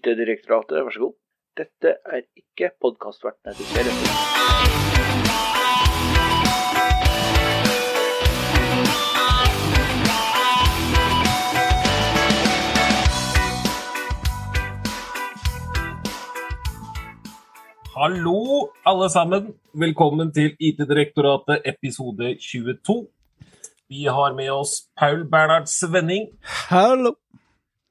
IT-direktoratet, 0.00 0.84
vær 0.84 0.94
så 0.94 1.00
god. 1.04 1.14
Dette 1.60 1.96
er 2.08 2.22
ikke 2.40 2.70
podkastvertene 2.80 3.54
til 3.54 3.66
serien. 3.68 3.98
Hallo, 18.00 18.70
alle 18.86 19.10
sammen. 19.12 19.54
Velkommen 19.74 20.32
til 20.32 20.54
IT-direktoratet 20.60 21.66
episode 21.68 22.36
22. 22.40 23.08
Vi 23.90 24.04
har 24.04 24.32
med 24.32 24.48
oss 24.50 24.86
Paul 24.96 25.26
Bernhard 25.28 25.66
Svenning, 25.66 26.30
Hallo. 26.70 27.18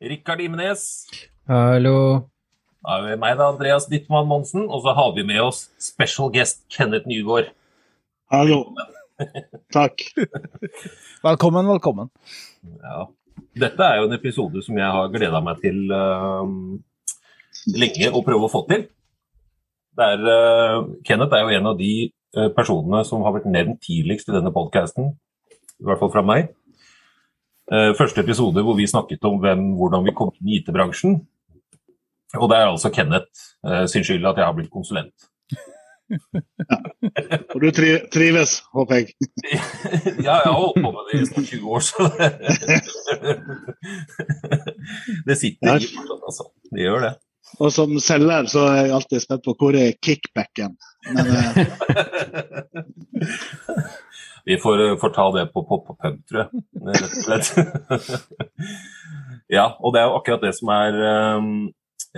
Rikard 0.02 0.40
Imenes, 0.40 1.06
Hallo. 1.50 2.30
da 2.86 3.00
er 3.00 3.06
vi 3.08 3.16
meg, 3.18 3.32
da, 3.40 3.48
Andreas 3.50 3.88
Dittmann 3.90 4.28
Monsen, 4.30 4.68
og 4.70 4.84
så 4.84 4.94
har 4.94 5.16
vi 5.16 5.24
med 5.26 5.40
oss 5.42 5.64
special 5.82 6.30
guest 6.30 6.60
Kenneth 6.70 7.10
Nygaard. 7.10 7.50
Hallo. 8.30 8.76
Takk. 9.76 10.04
Velkommen, 11.26 11.66
velkommen. 11.72 12.12
Ja. 12.84 13.08
Dette 13.58 13.88
er 13.88 13.98
jo 13.98 14.06
en 14.06 14.14
episode 14.20 14.62
som 14.62 14.78
jeg 14.78 14.92
har 14.94 15.10
gleda 15.10 15.42
meg 15.42 15.58
til 15.64 15.90
uh, 15.90 16.46
lenge 17.74 18.12
å 18.14 18.22
prøve 18.30 18.46
å 18.46 18.54
få 18.54 18.62
til. 18.70 18.86
Der, 19.98 20.22
er, 20.22 20.30
øh, 20.78 20.94
Kenneth 21.02 21.34
er 21.34 21.48
jo 21.48 21.58
en 21.58 21.72
av 21.74 21.82
de 21.82 21.92
uh, 22.38 22.52
personene 22.54 23.02
som 23.10 23.26
har 23.26 23.34
vært 23.40 23.50
nevnt 23.50 23.82
tidligst 23.90 24.30
i 24.30 24.38
denne 24.38 24.54
podkasten, 24.54 25.16
i 25.82 25.90
hvert 25.90 26.06
fall 26.06 26.14
fra 26.14 26.22
meg. 26.22 26.54
Eh, 27.70 27.92
første 27.94 28.24
episode 28.24 28.62
hvor 28.66 28.74
vi 28.78 28.88
snakket 28.90 29.26
om 29.30 29.36
hvem, 29.42 29.68
hvordan 29.78 30.08
vi 30.08 30.14
kom 30.18 30.32
inn 30.40 30.50
i 30.50 30.58
IT-bransjen. 30.58 31.20
Og 32.38 32.50
det 32.50 32.58
er 32.58 32.68
altså 32.70 32.90
Kenneth 32.94 33.26
eh, 33.66 33.86
sin 33.90 34.04
skyld 34.06 34.26
at 34.30 34.38
jeg 34.38 34.46
har 34.46 34.54
blitt 34.58 34.74
konsulent. 34.74 35.30
Og 37.54 37.62
du 37.62 37.70
tri 37.76 37.90
trives, 38.14 38.60
håper 38.74 38.96
jeg. 39.02 39.06
ja, 40.26 40.36
jeg 40.42 40.46
har 40.46 40.58
holdt 40.58 40.82
på 40.82 40.92
med 40.94 41.02
det 41.10 41.22
i 41.22 41.26
snart 41.30 41.48
20 41.54 41.74
år, 41.76 41.80
så 41.86 41.96
det, 45.26 45.38
sitter 45.42 45.42
sitter 45.42 45.76
i 45.76 45.90
fortsatt, 45.96 46.24
altså. 46.32 46.44
Det 46.70 46.86
gjør 46.86 47.00
det. 47.08 47.14
Og 47.60 47.70
som 47.74 47.96
selger 48.04 48.46
så 48.52 48.62
er 48.70 48.76
jeg 48.84 48.96
alltid 49.00 49.20
spent 49.24 49.46
på 49.46 49.56
hvor 49.58 49.74
er 49.78 49.98
kickbacken. 50.06 50.72
Men 51.10 51.26
eh, 51.34 51.58
Vi 54.46 54.58
får, 54.62 54.76
eh, 54.86 54.98
får 55.02 55.12
ta 55.18 55.26
det 55.38 55.46
på 55.54 55.66
pop 55.66 55.90
og 55.94 55.98
pub, 55.98 56.18
tror 56.30 56.40
jeg. 56.46 56.50
Rett 56.90 57.04
og 57.06 57.12
slett. 57.26 57.48
ja, 59.58 59.66
og 59.82 59.94
det 59.94 60.02
er 60.02 60.08
jo 60.10 60.18
akkurat 60.22 60.46
det 60.46 60.54
som 60.58 60.68
er 60.74 60.94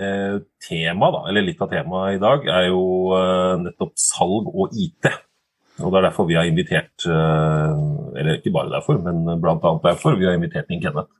eh, 0.02 0.38
tema, 0.62 1.10
da, 1.14 1.22
eller 1.30 1.46
litt 1.46 1.60
av 1.62 1.70
temaet 1.72 2.16
i 2.16 2.22
dag, 2.22 2.48
er 2.50 2.68
jo 2.70 2.82
eh, 3.16 3.54
nettopp 3.62 3.94
salg 4.00 4.50
og 4.52 4.74
IT. 4.74 5.08
Og 5.80 5.88
det 5.88 5.98
er 5.98 6.06
derfor 6.06 6.28
vi 6.28 6.36
har 6.36 6.46
invitert 6.46 7.06
eh, 7.08 7.78
Eller 8.20 8.36
ikke 8.36 8.52
bare 8.54 8.74
derfor, 8.74 8.98
men 9.00 9.24
annet 9.24 9.86
derfor 9.86 10.18
vi 10.20 10.28
har 10.28 10.36
invitert 10.36 10.70
inn 10.70 10.82
Kenneth. 10.82 11.10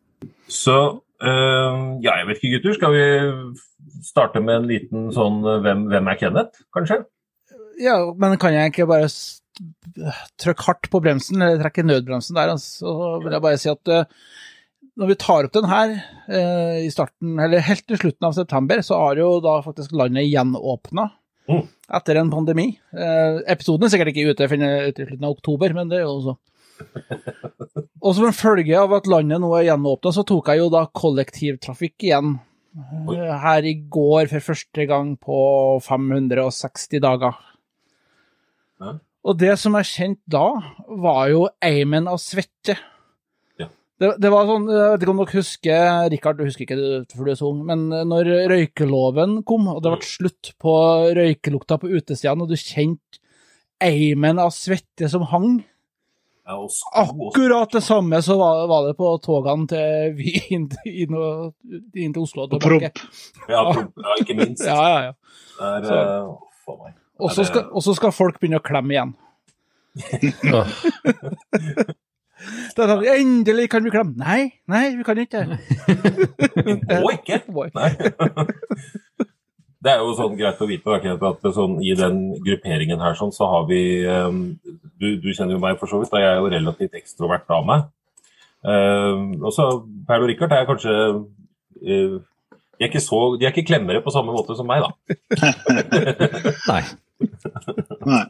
Så 0.53 0.77
eh, 1.23 1.79
ja, 2.05 2.19
jeg 2.21 2.29
vet 2.29 2.43
ikke, 2.43 2.59
gutter. 2.59 2.77
Skal 2.77 2.97
vi 2.97 3.07
starte 4.05 4.43
med 4.45 4.61
en 4.61 4.69
liten 4.69 5.11
sånn 5.15 5.41
eh, 5.47 5.61
hvem, 5.65 5.87
hvem 5.93 6.13
er 6.13 6.21
Kenneth, 6.21 6.67
kanskje? 6.77 7.03
Ja, 7.81 7.97
men 8.19 8.37
kan 8.41 8.55
jeg 8.55 8.75
ikke 8.75 8.91
bare 8.91 9.09
trykke 10.41 10.65
hardt 10.65 10.89
på 10.93 11.01
bremsen, 11.05 11.43
eller 11.45 11.61
trekke 11.61 11.85
nødbremsen 11.85 12.37
der, 12.37 12.55
altså, 12.55 12.85
så 12.85 12.93
vil 13.21 13.35
jeg 13.35 13.45
bare 13.45 13.59
si 13.61 13.69
at 13.73 13.91
når 14.98 15.09
vi 15.09 15.17
tar 15.21 15.47
opp 15.48 15.55
den 15.57 15.69
her 15.71 15.93
eh, 16.29 16.85
i 16.86 16.91
starten, 16.92 17.39
eller 17.41 17.64
helt 17.64 17.86
til 17.89 18.01
slutten 18.01 18.29
av 18.29 18.36
september, 18.36 18.83
så 18.85 18.98
har 19.01 19.20
jo 19.20 19.35
da 19.45 19.58
faktisk 19.64 19.95
landet 19.97 20.29
gjenåpna 20.29 21.11
Mm. 21.51 21.64
etter 21.91 22.20
en 22.20 22.30
pandemi. 22.30 22.69
Eh, 22.95 23.41
episoden 23.51 23.85
er 23.85 23.91
sikkert 23.91 24.13
ikke 24.13 24.30
ute 24.30 24.47
i 24.47 24.51
slutten 24.95 25.25
av 25.27 25.33
oktober, 25.35 25.73
men 25.75 25.89
det 25.91 25.98
er 25.98 26.05
jo 26.07 26.20
så. 26.23 26.35
Og 28.03 28.14
som 28.14 28.29
en 28.29 28.36
følge 28.36 28.79
av 28.79 28.95
at 28.95 29.08
landet 29.11 29.42
nå 29.42 29.51
er 29.58 29.67
gjenåpna, 29.73 30.13
så 30.14 30.25
tok 30.27 30.53
jeg 30.53 30.63
jo 30.63 30.69
da 30.73 30.85
kollektivtrafikk 30.86 32.07
igjen 32.07 32.36
eh, 32.79 33.35
her 33.42 33.67
i 33.67 33.74
går 33.91 34.30
for 34.30 34.47
første 34.53 34.86
gang 34.86 35.17
på 35.19 35.41
560 35.83 37.03
dager. 37.03 37.42
Ja. 38.83 38.97
Og 39.23 39.39
det 39.39 39.55
som 39.59 39.77
jeg 39.79 39.91
kjente 39.91 40.33
da, 40.35 40.47
var 41.03 41.27
jo 41.30 41.45
eimen 41.63 42.09
av 42.11 42.19
svette. 42.23 42.79
Det, 44.02 44.08
det 44.24 44.30
var 44.35 44.42
sånn, 44.51 44.64
jeg 44.73 44.89
vet 44.92 45.02
ikke 45.05 45.13
om 45.14 45.20
dere 45.23 45.36
husker, 45.39 45.80
Rikard, 46.13 46.36
du 46.40 46.45
husker 46.48 46.64
ikke 46.67 46.79
det 46.80 46.89
for 47.14 47.24
du 47.29 47.33
er 47.33 47.39
så 47.39 47.46
ung, 47.52 47.61
men 47.68 47.80
når 48.11 48.24
røykeloven 48.51 49.30
kom, 49.48 49.63
og 49.70 49.79
det 49.85 49.90
ble 49.95 50.02
slutt 50.08 50.45
på 50.63 50.73
røykelukta 51.18 51.74
på 51.83 51.90
utestedene, 51.92 52.42
og 52.46 52.51
du 52.51 52.57
kjente 52.58 53.20
eimen 53.83 54.36
av 54.42 54.51
svette 54.55 55.05
som 55.12 55.23
hang, 55.30 55.51
Ja, 56.42 56.57
og 56.58 56.73
sko 56.74 56.91
også. 57.05 57.14
akkurat 57.30 57.70
det 57.77 57.85
samme 57.86 58.18
så 58.27 58.35
var, 58.41 58.64
var 58.67 58.80
det 58.89 58.96
på 58.98 59.07
togene 59.23 59.68
til 59.70 60.17
vi 60.18 60.33
inn, 60.57 60.64
inn, 60.91 61.14
til 62.12 62.23
Oslo 62.24 62.41
og 62.48 62.52
tilbake. 62.57 62.91
promp. 62.91 62.98
Ja, 63.46 63.62
promp- 63.70 63.95
ja, 64.02 64.11
ikke 64.24 64.35
minst. 64.41 64.64
Ja, 64.67 64.80
ja, 64.83 64.98
ja. 65.07 65.12
Det 65.61 65.70
er, 65.70 65.86
Så- 65.86 66.02
Uh, 66.73 66.77
meg. 66.83 66.92
Og 67.23 67.30
så 67.35 67.42
skal, 67.46 67.62
skal 67.95 68.11
folk 68.14 68.36
begynne 68.42 68.58
å 68.58 68.67
klemme 68.67 68.91
igjen. 68.95 69.12
Da 72.77 72.89
sa 72.89 72.98
de 73.01 73.08
endelig 73.13 73.69
kan 73.73 73.85
vi 73.85 73.92
klemme. 73.95 74.17
Nei, 74.19 74.53
nei, 74.70 74.85
vi 74.97 75.07
kan 75.07 75.19
ikke. 75.19 75.45
Vi 76.67 76.77
må 77.01 77.13
ikke. 77.14 77.42
Nei. 77.79 77.91
Det 79.83 79.91
er 79.91 79.98
jo 79.98 80.13
sånn 80.14 80.36
greit 80.39 80.61
å 80.63 80.69
vite 80.70 80.98
at 81.27 81.47
sånn, 81.57 81.80
i 81.83 81.95
den 81.98 82.20
grupperingen 82.45 83.01
her 83.03 83.17
sånn, 83.19 83.33
så 83.35 83.48
har 83.51 83.64
vi 83.67 83.80
eh, 84.07 84.36
du, 85.03 85.08
du 85.19 85.33
kjenner 85.35 85.57
jo 85.57 85.63
meg 85.63 85.80
for 85.80 85.91
så 85.91 85.98
vidt, 85.98 86.13
da 86.13 86.20
jeg 86.23 86.30
er 86.30 86.39
jo 86.39 86.53
relativt 86.53 86.98
ekstrovert 87.01 87.51
av 87.51 87.67
meg. 87.67 87.89
Eh, 88.63 89.23
og 89.42 89.51
så 89.55 89.67
Perl 90.07 90.29
og 90.29 90.30
Rikard 90.30 90.55
er 90.55 90.69
kanskje 90.69 90.92
uh, 90.92 92.20
de, 92.79 92.85
er 92.85 92.86
ikke 92.86 93.03
så, 93.03 93.19
de 93.41 93.48
er 93.48 93.51
ikke 93.51 93.67
klemmere 93.73 94.05
på 94.05 94.13
samme 94.14 94.35
måte 94.35 94.55
som 94.59 94.70
meg, 94.70 94.86
da. 94.86 94.91
nei. 96.70 96.83
Nei. 98.07 98.24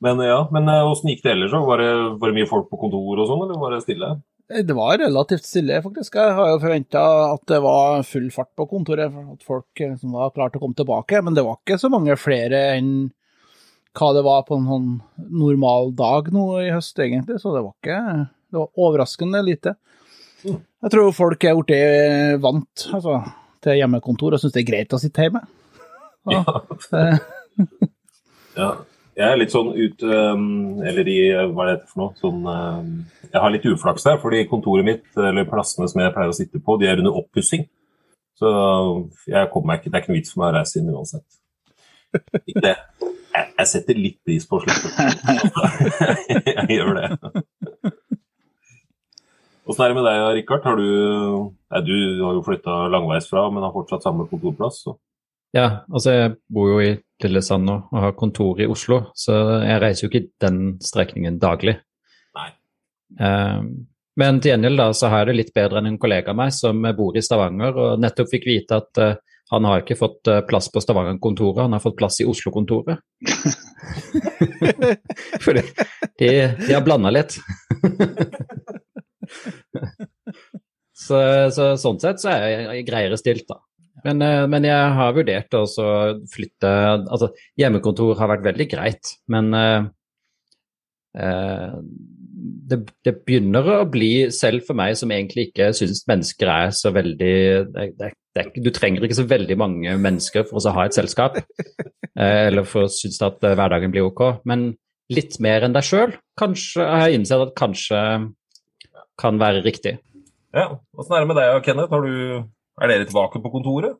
Men 0.00 0.20
ja, 0.24 0.40
men 0.52 0.68
eh, 0.72 0.88
åssen 0.88 1.12
gikk 1.12 1.22
det 1.26 1.34
ellers? 1.34 1.52
Var 1.52 1.82
det, 1.82 1.92
var 2.20 2.30
det 2.30 2.38
mye 2.38 2.48
folk 2.48 2.70
på 2.72 2.78
kontor 2.80 3.20
og 3.20 3.28
sånn, 3.28 3.44
eller 3.46 3.60
var 3.60 3.74
det 3.74 3.82
stille? 3.84 4.10
Det 4.50 4.74
var 4.74 4.96
relativt 4.98 5.44
stille, 5.46 5.76
faktisk. 5.84 6.16
Jeg 6.18 6.34
har 6.34 6.48
jo 6.50 6.58
forventa 6.62 7.02
at 7.36 7.42
det 7.52 7.60
var 7.62 8.00
full 8.08 8.26
fart 8.34 8.50
på 8.58 8.66
kontoret, 8.72 9.14
at 9.14 9.44
folk 9.46 9.82
liksom 9.82 10.16
var 10.16 10.32
klare 10.34 10.50
til 10.50 10.58
å 10.58 10.64
komme 10.64 10.78
tilbake. 10.80 11.20
Men 11.22 11.36
det 11.36 11.44
var 11.46 11.60
ikke 11.60 11.78
så 11.78 11.90
mange 11.92 12.16
flere 12.18 12.64
enn 12.74 12.90
hva 13.98 14.08
det 14.16 14.24
var 14.26 14.42
på 14.48 14.58
en 14.58 14.66
sånn 14.66 14.90
normal 15.30 15.92
dag 15.98 16.32
nå 16.34 16.46
i 16.64 16.72
høst, 16.74 16.98
egentlig. 16.98 17.38
Så 17.42 17.54
det 17.54 17.62
var 17.62 17.76
ikke 17.76 18.00
Det 18.50 18.58
var 18.58 18.82
overraskende 18.88 19.44
lite. 19.46 19.76
Jeg 20.42 20.90
tror 20.96 21.12
folk 21.14 21.44
er 21.46 21.54
blitt 21.60 22.42
vant 22.42 22.86
altså, 22.96 23.20
til 23.62 23.78
hjemmekontor 23.78 24.34
og 24.34 24.42
syns 24.42 24.56
det 24.56 24.64
er 24.64 24.70
greit 24.72 24.96
å 24.96 24.98
sitte 25.02 25.28
hjemme. 25.28 25.44
Ja. 26.30 26.42
Ja, 28.58 28.72
jeg 29.18 29.26
er 29.26 29.38
litt 29.40 29.52
sånn 29.52 29.72
ut 29.74 30.02
um, 30.06 30.80
Eller 30.86 31.08
i 31.10 31.18
Hva 31.50 31.66
er 31.66 31.70
det 31.72 31.90
for 31.90 32.02
noe? 32.02 32.14
Sånn, 32.20 32.40
um, 32.46 32.94
jeg 33.26 33.42
har 33.42 33.52
litt 33.54 33.66
uflaks 33.70 34.06
her, 34.08 34.18
fordi 34.22 34.44
kontoret 34.50 34.86
mitt, 34.86 35.06
eller 35.18 35.48
plassene 35.48 35.88
som 35.90 36.02
jeg 36.02 36.14
pleier 36.14 36.32
å 36.32 36.36
sitte 36.36 36.62
på, 36.62 36.78
de 36.80 36.88
er 36.90 37.02
under 37.02 37.18
oppussing. 37.20 37.66
Så 38.40 38.50
jeg 39.28 39.50
kommer 39.52 39.72
meg 39.72 39.80
ikke, 39.80 39.92
det 39.92 39.98
er 39.98 40.04
ikke 40.04 40.12
noe 40.12 40.18
vits 40.18 40.34
for 40.34 40.42
meg 40.42 40.52
å 40.52 40.56
reise 40.56 40.80
inn 40.80 40.92
uansett. 40.94 41.26
Ikke 42.40 42.64
det. 42.64 42.76
Jeg, 43.30 43.66
setter 43.70 43.98
litt 43.98 44.18
pris 44.26 44.46
på 44.48 44.58
slippe. 44.64 44.88
jeg 46.56 46.78
gjør 46.78 46.96
det. 46.96 47.10
Åssen 49.70 49.84
er 49.84 49.92
det 49.92 49.98
med 50.00 50.08
deg, 50.08 50.22
Rikard? 50.40 50.64
Har 50.66 50.80
du, 50.80 50.88
nei, 51.70 51.82
du 51.86 51.94
har 52.24 52.34
jo 52.34 52.42
flytta 52.46 52.80
langveisfra, 52.90 53.44
men 53.52 53.62
har 53.62 53.74
fortsatt 53.76 54.06
samme 54.06 54.26
kontorplass. 54.30 54.80
Så. 54.86 54.96
Ja, 55.56 55.82
altså 55.90 56.14
jeg 56.14 56.34
bor 56.52 56.68
jo 56.70 56.80
i 56.82 56.90
Lillesand 57.24 57.66
nå 57.66 57.76
og 57.90 58.02
har 58.04 58.18
kontor 58.18 58.60
i 58.62 58.68
Oslo, 58.70 58.98
så 59.18 59.34
jeg 59.64 59.80
reiser 59.82 60.06
jo 60.06 60.10
ikke 60.10 60.28
den 60.44 60.60
strekningen 60.84 61.40
daglig. 61.42 61.74
Nei. 62.38 62.50
Eh, 63.18 63.62
men 64.20 64.40
til 64.42 64.52
gjengjeld 64.52 64.80
da, 64.80 64.86
så 64.96 65.10
har 65.10 65.24
jeg 65.24 65.30
det 65.30 65.40
litt 65.40 65.56
bedre 65.56 65.80
enn 65.80 65.90
en 65.92 66.00
kollega 66.00 66.32
av 66.32 66.38
meg 66.38 66.50
som 66.54 66.76
bor 66.96 67.16
i 67.16 67.24
Stavanger, 67.24 67.72
og 67.74 68.00
nettopp 68.02 68.30
fikk 68.30 68.44
vite 68.46 68.78
at 68.78 69.02
eh, 69.02 69.18
han 69.50 69.66
har 69.66 69.82
ikke 69.82 69.98
fått 69.98 70.30
eh, 70.30 70.44
plass 70.46 70.70
på 70.70 70.82
Stavanger-kontoret, 70.84 71.64
han 71.64 71.74
har 71.74 71.82
fått 71.82 71.98
plass 71.98 72.20
i 72.22 72.28
Oslo-kontoret. 72.30 72.96
For 75.44 75.52
de, 75.56 75.62
de 76.20 76.70
har 76.70 76.86
blanda 76.86 77.10
litt. 77.10 77.32
så, 81.06 81.18
så 81.50 81.64
sånn 81.80 82.00
sett 82.02 82.20
så 82.22 82.28
er 82.36 82.46
jeg 82.76 82.86
greiere 82.86 83.18
stilt, 83.18 83.46
da. 83.50 83.56
Men, 84.06 84.22
eh, 84.24 84.44
men 84.50 84.66
jeg 84.68 84.92
har 84.98 85.16
vurdert 85.16 85.56
å 85.58 85.64
flytte 86.30 86.70
Altså, 87.00 87.30
hjemmekontor 87.60 88.18
har 88.20 88.30
vært 88.34 88.46
veldig 88.50 88.68
greit, 88.70 89.14
men 89.32 89.52
eh, 89.56 89.82
det, 92.70 92.78
det 93.04 93.14
begynner 93.26 93.66
å 93.74 93.78
bli, 93.90 94.30
selv 94.32 94.64
for 94.68 94.78
meg 94.78 94.96
som 94.98 95.10
egentlig 95.12 95.48
ikke 95.50 95.72
syns 95.76 96.04
mennesker 96.08 96.52
er 96.52 96.74
så 96.76 96.92
veldig 96.94 97.34
det, 97.74 98.12
det, 98.36 98.44
du 98.62 98.70
trenger 98.72 99.04
ikke 99.04 99.18
så 99.18 99.26
veldig 99.28 99.56
mange 99.58 99.96
mennesker 100.00 100.46
for 100.48 100.62
å 100.62 100.76
ha 100.76 100.86
et 100.86 100.96
selskap, 100.96 101.40
eller 102.14 102.68
for 102.68 102.86
å 102.86 102.92
synes 102.94 103.18
at 103.26 103.42
hverdagen 103.42 103.92
blir 103.92 104.06
ok, 104.06 104.22
men 104.48 104.70
litt 105.10 105.40
mer 105.42 105.66
enn 105.66 105.74
deg 105.74 105.86
sjøl, 105.86 106.14
kanskje 106.38 106.86
har 106.86 107.08
jeg 107.08 107.18
innsett 107.18 107.42
at 107.42 107.56
kanskje 107.58 108.00
kan 109.20 109.40
være 109.40 109.64
riktig. 109.66 109.98
Ja, 110.54 110.66
Åssen 110.98 111.14
er 111.14 111.22
det 111.22 111.30
med 111.30 111.38
deg 111.38 111.56
og 111.56 111.66
Kenneth? 111.66 111.92
Har 111.92 112.06
du, 112.06 112.46
er 112.80 112.90
dere 112.92 113.06
tilbake 113.08 113.40
på 113.44 113.52
kontoret? 113.52 113.96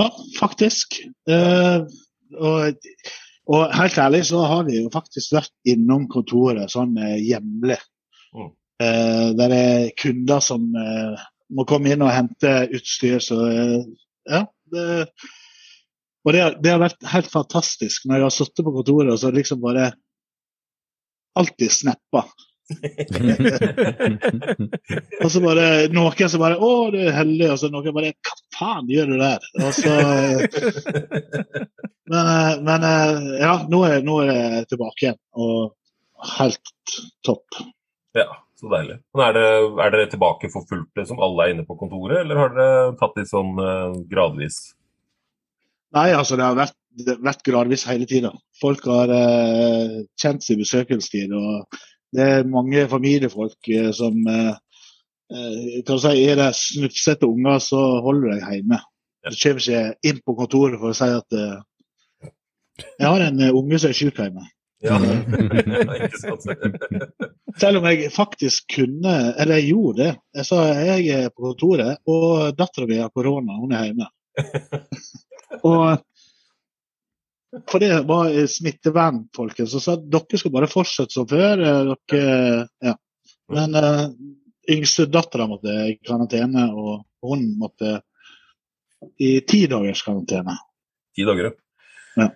Ja, 0.00 0.10
faktisk. 0.38 0.98
Eh, 1.30 1.84
og, 2.36 2.88
og 3.48 3.74
helt 3.78 3.98
ærlig 4.02 4.22
så 4.28 4.42
har 4.48 4.66
vi 4.68 4.80
jo 4.82 4.90
faktisk 4.92 5.32
vært 5.36 5.52
innom 5.68 6.04
kontoret 6.12 6.72
sånn 6.72 6.96
eh, 7.00 7.16
hjemlig. 7.24 7.78
Mm. 8.36 8.50
Eh, 8.84 9.28
der 9.38 9.52
det 9.54 9.60
er 9.70 9.86
kunder 10.00 10.42
som 10.44 10.66
eh, 10.76 11.24
må 11.56 11.64
komme 11.68 11.92
inn 11.94 12.04
og 12.04 12.12
hente 12.12 12.54
utstyr. 12.76 13.20
Så 13.24 13.40
eh, 13.48 13.78
ja. 14.32 14.42
Det, 14.66 14.86
og 16.26 16.32
det, 16.34 16.40
har- 16.42 16.56
det 16.58 16.72
har 16.74 16.80
vært 16.82 17.04
helt 17.12 17.28
fantastisk 17.30 18.04
når 18.08 18.18
jeg 18.18 18.26
har 18.26 18.34
sittet 18.34 18.64
på 18.66 18.72
kontoret 18.74 19.12
og 19.14 19.20
så 19.22 19.30
liksom 19.30 19.60
bare 19.62 19.92
alltid 21.38 21.70
snappa. 21.72 22.24
Og 25.22 25.30
så 25.30 25.40
bare 25.42 25.88
noen 25.94 26.30
som 26.30 26.40
bare 26.42 26.56
'Å, 26.58 26.90
du 26.90 26.98
er 26.98 27.12
heldig', 27.14 27.52
og 27.52 27.58
så 27.60 27.68
noen 27.70 27.94
bare 27.94 28.12
'Hva 28.16 28.34
faen 28.58 28.88
gjør 28.90 29.06
du 29.12 29.16
der?' 29.20 29.44
Og 29.62 29.72
så, 29.76 29.92
men, 32.10 32.24
eh, 32.32 32.54
men 32.66 32.80
eh, 32.90 33.12
ja, 33.42 33.54
nå 33.70 33.78
er, 33.86 33.96
nå 34.06 34.14
er 34.24 34.28
jeg 34.32 34.66
tilbake 34.72 35.00
igjen, 35.04 35.20
og 35.38 35.56
helt 36.38 36.66
topp. 37.26 37.46
Ja, 38.16 38.28
så 38.58 38.64
deilig. 38.72 38.96
Men 39.14 39.22
er, 39.28 39.32
det, 39.36 39.46
er 39.84 39.90
dere 39.94 40.10
tilbake 40.10 40.46
for 40.52 40.62
fullt, 40.70 40.92
liksom? 40.98 41.22
Alle 41.22 41.40
er 41.44 41.50
inne 41.54 41.68
på 41.68 41.78
kontoret, 41.78 42.18
eller 42.22 42.36
har 42.40 42.50
dere 42.56 42.96
tatt 43.00 43.16
litt 43.20 43.30
sånn 43.30 43.52
eh, 43.62 43.92
gradvis? 44.10 44.56
Nei, 45.96 46.10
altså 46.16 46.34
det 46.38 46.46
har 46.46 46.56
vært, 46.58 46.76
det 46.98 47.10
har 47.14 47.22
vært 47.30 47.46
gradvis 47.46 47.86
hele 47.88 48.06
tida. 48.10 48.30
Folk 48.60 48.82
har 48.90 49.08
eh, 49.12 49.90
kjent 50.20 50.42
sin 50.44 50.60
besøkelsestid. 50.62 51.30
og 51.36 51.54
Det 52.14 52.22
er 52.22 52.50
mange 52.50 52.86
familiefolk 52.90 53.70
eh, 53.72 53.90
som 53.96 54.18
eh, 54.30 54.52
eh, 55.32 55.78
kan 55.86 55.96
du 55.96 56.02
si, 56.02 56.24
Er 56.24 56.40
det 56.40 56.50
snufsete 56.58 57.28
unger, 57.28 57.62
så 57.62 57.80
holder 58.04 58.28
du 58.28 58.34
deg 58.34 58.58
hjemme. 58.58 58.82
Du 59.26 59.38
kommer 59.42 59.64
ikke 59.64 59.94
inn 60.06 60.20
på 60.22 60.36
kontoret 60.38 60.78
for 60.80 60.92
å 60.92 60.98
si 60.98 61.08
at 61.10 61.38
eh, 61.38 61.56
jeg 63.00 63.08
har 63.08 63.24
en 63.24 63.40
unge 63.48 63.80
som 63.80 63.90
er 63.90 63.96
syk 63.96 64.20
hjemme. 64.20 64.44
Ja? 64.84 64.98
Selv 67.60 67.80
om 67.80 67.86
jeg 67.88 68.10
faktisk 68.12 68.66
kunne, 68.74 69.14
eller 69.40 69.60
jeg 69.60 69.70
gjorde 69.70 70.02
det. 70.02 70.12
Jeg 70.36 70.48
sa 70.48 70.56
jeg 70.76 71.08
er 71.08 71.30
på 71.32 71.48
kontoret, 71.48 72.02
og 72.04 72.52
dattera 72.58 72.88
mi 72.88 72.98
har 73.00 73.14
korona, 73.14 73.56
hun 73.60 73.72
er 73.72 73.88
hjemme. 73.88 74.08
og 75.70 75.84
for 77.70 77.82
det 77.82 77.90
var 78.08 78.30
smittevern, 78.50 79.24
folkens. 79.36 79.72
Så 79.72 79.80
sa 79.80 79.96
at 79.96 80.06
dere 80.12 80.40
skal 80.40 80.52
bare 80.54 80.70
fortsette 80.70 81.16
som 81.16 81.28
før. 81.30 81.62
eh, 81.62 81.92
Dere, 82.12 82.66
ja. 82.84 82.96
Men 83.52 83.76
uh, 83.78 84.08
yngste 84.72 85.06
dattera 85.06 85.46
måtte 85.46 85.70
i 85.86 85.98
karantene, 86.02 86.66
og 86.74 87.04
hun 87.22 87.46
måtte 87.60 88.00
i 89.22 89.36
ti 89.46 89.66
dagers 89.70 90.02
karantene. 90.02 90.56
Ti 91.16 91.24
dager, 91.28 91.54
Ja. 92.16 92.30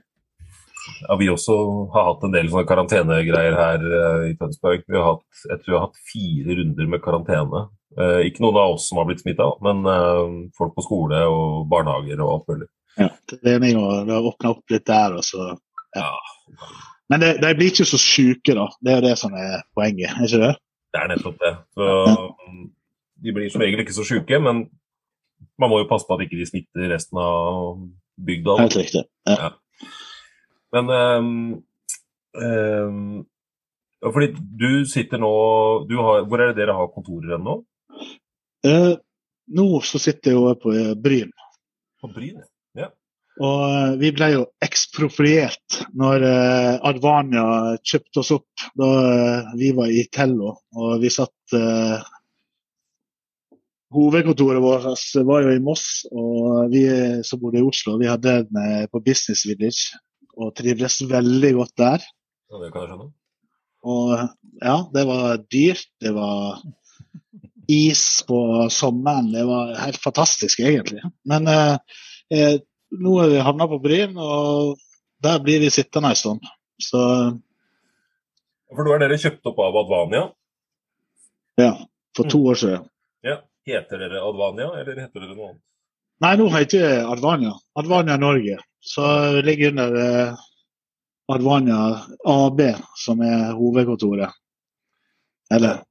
Ja, 1.09 1.17
Vi 1.17 1.29
også 1.29 1.55
har 1.93 2.07
hatt 2.09 2.23
en 2.25 2.33
del 2.33 2.49
sånne 2.49 2.67
karantenegreier 2.69 3.57
her 3.59 3.83
eh, 3.85 4.23
i 4.31 4.37
Tønsberg. 4.39 4.87
Vi 4.89 4.97
har 4.97 5.11
hatt, 5.13 5.27
jeg 5.45 5.61
tror 5.61 5.73
vi 5.73 5.77
har 5.77 5.87
hatt 5.87 6.01
fire 6.13 6.57
runder 6.57 6.89
med 6.89 7.03
karantene. 7.05 7.63
Eh, 7.99 8.21
ikke 8.31 8.45
noen 8.45 8.57
av 8.63 8.77
oss 8.77 8.89
som 8.89 9.01
har 9.01 9.09
blitt 9.11 9.21
smitta, 9.23 9.51
men 9.67 9.83
eh, 9.85 10.51
folk 10.57 10.73
på 10.77 10.85
skole 10.87 11.21
og 11.29 11.67
barnehager 11.71 12.23
og 12.25 12.33
alt 12.33 12.53
mulig. 12.55 12.71
Ja, 12.99 13.11
trening 13.31 13.79
og 13.81 14.09
det 14.09 14.17
har 14.17 14.27
åpna 14.31 14.55
opp 14.55 14.73
litt 14.73 14.87
der. 14.89 15.17
Og 15.21 15.27
så, 15.27 15.53
ja. 15.97 16.09
Men 17.11 17.25
de 17.27 17.55
blir 17.59 17.71
ikke 17.71 17.89
så 17.89 18.01
syke, 18.01 18.57
da. 18.57 18.67
Det 18.81 18.93
er 18.93 19.01
jo 19.01 19.07
det 19.09 19.17
som 19.21 19.35
er 19.39 19.63
poenget, 19.77 20.13
er 20.15 20.27
ikke 20.27 20.43
det? 20.45 20.53
Det 20.91 21.01
er 21.01 21.11
nettopp 21.13 21.41
det. 21.41 21.55
Så, 21.79 21.89
de 23.21 23.35
blir 23.37 23.51
som 23.53 23.63
regel 23.63 23.83
ikke 23.85 23.97
så 23.97 24.07
sjuke, 24.07 24.43
men 24.43 24.65
man 25.61 25.73
må 25.73 25.81
jo 25.83 25.89
passe 25.91 26.09
på 26.09 26.17
at 26.17 26.25
ikke 26.25 26.39
de 26.41 26.49
smitter 26.49 26.93
resten 26.93 27.21
av 27.21 27.83
bygda. 28.21 28.57
Helt 28.63 28.79
riktig. 28.81 29.05
Ja. 29.29 29.51
Men 30.75 30.93
um, 30.95 31.35
um, 32.39 33.27
fordi 34.01 34.33
du 34.37 34.87
sitter 34.89 35.21
nå 35.21 35.33
du 35.89 35.97
har, 36.01 36.25
Hvor 36.29 36.41
er 36.41 36.53
det 36.53 36.63
dere 36.63 36.77
har 36.79 36.93
kontorer 36.95 37.37
ennå? 37.37 37.59
Eh, 38.65 38.95
nå 39.57 39.67
så 39.85 40.01
sitter 40.01 40.33
jeg 40.33 40.39
jo 40.39 40.55
på 40.63 40.73
eh, 40.77 40.95
Bryn. 40.97 41.33
På 42.01 42.09
Bryn? 42.13 42.41
Og 43.41 43.61
eh, 43.65 43.93
vi 44.01 44.13
ble 44.13 44.31
jo 44.35 44.47
ekspropriert 44.65 45.81
når 45.97 46.25
eh, 46.29 46.75
Advania 46.91 47.77
kjøpte 47.81 48.23
oss 48.23 48.33
opp 48.37 48.65
da 48.79 48.89
eh, 49.01 49.53
vi 49.61 49.71
var 49.77 49.93
i 49.93 50.05
Tello. 50.13 50.57
Og 50.77 50.99
vi 51.03 51.13
satt 51.13 51.57
eh, 51.57 52.11
Hovedkontoret 53.91 54.63
vårt 54.63 55.17
var 55.27 55.43
jo 55.43 55.51
i 55.51 55.63
Moss, 55.67 56.05
og 56.15 56.69
vi 56.71 56.85
som 57.27 57.41
bodde 57.43 57.59
i 57.59 57.65
Oslo, 57.67 57.97
vi 57.99 58.07
hadde 58.07 58.37
den 58.45 58.61
eh, 58.61 58.85
på 58.87 59.01
Business 59.03 59.43
Village 59.49 59.99
og 60.39 60.53
trivdes 60.55 61.01
veldig 61.11 61.51
godt 61.57 61.75
der. 61.81 62.05
Ja, 62.51 62.61
det 62.61 62.71
kan 62.71 62.85
jeg 62.85 62.93
skjønne. 62.93 63.09
Og 63.81 64.13
ja, 64.61 64.77
det 64.95 65.05
var 65.09 65.41
dyrt. 65.51 65.89
Det 66.05 66.13
var 66.15 66.61
is 67.71 68.05
på 68.29 68.69
sommeren. 68.71 69.33
Det 69.33 69.45
var 69.49 69.75
helt 69.81 70.01
fantastisk, 70.03 70.61
egentlig. 70.61 71.03
Men 71.25 71.49
eh, 71.49 71.77
eh, 72.35 72.57
nå 72.99 73.13
er 73.23 73.29
vi 73.35 73.45
havna 73.45 73.67
på 73.71 73.79
Bryn, 73.83 74.17
og 74.19 74.79
der 75.23 75.39
blir 75.45 75.61
vi 75.63 75.71
sittende 75.71 76.13
en 76.13 76.19
stund. 76.19 76.47
Så 76.81 77.01
For 78.71 78.87
nå 78.87 78.95
er 78.95 79.03
dere 79.05 79.19
kjøpt 79.21 79.47
opp 79.51 79.59
av 79.63 79.77
Advania. 79.85 80.31
ja, 81.61 81.75
for 82.17 82.31
to 82.31 82.41
år 82.47 82.55
siden. 82.55 82.89
Ja. 83.27 83.41
Heter 83.67 83.99
dere 84.01 84.23
Advania, 84.25 84.71
eller 84.81 84.97
heter 84.97 85.21
dere 85.21 85.35
noe 85.37 85.51
annet? 85.51 85.63
Nei, 86.25 86.31
nå 86.41 86.47
heter 86.53 86.81
vi 86.81 86.95
Advania. 87.13 87.53
Advania 87.77 88.17
Norge. 88.17 88.57
Så 88.81 89.03
vi 89.35 89.43
ligger 89.45 89.71
under 89.71 89.97
eh, 90.01 90.41
Advania 91.29 91.81
AB, 92.25 92.61
som 92.97 93.21
er 93.21 93.53
hovedkontoret. 93.59 94.33
Eller 95.53 95.83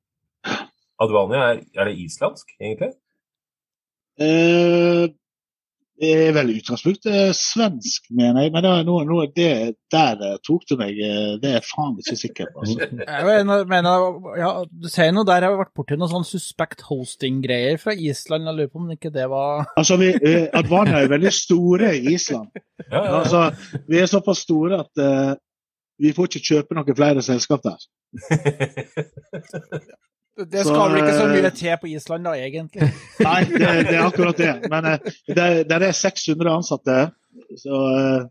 Advania, 1.00 1.44
er, 1.54 1.62
er 1.78 1.92
det 1.92 2.02
islandsk, 2.04 2.56
egentlig? 2.60 2.90
Eh, 4.20 5.06
det 6.00 6.10
er 6.16 6.30
vel 6.36 6.52
i 6.54 6.58
utgangspunktet 6.62 7.36
svensk, 7.36 8.06
mener 8.16 8.46
jeg. 8.46 8.52
Men 8.54 8.64
det, 8.64 8.70
er 8.72 8.86
noe, 8.88 9.04
noe, 9.08 9.26
det 9.36 9.50
der 9.92 10.22
eh, 10.24 10.38
tok 10.48 10.64
du 10.70 10.76
meg. 10.80 10.96
eh, 10.96 11.34
Det 11.42 11.50
er 11.50 11.58
jeg 11.58 11.66
faen 11.68 11.98
ikke 12.00 12.16
sikker 12.22 12.50
på. 12.54 12.64
Altså. 12.64 12.78
Jeg 13.20 13.68
mener, 13.68 14.06
ja, 14.40 14.52
Du 14.72 14.88
sier 14.92 15.12
noe 15.16 15.28
der 15.28 15.44
jeg 15.44 15.52
har 15.52 15.60
vært 15.60 15.74
borti 15.76 15.98
noe 16.00 16.08
sånn 16.12 16.28
suspect 16.28 16.86
hosting-greier 16.88 17.78
fra 17.82 17.92
Island. 17.98 18.48
Jeg 18.48 18.56
lurer 18.62 18.72
på 18.72 18.80
om 18.80 18.90
ikke 18.96 19.12
det 19.14 19.28
var 19.32 19.68
Altså, 19.76 20.00
vi, 20.00 20.14
eh, 20.16 20.48
Advania 20.56 21.04
er 21.04 21.12
veldig 21.12 21.34
store 21.36 21.92
i 22.00 22.16
Island. 22.16 22.50
Ja, 22.56 22.64
ja, 22.90 23.04
ja. 23.04 23.20
Altså, 23.20 23.82
vi 23.92 24.00
er 24.00 24.08
såpass 24.12 24.46
store 24.48 24.80
at 24.86 25.04
eh, 25.04 25.34
vi 26.00 26.14
får 26.16 26.30
ikke 26.32 26.46
kjøpe 26.54 26.78
noen 26.80 26.96
flere 26.96 27.22
selskap 27.26 27.66
der. 27.68 27.80
Det 30.48 30.64
skal 30.64 30.92
vel 30.92 31.02
ikke 31.02 31.16
så 31.18 31.30
mye 31.30 31.52
til 31.56 31.78
på 31.82 31.90
Island, 31.92 32.28
da, 32.28 32.34
egentlig. 32.40 32.90
Nei, 33.28 33.40
det, 33.50 33.72
det 33.90 33.96
er 33.96 34.04
akkurat 34.06 34.40
det. 34.40 34.52
Men 34.72 34.88
eh, 34.92 35.16
det, 35.28 35.48
der 35.70 35.86
er 35.90 35.96
600 35.96 36.52
ansatte, 36.54 37.00
så, 37.60 37.80
eh, 37.96 38.22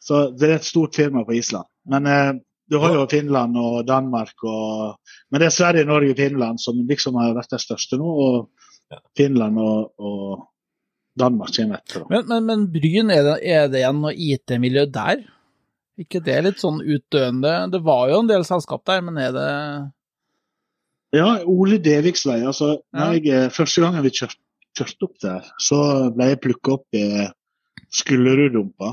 så 0.00 0.22
det 0.36 0.48
er 0.48 0.54
et 0.58 0.68
stort 0.68 0.96
firma 0.96 1.24
på 1.28 1.36
Island. 1.36 1.68
Men 1.90 2.08
eh, 2.08 2.30
du 2.70 2.78
har 2.80 2.94
jo 2.94 3.08
Finland 3.10 3.58
og 3.58 3.80
Danmark 3.88 4.46
og 4.46 5.00
Men 5.30 5.42
det 5.42 5.48
er 5.48 5.54
Sverige, 5.54 5.88
Norge 5.88 6.14
og 6.14 6.20
Finland 6.20 6.60
som 6.62 6.78
liksom 6.86 7.18
har 7.18 7.34
vært 7.34 7.52
det 7.56 7.60
største 7.62 7.98
nå. 7.98 8.14
Og 8.26 9.00
Finland 9.18 9.58
og, 9.58 9.90
og 9.98 10.46
Danmark 11.18 11.52
kommer 11.56 11.82
etter. 11.82 12.06
Men, 12.10 12.24
men, 12.30 12.46
men 12.46 12.64
Bryn, 12.72 13.10
er 13.10 13.26
det, 13.26 13.36
er 13.42 13.68
det 13.70 13.84
noe 13.94 14.14
IT-miljø 14.14 14.86
der? 14.90 15.26
ikke 16.00 16.22
det 16.24 16.36
litt 16.46 16.62
sånn 16.62 16.80
utdøende? 16.80 17.54
Det 17.72 17.80
var 17.84 18.10
jo 18.10 18.22
en 18.22 18.30
del 18.30 18.44
selskap 18.48 18.84
der, 18.88 19.02
men 19.04 19.18
er 19.20 19.34
det 19.36 19.50
Ja, 21.14 21.28
Ole 21.48 21.80
Deviks 21.82 22.24
vei. 22.28 22.38
Altså, 22.46 22.76
jeg, 22.94 23.26
eh, 23.26 23.50
første 23.50 23.82
gangen 23.82 24.04
vi 24.06 24.12
kjørte, 24.14 24.38
kjørte 24.78 25.06
opp 25.08 25.16
der, 25.22 25.46
så 25.58 25.78
ble 26.14 26.30
jeg 26.30 26.42
plukka 26.44 26.76
opp 26.76 26.98
i 26.98 27.06
Skulleruddumpa. 28.00 28.92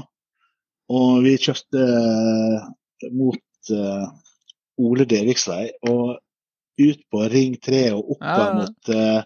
Og 0.98 1.20
vi 1.26 1.36
kjørte 1.42 1.84
eh, 1.84 3.12
mot 3.14 3.72
uh, 3.76 4.08
Ole 4.82 5.06
Deviks 5.10 5.46
vei 5.52 5.68
og 5.90 6.16
ut 6.78 7.02
på 7.12 7.26
Ring 7.30 7.58
3 7.62 7.82
og 7.98 8.16
opp 8.16 8.24
ja. 8.26 8.48
mot 8.56 8.92
uh, 8.94 9.22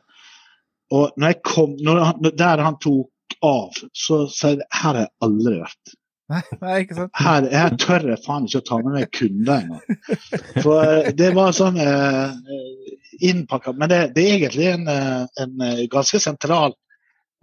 Og 0.91 1.15
når 1.15 1.31
jeg 1.31 1.39
kom, 1.47 1.75
når 1.79 2.01
han, 2.03 2.29
der 2.35 2.63
han 2.65 2.79
tok 2.83 3.37
av, 3.45 3.77
så 3.95 4.25
sa 4.27 4.51
jeg 4.51 4.65
her 4.65 4.81
har 4.81 4.99
jeg 5.03 5.11
aldri 5.23 5.59
vært. 5.61 5.93
Nei, 6.31 6.41
nei 6.61 6.75
ikke 6.85 6.95
sant? 6.97 7.11
Her, 7.19 7.47
her 7.51 7.73
tør 7.81 8.05
jeg 8.13 8.21
faen 8.25 8.45
ikke 8.47 8.61
å 8.61 8.67
ta 8.69 8.77
med 8.81 8.93
meg 8.97 9.09
kunder 9.17 9.65
engang. 9.65 10.27
For 10.63 10.81
eh, 10.85 11.09
det 11.17 11.31
var 11.35 11.51
sånn 11.57 11.79
eh, 11.81 12.31
innpakka 13.27 13.73
Men 13.77 13.91
det, 13.91 13.99
det 14.15 14.23
er 14.27 14.37
egentlig 14.37 14.69
en, 14.71 14.87
eh, 14.89 15.25
en 15.43 15.65
eh, 15.67 15.81
ganske 15.91 16.21
sentral 16.23 16.73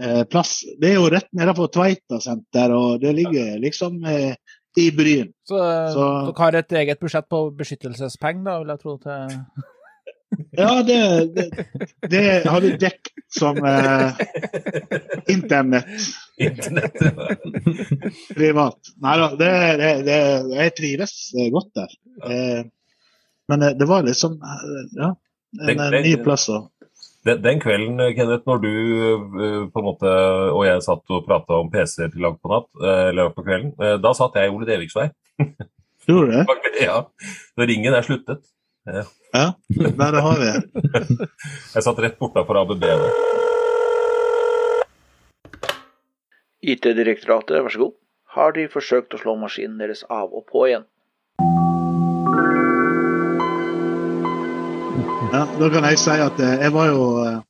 eh, 0.02 0.22
plass. 0.30 0.60
Det 0.80 0.92
er 0.92 0.96
jo 0.98 1.10
rett 1.12 1.28
nedenfor 1.36 1.70
Tveita 1.74 2.20
senter, 2.24 2.72
og 2.74 3.02
det 3.04 3.12
ligger 3.18 3.58
liksom 3.62 4.00
eh, 4.08 4.32
i 4.78 4.90
Bryn. 4.94 5.32
Så, 5.48 5.58
Så- 5.94 6.08
dere 6.28 6.38
har 6.44 6.60
et 6.60 6.72
eget 6.82 7.00
budsjett 7.02 7.26
på 7.28 7.42
beskyttelsespenger, 7.58 8.44
da, 8.46 8.58
vil 8.62 8.74
jeg 8.74 8.82
tro. 8.84 8.96
til... 9.02 9.66
Ja, 10.50 10.82
det, 10.82 10.98
det, 11.34 11.44
det 12.10 12.22
har 12.46 12.60
vi 12.60 12.70
dekket 12.76 13.24
som 13.32 13.56
eh, 13.64 14.10
internett 15.28 15.86
Internett. 16.36 16.96
privat. 18.36 18.78
Nei 19.02 19.14
da, 19.20 19.28
det, 19.40 19.52
det, 19.80 19.92
det, 20.06 20.18
jeg 20.54 20.74
trives 20.78 21.14
eh, 21.36 21.48
godt 21.54 21.70
der. 21.78 21.94
Eh, 22.28 22.60
men 23.48 23.64
eh, 23.64 23.76
det 23.78 23.88
var 23.88 24.04
liksom 24.06 24.36
eh, 24.42 24.82
ja, 25.00 25.14
en, 25.64 25.80
en 25.86 25.96
ny 26.04 26.16
plass. 26.24 26.48
Og, 26.52 26.68
Den, 27.26 27.40
den 27.42 27.60
kvelden, 27.60 27.98
Kenneth, 28.16 28.44
når 28.48 28.60
du 28.62 28.70
eh, 28.72 29.64
på 29.72 29.80
en 29.82 29.88
måte, 29.88 30.12
og 30.52 30.62
jeg 30.68 30.84
satt 30.86 31.16
og 31.16 31.24
prata 31.26 31.58
om 31.62 31.72
PC 31.72 31.96
til 32.12 32.22
langt 32.24 32.40
på 32.44 32.52
natt, 32.52 32.68
eh, 32.84 33.08
eller 33.10 33.32
på 33.34 33.44
kvelden, 33.48 33.72
eh, 33.82 33.96
da 34.02 34.12
satt 34.16 34.36
jeg 34.38 34.48
i 34.48 34.54
Ole 34.54 34.68
Deviks 34.68 34.96
vei. 34.96 35.08
Gjorde 36.08 36.30
du 36.30 36.36
det? 36.36 36.44
Ja, 36.88 37.00
så 37.58 37.66
ringen 37.66 37.96
er 37.96 38.04
sluttet. 38.06 38.44
Ja, 38.88 39.52
der 39.78 40.20
har 40.20 40.38
vi 40.38 40.44
det. 40.44 41.28
Jeg 41.74 41.84
satt 41.84 41.98
rett 42.00 42.18
bortafor 42.18 42.56
ABB. 42.62 42.84
IT-direktoratet, 46.64 47.60
vær 47.64 47.74
så 47.74 47.82
god. 47.82 47.96
Har 48.36 48.54
de 48.56 48.64
forsøkt 48.72 49.12
å 49.12 49.20
slå 49.20 49.34
maskinen 49.40 49.76
deres 49.80 50.04
av 50.08 50.32
og 50.32 50.46
på 50.48 50.64
igjen? 50.70 50.86
Ja, 55.28 55.44
da 55.60 55.68
kan 55.72 55.84
jeg 55.84 56.00
si 56.00 56.16
at 56.24 56.40
eh, 56.40 56.54
jeg 56.64 56.72
var 56.72 56.86
jo 56.88 57.02
eh, 57.20 57.40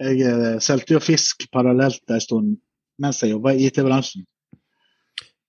Jeg 0.00 0.22
eh, 0.30 0.54
solgte 0.64 0.96
jo 0.96 1.00
fisk 1.04 1.44
parallelt 1.52 2.00
en 2.08 2.22
stund 2.24 2.54
mens 2.96 3.20
jeg 3.20 3.34
jobba 3.34 3.52
i 3.52 3.66
IT-bransjen. 3.68 4.22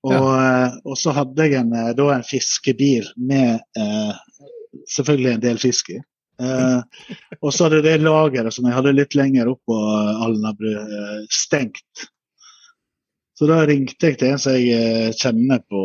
Og, 0.04 0.12
ja. 0.12 0.72
og 0.84 0.98
så 1.00 1.14
hadde 1.16 1.46
jeg 1.48 1.62
en, 1.62 1.72
da 1.96 2.08
en 2.12 2.26
fiskebil 2.28 3.08
med 3.16 3.62
eh, 3.80 4.42
selvfølgelig 4.90 5.34
en 5.34 5.48
del 5.50 5.64
fisk 5.64 5.96
i. 5.96 6.04
Eh, 6.38 7.08
og 7.42 7.50
så 7.50 7.66
hadde 7.66 7.80
det 7.82 7.96
lageret 7.98 8.54
som 8.54 8.68
jeg 8.70 8.76
hadde 8.76 8.92
litt 8.94 9.16
lenger 9.18 9.48
opp 9.50 9.64
på 9.66 9.78
Alnabru, 10.22 10.70
eh, 10.70 11.24
stengt. 11.34 12.04
Så 13.34 13.48
da 13.50 13.64
ringte 13.66 14.12
jeg 14.12 14.20
til 14.20 14.36
en 14.36 14.44
som 14.44 14.54
jeg 14.54 14.70
eh, 14.78 15.16
kjenner 15.18 15.64
på 15.66 15.82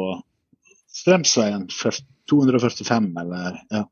Strømsveien 0.92 1.64
245, 1.72 3.08
eller 3.24 3.58
ja. 3.72 3.82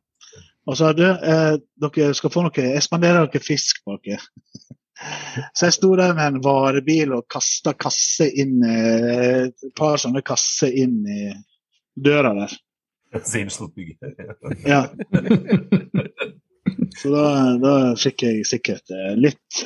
Og 0.68 0.76
så 0.76 0.90
hadde 0.90 1.08
eh, 1.32 1.54
dere 1.82 2.12
skal 2.16 2.32
få 2.32 2.44
noe 2.44 2.66
Jeg 2.66 2.84
spanderer 2.84 3.26
dere 3.26 3.44
fisk 3.44 3.82
på 3.86 3.96
dere. 4.04 4.20
Så 5.56 5.70
jeg 5.70 5.76
sto 5.78 5.94
der 5.96 6.12
med 6.12 6.26
en 6.26 6.42
varebil 6.44 7.14
og 7.16 7.24
kasta 7.32 7.72
kasse 7.72 8.28
inn 8.28 8.60
eh, 8.68 9.46
et 9.48 9.70
par 9.76 9.96
sånne 10.00 10.20
kasser 10.20 10.74
inn 10.76 11.00
i 11.08 11.30
døra 11.96 12.34
der. 12.36 12.52
Sinnsbygger. 13.30 13.96
Ja. 14.66 14.84
Så 17.00 17.12
da, 17.14 17.26
da 17.62 17.74
fikk 17.98 18.24
jeg 18.26 18.46
sikkert 18.48 18.92
eh, 18.94 19.12
litt 19.18 19.62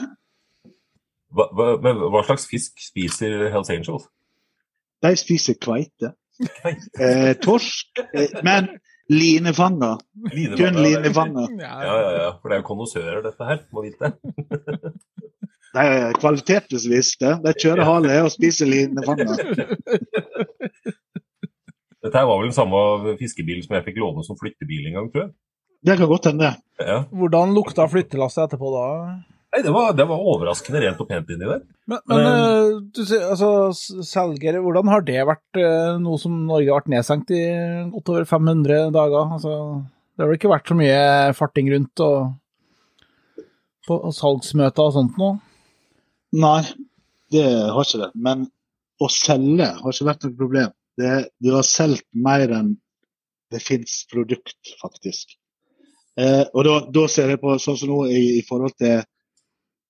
Hva, 1.34 1.48
hva, 1.50 1.66
men 1.82 1.98
hva 2.12 2.22
slags 2.26 2.46
fisk 2.50 2.78
spiser 2.82 3.48
Hells 3.52 3.72
Angels? 3.74 4.06
De 5.04 5.12
spiser 5.18 5.58
kveite. 5.60 6.14
Eh, 6.98 7.34
torsk. 7.42 8.00
Eh, 8.14 8.38
men 8.46 8.70
linefanga. 9.12 9.98
Kun 10.56 10.78
linefanga. 10.82 11.48
Ja, 11.58 11.74
ja, 11.84 12.12
ja. 12.22 12.30
For 12.40 12.48
det 12.48 12.56
er 12.56 12.62
jo 12.62 12.68
konnoissører, 12.70 13.20
dette 13.26 13.50
her. 13.50 13.64
Må 13.74 13.84
vite. 13.84 14.14
De 15.74 15.82
er 15.82 16.14
kvalitetsviste. 16.22 17.32
De 17.42 17.52
kjører 17.58 17.88
hale 17.88 18.20
og 18.22 18.30
spiser 18.30 18.70
linefanga. 18.70 19.34
Dette 22.04 22.20
her 22.20 22.26
var 22.28 22.40
vel 22.40 22.50
den 22.50 22.56
samme 22.56 23.16
fiskebilen 23.20 23.64
som 23.64 23.78
jeg 23.78 23.86
fikk 23.86 24.00
låne 24.02 24.24
som 24.26 24.36
flyttebil 24.36 24.90
en 24.90 24.98
gang, 24.98 25.06
tror 25.12 25.22
jeg. 25.24 25.32
Det 25.84 25.94
kan 26.00 26.08
godt 26.10 26.26
hende. 26.30 26.50
Ja. 26.80 26.98
Hvordan 27.12 27.54
lukta 27.56 27.86
flyttelasset 27.88 28.46
etterpå 28.46 28.70
da? 28.74 28.84
Nei, 29.54 29.60
det 29.62 29.72
var, 29.72 29.92
det 29.94 30.04
var 30.10 30.22
overraskende 30.32 30.80
rent 30.82 31.00
og 31.00 31.08
pent 31.08 31.28
inni 31.30 31.46
der. 31.46 31.60
Men, 31.86 32.00
men 32.10 32.20
Men- 32.20 32.28
eh, 32.28 32.70
du 32.96 33.00
sier, 33.06 33.24
altså, 33.30 33.50
selger, 34.04 34.58
hvordan 34.64 34.88
har 34.90 35.04
det 35.06 35.20
vært 35.28 35.60
noe 35.60 35.98
nå 36.02 36.16
som 36.20 36.38
Norge 36.48 36.68
har 36.72 36.80
vært 36.82 36.92
nedsenkt 36.92 37.30
i 37.36 37.42
godt 37.92 38.10
over 38.14 38.24
500 38.28 38.88
dager? 38.96 39.34
Altså, 39.36 39.52
det 40.16 40.24
har 40.24 40.30
vel 40.32 40.38
ikke 40.40 40.52
vært 40.54 40.72
så 40.72 40.76
mye 40.80 41.02
farting 41.38 41.70
rundt 41.72 42.04
og 42.04 43.44
på 43.86 43.98
salgsmøter 44.16 44.86
og 44.88 44.94
sånt 44.96 45.18
nå? 45.20 45.30
Nei, 46.40 46.60
det 47.34 47.44
har 47.46 47.84
ikke 47.84 48.00
det. 48.06 48.10
Men 48.16 48.46
å 49.02 49.10
selge 49.12 49.68
har 49.78 49.92
ikke 49.92 50.08
vært 50.08 50.24
noe 50.26 50.38
problem. 50.40 50.72
Det, 50.98 51.14
du 51.42 51.50
har 51.54 51.66
solgt 51.66 52.06
mer 52.14 52.52
enn 52.54 52.74
det 53.52 53.60
fins 53.62 54.02
produkt, 54.10 54.74
faktisk. 54.80 55.34
Eh, 56.20 56.44
og 56.52 56.64
da, 56.66 56.76
da 56.94 57.04
ser 57.10 57.34
jeg 57.34 57.42
på 57.42 57.56
sånn 57.62 57.78
som 57.78 57.90
nå 57.90 58.04
i, 58.10 58.22
i 58.38 58.42
forhold 58.46 58.76
til 58.78 59.02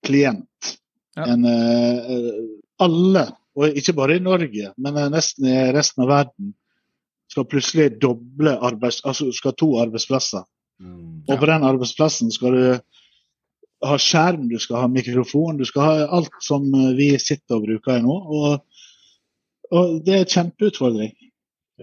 klient. 0.04 0.74
Ja. 1.16 1.28
En, 1.28 1.44
eh, 1.48 2.30
alle, 2.84 3.28
og 3.54 3.78
ikke 3.78 3.94
bare 3.96 4.18
i 4.18 4.24
Norge, 4.24 4.72
men 4.80 4.98
eh, 5.00 5.10
nesten 5.12 5.48
i 5.48 5.58
resten 5.76 6.04
av 6.04 6.12
verden, 6.12 6.54
skal 7.30 7.48
plutselig 7.48 7.94
doble 8.02 8.52
arbeids... 8.62 9.00
Altså 9.08 9.30
skal 9.34 9.56
to 9.58 9.74
arbeidsplasser. 9.82 10.44
Og 10.84 11.38
på 11.38 11.46
den 11.48 11.64
arbeidsplassen 11.66 12.32
skal 12.34 12.56
du 12.56 12.66
ha 13.84 13.96
skjerm, 14.00 14.48
du 14.48 14.58
skal 14.62 14.84
ha 14.84 14.90
mikrofon, 14.90 15.58
du 15.58 15.64
skal 15.68 15.86
ha 15.86 16.06
alt 16.18 16.34
som 16.44 16.66
eh, 16.74 16.92
vi 16.98 17.12
sitter 17.20 17.58
og 17.58 17.66
bruker 17.68 18.02
nå. 18.04 18.14
Og, 18.38 18.73
og 19.72 20.00
det 20.04 20.14
er 20.14 20.24
en 20.24 20.32
kjempeutfordring. 20.34 21.14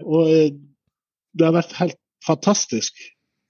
Og 0.04 0.28
eh, 0.30 0.52
det 1.34 1.46
har 1.48 1.56
vært 1.56 1.72
helt 1.80 1.98
fantastisk. 2.26 2.94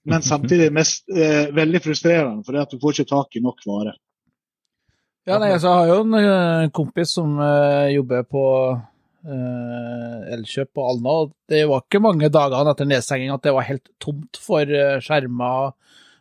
Men 0.09 0.23
samtidig 0.27 0.73
mest, 0.75 1.05
eh, 1.15 1.51
veldig 1.55 1.81
frustrerende, 1.85 2.43
for 2.47 2.57
du 2.59 2.79
får 2.83 2.97
ikke 2.97 3.11
tak 3.13 3.37
i 3.39 3.43
nok 3.45 3.61
vare. 3.69 3.93
Ja, 5.29 5.37
nei, 5.39 5.53
altså, 5.55 5.69
jeg 5.71 5.79
har 5.79 5.91
jo 5.93 6.01
en 6.03 6.17
eh, 6.19 6.71
kompis 6.75 7.13
som 7.15 7.37
eh, 7.39 7.93
jobber 7.95 8.25
på 8.27 8.43
eh, 9.23 10.33
Elkjøp 10.35 10.73
på 10.75 10.87
Alna, 10.91 11.15
og 11.23 11.31
det 11.53 11.61
var 11.71 11.85
ikke 11.85 12.01
mange 12.03 12.31
dagene 12.35 12.73
etter 12.75 12.89
nedstenging 12.91 13.31
at 13.31 13.45
det 13.47 13.55
var 13.55 13.69
helt 13.69 13.87
tomt 14.03 14.41
for 14.43 14.67
eh, 14.67 14.97
skjermer, 15.05 15.77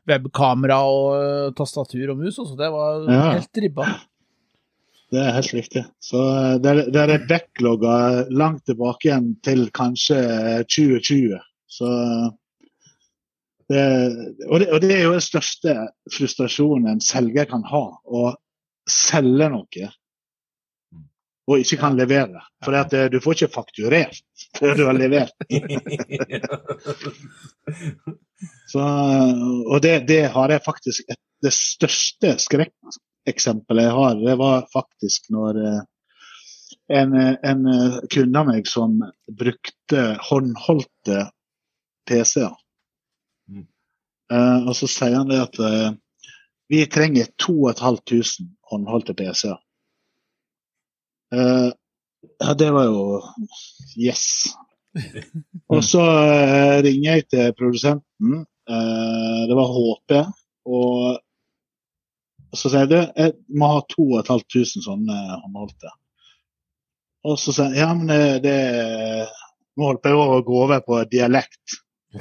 webkamera 0.09 0.77
og 0.89 1.55
tastatur 1.57 2.13
og 2.13 2.21
mus. 2.21 2.37
Så 2.37 2.53
det 2.59 2.69
var 2.73 3.05
Ja. 3.09 3.25
helt 3.39 3.57
ribba. 3.65 3.87
Det 5.11 5.19
er 5.19 5.33
helt 5.35 5.53
riktig. 5.53 5.85
Så 5.99 6.19
eh, 6.23 6.57
det, 6.63 6.75
det 6.95 7.01
er 7.03 7.25
backlogga 7.27 7.95
langt 8.31 8.65
tilbake 8.69 9.09
igjen 9.09 9.33
til 9.43 9.65
kanskje 9.75 10.19
eh, 10.19 10.61
2020. 10.63 11.39
Så 11.71 11.89
det, 13.71 13.83
og, 14.47 14.59
det, 14.59 14.67
og 14.71 14.79
det 14.83 14.93
er 14.95 15.03
jo 15.05 15.15
den 15.15 15.23
største 15.23 15.75
frustrasjonen 16.11 16.93
en 16.93 17.03
selger 17.03 17.47
kan 17.51 17.63
ha. 17.67 17.83
Å 18.03 18.23
selge 18.91 19.47
noe 19.51 19.91
og 21.51 21.59
ikke 21.59 21.79
kan 21.81 21.97
levere. 21.99 22.41
For 22.63 22.75
at 22.77 22.93
eh, 22.95 23.09
du 23.11 23.19
får 23.23 23.33
ikke 23.37 23.55
fakturert 23.55 24.21
før 24.59 24.77
du 24.77 24.85
har 24.87 24.97
levert. 24.97 25.35
Så, 28.71 28.81
og 28.81 29.81
det, 29.83 30.07
det 30.09 30.23
har 30.33 30.49
jeg 30.49 30.63
faktisk 30.65 31.03
et, 31.11 31.19
Det 31.41 31.51
største 31.53 32.35
skrekkeksempelet 33.21 33.85
jeg 33.85 33.93
har, 33.93 34.15
det 34.15 34.35
var 34.37 34.67
faktisk 34.73 35.29
når 35.29 35.59
eh, 35.61 35.81
en, 36.91 37.13
en 37.15 37.67
eh, 37.67 37.99
kunde 38.09 38.39
av 38.39 38.47
meg 38.47 38.67
som 38.67 38.97
brukte 39.27 40.17
håndholdte 40.29 41.29
PC-er. 42.09 42.55
Mm. 43.49 43.67
Uh, 44.31 44.67
og 44.67 44.75
så 44.75 44.87
sier 44.89 45.17
han 45.19 45.29
det 45.29 45.41
at 45.43 45.59
uh, 45.59 45.91
vi 46.71 46.85
trenger 46.87 47.29
2500 47.39 48.49
håndholdte 48.71 49.13
PC-er. 49.13 49.59
Uh, 51.31 51.71
ja, 52.41 52.53
det 52.57 52.71
var 52.73 52.89
jo 52.89 53.21
yes. 53.95 54.51
Og 55.71 55.83
så 55.87 56.03
ringer 56.83 57.15
jeg 57.15 57.27
til 57.31 57.53
produsenten. 57.55 58.41
det 59.47 59.55
var 59.55 59.71
HP. 59.71 60.11
Og 60.67 61.21
så 62.59 62.71
sier 62.71 62.85
jeg 62.85 62.91
du, 62.91 62.99
jeg 63.15 63.35
må 63.59 63.69
ha 63.75 63.83
2500 63.93 64.85
sånne 64.85 65.19
håndholdte. 65.43 65.93
Og 67.29 67.37
så 67.39 67.53
sier 67.55 67.75
jeg 67.75 67.85
ja, 67.85 67.93
men 67.95 68.11
det, 68.11 68.23
det 68.45 68.57
Nå 69.79 69.87
holdt 69.87 70.03
jeg 70.03 70.17
over 70.17 70.41
å 70.41 70.43
gå 70.43 70.57
over 70.65 70.81
på 70.83 70.97
dialekt. 71.11 71.77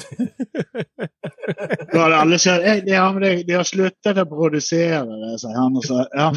Da 1.90 2.04
hadde 2.04 2.18
alle 2.20 2.36
sagt 2.38 2.62
«Eh, 2.62 2.84
ja, 2.86 3.08
men 3.10 3.24
de, 3.24 3.30
de 3.48 3.56
har 3.58 3.66
sluttet 3.66 4.20
å 4.22 4.24
produsere 4.30 5.00
det, 5.02 5.32
sier 5.42 5.56
han. 5.56 5.74
Og 5.76 5.82
så, 5.82 6.04
ja. 6.14 6.28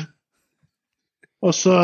og 1.46 1.54
så 1.54 1.76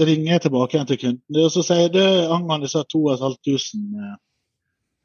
ringer 0.00 0.32
jeg 0.32 0.44
tilbake 0.46 0.78
igjen 0.78 0.88
til 0.90 1.00
kunden 1.02 1.40
og 1.44 1.52
så 1.54 1.64
sier 1.66 1.84
jeg 1.84 1.94
det 1.94 2.06
angående 2.24 2.66
disse 2.66 2.82
2500 2.90 4.08
eh, 4.08 4.16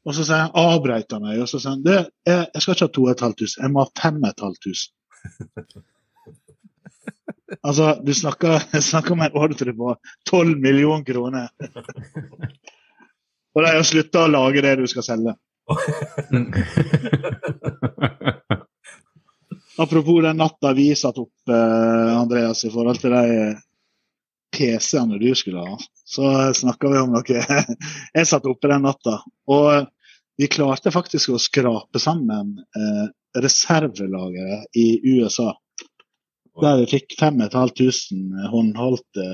Og 0.08 0.16
så 0.16 0.24
sier 0.24 0.46
han 0.46 0.56
avbrøt 0.56 1.14
han 1.14 1.26
meg 1.26 1.42
og 1.44 1.50
så 1.50 1.60
sier 1.60 1.76
han, 1.76 1.84
du, 1.84 1.92
jeg, 2.26 2.48
jeg 2.54 2.64
skal 2.64 2.74
ikke 2.74 2.88
ha 2.88 2.94
2500, 2.96 3.52
jeg 3.60 3.74
må 3.74 3.84
ha 3.84 3.92
5500. 4.00 4.88
Altså, 7.66 7.98
du 8.06 8.14
snakker, 8.14 8.80
snakker 8.80 9.12
om 9.12 9.20
en 9.24 9.36
ordre 9.36 9.72
på 9.74 9.96
12 10.30 10.60
millioner 10.62 11.04
kroner. 11.04 11.48
Og 13.50 13.64
de 13.64 13.72
har 13.74 13.82
slutta 13.86 14.24
å 14.24 14.30
lage 14.30 14.62
det 14.64 14.76
du 14.78 14.86
skal 14.90 15.04
selge. 15.06 15.32
Apropos 19.80 20.22
den 20.22 20.38
natta 20.38 20.72
vi 20.76 20.96
satt 20.98 21.18
opp, 21.18 21.48
eh, 21.48 22.10
Andreas, 22.14 22.64
i 22.64 22.70
forhold 22.70 22.98
til 23.00 23.10
de 23.16 23.54
PC-ene 24.54 25.18
du 25.18 25.34
skulle 25.38 25.62
ha, 25.64 25.78
så 26.04 26.52
snakka 26.54 26.88
vi 26.90 26.98
om 27.00 27.12
noe 27.14 27.24
jeg 28.16 28.28
satt 28.28 28.46
oppe 28.50 28.68
den 28.70 28.82
natta. 28.84 29.14
Og 29.50 29.86
vi 30.40 30.46
klarte 30.52 30.92
faktisk 30.92 31.30
å 31.32 31.40
skrape 31.40 31.98
sammen 32.02 32.46
eh, 32.76 33.06
reservelageret 33.36 34.66
i 34.76 34.86
USA. 35.14 35.52
Der 36.60 36.80
vi 36.82 36.86
fikk 36.90 37.14
5500 37.18 38.48
håndholdte 38.52 39.26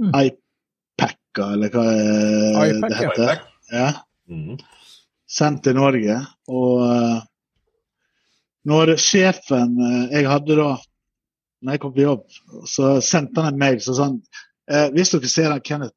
Mm. 0.00 0.08
iPacker, 0.16 1.52
eller 1.52 1.68
hva 1.70 1.82
iPack, 2.66 2.88
det 2.88 2.96
heter. 2.96 3.42
Ja. 3.70 3.88
Mhm. 4.28 4.56
Sendt 5.28 5.62
til 5.64 5.76
Norge. 5.76 6.16
Og 6.48 6.80
eh, 6.88 7.20
når 8.64 8.94
sjefen 8.96 9.76
eh, 9.78 10.06
jeg 10.16 10.28
hadde 10.30 10.56
da 10.56 10.70
når 11.62 11.76
jeg 11.76 11.80
kom 11.84 11.92
på 11.94 12.02
jobb, 12.02 12.24
så 12.66 12.96
sendte 13.04 13.44
han 13.44 13.52
en 13.52 13.60
mail 13.60 13.78
så 13.84 13.94
sa 13.94 14.08
han 14.08 14.16
eh, 14.70 14.88
hvis 14.96 15.12
dere 15.14 15.28
ser 15.30 15.52
han 15.52 15.60
Kenneth 15.60 15.94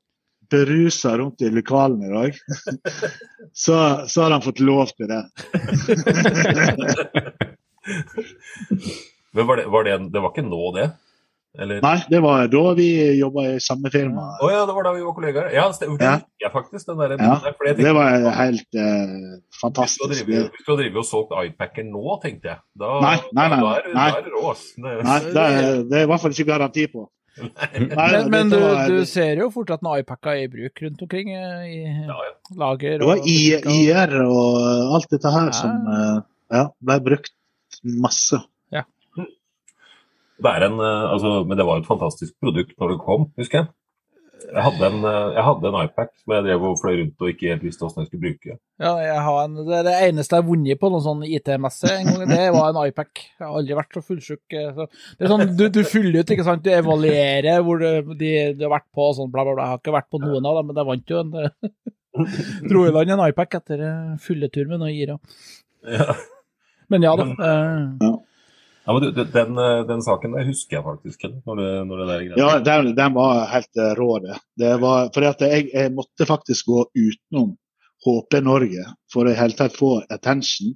berusa 0.52 1.16
rundt 1.20 1.42
i 1.46 1.50
lokalene 1.54 2.06
i 2.10 2.14
dag, 2.14 2.32
så, 3.66 3.78
så 4.08 4.18
har 4.25 4.32
han 4.36 4.46
fått 4.46 4.60
lov 4.64 4.88
til 4.98 5.08
det. 5.12 5.24
Men 9.36 9.48
var 9.48 9.58
det, 9.58 9.66
var 9.68 9.84
det, 9.84 9.98
det 10.14 10.20
var 10.24 10.30
ikke 10.32 10.46
nå, 10.48 10.72
det? 10.78 10.86
Eller? 11.60 11.80
Nei, 11.84 11.98
det 12.12 12.20
var 12.24 12.48
da 12.52 12.62
vi 12.75 12.86
jobba 13.16 13.42
i 13.54 13.60
samme 13.64 13.88
firma. 13.92 14.24
Å 14.44 14.48
ja, 14.52 14.66
det 14.68 14.74
var 14.75 14.84
da 14.90 14.94
vi 14.96 15.04
var 15.06 15.14
kollegaer. 15.16 15.50
Ja, 15.56 15.66
det. 15.72 15.88
Ja. 16.04 16.16
jeg 16.44 16.52
faktisk. 16.52 16.84
Den 16.90 16.98
der, 17.00 17.10
Ja, 17.16 17.18
der, 17.18 17.24
jeg 17.48 17.56
tenkte- 17.56 17.84
Det 17.86 17.94
var 17.96 18.10
helt 18.40 18.72
uh, 18.75 19.40
fantastisk. 19.62 20.25
hvis 20.28 20.66
du 20.66 20.70
har 20.74 20.78
drevet 20.82 21.00
og 21.00 21.06
solgt 21.08 21.32
iPacker 21.46 21.84
nå, 21.88 22.04
tenkte 22.24 22.46
jeg. 22.52 22.60
Da, 22.75 22.90
Nei, 23.06 23.16
nei, 23.32 23.48
nei, 23.54 23.60
da 23.64 23.70
er, 23.78 23.82
nei. 23.96 24.10
Da 24.12 24.18
er. 24.20 24.24
Det- 24.25 24.34
Nei, 25.08 25.20
det 25.32 25.44
er, 25.46 25.80
det 25.88 25.96
er 26.02 26.04
i 26.04 26.10
hvert 26.12 26.22
fall 26.25 26.36
ikke 26.36 26.50
garanti 26.52 26.84
på. 26.92 27.02
Nei, 27.36 27.89
Men, 28.00 28.30
men 28.32 28.50
du, 28.54 28.60
du 28.88 29.00
ser 29.10 29.36
jo 29.42 29.50
fortsatt 29.51 29.82
noen 29.84 30.00
iPacker 30.06 30.38
i 30.39 30.48
bruk 30.51 30.80
rundt 30.86 31.01
omkring 31.04 31.34
eh, 31.36 31.63
i 31.68 31.80
Ja, 31.84 32.15
ja. 32.30 32.34
lager. 32.62 32.98
Det 33.01 33.10
var 33.10 33.24
I- 33.27 33.62
IR 33.75 34.13
og 34.24 34.60
alt 34.96 35.10
dette 35.12 35.32
her 35.36 35.51
som 35.58 35.89
eh, 35.92 36.20
ja, 36.56 36.65
ble 36.80 37.00
brukt 37.10 37.34
masse. 37.84 38.39
Det 40.36 40.51
er 40.51 40.65
en, 40.68 40.74
eh, 40.84 41.04
altså, 41.15 41.30
men 41.48 41.56
det 41.60 41.63
var 41.68 41.80
et 41.80 41.86
fantastisk 41.88 42.34
produkt 42.44 42.74
når 42.82 42.89
det 42.92 42.98
kom, 43.06 43.22
husker 43.39 43.62
jeg. 43.62 43.68
Jeg 44.46 44.64
hadde 44.66 44.88
en, 44.88 44.98
eh, 45.10 45.28
jeg 45.36 45.44
hadde 45.48 45.70
en 45.72 45.78
iPad 45.82 46.10
som 46.22 46.34
jeg 46.36 46.46
drev 46.46 46.66
og 46.70 46.75
fløy 46.82 46.94
rundt 47.00 47.24
og 47.25 47.32
ikke 47.32 47.50
helt 47.52 47.64
visste 47.66 47.82
hvordan 47.86 48.04
jeg 48.04 48.10
skulle 48.10 48.25
bruke. 48.25 48.58
Ja, 48.84 48.92
jeg 49.02 49.24
har 49.25 49.40
en, 49.44 49.56
det 49.68 49.78
er 49.80 49.88
det 49.88 49.96
eneste 50.10 50.36
jeg 50.38 50.44
har 50.44 50.50
vunnet 50.50 50.82
på 50.82 50.92
noen 50.94 51.06
sånn 51.06 51.24
IT-messe 51.28 51.92
en 51.92 52.10
gang, 52.12 52.24
det 52.30 52.42
var 52.54 52.70
en 52.70 52.80
iPad. 52.84 53.12
Jeg 53.24 53.46
har 53.48 53.58
aldri 53.62 53.78
vært 53.80 53.98
så 53.98 54.04
fullsjuk. 54.06 54.44
eh, 54.60 54.84
det 55.18 55.25
er 55.25 55.34
sånn, 55.34 55.46
du, 55.58 55.66
du 55.74 55.82
fyller 55.88 56.22
ut, 56.22 56.36
ikke 56.36 56.48
sant. 56.48 56.64
Du 56.66 56.72
evaluerer 56.75 57.66
hvor 57.66 57.82
du, 57.82 58.14
de, 58.20 58.32
du 58.60 58.64
har 58.68 58.75
vært 58.78 58.90
på 58.94 59.10
og 59.10 59.18
sånn, 59.20 59.32
bla, 59.34 59.48
bla, 59.48 59.56
bla. 59.58 59.66
Jeg 59.70 59.75
har 59.78 59.84
ikke 59.84 59.98
vært 59.98 60.12
på 60.14 60.22
noen 60.24 60.50
av 60.52 60.60
dem, 60.62 60.70
men 60.72 60.82
jeg 60.82 60.90
vant 60.92 61.16
jo 61.16 61.24
en 61.24 61.36
dro 62.70 62.86
i 62.88 62.94
land 62.96 63.12
en 63.16 63.25
iPad 63.28 63.60
etter 63.60 63.82
eh, 63.90 64.14
fylletur 64.24 64.70
med 64.72 64.84
noen 64.84 64.96
gira. 64.96 65.18
Ja. 65.86 66.15
Men 66.93 67.02
ja 67.02 67.15
da. 67.17 67.26
eh, 67.34 68.14
Ja, 68.86 68.93
men 68.93 69.02
du, 69.02 69.12
den, 69.12 69.32
den, 69.58 69.58
eh, 69.89 70.02
saken 70.06 70.36
der 70.38 70.45
husker 70.45 70.78
jeg 70.78 70.86
faktisk, 70.86 71.24
når 71.45 71.62
det, 71.62 71.69
når 71.89 72.02
det 72.02 72.08
der. 72.08 72.26
Ja, 72.38 72.50
den, 72.62 72.91
den 72.95 73.15
var 73.15 73.45
helt 73.50 73.82
eh, 73.82 73.93
rå, 73.98 74.10
det. 74.21 74.38
det 74.62 74.74
var, 74.82 75.10
at 75.10 75.41
jeg, 75.41 75.69
jeg 75.74 75.93
måtte 75.95 76.28
faktisk 76.30 76.69
gå 76.69 76.86
utenom 76.93 77.56
HP 78.06 78.41
Norge 78.45 78.86
for 79.12 79.26
å 79.26 79.34
i 79.34 79.39
hele 79.39 79.58
tatt 79.58 79.78
få 79.78 79.98
attention. 80.13 80.76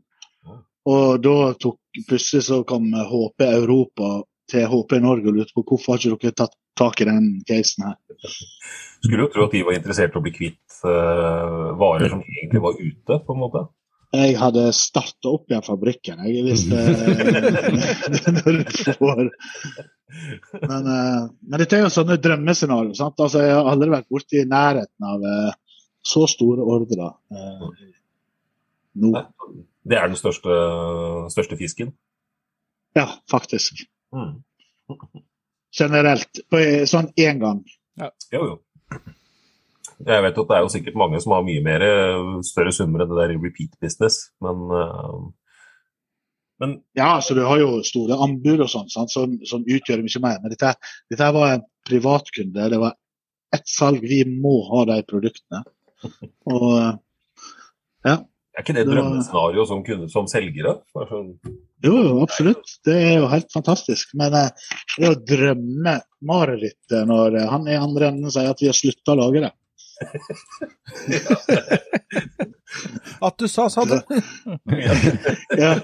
Og 0.89 1.21
da 1.21 1.53
tok 1.61 1.77
plutselig 2.09 2.47
så 2.47 2.63
kom 2.65 2.89
HP 2.95 3.45
Europa 3.45 4.23
til 4.49 4.65
HP 4.71 4.97
Norge 5.03 5.29
og 5.29 5.37
lurte 5.37 5.53
på 5.53 5.65
hvorfor 5.67 5.93
har 5.99 6.15
ikke 6.15 6.31
dere 6.31 6.39
tatt 6.41 6.55
tak 6.79 7.01
i 7.03 7.09
den 7.09 7.27
casen 7.45 7.91
her. 7.91 7.97
Skulle 9.03 9.27
jo 9.27 9.33
tro 9.33 9.45
at 9.45 9.53
de 9.53 9.65
var 9.67 9.77
interessert 9.77 10.15
i 10.15 10.19
å 10.19 10.23
bli 10.23 10.33
kvitt 10.33 10.79
uh, 10.87 11.75
varer 11.77 12.09
som 12.09 12.23
egentlig 12.23 12.63
var 12.63 12.79
ute, 12.79 13.19
på 13.25 13.35
en 13.35 13.41
måte. 13.43 13.67
Jeg 14.09 14.35
hadde 14.41 14.71
starta 14.73 15.29
opp 15.29 15.51
igjen 15.51 15.65
fabrikken, 15.65 16.21
jeg, 16.25 16.41
hvis 16.47 16.63
det 16.71 18.31
når 18.39 18.61
du 18.63 18.77
får 18.97 19.27
men, 20.61 20.87
eh, 20.87 21.25
men 21.39 21.61
dette 21.61 21.77
er 21.77 21.83
jo 21.83 21.91
sånne 21.93 22.17
drømmescenarioer. 22.21 22.97
Altså, 22.97 23.43
jeg 23.43 23.53
har 23.53 23.69
aldri 23.69 23.91
vært 23.93 24.09
borti 24.09 24.41
nærheten 24.49 25.05
av 25.05 25.25
eh, 25.29 25.51
så 26.01 26.25
store 26.29 26.65
ordrer 26.65 27.03
eh, 27.05 27.67
nå. 29.03 29.11
Det 29.89 29.97
er 29.97 30.09
den 30.09 30.19
største, 30.19 30.55
største 31.33 31.57
fisken. 31.59 31.93
Ja, 32.97 33.05
faktisk. 33.29 33.83
Mm. 34.15 34.39
Generelt. 35.79 36.41
På, 36.49 36.61
sånn 36.89 37.11
én 37.21 37.41
gang. 37.41 37.61
Jo, 38.33 38.41
jo. 38.41 38.57
Jeg 40.07 40.23
vet 40.23 40.37
at 40.39 40.47
det 40.47 40.55
er 40.55 40.63
jo 40.63 40.71
sikkert 40.71 40.95
mange 40.99 41.19
som 41.19 41.33
har 41.35 41.43
mye 41.43 41.63
mer 41.65 41.83
eh, 41.83 42.29
større 42.47 42.71
summer 42.75 43.03
enn 43.03 43.11
det 43.11 43.17
der 43.19 43.33
i 43.33 43.39
repeat 43.41 43.73
business, 43.83 44.29
men, 44.45 44.61
eh, 44.77 45.17
men 46.63 46.77
Ja, 46.95 47.17
så 47.23 47.35
du 47.35 47.43
har 47.47 47.59
jo 47.59 47.81
store 47.87 48.15
anbud 48.23 48.63
og 48.63 48.71
sånn, 48.71 48.87
som, 48.91 49.35
som 49.47 49.67
utgjør 49.67 50.03
mye 50.05 50.23
mer. 50.23 50.39
Men 50.43 50.55
dette, 50.55 50.73
dette 51.11 51.29
var 51.35 51.53
en 51.57 51.67
privatkunde. 51.87 52.69
Det 52.71 52.79
var 52.79 52.95
ett 53.55 53.67
salg. 53.67 54.03
Vi 54.07 54.23
må 54.29 54.59
ha 54.71 54.85
de 54.91 54.99
produktene. 55.07 55.63
Og 56.47 56.65
ja. 58.07 58.15
er 58.15 58.63
ikke 58.63 58.75
det 58.75 58.85
Det 58.85 58.91
var- 58.91 58.99
drømmescenario 59.01 59.65
som, 59.67 59.83
kunde, 59.83 60.09
som 60.11 60.27
selgere? 60.31 60.77
Sånn, 60.95 61.33
Jo, 61.83 61.95
jo, 61.95 62.17
absolutt. 62.23 62.75
Det 62.83 62.95
er 62.95 63.15
jo 63.21 63.27
helt 63.31 63.51
fantastisk. 63.55 64.11
Men 64.19 64.35
eh, 64.35 64.49
det 64.97 65.11
å 65.11 65.19
drømme 65.31 65.95
marerittet 66.27 67.07
når 67.07 67.39
eh, 67.39 67.47
han 67.51 67.67
i 67.71 67.79
andre 67.79 68.11
enden 68.11 68.31
sier 68.31 68.51
at 68.51 68.59
vi 68.59 68.67
har 68.67 68.75
slutta 68.75 69.15
å 69.15 69.19
lage 69.23 69.45
det. 69.47 69.53
At 73.25 73.39
du 73.39 73.47
sa, 73.47 73.69
sa 73.69 73.85
du. 73.87 74.01
Ja. 75.57 75.79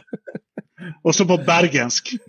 Også 1.03 1.25
på 1.27 1.37
bergensk. 1.45 2.13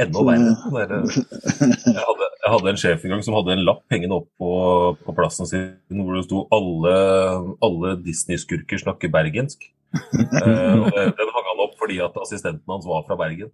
Enda 0.00 0.22
verre. 0.26 0.98
Jeg 1.06 2.02
hadde, 2.02 2.26
jeg 2.42 2.50
hadde 2.50 2.70
en 2.72 2.80
sjef 2.80 3.04
en 3.04 3.12
gang 3.14 3.22
som 3.24 3.36
hadde 3.38 3.54
en 3.54 3.66
lapp 3.66 3.84
hengende 3.92 4.16
opp 4.18 4.28
på, 4.40 4.50
på 5.04 5.10
plassen 5.16 5.46
sin 5.48 6.00
hvor 6.00 6.14
det 6.16 6.26
sto 6.26 6.38
'Alle, 6.52 6.94
alle 7.64 7.88
Disney-skurker 8.04 8.78
snakker 8.82 9.08
bergensk'. 9.14 9.64
Uh, 9.94 10.90
den 10.90 11.30
opp 11.64 11.74
fordi 11.80 11.98
at 12.04 12.16
assistenten 12.20 12.70
hans 12.70 12.86
var 12.88 13.04
fra 13.08 13.16
Bergen. 13.18 13.50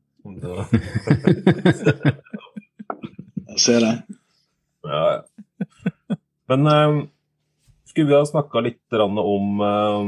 Jeg 3.51 3.59
ser 3.61 3.81
det. 3.85 3.95
Ja, 4.87 5.01
ja. 5.13 5.21
Men 6.51 6.67
eh, 6.67 6.95
skulle 7.89 8.11
vi 8.11 8.19
ha 8.19 8.27
snakka 8.27 8.63
litt 8.65 9.01
om 9.01 9.65
eh, 9.65 10.05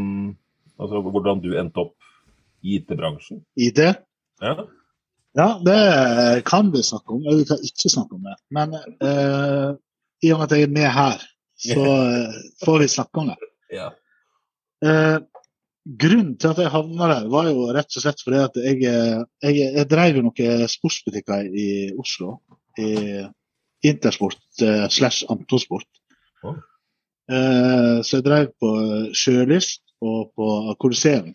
altså, 0.82 1.02
hvordan 1.06 1.42
du 1.44 1.52
endte 1.58 1.86
opp 1.86 1.96
i 2.62 2.78
IT-bransjen? 2.78 3.42
IT? 3.58 3.82
Ja. 4.42 4.54
Ja, 5.32 5.60
det 5.64 6.42
kan 6.44 6.70
vi 6.72 6.82
snakke 6.82 7.12
om. 7.12 7.22
Eller 7.24 7.36
vi 7.40 7.44
kan 7.48 7.62
ikke 7.64 7.90
snakke 7.90 8.14
om 8.18 8.26
det. 8.26 8.36
Men 8.52 8.74
uh, 8.76 9.72
i 10.20 10.32
og 10.32 10.42
med 10.42 10.44
at 10.44 10.52
jeg 10.56 10.66
er 10.66 10.74
med 10.74 10.88
her, 10.92 11.22
så 11.56 11.80
uh, 11.80 12.40
får 12.64 12.82
vi 12.84 12.88
snakke 12.92 13.22
om 13.22 13.32
det. 13.32 13.38
ja. 13.72 13.90
Eh, 14.82 15.18
grunnen 15.84 16.34
til 16.38 16.52
at 16.52 16.60
jeg 16.62 16.72
havna 16.72 17.08
der, 17.10 17.28
var 17.32 17.48
jo 17.50 17.68
rett 17.74 17.96
og 17.96 18.04
slett 18.04 18.22
fordi 18.22 18.40
at 18.42 18.58
jeg, 18.62 18.82
jeg, 19.42 19.54
jeg 19.62 19.86
drev 19.90 20.18
jo 20.18 20.26
noen 20.28 20.66
sportsbutikker 20.70 21.48
i 21.48 21.68
Oslo. 21.98 22.38
I 22.78 23.24
Intersport 23.82 24.62
eh, 24.62 24.86
slash 24.88 25.26
Antonsport. 25.32 25.88
Oh. 26.46 26.58
Eh, 27.30 27.98
så 28.06 28.20
jeg 28.20 28.26
drev 28.26 28.52
på 28.62 28.70
Sjølyst 29.16 29.82
og 30.02 30.30
på 30.38 30.48
Colosseum. 30.80 31.32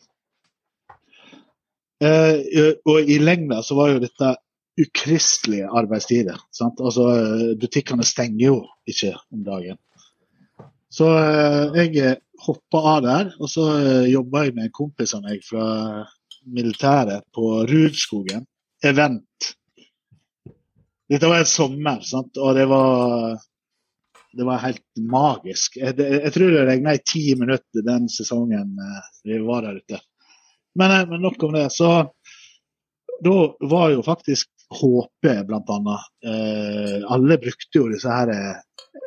Eh, 2.03 2.73
og 2.87 3.09
i 3.09 3.17
lengda 3.19 3.59
så 3.65 3.77
var 3.77 3.91
jo 3.91 4.03
dette 4.03 4.35
ukristelige 4.77 5.67
arbeidstider. 5.73 6.39
Sant? 6.53 6.79
Altså, 6.79 7.09
eh, 7.17 7.53
butikkene 7.59 8.05
stenger 8.05 8.45
jo 8.45 8.57
ikke 8.87 9.15
om 9.33 9.43
dagen. 9.43 9.79
Så 10.93 11.09
eh, 11.17 11.77
jeg 11.81 12.17
hoppa 12.45 12.83
av 12.93 13.01
der, 13.05 13.33
og 13.39 13.51
så 13.51 13.67
eh, 13.77 14.07
jobba 14.11 14.45
jeg 14.45 14.55
med 14.57 14.67
en 14.67 14.75
kompis 14.75 15.15
av 15.17 15.25
meg 15.25 15.43
fra 15.45 15.67
militæret 16.47 17.25
på 17.35 17.63
Rudskogen. 17.67 18.45
Event. 18.85 19.51
Dette 21.07 21.29
var 21.29 21.41
en 21.41 21.49
sommer, 21.49 22.01
sant? 22.05 22.37
og 22.37 22.55
det 22.57 22.67
var 22.69 23.37
det 24.37 24.45
var 24.45 24.61
helt 24.61 24.99
magisk. 25.11 25.79
Jeg, 25.79 25.95
jeg, 25.97 26.31
tror 26.33 26.51
det 26.53 26.65
regna 26.67 26.93
i 26.93 27.01
ti 27.05 27.23
minutter 27.39 27.85
den 27.85 28.05
sesongen 28.11 28.75
eh, 28.83 29.07
vi 29.25 29.39
var 29.41 29.65
der 29.65 29.79
ute. 29.81 30.01
Men, 30.77 30.93
eh, 30.93 31.07
men 31.09 31.23
nok 31.25 31.43
om 31.47 31.55
det. 31.57 31.69
Så 31.73 31.89
da 33.25 33.37
var 33.71 33.89
jo 33.95 34.03
faktisk 34.05 34.51
HP 34.77 35.29
annet 35.31 36.05
eh, 36.27 36.99
Alle 37.07 37.37
brukte 37.41 37.79
jo 37.79 37.87
disse 37.89 38.11
her 38.11 38.29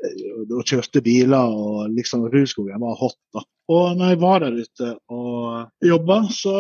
og 0.01 0.63
kjørte 0.67 1.03
biler, 1.05 1.53
og 1.53 1.91
liksom 1.95 2.27
Rudskogen 2.33 2.81
var 2.83 2.99
hot. 3.01 3.19
da. 3.35 3.45
Og 3.71 3.97
når 3.99 4.13
jeg 4.13 4.21
var 4.23 4.43
der 4.43 4.57
ute 4.59 4.93
og 5.13 5.87
jobba, 5.87 6.23
så, 6.35 6.55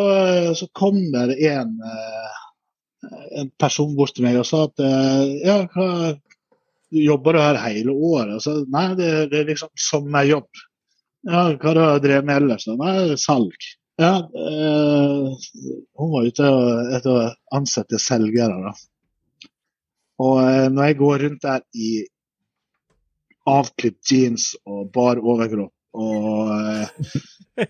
så 0.58 0.68
kom 0.76 1.00
det 1.14 1.38
en, 1.50 1.72
eh, 1.82 2.42
en 3.40 3.50
person 3.58 3.96
bort 3.98 4.14
til 4.14 4.28
meg 4.28 4.38
og 4.40 4.46
sa 4.46 4.66
at 4.68 4.84
eh, 4.84 5.32
ja, 5.46 5.56
hva, 5.72 6.12
jobber 6.94 7.34
du 7.34 7.42
her 7.42 7.60
hele 7.64 7.94
året? 7.94 8.36
Så, 8.44 8.60
nei, 8.70 8.90
det, 8.98 9.10
det 9.32 9.42
er 9.42 9.50
liksom 9.52 9.72
sommerjobb. 9.90 10.48
Ja, 11.28 11.48
hva 11.52 11.72
har 11.72 11.80
du 11.80 12.06
drevet 12.06 12.28
med 12.28 12.44
ellers? 12.44 12.68
Nei, 12.80 12.94
salg. 13.20 13.68
Ja, 14.00 14.14
eh, 14.16 15.48
hun 16.00 16.14
var 16.14 16.30
ute 16.30 16.54
etter 16.96 17.10
å 17.10 17.26
ansette 17.58 17.98
selgere. 18.00 18.70
da. 18.70 19.50
Og 20.20 20.40
eh, 20.44 20.68
når 20.72 20.90
jeg 20.90 21.00
går 21.00 21.22
rundt 21.24 21.44
der 21.44 21.66
i 21.74 21.90
avklipt 23.58 24.10
jeans 24.10 24.56
og 24.64 24.88
bar 24.94 25.16
overkropp 25.20 25.74
og 26.00 26.48
eh, 26.54 26.88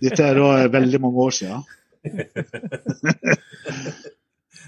Dette 0.00 0.24
er 0.24 0.34
da 0.36 0.68
veldig 0.70 1.00
mange 1.02 1.18
år 1.24 1.30
siden. 1.40 1.60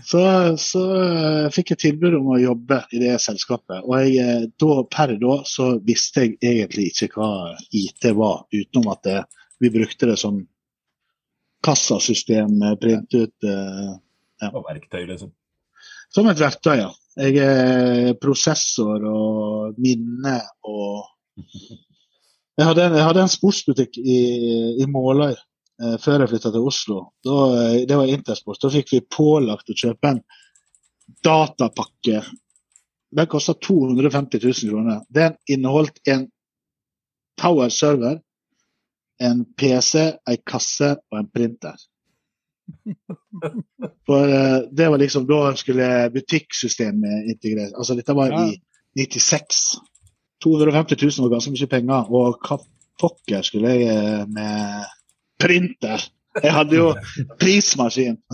Så, 0.03 0.18
så 0.59 0.81
eh, 0.98 1.46
fikk 1.55 1.70
jeg 1.72 1.79
tilbud 1.79 2.14
om 2.16 2.33
å 2.35 2.40
jobbe 2.40 2.81
i 2.90 2.98
det 2.98 3.20
selskapet. 3.22 3.85
Og 3.85 3.92
jeg, 4.01 4.16
eh, 4.18 4.46
da, 4.59 4.83
per 4.90 5.14
da 5.20 5.37
så 5.46 5.79
visste 5.85 6.25
jeg 6.25 6.33
egentlig 6.42 6.88
ikke 6.90 7.07
hva 7.14 7.29
IT 7.70 8.11
var, 8.18 8.42
utenom 8.51 8.90
at 8.90 9.05
det, 9.07 9.20
vi 9.62 9.70
brukte 9.70 10.07
det 10.11 10.16
som 10.18 10.40
kassasystem, 11.62 12.51
eh, 12.66 12.75
print 12.83 13.14
ut 13.14 13.46
eh, 13.46 13.94
Og 14.51 14.66
verktøy, 14.66 15.07
liksom. 15.12 15.31
som 16.11 16.27
et 16.33 16.42
verktøy, 16.42 16.81
ja. 16.81 16.90
Jeg 17.20 17.37
er 17.44 18.14
prosessor 18.20 19.05
og 19.05 19.81
minne 19.83 20.38
og 20.64 21.09
Jeg 22.59 22.68
hadde 22.68 22.85
en, 22.85 22.94
jeg 22.98 23.07
hadde 23.07 23.22
en 23.25 23.33
sportsbutikk 23.33 23.96
i, 23.96 24.16
i 24.85 24.87
Måløy 24.92 25.33
eh, 25.33 25.94
før 26.03 26.20
jeg 26.20 26.31
flytta 26.35 26.51
til 26.53 26.66
Oslo. 26.68 26.98
Da, 27.25 27.37
eh, 27.57 27.77
det 27.88 27.96
var 27.96 28.11
Intersport. 28.12 28.61
Da 28.61 28.68
fikk 28.75 28.92
vi 28.92 29.01
pålagt 29.09 29.72
å 29.72 29.77
kjøpe 29.79 30.11
en 30.11 30.20
datapakke. 31.25 32.20
Den 33.16 33.31
kosta 33.33 33.55
250 33.57 34.44
000 34.44 34.68
kroner. 34.68 35.01
Den 35.09 35.38
inneholdt 35.48 36.03
en 36.12 36.29
Power 37.40 37.72
server, 37.72 38.20
en 39.25 39.46
PC, 39.57 40.12
en 40.29 40.44
kasse 40.46 40.92
og 41.11 41.18
en 41.18 41.33
printer. 41.33 41.81
For 44.07 44.29
uh, 44.29 44.59
det 44.72 44.88
var 44.90 44.98
liksom 45.03 45.27
Da 45.29 45.40
skulle 45.59 46.11
butikksystemet 46.14 47.25
integreres. 47.35 47.72
Altså 47.75 47.94
dette 47.98 48.14
var 48.16 48.29
Ja. 48.33 48.37
i 48.48 48.51
96. 49.07 49.61
250 50.44 50.96
000 51.03 51.11
var 51.25 51.31
ganske 51.37 51.53
mye 51.55 51.66
penger. 51.70 52.03
Og 52.11 52.38
hva 52.42 52.57
pokker 53.01 53.42
skulle 53.46 53.68
jeg 53.72 53.83
eh, 53.88 54.27
med 54.29 54.85
printer? 55.40 56.01
Jeg 56.42 56.53
hadde 56.55 56.77
jo 56.77 56.94
prismaskin. 57.40 58.16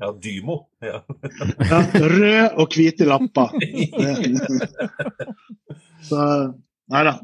Ja, 0.00 0.08
Dymo. 0.24 0.56
Ja. 0.82 0.98
Ja, 1.70 1.78
rød 1.94 2.48
og 2.60 2.66
hvite 2.74 3.04
lapper. 3.08 3.48
Så 6.08 6.20
Nei 6.92 7.04
da. 7.06 7.14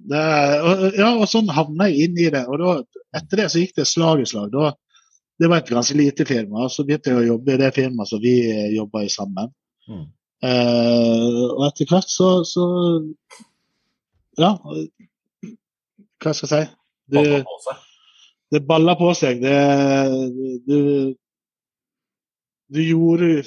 Og, 0.64 0.85
ja, 0.96 1.11
og 1.16 1.27
sånn 1.29 1.51
havna 1.53 1.90
jeg 1.90 2.09
inn 2.09 2.20
i 2.20 2.31
det. 2.33 2.46
Og 2.49 2.62
da, 2.62 2.77
etter 3.18 3.42
det 3.42 3.51
så 3.53 3.61
gikk 3.61 3.75
det 3.77 3.88
slag 3.88 4.23
i 4.23 4.29
slag. 4.29 4.55
Da, 4.55 4.73
det 5.40 5.51
var 5.51 5.62
et 5.62 5.73
ganske 5.73 5.96
lite 5.99 6.25
firma. 6.29 6.64
og 6.64 6.73
Så 6.73 6.87
begynte 6.88 7.12
jeg 7.12 7.20
å 7.20 7.29
jobbe 7.35 7.55
i 7.55 7.61
det 7.61 7.70
firmaet 7.77 8.12
som 8.12 8.23
vi 8.23 8.35
eh, 8.49 8.70
jobba 8.77 9.05
i 9.05 9.12
sammen. 9.12 9.53
Mm. 9.88 10.07
Eh, 10.49 11.40
og 11.51 11.64
etter 11.68 11.88
hvert 11.90 12.09
så, 12.09 12.31
så 12.49 12.66
Ja, 14.40 14.55
hva 16.20 16.33
skal 16.33 16.46
jeg 16.46 16.51
si? 16.53 16.62
Du, 17.11 17.18
det 18.55 18.61
balla 18.68 18.94
på 18.99 19.11
seg. 19.18 19.42
Det, 19.42 19.57
du, 20.68 20.79
du 22.71 22.81
gjorde 22.85 23.43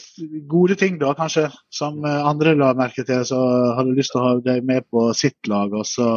gode 0.52 0.76
ting 0.80 0.98
da, 1.00 1.14
kanskje, 1.16 1.48
som 1.72 2.04
eh, 2.06 2.26
andre 2.28 2.56
la 2.60 2.74
merke 2.76 3.06
til. 3.08 3.24
Så 3.28 3.40
hadde 3.78 3.96
lyst 3.96 4.14
til 4.14 4.22
å 4.22 4.26
ha 4.26 4.34
deg 4.44 4.66
med 4.68 4.88
på 4.92 5.08
sitt 5.18 5.40
lag. 5.52 5.74
Og 5.74 5.88
så 5.88 6.10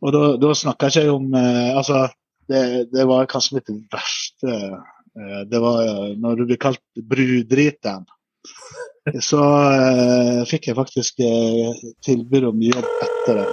Og 0.00 0.12
da, 0.14 0.22
da 0.40 0.54
snakker 0.56 0.88
jeg 0.88 1.08
ikke 1.08 1.16
om 1.16 1.34
eh, 1.36 1.76
Altså, 1.76 2.06
det, 2.48 2.62
det 2.92 3.06
var 3.08 3.28
kanskje 3.30 3.58
mitt 3.58 3.70
verste 3.92 4.52
eh, 4.52 5.42
Det 5.48 5.60
var 5.60 6.14
når 6.20 6.36
du 6.36 6.44
blir 6.50 6.60
kalt 6.60 6.82
brudriten. 6.94 8.06
Så 9.24 9.40
eh, 9.40 10.42
fikk 10.48 10.70
jeg 10.70 10.78
faktisk 10.78 11.24
tilbud 12.06 12.46
om 12.52 12.62
jobb 12.62 12.86
etter 13.06 13.42
det. 13.42 13.48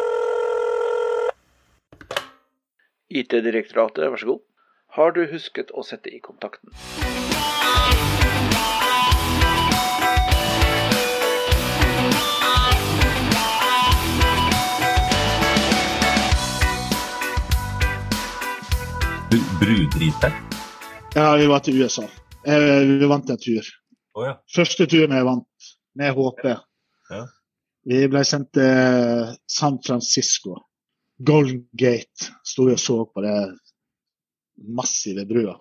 IT-direktoratet, 3.18 4.12
vær 4.12 4.20
så 4.22 4.34
god. 4.34 4.44
Har 4.98 5.16
du 5.16 5.24
husket 5.32 5.72
å 5.74 5.86
sette 5.86 6.12
i 6.12 6.20
kontakten? 6.24 6.74
Br- 19.38 19.60
Brudriter? 19.60 20.34
Ja, 21.16 21.36
vi 21.38 21.46
var 21.48 21.60
til 21.60 21.82
USA. 21.82 22.04
Eh, 22.48 22.80
vi 23.00 23.06
vant 23.06 23.30
en 23.30 23.38
tur. 23.38 23.66
Oh, 24.18 24.24
ja. 24.26 24.34
Første 24.56 24.88
turen 24.90 25.14
jeg 25.14 25.26
vant, 25.28 25.68
med 26.00 26.16
HP. 26.18 26.46
Ja. 27.12 27.20
Vi 27.88 28.00
ble 28.10 28.24
sendt 28.26 28.50
til 28.58 29.36
San 29.52 29.78
Francisco. 29.86 30.56
Golden 31.18 31.68
Gate. 31.78 32.32
Sto 32.46 32.66
og 32.72 32.82
så 32.82 32.98
på 33.06 33.26
det 33.26 33.36
massive 34.58 35.28
brua. 35.30 35.54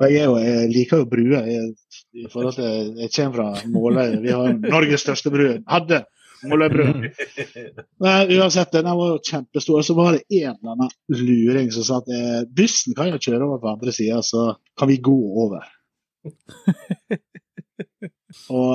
Og 0.00 0.10
jeg, 0.10 0.24
jo, 0.24 0.36
jeg 0.40 0.70
liker 0.72 1.04
jo 1.04 1.08
bruer. 1.12 1.46
Jeg, 1.46 1.74
i 2.16 2.24
jeg 2.24 3.12
kommer 3.14 3.36
fra 3.36 3.48
Måløy. 3.68 4.16
Vi 4.24 4.32
har 4.32 4.54
Norges 4.64 5.04
største 5.04 5.30
bru. 5.30 5.46
Hadde 5.68 6.02
Måløybrua. 6.48 7.10
Men 8.00 8.32
uansett, 8.38 8.72
den 8.72 8.88
var 8.88 9.12
jo 9.12 9.18
kjempestor. 9.30 9.82
Så 9.82 9.96
var 9.98 10.16
det 10.16 10.42
en 10.42 10.56
eller 10.56 10.72
annen 10.72 10.90
luring 11.08 11.70
som 11.74 11.86
sa 11.86 12.00
at 12.00 12.10
eh, 12.14 12.42
bussen 12.56 12.96
kan 12.96 13.12
jo 13.12 13.20
kjøre 13.20 13.46
over 13.46 13.60
på 13.62 13.72
andre 13.74 13.94
sida, 13.94 14.22
så 14.24 14.54
kan 14.78 14.90
vi 14.90 15.02
gå 15.04 15.18
over. 15.44 15.68
og 18.56 18.72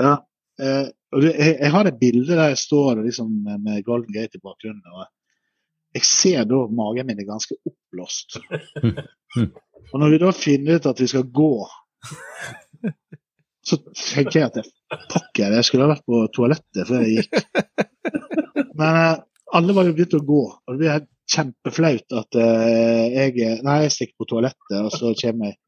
ja, 0.00 0.14
eh, 0.62 0.86
og 1.10 1.24
det, 1.24 1.32
jeg, 1.34 1.56
jeg 1.58 1.72
har 1.74 1.88
et 1.88 2.00
bilde 2.00 2.30
der 2.30 2.52
jeg 2.52 2.62
står 2.62 3.02
liksom, 3.02 3.30
med 3.64 3.82
Golden 3.86 4.12
Gate 4.14 4.38
i 4.38 4.44
bakgrunnen. 4.44 4.94
og 4.94 5.98
Jeg 5.98 6.06
ser 6.06 6.46
da 6.46 6.64
magen 6.70 7.08
min 7.08 7.22
er 7.22 7.28
ganske 7.28 7.58
oppblåst. 7.66 8.38
og 9.90 9.96
når 9.98 10.14
vi 10.14 10.20
da 10.22 10.30
finner 10.36 10.78
ut 10.78 10.86
at 10.86 11.02
vi 11.02 11.10
skal 11.10 11.26
gå, 11.34 11.54
så 13.66 13.80
tenker 13.90 14.38
jeg 14.38 14.46
at 14.46 14.60
det, 14.60 14.68
pokker, 14.90 15.56
jeg 15.56 15.66
skulle 15.66 15.86
ha 15.86 15.94
vært 15.94 16.06
på 16.08 16.20
toalettet 16.34 16.88
før 16.88 17.06
jeg 17.06 17.20
gikk. 17.20 17.40
Men 18.80 19.00
eh, 19.00 19.16
alle 19.58 19.74
var 19.76 19.88
jo 19.88 19.96
begynt 19.96 20.18
å 20.18 20.22
gå, 20.26 20.44
og 20.50 20.74
det 20.74 20.80
blir 20.80 20.94
helt 20.94 21.10
kjempeflaut 21.30 22.16
at 22.18 22.38
eh, 22.42 23.04
jeg 23.14 23.58
Nei, 23.66 23.80
jeg 23.84 23.96
stikker 23.96 24.22
på 24.22 24.30
toalettet, 24.34 24.78
og 24.80 24.94
så 24.94 25.12
kommer 25.22 25.52
jeg. 25.52 25.60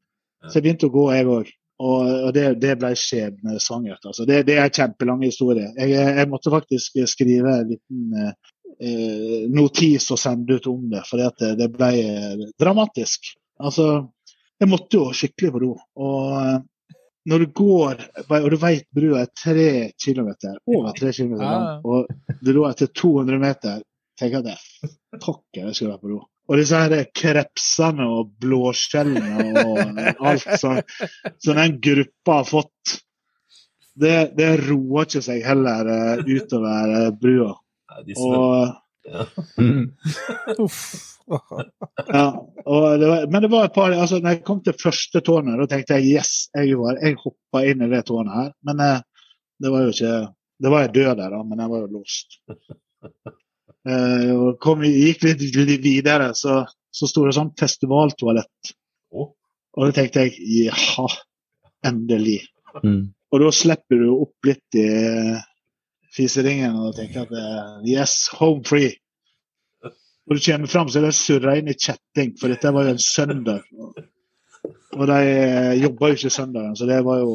Så 0.47 0.59
jeg 0.59 0.65
begynte 0.65 0.89
å 0.89 0.93
gå, 0.93 1.05
jeg 1.15 1.29
òg. 1.31 1.51
Og, 1.83 2.29
det, 2.35 2.43
det 2.61 2.75
ble 2.79 2.93
skjebnesvangert. 2.99 4.03
Altså. 4.05 4.25
Det, 4.29 4.43
det 4.47 4.57
er 4.57 4.67
en 4.67 4.75
kjempelang 4.75 5.23
historie. 5.25 5.71
Jeg, 5.79 5.95
jeg 6.19 6.29
måtte 6.31 6.51
faktisk 6.53 6.99
skrive 7.09 7.55
en 7.59 7.71
liten 7.71 8.13
eh, 8.23 9.47
notis 9.51 10.09
og 10.13 10.21
sende 10.21 10.59
ut 10.59 10.69
om 10.71 10.85
det, 10.91 11.01
for 11.09 11.19
det, 11.19 11.53
det 11.59 11.69
ble 11.73 11.89
eh, 11.99 12.45
dramatisk. 12.61 13.33
Altså, 13.63 13.87
jeg 14.61 14.71
måtte 14.71 14.99
jo 14.99 15.09
skikkelig 15.17 15.51
på 15.55 15.63
do. 15.63 15.73
Og 16.03 16.37
eh, 16.39 16.59
når 17.29 17.39
du 17.39 17.45
går, 17.55 18.01
og 18.35 18.49
du 18.51 18.57
vet 18.59 18.85
brua 18.91 19.21
er 19.23 19.29
tre 19.37 19.67
kilometer, 20.03 20.57
over 20.67 20.91
tre 20.97 21.13
kilometer 21.15 21.45
lang, 21.45 21.63
Ja. 21.63 21.79
og 21.83 22.41
du 22.43 22.51
da 22.53 22.69
etter 22.73 22.89
200 22.99 23.39
meter 23.39 23.81
tenker 24.19 24.41
at 24.43 24.49
det 24.49 25.19
pokker, 25.23 25.67
jeg 25.69 25.75
skal 25.75 25.87
være 25.93 26.01
på 26.03 26.11
do. 26.11 26.19
Og 26.51 26.57
disse 26.59 26.75
her 26.75 27.05
krepsene 27.15 28.03
og 28.11 28.33
blåskjellene 28.43 29.63
og 29.63 30.27
alt 30.27 30.47
som 30.59 30.81
som 31.39 31.55
den 31.55 31.77
gruppa 31.79 32.41
har 32.41 32.49
fått, 32.49 32.97
det, 33.95 34.33
det 34.35 34.49
roer 34.67 35.05
ikke 35.07 35.21
seg 35.23 35.43
heller 35.45 35.87
eh, 35.93 36.23
utover 36.27 36.95
eh, 36.97 37.11
brua. 37.21 37.53
Og 38.17 38.82
Uff. 40.63 40.79
Ja, 42.07 42.25
og 42.65 42.85
det 42.99 43.07
var, 43.07 43.25
men 43.31 43.45
det 43.45 43.49
var 43.51 43.67
et 43.67 43.75
par 43.75 43.93
altså 43.95 44.19
når 44.19 44.35
jeg 44.35 44.43
kom 44.47 44.59
til 44.63 44.75
første 44.79 45.21
tårnet, 45.23 45.59
da 45.59 45.67
tenkte 45.71 45.99
jeg 45.99 46.19
yes, 46.19 46.33
jeg, 46.55 46.75
var, 46.79 46.99
jeg 46.99 47.19
hoppa 47.21 47.63
inn 47.67 47.83
i 47.85 47.91
det 47.91 48.03
tårnet 48.09 48.35
her. 48.37 48.53
Men 48.67 48.83
eh, 48.83 49.01
det 49.63 49.71
var 49.71 49.85
jo 49.85 49.93
ikke 49.95 50.15
Det 50.63 50.71
var 50.71 50.83
jeg 50.85 50.93
død 50.95 51.17
der, 51.19 51.33
da, 51.33 51.39
men 51.43 51.59
jeg 51.59 51.71
var 51.71 51.83
jo 51.83 51.93
låst. 51.99 52.39
Eh, 53.83 54.29
og 54.31 54.61
kom, 54.63 54.83
gikk 54.87 55.25
litt, 55.25 55.41
litt 55.57 55.81
videre, 55.83 56.29
så 56.39 56.61
så 56.93 57.09
sto 57.09 57.25
det 57.25 57.33
sånn 57.37 57.53
festivaltoalett. 57.57 58.73
Oh. 59.13 59.33
Og 59.73 59.89
da 59.89 59.95
tenkte 59.97 60.27
jeg 60.27 60.67
jaha, 60.67 61.07
endelig. 61.89 62.43
Mm. 62.83 63.07
Og 63.33 63.41
da 63.41 63.49
slipper 63.53 64.01
du 64.03 64.11
opp 64.13 64.47
litt 64.47 64.77
i 64.77 64.87
fiseringen 66.13 66.77
og 66.79 66.95
tenker 66.97 67.25
at 67.25 67.33
uh, 67.33 67.81
yes, 67.87 68.27
home 68.39 68.63
free. 68.67 68.93
Når 70.27 70.39
du 70.39 70.45
kommer 70.45 70.71
fram, 70.71 70.89
så 70.89 70.99
er 70.99 71.09
det 71.09 71.17
surra 71.17 71.57
inn 71.59 71.71
i 71.71 71.75
kjetting, 71.75 72.35
for 72.39 72.53
dette 72.53 72.71
var 72.71 72.87
jo 72.87 72.93
en 72.93 73.03
søndag. 73.03 73.65
Og 74.93 75.03
de 75.09 75.17
eh, 75.19 75.73
jobba 75.81 76.11
jo 76.11 76.19
ikke 76.19 76.31
søndagen, 76.31 76.77
så 76.79 76.87
det 76.87 77.01
var 77.03 77.23
jo 77.23 77.33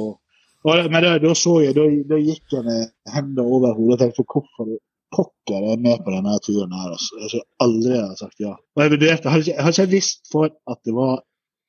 og, 0.67 0.91
Men 0.91 1.05
da, 1.23 1.31
så 1.39 1.53
jeg, 1.63 1.75
da, 1.77 1.85
da 2.11 2.17
gikk 2.19 2.57
med 2.67 2.89
hendene 3.15 3.45
over 3.47 3.77
hodet 3.77 3.95
og 3.95 4.01
tenkte 4.01 4.25
hvorfor 4.27 4.73
pokker 5.15 5.67
er 5.73 5.79
med 5.81 6.03
på 6.05 6.13
denne 6.13 6.35
turen 6.45 6.75
her. 6.75 6.91
Altså. 6.97 7.13
Jeg 7.21 7.31
skulle 7.31 7.65
aldri 7.65 8.01
ha 8.01 8.17
sagt 8.19 8.43
ja. 8.43 8.55
Og 8.59 8.83
jeg 8.83 8.93
vurderte, 8.97 9.33
hadde 9.33 9.53
jeg 9.53 9.75
ikke 9.75 9.93
visst 9.93 10.33
for 10.33 10.51
at 10.51 10.81
det 10.85 10.95
var 10.97 11.15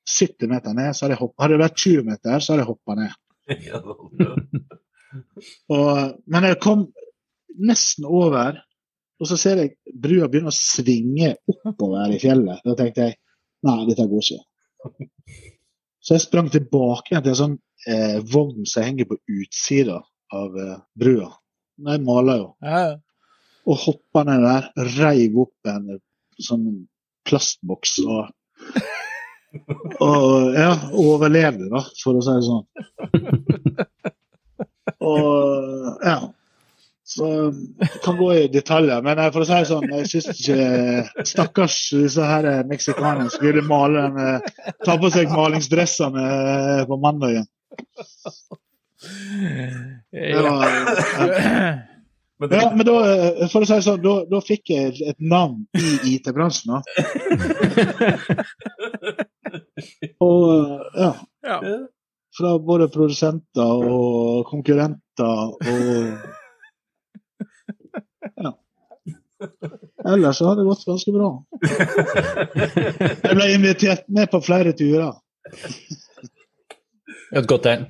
70 0.10 0.52
meter 0.52 0.74
ned, 0.74 0.94
så 0.94 1.06
hadde 1.06 1.16
jeg 1.16 1.22
hoppa. 1.22 1.44
Hadde 1.44 1.56
det 1.56 1.64
vært 1.64 1.82
20 1.86 2.10
meter, 2.10 2.40
så 2.40 2.48
hadde 2.54 2.64
jeg 2.66 2.72
hoppa 2.72 2.92
ned. 3.00 3.12
Og, 5.74 5.90
men 6.30 6.42
jeg 6.50 6.62
kom 6.62 6.82
nesten 7.60 8.08
over, 8.08 8.60
og 9.20 9.28
så 9.28 9.38
ser 9.40 9.60
jeg 9.60 9.76
brua 9.92 10.30
begynner 10.32 10.54
å 10.54 10.56
svinge 10.56 11.34
oppover 11.50 12.14
i 12.16 12.20
fjellet. 12.22 12.62
Da 12.64 12.76
tenkte 12.80 13.10
jeg 13.10 13.18
nei, 13.68 13.80
dette 13.90 14.08
går 14.08 14.24
ikke. 14.24 14.44
Så 16.00 16.16
jeg 16.16 16.24
sprang 16.24 16.48
tilbake 16.52 17.20
til 17.20 17.34
en 17.34 17.40
sånn 17.42 17.58
eh, 17.92 18.20
vogn 18.32 18.68
som 18.70 18.86
henger 18.88 19.10
på 19.10 19.20
utsida 19.42 20.00
av 20.36 20.56
eh, 20.56 20.78
brua. 20.96 21.34
Jeg 21.90 22.04
maler 22.06 22.40
jo. 22.40 22.50
Ja, 22.64 22.80
ja. 22.88 22.96
Og 23.70 23.84
hoppa 23.84 24.24
ned 24.26 24.46
der, 24.46 24.70
reiv 24.96 25.36
opp 25.44 25.70
en 25.70 25.98
eh, 25.98 26.02
sånn 26.40 26.66
plastboks 27.28 28.00
og 28.08 28.32
og 30.00 30.54
ja, 30.54 30.74
overlevde, 30.94 31.70
da, 31.72 31.82
for 32.04 32.20
å 32.20 32.22
si 32.22 32.36
det 32.38 32.46
sånn. 32.46 32.66
Og 35.10 36.04
ja. 36.06 36.18
Så 37.10 37.26
jeg 37.82 38.02
kan 38.04 38.18
gå 38.20 38.28
i 38.38 38.48
detaljer, 38.54 39.02
men 39.02 39.18
eh, 39.18 39.32
for 39.34 39.42
å 39.42 39.48
si 39.50 39.56
det 39.58 39.66
sånn, 39.70 39.88
jeg 39.98 40.10
syns 40.12 40.28
ikke 40.44 41.26
Stakkars 41.26 41.78
disse 41.98 42.22
her 42.30 42.46
eh, 42.46 42.60
meksikanerne 42.70 43.32
skulle 43.34 43.64
male 43.66 44.04
den 44.06 44.20
eh, 44.22 44.40
Ta 44.86 44.94
på 45.02 45.10
seg 45.16 45.32
malingsdressene 45.34 46.26
eh, 46.36 46.84
på 46.90 47.00
mandagen. 47.02 47.48
Ja. 50.14 50.44
ja. 50.44 51.76
Men 52.40 52.54
Ja, 52.56 52.70
men 52.76 52.86
da, 52.88 52.94
eh, 53.10 53.48
for 53.52 53.66
å 53.66 53.68
si 53.68 53.74
det 53.74 53.84
sånn, 53.84 54.00
da, 54.06 54.14
da 54.32 54.40
fikk 54.46 54.70
jeg 54.72 55.02
et- 55.10 55.20
navn 55.20 55.66
i 55.76 56.14
IT-bransjen. 56.14 56.72
da. 56.72 56.80
Og 60.24 60.44
eh, 60.54 60.80
ja, 61.04 61.12
Ja. 61.50 61.60
fra 62.38 62.54
både 62.64 62.88
produsenter 62.94 63.66
og 63.90 64.46
konkurrenter 64.52 65.26
og 65.26 65.66
Ja. 68.40 68.52
Ellers 70.06 70.38
så 70.38 70.50
har 70.50 70.56
det 70.60 70.66
gått 70.68 70.86
ganske 70.88 71.14
bra. 71.16 71.30
Jeg 73.24 73.36
ble 73.38 73.48
invitert 73.54 74.06
med 74.08 74.32
på 74.32 74.42
flere 74.44 74.74
turer. 74.78 75.14
Et 77.36 77.48
godt 77.48 77.66
tegn. 77.68 77.88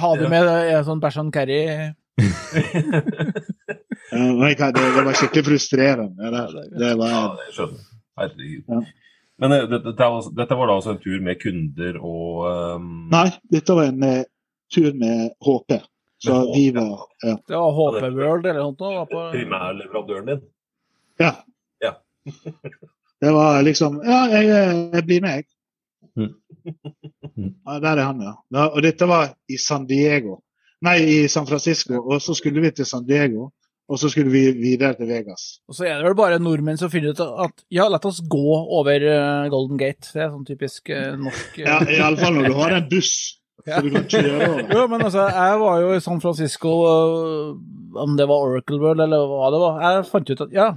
Ha 0.00 0.12
du 0.18 0.28
med 0.30 0.46
en 0.46 0.84
sånn 0.86 1.00
Bersan 1.02 1.32
Kerry 1.34 1.62
Det, 4.10 4.54
det 4.74 5.02
var 5.06 5.14
skikkelig 5.14 5.44
frustrerende. 5.46 6.30
Det, 6.30 6.64
det 6.78 6.90
ja, 6.90 6.96
var, 6.98 7.38
jeg 7.46 7.54
skjønner. 7.56 7.84
Herregud. 8.20 8.64
Ja. 8.66 8.80
Men 9.40 9.52
eh, 9.56 9.64
dette, 9.70 9.94
dette, 10.36 10.54
var- 10.54 10.68
da 10.68 10.74
altså 10.74 10.90
en 10.94 11.00
tur 11.00 11.20
med 11.24 11.40
kunder 11.40 11.96
og 11.96 12.44
um... 12.76 12.90
nei, 13.12 13.28
dette 13.52 13.76
var 13.76 13.88
en 13.88 14.04
uh, 14.04 14.24
tur 14.74 14.90
med 14.98 15.30
HP. 15.46 15.78
Så 16.20 16.34
Med 16.34 16.50
HP, 16.50 16.56
vi 16.56 16.64
var 16.76 17.06
ja. 17.24 17.36
Det 17.48 17.56
var 17.56 17.78
HP 17.78 18.02
World 18.18 18.50
eller 18.50 18.60
noe 18.66 18.76
sånt. 18.76 19.14
primærleverandøren 19.32 20.28
din. 20.28 20.42
Ja. 21.20 21.34
Ja. 21.84 21.94
Det 23.20 23.32
var 23.36 23.62
liksom 23.62 23.98
Ja, 24.00 24.20
jeg, 24.32 24.46
jeg 24.94 25.04
blir 25.06 25.24
med, 25.24 25.42
jeg. 25.42 25.48
Mm. 26.16 26.34
Mm. 27.36 27.54
Ja, 27.66 27.78
der 27.80 27.96
er 28.00 28.04
han, 28.08 28.20
ja. 28.24 28.34
Da, 28.52 28.68
Og 28.74 28.82
dette 28.84 29.08
var 29.08 29.34
i 29.48 29.58
San 29.60 29.86
Diego. 29.88 30.40
Nei, 30.84 30.98
i 31.04 31.16
San 31.28 31.46
Francisco. 31.46 32.00
Og 32.00 32.22
så 32.24 32.34
skulle 32.36 32.62
vi 32.64 32.70
til 32.72 32.88
San 32.88 33.04
Diego. 33.08 33.50
Og 33.90 33.98
så 33.98 34.08
skulle 34.08 34.30
vi 34.30 34.44
videre 34.54 34.94
til 34.94 35.08
Vegas. 35.10 35.58
Og 35.68 35.74
så 35.74 35.88
er 35.88 35.98
det 35.98 36.06
vel 36.06 36.14
bare 36.18 36.38
nordmenn 36.38 36.78
som 36.78 36.92
finner 36.92 37.10
ut 37.10 37.20
at 37.20 37.64
ja, 37.74 37.88
la 37.90 37.98
oss 38.06 38.20
gå 38.22 38.54
over 38.78 39.02
eh, 39.02 39.48
Golden 39.50 39.80
Gate. 39.80 40.12
Det 40.12 40.22
er 40.22 40.30
sånn 40.30 40.46
typisk 40.46 40.92
eh, 40.94 41.16
norsk 41.18 41.58
Ja, 41.58 41.80
Iallfall 41.82 42.38
når 42.38 42.52
du 42.52 42.58
har 42.60 42.76
en 42.76 42.86
buss 42.92 43.14
så 43.66 43.80
du 43.84 43.90
kan 43.94 44.06
kjøre 44.10 44.48
over. 44.48 44.60
Jo, 44.74 44.82
men 44.90 45.04
altså, 45.06 45.24
jeg 45.28 45.60
var 45.60 45.80
jo 45.82 45.92
i 45.94 46.02
San 46.04 46.20
Francisco, 46.22 46.72
om 48.04 48.16
det 48.18 48.26
var 48.30 48.44
Oracle 48.46 48.78
World 48.82 49.04
eller 49.04 49.26
hva 49.30 49.50
det 49.54 49.60
var. 49.62 49.80
Jeg 49.84 50.06
fant 50.10 50.30
ut 50.30 50.44
at 50.46 50.54
ja, 50.54 50.68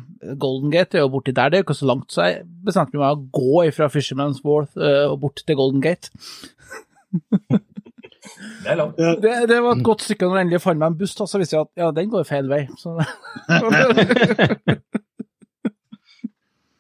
Golden 0.42 0.74
Gate 0.74 0.98
er 0.98 1.06
jo 1.06 1.12
borti 1.14 1.36
der, 1.36 1.50
det 1.50 1.60
er 1.60 1.64
jo 1.64 1.68
ikke 1.70 1.82
så 1.82 1.90
langt, 1.90 2.10
så 2.14 2.28
jeg 2.30 2.44
bestemte 2.66 2.98
meg 3.00 3.14
å 3.14 3.24
gå 3.38 3.68
fra 3.76 3.90
Fisherman's 3.94 4.42
Worth 4.46 4.74
øh, 4.80 5.06
og 5.12 5.20
bort 5.26 5.44
til 5.46 5.60
Golden 5.60 5.84
Gate. 5.84 6.10
Det 8.64 8.72
er 8.72 8.80
langt. 8.80 8.98
Det, 8.98 9.34
det 9.52 9.60
var 9.62 9.76
et 9.76 9.86
godt 9.86 10.02
stykke 10.06 10.26
når 10.26 10.40
jeg 10.40 10.48
endelig 10.48 10.64
fant 10.64 10.80
meg 10.82 10.94
en 10.94 11.00
buss, 11.00 11.16
da, 11.20 11.28
så 11.30 11.42
visste 11.42 11.58
jeg 11.60 11.68
at 11.68 11.84
ja, 11.84 11.92
den 11.96 12.10
går 12.14 12.26
feil 12.28 12.50
vei. 12.50 12.66
Så, 12.80 12.98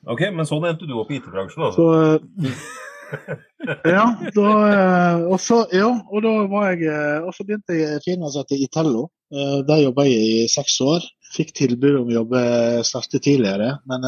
Ok, 0.03 0.25
men 0.35 0.47
sånn 0.47 0.65
endte 0.67 0.87
du 0.87 0.97
opp 0.99 1.11
i 1.13 1.19
IT-bransjen, 1.21 1.63
altså. 1.63 1.79
så 1.79 1.85
eh, 2.03 3.37
Ja, 3.87 4.05
da 4.35 4.51
eh, 4.67 5.25
Og 5.31 5.39
så 5.41 5.63
ja, 5.71 5.89
og 5.89 6.23
da 6.25 6.31
var 6.51 6.71
jeg 6.73 6.87
eh, 6.91 7.25
Og 7.25 7.35
så 7.35 7.45
begynte 7.47 7.75
jeg 7.77 7.99
i 7.99 8.03
firmaet 8.05 8.49
til 8.49 8.63
Itello. 8.65 9.03
Eh, 9.33 9.59
Der 9.67 9.83
jobba 9.85 10.05
jeg 10.07 10.23
i 10.43 10.47
seks 10.51 10.79
år. 10.83 11.05
Fikk 11.33 11.53
tilbud 11.57 12.01
om 12.01 12.11
å 12.11 12.17
jobbe 12.19 12.41
starte 12.85 13.17
tidligere, 13.23 13.79
men 13.89 14.03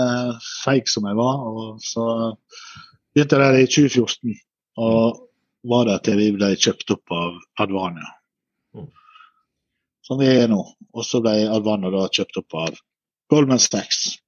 feig 0.62 0.92
som 0.92 1.08
jeg 1.10 1.18
var. 1.18 1.40
Og 1.50 1.80
så 1.82 2.04
begynte 3.16 3.40
jeg 3.40 3.42
der 3.42 3.58
i 3.64 3.66
2014, 3.66 4.36
og 4.78 5.24
var 5.66 5.88
der 5.90 6.04
til 6.06 6.20
vi 6.22 6.28
ble 6.36 6.52
kjøpt 6.54 6.94
opp 6.94 7.16
av 7.18 7.40
Advania. 7.66 8.12
Mm. 8.78 8.92
Som 10.06 10.22
vi 10.22 10.30
er 10.30 10.46
nå. 10.52 10.62
Og 10.94 11.08
så 11.08 11.24
ble 11.26 11.34
Advania 11.50 11.90
da 11.96 12.06
kjøpt 12.14 12.38
opp 12.44 12.60
av 12.62 12.78
Goldman 13.34 13.64
Sachs. 13.64 14.20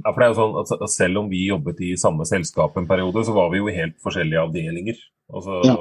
Ja, 0.00 0.10
for 0.10 0.20
det 0.20 0.26
er 0.26 0.32
jo 0.32 0.38
sånn 0.40 0.56
at 0.60 0.90
Selv 0.90 1.20
om 1.22 1.30
vi 1.30 1.44
jobbet 1.46 1.80
i 1.84 1.92
samme 2.00 2.26
selskap 2.28 2.76
en 2.80 2.88
periode, 2.90 3.22
så 3.26 3.34
var 3.36 3.52
vi 3.52 3.60
jo 3.60 3.70
i 3.70 3.76
helt 3.76 3.96
forskjellige 4.02 4.42
avdelinger. 4.48 4.98
Altså, 5.32 5.60
Ja. 5.64 5.76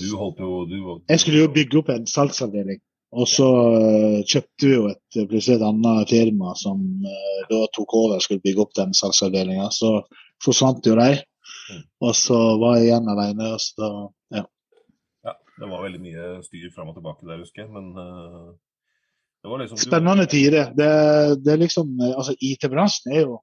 Du 0.00 0.16
holdt 0.20 0.42
jo 0.42 0.64
du, 0.68 0.76
Jeg 1.08 1.20
skulle 1.22 1.44
jo 1.44 1.52
bygge 1.52 1.78
opp 1.80 1.88
en 1.94 2.06
salgsavdeling. 2.10 2.80
Og 3.16 3.28
så 3.30 3.46
eh, 3.78 4.18
kjøpte 4.26 4.66
vi 4.66 4.74
jo 4.74 4.88
et, 4.90 5.18
plutselig 5.30 5.56
et 5.56 5.64
annet 5.64 6.10
firma 6.10 6.52
som 6.58 6.82
eh, 7.06 7.40
da 7.48 7.62
tok 7.72 7.94
over 7.94 8.18
og 8.18 8.24
skulle 8.24 8.42
bygge 8.44 8.64
opp 8.66 8.74
den 8.76 8.92
salgsavdelinga. 8.98 9.70
Så 9.72 10.02
forsvant 10.44 10.86
jo 10.86 10.98
de. 10.98 11.22
Mm. 11.70 11.82
Og 12.02 12.12
så 12.18 12.40
var 12.60 12.76
jeg 12.76 12.90
igjen 12.90 13.10
alene. 13.14 13.52
Og 13.54 13.62
så, 13.62 13.90
ja. 14.34 14.44
Ja, 15.24 15.36
det 15.62 15.70
var 15.70 15.86
veldig 15.86 16.02
mye 16.02 16.28
styr 16.44 16.68
fram 16.74 16.90
og 16.92 16.98
tilbake 16.98 17.28
der, 17.28 17.40
husker 17.40 17.64
jeg. 17.64 17.72
Men 17.72 17.94
eh, 18.02 18.50
liksom 19.60 19.80
Spennende 19.80 20.26
tider. 20.30 20.70
Det, 20.76 20.90
det 21.44 21.52
er 21.54 21.60
liksom 21.60 21.92
Altså, 22.12 22.34
IT-bransjen 22.40 23.14
er 23.14 23.26
jo, 23.26 23.40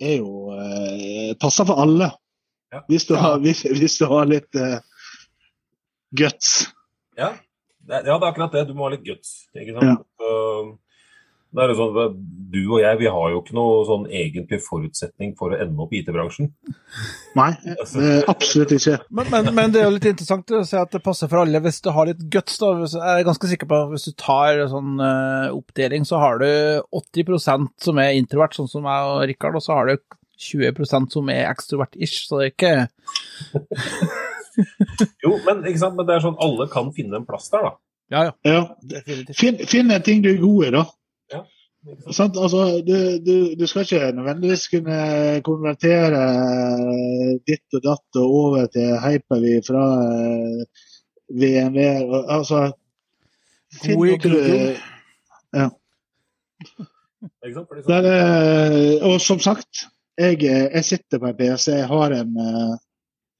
er 0.00 0.18
jo 0.18 0.54
eh, 0.56 1.32
passer 1.40 1.68
for 1.68 1.82
alle. 1.84 2.10
Ja. 2.74 2.82
Hvis, 2.90 3.06
du 3.06 3.14
har, 3.20 3.38
hvis, 3.42 3.62
hvis 3.70 3.98
du 4.00 4.06
har 4.10 4.26
litt 4.26 4.58
eh, 4.58 4.78
guts. 6.16 6.54
Ja, 7.18 7.34
det, 7.84 8.00
ja, 8.00 8.16
det 8.16 8.16
er 8.16 8.30
akkurat 8.30 8.56
det. 8.56 8.64
Du 8.70 8.74
må 8.78 8.88
ha 8.88 8.94
litt 8.96 9.04
guts. 9.06 9.44
ikke 9.54 9.76
sant? 9.76 9.90
Ja. 9.92 9.96
Så, 10.18 10.32
det 11.54 11.62
er 11.62 11.70
jo 11.70 11.76
sånn, 11.78 12.16
Du 12.54 12.60
og 12.62 12.80
jeg 12.82 12.98
vi 13.00 13.08
har 13.10 13.30
jo 13.32 13.40
ikke 13.40 13.54
noe 13.56 13.82
sånn 13.86 14.04
egentlig 14.14 14.60
forutsetning 14.62 15.32
for 15.38 15.54
å 15.54 15.58
ende 15.58 15.80
opp 15.82 15.94
i 15.94 16.00
IT-bransjen. 16.02 16.52
Nei, 17.34 17.48
eh, 17.66 18.20
absolutt 18.30 18.74
ikke. 18.76 18.98
men, 19.10 19.30
men, 19.32 19.50
men 19.56 19.74
det 19.74 19.80
er 19.80 19.88
jo 19.88 19.94
litt 19.96 20.06
interessant 20.12 20.54
å 20.54 20.62
se 20.66 20.78
at 20.78 20.94
det 20.94 21.02
passer 21.02 21.30
for 21.30 21.42
alle 21.42 21.62
hvis 21.64 21.80
du 21.82 21.90
har 21.94 22.10
litt 22.10 22.22
guts. 22.30 22.58
da. 22.62 22.72
Jeg 22.86 23.24
er 23.24 23.26
ganske 23.26 23.50
sikker 23.50 23.70
på 23.70 23.80
at 23.80 23.94
hvis 23.94 24.06
du 24.06 24.14
tar 24.22 24.62
sånn 24.70 24.98
øh, 25.02 25.48
oppdeling, 25.56 26.06
så 26.06 26.22
har 26.22 26.42
du 26.42 26.50
80% 26.94 27.72
som 27.88 28.02
er 28.02 28.18
introvert, 28.18 28.54
sånn 28.54 28.70
som 28.70 28.86
meg 28.86 29.10
og 29.10 29.24
Rikard, 29.30 29.58
og 29.58 29.66
så 29.66 29.78
har 29.80 29.90
du 29.90 29.96
20% 30.44 31.14
som 31.14 31.30
er 31.30 31.48
ekstrovert-ish. 31.48 32.28
Så 32.28 32.38
det 32.38 32.46
er 32.46 32.54
ikke 32.54 32.74
Jo, 35.24 35.38
men, 35.46 35.64
ikke 35.66 35.80
sant? 35.80 35.96
men 35.98 36.06
det 36.06 36.14
er 36.16 36.22
sånn 36.22 36.38
alle 36.42 36.68
kan 36.70 36.92
finne 36.94 37.18
en 37.18 37.26
plass 37.26 37.50
der, 37.50 37.66
da. 37.66 37.74
Ja, 38.12 38.20
ja. 38.28 38.34
Ja, 38.44 38.60
Finn, 39.34 39.58
finn 39.66 39.90
en 39.90 40.04
ting 40.04 40.22
du 40.22 40.30
er 40.30 40.38
god 40.42 40.66
i, 40.66 40.70
da. 40.76 40.84
Sant? 42.16 42.36
Altså, 42.40 42.80
du, 42.86 42.94
du, 43.26 43.34
du 43.60 43.66
skal 43.68 43.84
ikke 43.84 44.12
nødvendigvis 44.16 44.68
kunne 44.72 44.98
konvertere 45.44 46.22
ditt 47.48 47.76
og 47.76 47.82
datt 47.84 48.18
og 48.22 48.36
over 48.38 48.66
til 48.72 48.94
Hyper-V 49.02 49.50
fra 49.66 49.82
eh, 50.04 50.64
VMV. 51.40 51.78
og- 52.08 52.30
Altså, 52.38 52.62
finn 53.82 53.98
God 53.98 54.06
i 54.06 54.10
noe 54.10 54.18
du- 54.24 54.30
Google. 54.38 54.76
Ikke 57.44 57.54
sant? 57.54 57.68
Fordi 57.68 57.82
Der, 57.88 58.02
sånn, 58.02 58.08
eh, 58.10 59.06
og 59.08 59.20
som 59.20 59.38
sagt, 59.40 59.84
jeg, 60.18 60.42
eh, 60.44 60.68
jeg 60.74 60.84
sitter 60.84 61.18
på 61.20 61.26
en 61.30 61.36
PC, 61.38 61.70
jeg 61.78 61.86
har 61.88 62.12
en 62.12 62.36
eh, 62.40 62.76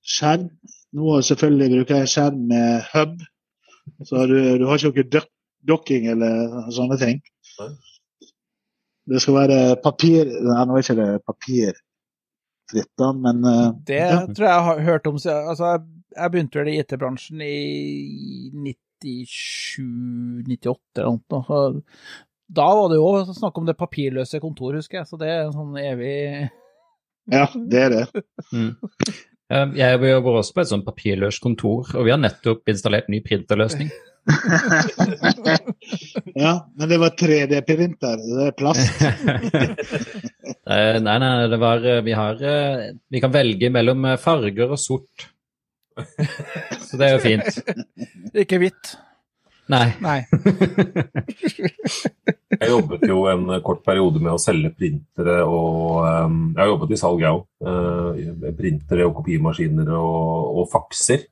skjerm. 0.04 0.50
Nå 0.94 1.20
selvfølgelig 1.26 1.70
bruker 1.78 1.94
jeg 1.96 2.07
en 2.07 2.12
skjerm 2.12 2.44
med 2.48 2.83
hub, 2.92 3.16
så 4.07 4.26
du, 4.30 4.37
du 4.61 4.66
har 4.68 4.78
ikke 4.78 4.92
noe 4.92 5.11
dokking 5.16 5.30
docking 5.66 6.07
eller 6.12 6.68
sånne 6.76 6.98
ting. 7.00 7.22
Nei. 7.59 7.68
Det 9.11 9.21
skal 9.21 9.35
være 9.37 9.59
papir 9.85 10.25
Nei, 10.29 10.62
nå 10.64 10.77
er 10.77 10.85
ikke 10.85 10.97
det 10.97 11.09
papirfritt, 11.29 12.93
da, 13.01 13.09
men 13.12 13.45
eh, 13.51 13.71
Det 13.90 14.01
ja. 14.01 14.21
tror 14.31 14.47
jeg 14.47 14.55
jeg 14.55 14.67
har 14.69 14.79
hørt 14.88 15.07
om 15.11 15.19
siden 15.21 15.51
Altså, 15.53 15.64
jeg, 16.14 16.33
begynte 16.33 16.61
vel 16.61 16.73
i 16.73 16.79
IT-bransjen 16.81 17.38
i 17.45 17.57
97-98 19.05 21.03
eller 21.03 21.19
noe. 21.19 21.83
Da 22.55 22.67
var 22.79 22.87
det 22.93 22.99
jo 23.01 23.35
snakk 23.35 23.57
om 23.59 23.67
det 23.69 23.77
papirløse 23.81 24.40
kontor, 24.40 24.77
husker 24.79 25.01
jeg. 25.01 25.09
Så 25.11 25.17
det 25.21 25.29
er 25.33 25.40
en 25.47 25.57
sånn 25.57 25.75
evig 25.81 26.14
ja, 27.33 27.47
det 27.57 27.81
er 27.81 27.93
det. 27.93 28.25
Mm. 28.53 28.75
Eh, 29.52 29.66
Jeg 29.76 30.00
jobber 30.00 30.40
også 30.40 30.54
på 30.57 30.61
et 30.64 30.70
sånt 30.72 30.87
papirløst 30.87 31.42
kontor, 31.44 31.90
og 31.94 32.04
vi 32.07 32.12
har 32.14 32.20
nettopp 32.20 32.68
installert 32.72 33.11
ny 33.12 33.20
printerløsning. 33.24 33.90
ja, 36.44 36.52
men 36.78 36.88
det 36.88 36.98
var 37.02 37.12
3D-printer. 37.20 38.22
Det 38.24 38.46
er 38.48 38.54
plast. 38.59 38.88
Eh, 40.64 40.96
nei, 40.96 41.18
nei, 41.20 41.28
det 41.52 41.59
var 41.61 41.83
eh, 41.85 41.98
Vi 42.07 42.12
har 42.16 42.38
eh, 42.40 42.85
Vi 43.12 43.20
kan 43.20 43.33
velge 43.35 43.68
mellom 43.72 44.07
farger 44.16 44.70
og 44.72 44.78
sort. 44.80 45.26
Så 46.88 46.96
det 46.96 47.04
er 47.04 47.12
jo 47.12 47.20
fint. 47.20 47.59
Ikke 48.33 48.57
hvitt. 48.62 48.94
Nei. 49.72 49.87
Nei. 50.05 50.20
Jeg 52.55 52.70
jobbet 52.70 53.05
jo 53.09 53.24
en 53.31 53.48
kort 53.64 53.81
periode 53.87 54.20
med 54.22 54.35
å 54.35 54.40
selge 54.40 54.70
printere 54.77 55.40
og 55.42 56.05
um, 56.05 56.37
Jeg 56.53 56.61
har 56.61 56.70
jobbet 56.70 56.92
i 56.94 56.98
salg, 57.00 57.22
jeg 57.24 57.38
òg. 57.38 57.46
printere 58.59 59.09
og 59.09 59.16
kopimaskiner 59.18 59.90
og, 59.96 60.61
og 60.61 60.68
fakser. 60.72 61.24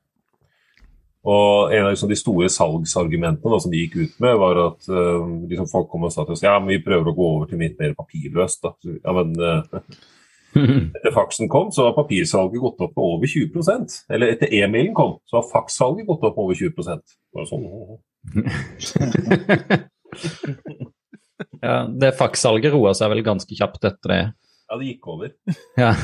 Og 1.23 1.71
en 1.71 1.85
av 1.85 1.93
liksom, 1.93 2.09
de 2.11 2.17
store 2.19 2.49
salgsargumentene 2.51 3.53
da, 3.53 3.59
som 3.63 3.71
de 3.71 3.85
gikk 3.85 3.95
ut 4.01 4.17
med, 4.25 4.35
var 4.41 4.59
at 4.65 4.89
uh, 4.91 5.23
liksom, 5.47 5.69
folk 5.71 5.87
kom 5.93 6.09
og 6.09 6.11
sa 6.11 6.25
til 6.27 6.35
oss 6.35 6.43
ja, 6.43 6.57
men 6.59 6.73
vi 6.73 6.83
prøver 6.83 7.13
å 7.13 7.15
gå 7.15 7.29
over 7.37 7.47
til 7.51 7.63
litt 7.63 7.79
mer 7.79 7.95
papirløst. 7.95 8.59
Da. 8.65 8.73
Så, 8.83 8.97
Ja, 8.99 9.15
men 9.15 9.31
uh, 9.39 9.63
etter 10.97 11.13
faksen 11.15 11.47
kom, 11.49 11.71
så 11.73 11.87
har 11.87 11.95
papirsalget 11.95 12.61
gått 12.61 12.81
opp 12.83 12.91
med 12.93 13.05
over 13.07 13.31
20% 13.31 13.95
Eller 14.13 14.35
etter 14.35 14.51
e-mailen 14.53 14.93
kom, 14.93 15.15
så 15.25 15.39
har 15.39 15.47
fakssalget 15.49 16.05
gått 16.09 16.27
opp 16.27 16.35
med 16.35 16.43
over 16.43 16.59
20 16.59 16.99
Bare 17.33 17.47
sånn. 17.49 17.63
Ja, 21.63 21.75
det 21.87 22.13
fakssalget 22.19 22.73
roa 22.75 22.93
seg 22.97 23.11
vel 23.13 23.23
ganske 23.25 23.55
kjapt 23.55 23.85
etter 23.87 24.11
det. 24.11 24.21
Ja, 24.69 24.79
det 24.79 24.89
gikk 24.93 25.07
over. 25.15 25.33
Ja. 25.79 25.93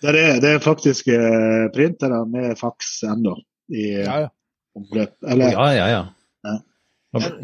Det 0.00 0.16
er, 0.16 0.38
det 0.40 0.50
er 0.54 0.62
faktisk 0.64 1.10
eh, 1.12 1.66
printere 1.74 2.22
med 2.24 2.54
faks 2.56 3.02
ennå 3.04 3.34
i 3.68 3.82
Ja, 3.98 4.14
ja. 4.22 4.28
omløp. 4.72 5.12
Eller 5.28 5.52
ja, 5.52 5.66
ja, 5.76 5.88
ja. 5.90 5.98
Ja. 6.46 6.54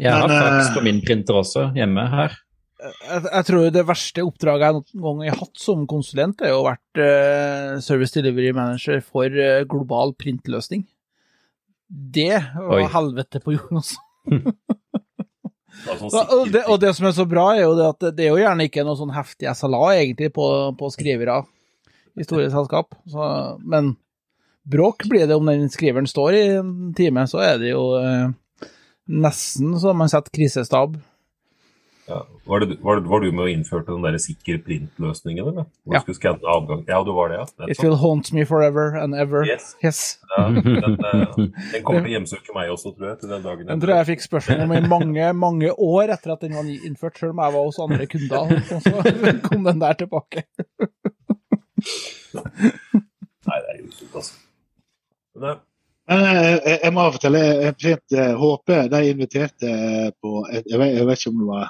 Jeg 0.01 0.09
har 0.15 0.25
Men, 0.25 0.33
eh, 0.33 0.45
faks 0.47 0.71
på 0.73 0.81
min 0.87 1.03
printer 1.05 1.37
også, 1.37 1.67
hjemme 1.77 2.07
her. 2.09 2.33
Jeg, 2.81 3.21
jeg 3.27 3.47
tror 3.51 3.69
det 3.75 3.83
verste 3.85 4.25
oppdraget 4.25 4.65
jeg 4.65 5.01
noen 5.03 5.21
gang 5.21 5.29
har 5.35 5.43
hatt 5.43 5.61
som 5.61 5.85
konsulent, 5.89 6.41
er 6.41 6.55
jo 6.55 6.65
vært 6.65 7.01
uh, 7.01 7.77
service 7.85 8.17
delivery 8.17 8.49
manager 8.57 9.05
for 9.05 9.29
uh, 9.37 9.61
global 9.69 10.15
printløsning. 10.17 10.87
Det 11.87 12.35
var 12.55 12.81
Oi. 12.81 12.87
helvete 12.91 13.41
på 13.43 13.55
jorden, 13.55 13.81
altså. 13.81 14.01
Sånn 15.87 16.15
og, 16.33 16.49
det, 16.51 16.63
og 16.65 16.79
det 16.81 16.89
som 16.97 17.05
er 17.07 17.13
så 17.15 17.27
bra, 17.29 17.51
er 17.53 17.63
jo 17.63 17.75
det 17.77 17.85
at 17.85 18.05
det 18.17 18.25
er 18.25 18.33
jo 18.33 18.41
gjerne 18.41 18.65
ikke 18.67 18.83
noe 18.87 18.97
sånn 18.99 19.13
heftig 19.15 19.51
SLA 19.55 19.83
egentlig 19.99 20.31
på, 20.35 20.47
på 20.79 20.89
skrivere 20.91 21.43
i 22.17 22.25
store 22.25 22.49
selskap. 22.51 22.97
Så, 23.07 23.27
men 23.61 23.93
bråk 24.67 25.05
blir 25.07 25.27
det 25.29 25.37
om 25.37 25.47
den 25.47 25.69
skriveren 25.71 26.09
står 26.09 26.37
i 26.37 26.43
en 26.57 26.73
time, 26.97 27.27
så 27.29 27.43
er 27.45 27.61
det 27.61 27.71
jo 27.71 27.83
eh, 28.01 28.33
nesten 29.07 29.77
så 29.79 29.93
man 29.95 30.11
setter 30.11 30.33
krisestab. 30.33 30.97
Ja. 32.07 32.21
Var, 32.47 32.59
det, 32.63 32.77
var, 32.81 33.01
var 33.03 33.19
du 33.19 33.31
med 33.35 33.43
og 33.43 33.49
innførte 33.51 33.91
den 33.91 34.03
der 34.05 34.15
sikker 34.23 34.61
print-løsningen, 34.63 35.43
eller? 35.51 35.65
Hvor 35.83 35.97
Ja. 35.97 35.99
skulle 36.05 36.15
skanne 36.15 36.47
avgang? 36.47 36.85
Ja, 36.87 37.01
du 37.03 37.11
var 37.11 37.29
det, 37.33 37.39
ja. 37.41 37.67
It 37.67 37.81
will 37.83 37.97
haunt 37.99 38.31
me 38.33 38.45
forever 38.47 38.95
and 39.01 39.15
ever. 39.15 39.43
Yes. 39.45 39.75
Yes. 39.83 39.99
Ja, 40.37 40.45
den, 40.47 40.95
eh, 41.03 41.35
den 41.35 41.83
kommer 41.83 42.01
til 42.05 42.11
å 42.11 42.15
hjemsøke 42.15 42.55
meg 42.55 42.71
også, 42.71 42.93
tror 42.95 43.09
jeg, 43.11 43.19
til 43.25 43.29
den 43.35 43.43
dagen. 43.43 43.67
Den 43.67 43.81
tror 43.83 43.93
jeg 43.93 44.05
jeg 44.05 44.09
fikk 44.13 44.23
spørsmål 44.27 44.63
om 44.65 44.73
i 44.77 44.81
mange 44.87 45.33
mange 45.35 45.71
år 45.75 46.13
etter 46.15 46.31
at 46.37 46.41
den 46.47 46.55
var 46.55 46.63
innført, 46.71 47.19
selv 47.19 47.35
om 47.35 47.43
jeg 47.43 47.53
var 47.57 47.67
hos 47.67 47.79
andre 47.83 48.07
kunder. 48.07 48.59
Så 48.79 49.39
kom 49.49 49.63
den 49.67 49.79
der 49.83 49.93
tilbake. 49.99 50.43
Nei, 53.47 53.57
det 53.63 53.71
er 53.73 53.79
jo 53.81 53.91
sunt, 53.95 54.15
altså. 54.15 54.33
Men, 55.37 55.59
eh, 56.09 56.17
eh, 56.17 56.57
jeg, 56.65 56.79
jeg 56.83 56.93
må 56.95 57.05
fortelle, 57.13 57.41
jeg 57.67 57.75
print 57.81 58.15
eh, 58.17 58.33
HP 58.41 58.73
de 58.93 59.01
inviterte 59.11 59.71
på 60.23 60.31
Jeg, 60.51 60.63
jeg, 60.71 60.79
jeg 60.97 61.07
vet 61.09 61.21
ikke 61.21 61.33
om 61.35 61.41
det 61.43 61.49
var 61.51 61.67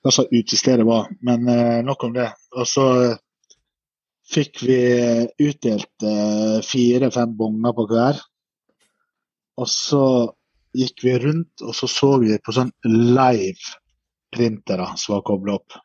hva 0.00 0.12
slags 0.14 0.32
utested 0.32 0.80
det 0.80 0.86
var, 0.88 1.10
men 1.26 1.48
eh, 1.48 1.80
nok 1.84 2.06
om 2.08 2.14
det. 2.16 2.30
Og 2.56 2.68
så 2.68 2.86
eh, 3.04 3.18
fikk 4.30 4.62
vi 4.64 4.80
utdelt 5.44 6.06
eh, 6.06 6.58
fire-fem 6.64 7.34
bonger 7.36 7.76
på 7.76 7.86
hver. 7.90 8.20
Og 9.60 9.68
så 9.68 10.04
gikk 10.76 11.04
vi 11.04 11.16
rundt, 11.20 11.64
og 11.66 11.74
så 11.76 11.90
så 11.90 12.14
vi 12.22 12.38
på 12.38 12.54
sånn 12.54 12.72
live 12.86 13.76
printere 14.30 14.86
som 14.96 15.16
var 15.16 15.24
kobla 15.26 15.58
opp. 15.58 15.80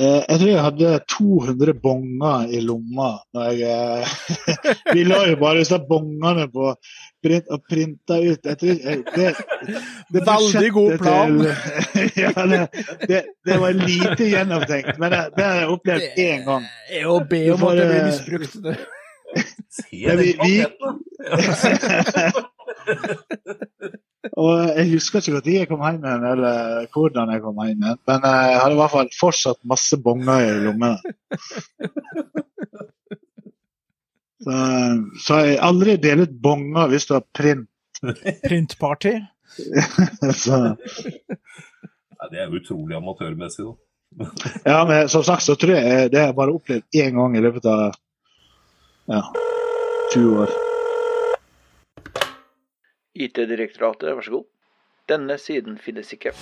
Eh, 0.00 0.22
jeg 0.30 0.38
tror 0.40 0.48
jeg 0.48 0.62
hadde 0.64 0.90
200 1.12 1.72
bonger 1.82 2.52
i 2.56 2.60
lomma. 2.64 3.10
Når 3.36 3.50
jeg, 3.58 3.90
eh, 4.00 4.06
vi 4.94 5.02
la 5.04 5.18
jo 5.28 5.34
bare 5.42 5.58
disse 5.60 5.76
bongene 5.90 6.46
på 6.54 6.70
print 7.20 7.50
og 7.52 7.60
printa 7.68 8.16
ut. 8.22 8.48
Jeg 8.48 8.56
tror, 8.62 8.78
jeg, 8.86 9.02
det, 9.16 9.34
det 10.14 10.22
Veldig 10.30 10.70
god 10.78 10.94
plan. 11.02 11.36
Til, 11.42 12.08
ja, 12.24 12.32
det, 12.54 12.62
det, 13.10 13.20
det 13.50 13.58
var 13.60 13.76
lite 13.76 14.30
gjennomtenkt, 14.30 14.96
men 15.02 15.12
det, 15.12 15.20
det 15.36 15.44
har 15.50 15.60
jeg 15.60 15.74
opplevd 15.76 16.24
én 16.24 16.46
gang. 16.48 16.64
Det 16.88 17.02
er 17.02 17.10
å 17.12 17.20
be 17.34 17.42
om 17.58 17.68
at 17.68 17.82
det 17.82 17.90
blir 17.92 18.08
misbrukt. 18.08 18.56
Ja, 19.92 20.16
den 20.16 20.24
vi- 20.24 20.38
vi- 20.42 20.64
Og 24.40 24.50
jeg 24.76 24.90
husker 24.92 25.20
ikke 25.20 25.32
når 25.36 25.48
jeg 25.54 25.68
kom 25.70 25.82
hjem 25.84 26.04
igjen, 26.04 26.24
eller 26.32 26.86
hvordan 26.94 27.32
jeg 27.34 27.42
kom 27.44 27.60
hjem 27.64 27.84
igjen, 27.84 28.00
men 28.08 28.26
jeg 28.28 28.60
hadde 28.60 28.76
i 28.76 28.80
hvert 28.80 28.94
fall 28.94 29.10
fortsatt 29.16 29.60
masse 29.68 29.98
bonger 30.04 30.44
i 30.44 30.62
lommene. 30.66 30.96
Så, 34.40 34.52
så 35.20 35.38
jeg 35.44 35.58
har 35.58 35.66
aldri 35.68 35.98
delt 36.00 36.28
ut 36.28 36.38
bonger 36.42 36.88
hvis 36.92 37.04
du 37.08 37.14
har 37.18 37.26
print. 37.36 37.68
Printparty. 38.46 39.18
Nei, 39.60 40.32
det 42.32 42.40
er 42.40 42.54
utrolig 42.54 42.96
amatørmessig, 42.96 43.66
da. 43.66 44.30
ja, 44.64 44.78
men 44.88 45.10
som 45.12 45.22
sagt 45.26 45.44
så 45.44 45.54
tror 45.60 45.76
jeg 45.76 46.10
det 46.14 46.22
har 46.22 46.30
jeg 46.30 46.38
bare 46.38 46.56
opplevd 46.56 47.02
én 47.02 47.20
gang 47.20 47.36
i 47.36 47.44
løpet 47.44 47.68
av 47.68 47.84
ja, 49.10 49.22
20 50.14 50.42
år. 50.46 50.69
IT-direktoratet, 53.14 54.14
vær 54.16 54.22
så 54.26 54.30
god. 54.38 54.44
Denne 55.10 55.38
siden 55.38 55.78
finnes 55.78 56.12
ikke. 56.14 56.32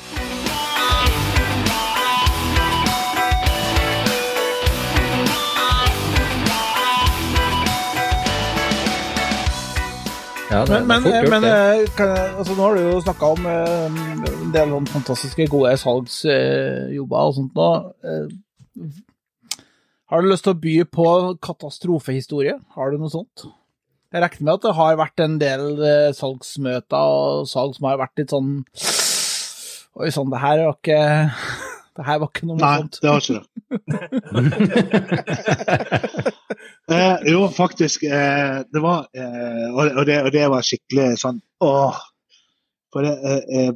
Ja, 10.51 10.65
det, 10.65 10.71
Men, 10.73 10.87
men, 10.87 11.03
det 11.03 11.11
fort 11.13 11.25
gjort, 11.25 11.31
men 11.31 11.45
eh, 11.45 11.89
kan, 11.97 12.09
jeg- 12.17 12.35
altså, 12.41 12.55
nå 12.57 12.63
har 12.65 12.75
du 12.79 12.81
jo 12.87 13.01
snakka 13.05 13.27
om 13.35 13.47
eh, 13.47 13.99
en 14.47 14.53
del 14.55 14.71
sånn 14.73 14.87
fantastiske 14.89 15.47
gode 15.53 15.75
salgsjobber 15.77 17.27
og 17.29 17.35
sånt 17.37 17.59
nå. 17.59 17.67
Eh, 18.01 18.87
har 20.09 20.23
du 20.25 20.31
lyst 20.31 20.47
til 20.49 20.55
å 20.57 20.61
by 20.63 20.77
på 20.89 21.05
katastrofehistorie? 21.45 22.55
Har 22.79 22.91
du 22.91 22.97
noe 23.03 23.13
sånt? 23.13 23.45
Jeg 24.09 24.23
regner 24.25 24.45
med 24.47 24.55
at 24.55 24.63
det 24.65 24.71
har 24.79 24.95
vært 24.97 25.21
en 25.21 25.35
del 25.41 25.65
eh, 25.85 26.11
salgsmøter 26.17 26.97
og 27.13 27.49
salg 27.51 27.75
som 27.77 27.85
har 27.91 27.99
vært 28.01 28.17
litt 28.23 28.33
sånn 28.33 28.53
Oi 29.99 30.09
sann, 30.15 30.31
det 30.33 30.41
her 30.41 30.63
var 30.65 30.77
ikke 30.79 31.01
Det 31.99 32.07
her 32.07 32.21
var 32.23 32.29
ikke 32.31 32.47
noe 32.49 32.57
Nei, 32.61 32.79
morsomt. 32.79 32.99
det 33.03 33.09
har 33.11 33.21
ikke 33.21 33.37
det. 33.37 33.45
Eh, 36.89 37.19
jo, 37.29 37.43
faktisk. 37.53 38.03
Eh, 38.09 38.63
det 38.73 38.81
var 38.81 39.03
eh, 39.13 39.67
og, 39.75 39.91
og, 39.91 40.07
det, 40.09 40.15
og 40.25 40.31
det 40.33 40.47
var 40.49 40.65
skikkelig 40.65 41.19
sånn 41.21 41.37
åh. 41.61 41.99
For 42.95 43.05
det, 43.05 43.13
eh, 43.29 43.43
eh, 43.59 43.73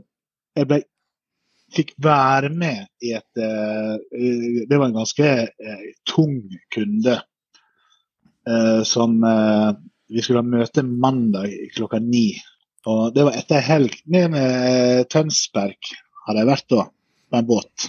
jeg 0.56 0.68
ble 0.70 0.78
Fikk 1.76 1.92
være 2.04 2.48
med 2.52 2.88
i 3.04 3.12
et 3.16 3.32
Det 3.36 4.76
var 4.78 4.86
en 4.90 4.96
ganske 4.96 5.28
tung 6.08 6.34
kunde 6.72 7.14
eh, 8.48 8.80
som 8.88 9.14
vi 10.12 10.22
skulle 10.22 10.42
ha 10.42 10.46
møte 10.46 10.84
mandag 10.84 11.52
klokka 11.76 12.00
ni. 12.02 12.30
Og 12.90 13.12
det 13.14 13.26
var 13.26 13.36
etter 13.38 13.62
helg 13.62 13.94
ned 14.10 14.32
med 14.34 15.08
Tønsberg, 15.12 15.92
hadde 16.26 16.42
jeg 16.42 16.50
vært 16.50 16.72
da, 16.72 16.86
på 17.30 17.38
en 17.38 17.48
båt. 17.48 17.86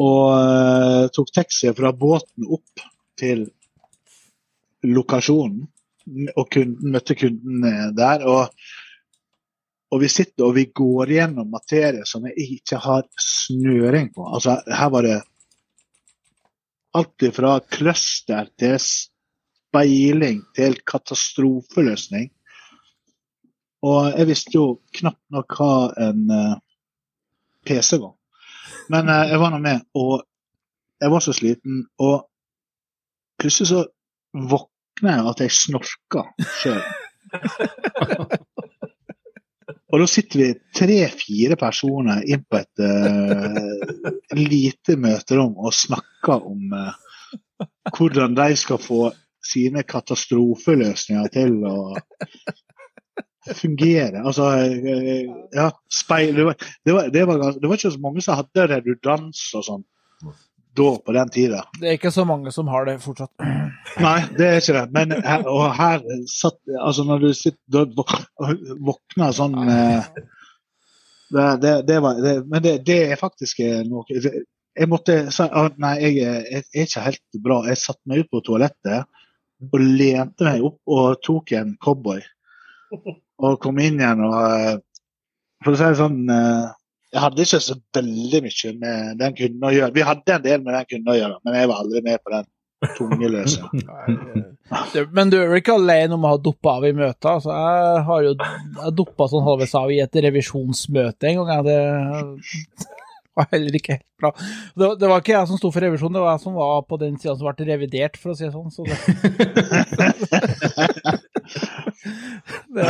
Og 0.00 0.26
eh, 0.34 1.06
tok 1.12 1.32
taxi 1.34 1.72
fra 1.76 1.92
båten 1.96 2.48
opp 2.48 2.84
til 3.20 3.48
lokasjonen. 4.86 5.64
Og 6.10 6.46
kunden, 6.50 6.92
møtte 6.92 7.16
kunden 7.18 7.66
eh, 7.68 7.88
der. 7.96 8.24
Og, 8.28 8.70
og 9.90 10.02
vi 10.02 10.12
sitter 10.12 10.48
og 10.48 10.56
vi 10.56 10.68
går 10.76 11.12
gjennom 11.16 11.50
materie 11.52 12.06
som 12.08 12.24
jeg 12.28 12.56
ikke 12.56 12.80
har 12.84 13.08
snøring 13.20 14.12
på. 14.14 14.24
Altså, 14.28 14.60
her 14.68 14.92
var 14.94 15.06
det 15.08 15.18
alt 16.96 17.28
fra 17.36 17.58
cluster 17.70 18.48
til 18.58 18.78
speiling 19.70 20.42
til 20.56 20.76
katastrofeløsning. 20.86 22.30
Og 23.86 24.10
jeg 24.12 24.28
visste 24.28 24.56
jo 24.56 24.64
knapt 24.98 25.22
nok 25.32 25.56
hva 25.56 25.74
en 26.08 26.26
uh, 26.28 26.58
PC 27.66 27.96
var. 28.02 28.16
Men 28.92 29.08
uh, 29.08 29.22
jeg 29.30 29.40
var 29.40 29.54
nå 29.54 29.60
med, 29.62 29.86
og 29.94 30.26
jeg 31.00 31.14
var 31.14 31.24
så 31.24 31.32
sliten. 31.36 31.86
Og 32.02 32.26
plutselig 33.40 33.70
så 33.70 33.86
våkner 34.34 35.16
jeg 35.16 35.28
at 35.32 35.44
jeg 35.46 35.56
snorker 35.56 36.24
sjøl. 36.60 36.82
Og 39.90 39.98
da 39.98 40.06
sitter 40.06 40.38
vi 40.38 40.48
tre-fire 40.76 41.56
personer 41.58 42.20
inn 42.30 42.44
på 42.46 42.60
et 42.60 42.82
uh, 42.84 44.12
lite 44.38 44.94
møterom 45.00 45.56
og 45.58 45.74
snakker 45.74 46.46
om 46.46 46.76
hvordan 47.96 48.36
de 48.38 48.54
skal 48.60 48.78
få 48.78 49.08
sine 49.44 49.84
katastrofeløsninger 49.88 51.30
til 51.34 51.56
å 51.68 51.76
fungere. 53.56 54.20
Altså, 54.20 54.42
uh, 54.44 55.46
ja, 55.56 55.70
speil 55.92 56.36
det 56.36 56.44
var, 56.50 56.68
det, 56.84 56.92
var, 56.92 57.08
det, 57.08 57.24
var, 57.24 57.40
det 57.56 57.68
var, 57.68 57.78
ikke 57.78 57.94
så 57.94 58.02
mange 58.02 58.24
som 58.24 58.38
hadde 58.40 58.68
redundans 58.74 59.42
og 59.56 59.66
sånn 59.66 59.86
da 60.76 60.90
på 61.02 61.14
den 61.16 61.30
tida. 61.34 61.64
Det 61.80 61.88
er 61.88 61.96
ikke 61.98 62.12
så 62.14 62.24
mange 62.28 62.52
som 62.54 62.68
har 62.70 62.86
det 62.86 63.00
fortsatt. 63.02 63.32
Nei, 64.04 64.18
det 64.36 64.46
er 64.46 64.60
ikke 64.60 64.76
det. 64.76 64.84
Men 64.94 65.16
her, 65.24 65.46
og 65.50 65.64
her 65.74 66.04
satt 66.30 66.60
Altså, 66.70 67.04
når 67.08 67.24
du 67.24 67.30
sitter 67.34 67.88
og 67.88 68.12
våkner 68.86 69.34
sånn 69.34 69.56
eh, 69.64 70.12
det, 71.30 71.74
det, 71.88 71.98
var, 72.02 72.20
Men 72.46 72.62
det, 72.62 72.76
det, 72.86 72.98
er 73.10 73.18
faktisk 73.18 73.60
noe 73.86 74.06
Jeg 74.10 74.88
måtte 74.90 75.16
si 75.34 75.46
Nei, 75.82 75.94
jeg, 76.04 76.20
jeg, 76.22 76.62
er 76.62 76.86
ikke 76.86 77.04
helt 77.08 77.42
bra. 77.42 77.58
Jeg 77.66 77.82
satte 77.82 78.10
meg 78.10 78.22
ut 78.22 78.30
på 78.30 78.44
toalettet 78.46 79.10
og 79.68 79.80
lente 79.80 80.46
meg 80.46 80.64
opp 80.64 80.94
og 80.96 81.22
tok 81.26 81.52
en 81.58 81.74
cowboy. 81.82 82.22
Og 83.40 83.58
kom 83.62 83.78
inn 83.80 84.00
igjen 84.00 84.22
og 84.26 84.36
eh, 84.42 84.78
For 85.62 85.76
å 85.76 85.78
si 85.78 85.84
det 85.86 85.98
sånn 86.00 86.22
eh, 86.32 86.70
jeg 87.10 87.22
hadde 87.24 87.44
ikke 87.44 87.58
så 87.64 87.74
veldig 87.96 88.40
mye 88.44 88.72
med 88.78 89.18
den 89.18 89.32
kunden 89.34 89.66
å 89.66 89.72
gjøre. 89.74 89.94
Vi 89.96 90.06
hadde 90.06 90.34
en 90.36 90.44
del 90.44 90.60
med 90.62 90.76
den 90.76 90.88
kunden 90.92 91.10
å 91.10 91.16
gjøre, 91.18 91.38
men 91.42 91.56
jeg 91.58 91.70
var 91.70 91.80
aldri 91.82 92.02
med 92.06 92.22
på 92.22 92.34
den 92.36 92.46
tunge 92.96 93.30
løsninga. 93.34 93.96
men 95.16 95.32
du 95.32 95.36
er 95.40 95.50
vel 95.50 95.58
ikke 95.58 95.74
alene 95.80 96.14
om 96.14 96.24
å 96.24 96.32
ha 96.36 96.38
duppa 96.40 96.76
av 96.78 96.86
i 96.86 96.92
møter? 96.94 97.32
Altså, 97.32 97.50
jeg 97.50 98.04
har 98.06 98.22
jo 98.28 98.36
jeg 98.36 98.94
duppa 99.00 99.26
sånn 99.32 99.44
halvveis 99.48 99.74
av 99.80 99.90
i 99.90 99.98
et 100.04 100.20
revisjonsmøte 100.28 101.32
en 101.32 101.42
gang. 101.42 101.66
Det 101.66 101.80
var 103.40 103.48
heller 103.54 103.74
ikke 103.80 103.96
helt 103.96 104.06
bra. 104.20 104.30
Det, 104.36 104.86
det, 105.00 105.08
var 105.10 105.18
ikke 105.24 105.34
jeg 105.34 105.50
som 105.50 105.58
sto 105.60 105.68
for 105.74 105.82
revisjonen, 105.86 106.16
det 106.16 106.24
var 106.24 106.36
jeg 106.36 106.44
som 106.44 106.54
var 106.60 106.86
på 106.88 107.00
den 107.00 107.16
sida 107.18 107.34
som 107.34 107.46
ble 107.48 107.68
revidert, 107.72 108.14
for 108.20 108.32
å 108.32 108.36
si 108.38 108.44
det 108.46 108.54
sånn. 108.54 108.70
Så 108.70 108.80
det, 108.86 108.96
det 112.76 112.86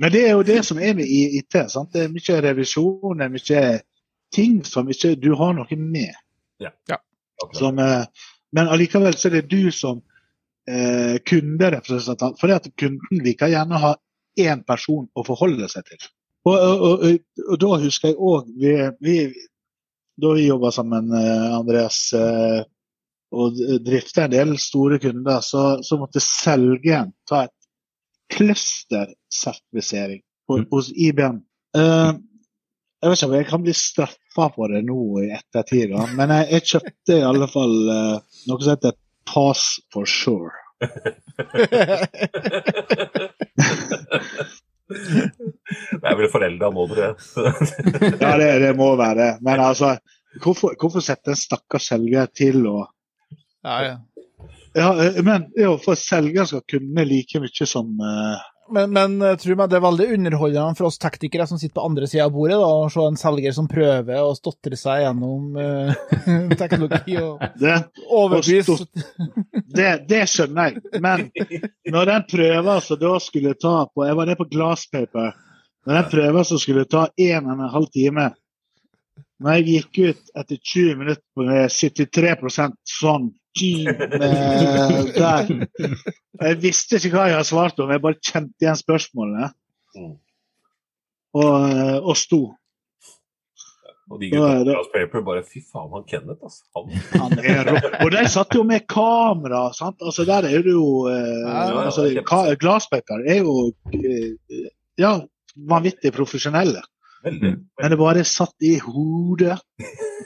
men 0.00 0.12
det 0.12 0.24
er 0.26 0.32
jo 0.34 0.42
det 0.46 0.62
som 0.66 0.80
er 0.82 0.94
med 0.98 1.06
IT. 1.08 1.56
Sant? 1.70 1.92
Det 1.94 2.04
er 2.04 2.12
mye 2.12 2.40
revisjon, 2.48 3.18
det 3.18 3.26
er 3.26 3.34
mye 3.34 3.62
ting 4.34 4.58
som 4.66 4.90
ikke 4.90 5.14
du 5.20 5.30
har 5.38 5.54
noe 5.56 5.78
med. 5.78 6.16
Ja. 6.62 6.72
ja. 6.90 6.98
Som, 7.54 7.78
eh, 7.78 8.02
men 8.54 8.70
allikevel 8.70 9.16
så 9.18 9.30
er 9.30 9.38
det 9.38 9.46
du 9.52 9.70
som 9.74 10.02
eh, 10.68 11.20
kunderepresentant. 11.26 12.40
For 12.40 12.50
det 12.50 12.58
at 12.58 12.68
kunden 12.80 13.22
liker 13.24 13.52
gjerne 13.52 13.78
å 13.78 13.84
ha 13.84 13.94
én 14.40 14.64
person 14.66 15.06
å 15.14 15.24
forholde 15.26 15.70
seg 15.70 15.86
til. 15.92 16.10
Og, 16.44 16.54
og, 16.54 16.92
og, 16.92 16.98
og 17.48 17.56
da 17.60 17.66
husker 17.82 18.08
jeg 18.10 18.18
òg 18.20 18.44
vi, 18.60 18.72
vi, 19.00 19.34
Da 20.20 20.28
vi 20.36 20.46
jobba 20.46 20.70
sammen, 20.70 21.12
eh, 21.18 21.56
Andreas, 21.56 22.12
eh, 22.14 22.62
og 23.34 23.52
drifta 23.82 24.24
en 24.24 24.30
del 24.36 24.58
store 24.62 24.98
kunder, 25.02 25.40
så, 25.42 25.82
så 25.82 25.96
måtte 25.98 26.20
selgeren 26.22 27.10
ta 27.26 27.44
et 27.48 27.58
clustersertifisering 28.30 30.22
Mm. 30.50 30.66
hos 30.70 30.92
IBM. 30.92 31.36
Uh, 31.76 32.12
jeg 33.02 33.10
vet 33.10 33.18
ikke 33.18 33.26
om 33.26 33.34
jeg 33.34 33.46
kan 33.48 33.62
bli 33.64 33.72
straffa 33.76 34.48
for 34.54 34.66
det 34.72 34.84
nå 34.84 35.18
i 35.24 35.30
ettertid, 35.36 35.88
da. 35.92 36.06
men 36.16 36.28
jeg, 36.36 36.44
jeg, 36.52 36.62
kjøpte 36.72 37.12
i 37.18 37.24
alle 37.24 37.48
fall 37.52 37.76
uh, 37.88 38.18
noe 38.48 38.60
som 38.60 38.70
heter 38.74 38.92
Pass 39.28 39.62
for 39.92 40.04
sure. 40.04 40.52
det 44.94 46.08
er 46.10 46.18
vel 46.18 46.30
forelda 46.32 46.70
nå, 46.72 46.86
tror 46.90 47.02
jeg. 47.02 47.14
ja, 48.22 48.32
det, 48.40 48.50
det, 48.62 48.72
må 48.78 48.90
være 49.00 49.18
det. 49.20 49.30
Men 49.46 49.62
altså, 49.64 49.94
hvorfor, 50.42 50.76
hvorfor 50.80 51.04
sette 51.04 51.34
en 51.34 51.38
stakkars 51.38 51.90
selger 51.92 52.30
til 52.34 52.64
å 52.70 52.78
ja, 53.64 53.76
ja. 53.80 53.94
ja, 54.76 54.88
men 55.24 55.46
jo, 55.56 55.76
for 55.80 55.96
selger 55.96 56.48
skal 56.50 56.64
kunne 56.68 57.06
like 57.08 57.40
mye 57.40 57.68
som 57.68 57.94
uh, 57.96 58.42
men, 58.72 58.92
men 58.92 59.36
tror 59.40 59.58
meg 59.58 59.70
det 59.70 59.76
er 59.78 59.84
veldig 59.84 60.06
underholdende 60.16 60.78
for 60.78 60.88
oss 60.88 61.00
teknikere 61.02 61.46
som 61.48 61.58
sitter 61.60 61.76
på 61.76 61.84
andre 61.84 62.08
sida 62.08 62.26
av 62.28 62.32
bordet, 62.34 62.56
da, 62.60 62.68
å 62.68 62.88
se 62.92 63.04
en 63.04 63.18
selger 63.20 63.54
som 63.56 63.68
prøver 63.70 64.20
å 64.22 64.34
stotre 64.38 64.78
seg 64.80 65.02
gjennom 65.04 65.58
uh, 65.58 66.54
teknologi 66.60 67.18
og 67.20 67.42
det, 67.62 67.76
overbevise. 68.08 68.78
Det, 69.68 69.90
det, 70.08 70.22
skjønner 70.30 70.70
jeg, 70.70 71.02
men 71.04 71.28
når 71.92 72.10
den 72.12 72.26
prøver 72.30 72.84
som 72.86 73.00
da 73.00 73.12
skulle 73.22 73.54
ta 73.60 73.76
på 73.90 74.06
Jeg 74.06 74.16
var 74.18 74.30
det 74.30 74.38
på 74.40 74.48
Glasspaper. 74.50 75.34
Når 75.84 75.98
den 75.98 76.10
prøver 76.14 76.48
som 76.48 76.60
skulle 76.62 76.86
ta 76.88 77.08
en 77.20 77.48
og 77.48 77.54
en 77.54 77.72
halv 77.74 77.90
time 77.92 78.30
Når 79.44 79.58
jeg 79.58 79.64
gikk 79.68 79.98
ut 79.98 80.36
etter 80.40 80.60
20 80.72 81.00
minutter 81.02 81.48
med 81.50 81.74
73 81.74 82.36
sånn 82.88 83.32
der. 85.14 85.52
Jeg 86.40 86.58
visste 86.62 86.98
ikke 86.98 87.14
hva 87.14 87.28
jeg 87.30 87.38
hadde 87.38 87.48
svart 87.48 87.80
om, 87.80 87.92
jeg 87.94 88.02
bare 88.02 88.20
kjente 88.20 88.64
igjen 88.64 88.80
spørsmålene. 88.80 89.52
Og, 91.34 91.54
og 92.02 92.16
sto. 92.18 92.42
Og 94.12 94.20
de 94.20 94.28
gutta 94.30 94.74
på 94.76 94.88
Paper 94.92 95.22
bare 95.24 95.42
Fy 95.46 95.62
faen, 95.64 95.88
han 95.94 96.04
Kenneth, 96.08 96.42
altså. 96.44 96.64
Han. 96.76 96.90
han 97.22 97.38
er 97.40 97.62
rå. 97.70 97.76
Og 98.04 98.10
de 98.12 98.24
satt 98.30 98.56
jo 98.56 98.64
med 98.68 98.84
kamera, 98.90 99.66
sant. 99.76 99.96
Altså, 100.04 100.26
der 100.28 100.48
er 100.50 100.64
det 100.64 100.74
jo 100.74 101.06
eh, 101.08 101.44
ja, 101.46 101.86
altså, 101.86 102.08
Glasspaper 102.60 103.24
er 103.24 103.40
jo 103.40 103.70
eh, 103.96 104.66
ja, 105.00 105.16
vanvittig 105.56 106.12
profesjonelle. 106.14 106.84
Veldig. 107.24 107.52
Men 107.80 107.90
det 107.92 107.98
bare 107.98 108.24
satt 108.28 108.64
i 108.64 108.76
hodet. 108.84 109.58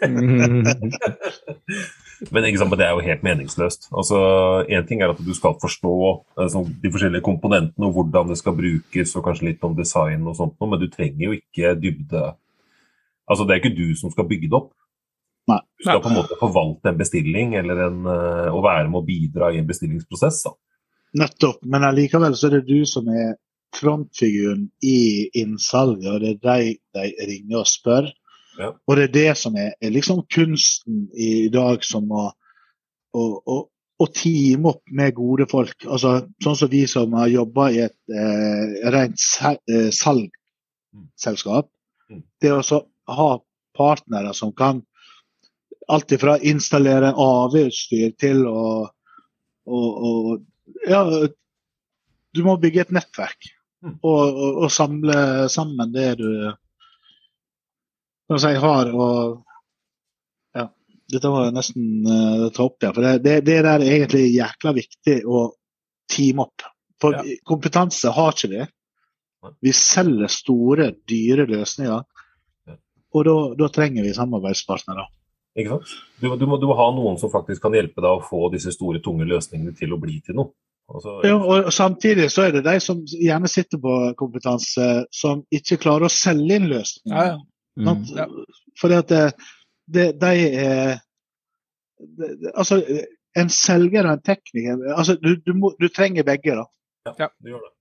Men 2.35 2.43
det 2.43 2.83
er 2.83 2.91
jo 2.97 3.05
helt 3.07 3.23
meningsløst. 3.23 3.89
Altså, 3.95 4.19
Én 4.67 4.87
ting 4.89 5.03
er 5.03 5.13
at 5.13 5.21
du 5.23 5.35
skal 5.35 5.55
forstå 5.63 5.95
altså, 6.37 6.65
de 6.83 6.91
forskjellige 6.91 7.23
komponentene 7.23 7.87
og 7.87 7.95
hvordan 7.95 8.33
det 8.33 8.39
skal 8.41 8.57
brukes, 8.59 9.15
og 9.15 9.25
kanskje 9.25 9.53
litt 9.53 9.63
om 9.63 9.77
design 9.79 10.27
og 10.27 10.35
sånt, 10.37 10.57
men 10.59 10.81
du 10.83 10.89
trenger 10.91 11.29
jo 11.29 11.39
ikke 11.39 11.77
dybde 11.79 12.35
Altså, 13.29 13.45
Det 13.45 13.53
er 13.53 13.61
ikke 13.61 13.77
du 13.77 13.95
som 13.95 14.11
skal 14.11 14.25
bygge 14.25 14.49
det 14.49 14.57
opp. 14.57 14.73
Nei. 15.49 15.61
Du 15.79 15.85
skal 15.85 16.01
på 16.01 16.09
en 16.09 16.17
måte 16.17 16.37
forvalte 16.41 16.89
en 16.89 16.97
bestilling 16.97 17.55
eller 17.61 17.83
en, 17.87 17.99
å 18.09 18.63
være 18.65 18.89
med 18.89 19.03
å 19.03 19.05
bidra 19.05 19.51
i 19.53 19.59
en 19.61 19.69
bestillingsprosess. 19.69 20.39
Da. 20.47 20.55
Nettopp, 21.23 21.61
men 21.69 21.85
allikevel 21.85 22.37
så 22.37 22.49
er 22.49 22.59
det 22.59 22.67
du 22.69 22.87
som 22.89 23.09
er 23.13 23.37
frontfiguren 23.77 24.71
i 24.85 25.29
innsalget, 25.39 26.09
og 26.13 26.21
det 26.23 26.31
er 26.31 26.39
deg 26.45 26.79
de 26.97 27.27
ringer 27.29 27.59
og 27.63 27.69
spør. 27.69 28.09
Ja. 28.59 28.73
Og 28.87 28.97
det 28.99 29.05
er 29.09 29.13
det 29.15 29.37
som 29.39 29.57
er, 29.59 29.73
er 29.81 29.91
liksom 29.95 30.25
kunsten 30.35 31.09
i 31.15 31.49
dag, 31.53 31.85
som 31.87 32.11
å, 32.11 32.33
å, 33.15 33.23
å, 33.39 33.57
å 33.99 34.07
teame 34.15 34.69
opp 34.73 34.83
med 34.91 35.15
gode 35.17 35.47
folk. 35.51 35.87
Altså, 35.87 36.27
sånn 36.43 36.59
som 36.59 36.69
vi 36.73 36.87
som 36.91 37.13
har 37.19 37.29
jobba 37.31 37.71
i 37.75 37.79
et 37.87 38.01
eh, 38.11 38.65
rent 38.95 39.19
salgsselskap. 39.95 41.71
Mm. 42.11 42.23
Det 42.43 42.53
å 42.55 42.63
ha 43.15 43.31
partnere 43.79 44.35
som 44.35 44.53
kan 44.57 44.83
alt 45.89 46.13
ifra 46.13 46.39
installere 46.45 47.15
AV-utstyr 47.17 48.13
til 48.21 48.47
å, 48.51 48.89
å, 49.65 49.79
å 49.79 50.11
Ja, 50.85 51.01
du 52.37 52.43
må 52.45 52.59
bygge 52.61 52.83
et 52.85 52.91
nettverk. 52.93 53.47
Mm. 53.85 53.99
Og, 54.03 54.23
og, 54.27 54.63
og 54.65 54.73
samle 54.75 55.49
sammen 55.53 55.93
det 55.95 56.09
du 56.19 56.31
si, 58.39 58.55
har. 58.59 58.91
Og 58.91 59.45
ja, 60.59 60.67
dette 61.15 61.33
var 61.33 61.53
nesten 61.55 62.09
uh, 62.09 62.49
ta 62.55 62.67
opp 62.67 62.81
der. 62.83 62.97
For 62.97 63.07
det, 63.07 63.15
det, 63.27 63.37
det 63.47 63.61
der 63.67 63.71
er 63.77 63.87
egentlig 63.87 64.27
jækla 64.35 64.75
viktig 64.81 65.21
å 65.27 65.45
teame 66.11 66.49
opp. 66.49 66.67
For 66.99 67.15
Ja. 67.15 67.23
kompetanse 67.47 68.11
har 68.11 68.35
ikke 68.35 68.51
vi. 68.57 68.67
Vi 69.63 69.73
selger 69.77 70.31
store, 70.33 70.91
dyre 71.07 71.47
løsninger. 71.47 72.03
Ja. 72.67 72.75
Og 73.15 73.25
da, 73.29 73.37
da 73.61 73.69
trenger 73.71 74.03
vi 74.03 74.17
samarbeidspartnere. 74.17 75.07
Ikke 75.59 75.77
sant? 75.77 75.93
Du, 76.19 76.27
du, 76.39 76.47
må, 76.51 76.59
du 76.59 76.67
må 76.71 76.75
ha 76.79 76.89
noen 76.95 77.19
som 77.21 77.31
faktisk 77.31 77.63
kan 77.63 77.75
hjelpe 77.75 78.03
deg 78.03 78.11
å 78.11 78.25
få 78.25 78.49
disse 78.53 78.75
store, 78.75 79.01
tunge 79.03 79.27
løsningene 79.31 79.75
til 79.79 79.95
å 79.95 80.01
bli 80.03 80.19
til 80.27 80.39
noe. 80.39 80.53
Altså, 80.89 81.21
Ja, 81.25 81.37
og 81.37 81.73
samtidig 81.73 82.31
så 82.33 82.47
er 82.47 82.57
det 82.57 82.65
de 82.65 82.79
som 82.81 83.03
gjerne 83.05 83.49
sitter 83.49 83.81
på 83.83 83.95
kompetanse, 84.17 85.05
som 85.13 85.45
ikke 85.53 85.77
klarer 85.83 86.09
å 86.09 86.13
selge 86.13 86.57
inn 86.57 86.69
løsninger. 86.71 87.19
Ja, 87.19 87.37
ja. 87.37 87.39
Mm. 87.79 88.07
Fordi 88.81 88.97
at 88.99 89.13
det, 89.13 89.25
det, 89.87 90.07
de 90.21 90.33
er 90.49 90.97
det, 91.99 92.31
det, 92.41 92.53
Altså, 92.55 92.81
en 93.39 93.51
selger 93.53 94.07
og 94.07 94.17
en 94.17 94.25
tekniker 94.27 94.81
altså, 94.97 95.15
du, 95.23 95.37
du, 95.47 95.53
må, 95.55 95.71
du 95.79 95.87
trenger 95.89 96.27
begge, 96.27 96.57
da. 96.59 96.65
ja, 97.21 97.29
du 97.39 97.53
gjør 97.53 97.63
det. 97.67 97.75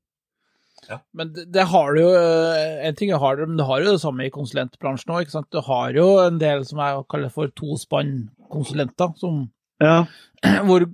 Men 1.17 1.33
det, 1.33 1.47
det 1.53 1.65
har 1.71 1.95
du 1.95 1.99
jo 1.99 2.11
eh, 2.15 2.85
En 2.87 2.95
ting 2.95 3.09
er 3.11 3.19
har 3.19 3.35
det, 3.35 3.47
men 3.49 3.57
du 3.57 3.65
har 3.67 3.81
jo 3.81 3.95
det 3.95 4.01
samme 4.03 4.27
i 4.27 4.31
konsulentbransjen 4.31 5.15
òg. 5.15 5.33
Du 5.51 5.59
har 5.65 5.97
jo 5.97 6.05
en 6.21 6.37
del 6.39 6.63
som 6.67 6.79
jeg 6.83 7.03
kaller 7.11 7.33
for 7.33 7.51
tospann-konsulenter, 7.57 9.15
som 9.19 9.47
Ja. 9.83 10.05
hvor 10.67 10.85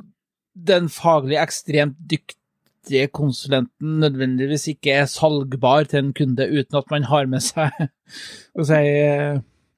den 0.53 0.89
faglig 0.91 1.39
ekstremt 1.41 1.97
dyktige 2.09 3.07
konsulenten 3.15 3.99
nødvendigvis 4.03 4.67
ikke 4.73 4.99
er 5.01 5.09
salgbar 5.09 5.87
til 5.89 6.03
en 6.03 6.13
kunde 6.13 6.47
uten 6.49 6.79
at 6.79 6.91
man 6.91 7.07
har 7.09 7.29
med 7.31 7.43
seg 7.45 7.73
å 8.59 8.67
si, 8.67 8.81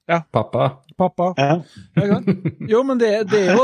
ja. 0.05 0.19
Pappa. 0.35 0.69
pappa. 0.97 1.33
ja. 1.37 1.61
Ja. 1.97 2.19
Jo, 2.69 2.83
men 2.85 2.99
det, 3.01 3.11
det 3.31 3.47
er 3.47 3.55
jo 3.55 3.63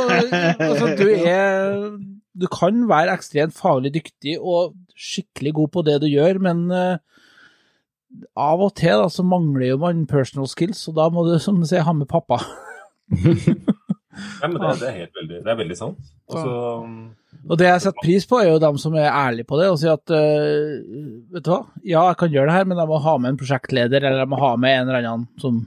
Altså, 0.57 0.95
du 0.97 1.07
er 1.11 1.99
Du 2.33 2.47
kan 2.49 2.87
være 2.89 3.13
ekstremt 3.13 3.53
faglig 3.53 3.93
dyktig 3.93 4.39
og 4.39 4.73
skikkelig 4.95 5.53
god 5.57 5.71
på 5.73 5.83
det 5.85 5.97
du 6.01 6.07
gjør, 6.07 6.39
men 6.39 6.69
eh, 6.71 6.97
av 8.39 8.61
og 8.61 8.73
til 8.77 9.01
da, 9.01 9.07
så 9.11 9.23
mangler 9.25 9.71
jo 9.71 9.79
man 9.81 10.05
personal 10.07 10.47
skills, 10.47 10.83
og 10.87 10.97
da 10.99 11.07
må 11.11 11.25
du, 11.27 11.33
som 11.41 11.59
du 11.59 11.67
sier, 11.67 11.83
ha 11.87 11.93
med 11.95 12.09
pappa. 12.11 12.39
Nei, 14.11 14.47
men 14.47 14.57
det, 14.59 14.71
det, 14.81 14.87
er 14.89 14.97
helt 14.97 15.19
veldig, 15.19 15.37
det 15.45 15.51
er 15.53 15.59
veldig 15.59 15.77
sant. 15.79 16.09
Altså, 16.31 16.55
Og 17.47 17.59
det 17.61 17.69
jeg 17.69 17.83
setter 17.85 18.03
pris 18.03 18.27
på, 18.27 18.39
er 18.41 18.49
jo 18.49 18.63
dem 18.63 18.79
som 18.81 18.97
er 18.99 19.07
ærlige 19.07 19.47
på 19.47 19.59
det 19.61 19.69
og 19.71 19.77
sier 19.79 19.95
at 19.95 20.11
uh, 20.11 20.81
vet 21.31 21.45
du 21.45 21.51
hva, 21.53 21.61
ja, 21.79 22.03
jeg 22.09 22.19
kan 22.19 22.33
gjøre 22.33 22.49
det 22.49 22.57
her, 22.57 22.67
men 22.67 22.81
jeg 22.81 22.91
må 22.91 22.99
ha 23.05 23.15
med 23.21 23.33
en 23.33 23.39
prosjektleder, 23.39 24.03
eller 24.03 24.23
jeg 24.25 24.31
må 24.33 24.41
ha 24.41 24.51
med 24.59 24.77
en 24.81 24.91
eller 24.91 25.09
annen 25.13 25.29
som 25.41 25.63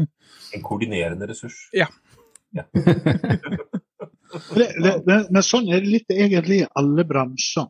en 0.54 0.66
koordinerende 0.66 1.30
ressurs. 1.30 1.66
Ja. 1.76 1.90
Ja. 2.54 2.66
Det, 4.34 4.64
det, 4.82 4.92
det, 5.06 5.16
men 5.30 5.44
sånn 5.46 5.68
er 5.70 5.82
det 5.84 5.90
litt 5.92 6.10
egentlig 6.10 6.56
i 6.64 6.70
alle 6.74 7.04
bransjer. 7.06 7.68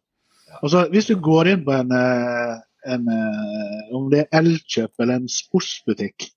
Altså, 0.62 0.86
hvis 0.92 1.10
du 1.10 1.18
går 1.20 1.50
inn 1.52 1.64
på 1.66 1.74
en, 1.76 1.90
eh, 1.92 2.54
en 2.94 3.10
eh, 3.12 3.82
om 3.96 4.06
det 4.12 4.22
er 4.22 4.38
Elkjøp 4.40 5.02
eller 5.04 5.20
en 5.20 5.28
sportsbutikk, 5.28 6.30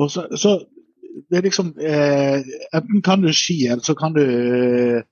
og 0.00 0.10
så, 0.12 0.26
så 0.36 0.58
det 1.30 1.38
er 1.38 1.46
liksom 1.46 1.72
eh, 1.78 2.42
Enten 2.76 3.02
kan 3.02 3.22
du 3.24 3.32
ski, 3.34 3.66
eller 3.66 3.82
så 3.86 3.94
kan 3.98 4.14
du 4.14 4.22
eh, 4.24 5.02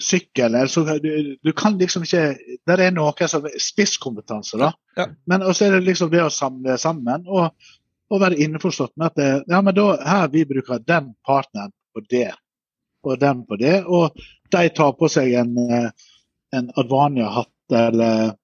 sykkel, 0.00 0.54
eller 0.54 0.66
så 0.72 0.84
du, 1.02 1.36
du 1.42 1.52
kan 1.52 1.78
liksom 1.78 2.06
ikke 2.06 2.36
Der 2.66 2.80
er 2.80 2.94
noe 2.94 3.28
som 3.28 3.46
spisskompetanse, 3.60 4.58
da. 4.60 4.72
Ja. 4.96 5.08
Men 5.26 5.44
også 5.46 5.68
er 5.68 5.76
det 5.76 5.86
liksom 5.90 6.12
det 6.12 6.24
å 6.24 6.32
samle 6.32 6.78
sammen 6.80 7.26
og, 7.28 7.52
og 8.12 8.22
være 8.22 8.40
innforstått 8.44 8.94
med 8.96 9.12
at 9.12 9.20
det, 9.20 9.30
ja, 9.52 9.60
men 9.60 9.76
da, 9.76 9.88
her 10.06 10.30
vi 10.32 10.46
bruker 10.48 10.82
den 10.86 11.12
partneren 11.26 11.72
på 11.92 12.04
det 12.10 12.30
og 13.02 13.18
den 13.18 13.42
på 13.46 13.58
det, 13.58 13.80
og 13.90 14.14
de 14.52 14.68
tar 14.76 14.92
på 14.94 15.08
seg 15.10 15.32
en, 15.40 15.56
eh, 15.58 15.90
en 16.54 16.70
Advania-hatt 16.78 17.74
eller 17.74 18.36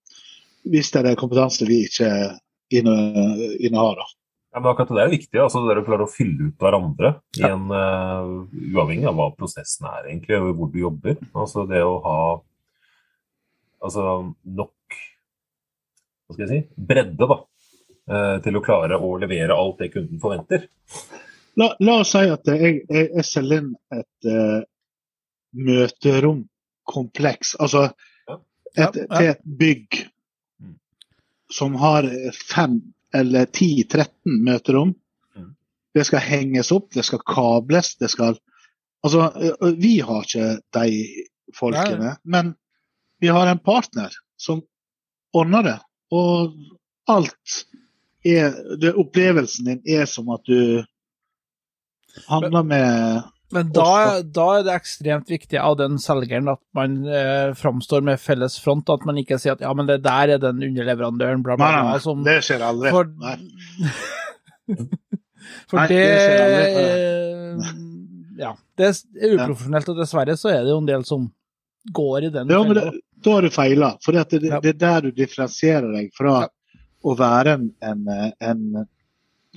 hvis 0.69 0.91
det 0.93 1.05
er 1.07 1.19
kompetanse 1.19 1.67
vi 1.69 1.85
ikke 1.87 2.11
inne- 2.75 3.55
innehar. 3.61 4.03
Ja, 4.53 4.61
men 4.63 4.71
akkurat 4.71 4.89
det 4.95 5.03
er 5.03 5.11
jo 5.11 5.17
viktig, 5.17 5.39
altså 5.43 5.61
det 5.61 5.71
der 5.75 5.81
å 5.83 5.87
klare 5.87 6.07
å 6.07 6.11
fylle 6.11 6.49
ut 6.49 6.63
hverandre 6.63 7.11
i 7.37 7.43
en, 7.47 7.67
uh, 7.69 8.47
uavhengig 8.73 9.07
av 9.11 9.19
hva 9.19 9.27
prosessen 9.37 9.87
er 9.91 10.09
egentlig, 10.09 10.39
og 10.41 10.55
hvor 10.57 10.71
du 10.73 10.79
jobber. 10.81 11.19
Altså 11.37 11.67
det 11.69 11.83
å 11.85 11.99
ha 12.07 12.17
altså, 13.85 14.07
nok 14.49 14.97
hva 16.29 16.35
skal 16.37 16.45
jeg 16.47 16.51
si, 16.51 16.83
bredde 16.91 17.29
da, 17.29 17.39
uh, 18.09 18.37
til 18.45 18.57
å 18.59 18.65
klare 18.65 18.97
å 19.01 19.13
levere 19.21 19.57
alt 19.57 19.85
det 19.85 19.93
kunden 19.95 20.21
forventer. 20.23 20.67
La, 21.59 21.73
la 21.83 22.01
oss 22.03 22.13
si 22.15 22.25
at 22.31 22.49
jeg, 22.49 22.83
jeg, 22.89 23.09
jeg 23.19 23.25
selger 23.29 23.63
inn 23.63 23.71
et 23.97 24.29
uh, 24.33 24.61
møteromkompleks, 25.59 27.57
altså 27.61 27.89
et, 27.89 27.95
Ja, 28.79 28.85
ja. 28.85 28.91
til 28.93 29.29
et 29.35 29.45
bygg 29.61 30.05
Mm. 30.59 30.75
som 31.51 31.75
har 31.79 32.03
fem 32.35 32.81
eller 33.15 33.47
10-13 33.47 34.09
møterom. 34.45 34.95
Det 35.95 36.05
skal 36.07 36.23
henges 36.23 36.73
opp, 36.75 36.91
det 36.95 37.05
skal 37.07 37.25
kables, 37.27 37.97
det 38.01 38.11
skal 38.13 38.39
Altså, 39.07 39.29
vi 39.79 40.01
har 40.03 40.25
ikke 40.27 40.47
de 40.75 40.89
folkene, 41.55 42.17
men 42.27 42.49
vi 43.23 43.31
har 43.31 43.47
en 43.47 43.61
partner 43.63 44.11
som 44.35 44.65
ordner 45.31 45.63
det. 45.63 45.77
Og 46.11 46.57
alt 47.07 47.61
er 48.27 48.57
det, 48.81 48.97
Opplevelsen 48.99 49.71
din 49.71 49.83
er 49.87 50.09
som 50.11 50.33
at 50.35 50.43
du 50.51 50.83
handler 52.27 52.67
med 52.67 53.23
Men 53.55 53.71
da, 53.73 54.21
da 54.23 54.47
er 54.59 54.63
det 54.67 54.75
ekstremt 54.77 55.31
viktig 55.33 55.57
av 55.57 55.79
den 55.81 55.95
selgeren 56.03 56.51
at 56.53 56.61
man 56.77 56.99
eh, 57.09 57.55
framstår 57.57 58.03
med 58.05 58.21
felles 58.21 58.59
front, 58.61 58.91
at 58.93 59.07
man 59.09 59.17
ikke 59.23 59.39
sier 59.41 59.55
at 59.57 59.63
ja, 59.65 59.71
men 59.73 59.87
det 59.89 60.03
der 60.05 60.29
er 60.35 60.39
den 60.43 60.61
underleverandøren, 60.67 61.41
bla, 61.47 61.57
bla, 61.57 61.65
Nei, 61.71 61.77
nei, 61.79 61.85
bla. 61.87 61.93
nei, 61.95 62.03
Som, 62.05 62.21
det 62.27 62.35
skjer 62.45 62.61
aldri. 62.67 62.91
for 62.93 63.09
for 65.71 65.77
Nei, 65.81 65.87
det, 65.89 66.05
det 66.05 66.83
eh, 66.83 67.73
Ja, 68.39 68.53
det 68.79 68.85
er 68.93 69.33
uprofesjonelt, 69.35 69.89
og 69.91 69.97
dessverre 69.99 70.37
så 70.39 70.49
er 70.53 70.61
det 70.63 70.71
jo 70.75 70.79
en 70.83 70.87
del 70.93 71.03
som 71.09 71.25
går 71.97 72.19
i 72.29 72.31
den 72.37 72.47
Ja, 72.53 72.61
men 72.69 72.75
det, 72.79 72.85
da 73.25 73.31
har 73.39 73.43
du 73.43 73.51
feila. 73.51 73.89
For 74.05 74.11
det, 74.15 74.29
det, 74.45 74.53
det 74.63 74.71
er 74.77 74.81
der 74.85 75.01
du 75.09 75.11
differensierer 75.17 75.89
deg 75.97 76.07
fra 76.15 76.35
Ja. 76.45 76.49
å 77.09 77.11
være 77.19 77.51
en, 77.57 77.65
en, 77.83 78.01
en 78.45 78.61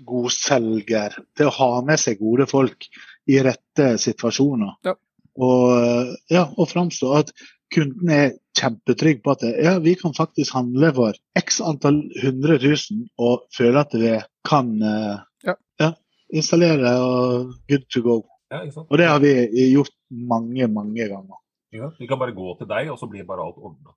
god 0.08 0.32
selger 0.34 1.12
til 1.38 1.46
å 1.52 1.56
ha 1.60 1.70
med 1.86 2.00
seg 2.02 2.18
gode 2.24 2.46
folk 2.50 2.88
i 3.30 3.40
rette 3.44 3.96
situasjoner. 4.02 4.78
Ja. 4.88 4.96
Og, 5.42 6.16
ja, 6.32 6.46
og 6.58 6.70
framstå 6.70 7.12
at 7.22 7.32
kunden 7.72 8.12
er 8.12 8.34
kjempetrygg 8.58 9.22
på 9.24 9.36
at 9.36 9.46
ja, 9.48 9.78
vi 9.80 9.94
kan 10.00 10.16
faktisk 10.18 10.58
handle 10.58 10.92
for 10.98 11.20
x 11.40 11.62
antall 11.64 12.02
hundre 12.20 12.58
tusen 12.60 13.06
og 13.22 13.46
føle 13.56 13.86
at 13.86 13.96
vi 13.96 14.18
kan 14.48 14.74
ja. 14.82 15.56
Ja. 15.80 15.94
installere 16.34 16.98
og 17.00 17.54
good 17.72 17.88
to 17.94 18.04
go. 18.04 18.18
Ja. 18.52 18.66
Og 18.90 18.98
det 19.00 19.08
har 19.08 19.24
vi 19.24 19.32
gjort 19.72 19.96
mange, 20.12 20.68
mange 20.68 21.08
ganger. 21.08 21.40
Ja, 21.72 21.88
vi 22.00 22.08
kan 22.08 22.20
bare 22.20 22.36
gå 22.36 22.58
til 22.60 22.68
deg, 22.68 22.92
og 22.92 23.00
så 23.00 23.08
blir 23.08 23.24
bare 23.24 23.46
alt 23.48 23.60
ordna. 23.62 23.96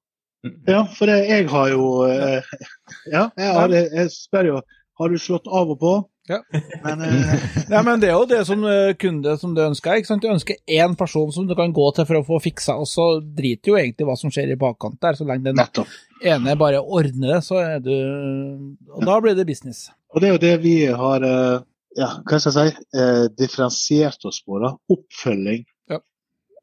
Ja, 0.68 0.84
for 0.94 1.10
det, 1.10 1.24
jeg 1.26 1.48
har 1.50 1.70
jo 1.72 2.04
eh, 2.04 2.44
Ja, 3.14 3.28
jeg, 3.36 3.52
har, 3.56 3.72
jeg 3.72 4.10
spør 4.12 4.50
jo 4.50 4.58
har 5.00 5.10
du 5.10 5.18
slått 5.18 5.48
av 5.50 5.72
og 5.74 5.80
på. 5.80 5.94
Ja. 6.28 6.40
Men 6.84 7.00
eh, 7.04 7.42
Nei, 7.68 7.82
men 7.84 8.00
det 8.00 8.08
er 8.08 8.14
jo 8.16 8.28
det 8.28 8.40
som 8.48 8.62
eh, 8.68 8.94
kunde 9.00 9.34
som 9.40 9.52
du 9.56 9.60
ønsker. 9.64 9.98
ikke 9.98 10.08
sant? 10.08 10.24
Du 10.24 10.32
ønsker 10.32 10.56
én 10.70 10.96
person 10.96 11.32
som 11.34 11.48
du 11.48 11.54
kan 11.58 11.72
gå 11.74 11.84
til 11.96 12.06
for 12.08 12.20
å 12.20 12.24
få 12.26 12.40
fiksa, 12.44 12.78
og 12.80 12.88
så 12.88 13.08
driter 13.20 13.72
jo 13.72 13.78
egentlig 13.80 14.08
hva 14.08 14.16
som 14.20 14.32
skjer 14.32 14.54
i 14.54 14.58
bakkant 14.60 14.96
der. 15.04 15.18
Så 15.18 15.26
lenge 15.28 15.50
den 15.50 15.58
nettopp. 15.60 15.92
ene 16.24 16.56
bare 16.60 16.80
ordner 16.80 17.36
det, 17.36 17.42
så 17.44 17.60
er 17.60 17.84
du 17.84 17.92
Og 17.92 19.04
da 19.04 19.18
blir 19.20 19.36
det 19.36 19.46
business. 19.48 19.86
Og 20.14 20.22
det 20.22 20.28
er 20.30 20.36
jo 20.36 20.42
det 20.46 20.54
vi 20.64 20.76
har 20.86 21.26
eh, 21.28 21.62
ja, 21.98 22.08
hva 22.26 22.40
skal 22.40 22.56
jeg 22.56 22.72
si, 22.74 22.86
eh, 22.98 23.24
differensiert 23.38 24.24
oss 24.26 24.40
på. 24.44 24.58
da, 24.62 24.72
Oppfølging. 24.90 25.64
Ja. 25.92 26.00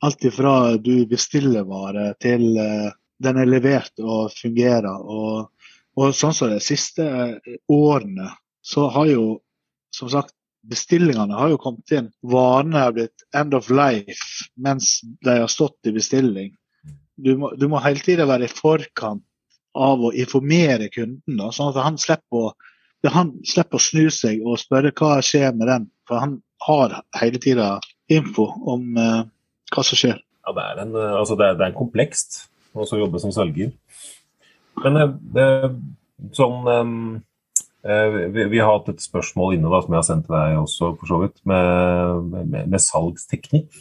Alt 0.08 0.26
ifra 0.28 0.56
du 0.82 1.06
bestiller 1.10 1.68
vare 1.70 2.12
til 2.20 2.50
eh, 2.58 2.90
den 3.22 3.38
er 3.38 3.50
levert 3.50 4.02
og 4.02 4.34
fungerer. 4.34 4.90
Og, 4.90 5.52
og 5.98 6.16
sånn 6.18 6.34
som 6.36 6.52
de 6.52 6.60
siste 6.64 7.06
årene, 7.70 8.32
så 8.62 8.88
har 8.94 9.10
jo 9.12 9.26
som 9.96 10.10
sagt 10.12 10.34
bestillingene 10.68 11.36
har 11.36 11.52
jo 11.54 11.60
kommet 11.62 11.92
inn. 11.96 12.10
Varene 12.22 12.86
har 12.86 12.96
blitt 12.96 13.26
end 13.36 13.56
of 13.58 13.70
life 13.74 14.50
mens 14.56 15.00
de 15.26 15.40
har 15.42 15.50
stått 15.52 15.90
i 15.90 15.96
bestilling. 15.96 16.54
Du 17.18 17.36
må, 17.38 17.52
du 17.58 17.68
må 17.70 17.82
hele 17.84 18.02
tiden 18.02 18.30
være 18.30 18.48
i 18.48 18.54
forkant 18.54 19.26
av 19.78 20.04
å 20.04 20.12
informere 20.12 20.90
kunden, 20.92 21.38
da, 21.40 21.48
sånn 21.56 21.72
at 21.72 21.84
han 21.86 22.00
slipper 22.02 22.50
å 22.50 22.52
han 23.10 23.32
slipper 23.48 23.80
å 23.80 23.82
snu 23.82 24.12
seg 24.14 24.44
og 24.46 24.60
spørre 24.62 24.92
hva 24.94 25.16
skjer 25.26 25.56
med 25.58 25.66
den. 25.66 25.86
For 26.06 26.22
han 26.22 26.36
har 26.68 27.00
hele 27.18 27.40
tida 27.42 27.70
info 28.14 28.46
om 28.70 28.84
uh, 28.94 29.24
hva 29.74 29.84
som 29.88 29.98
skjer. 29.98 30.20
Ja, 30.46 30.54
det 30.58 30.66
er 30.68 30.82
en, 30.84 30.94
eh, 30.98 31.16
altså 31.18 31.38
det 31.40 31.48
er, 31.48 31.58
det 31.58 31.68
er 31.68 31.78
komplekst 31.78 32.44
å 32.74 32.86
jobbe 32.86 33.22
som 33.22 33.34
selger. 33.34 33.72
Men 34.82 34.98
eh, 35.02 35.12
det, 35.36 35.48
sånn 36.38 36.70
eh, 36.72 36.94
vi, 37.82 38.44
vi 38.52 38.60
har 38.62 38.76
hatt 38.76 38.92
et 38.92 39.02
spørsmål 39.02 39.56
inne 39.56 39.70
da, 39.72 39.80
som 39.82 39.94
jeg 39.96 39.98
har 39.98 40.06
sendt 40.06 40.28
til 40.28 40.36
deg 40.36 40.58
også, 40.60 40.92
for 41.00 41.10
så 41.10 41.18
vidt, 41.24 41.40
med, 41.50 42.28
med, 42.46 42.68
med 42.70 42.84
salgsteknikk. 42.84 43.80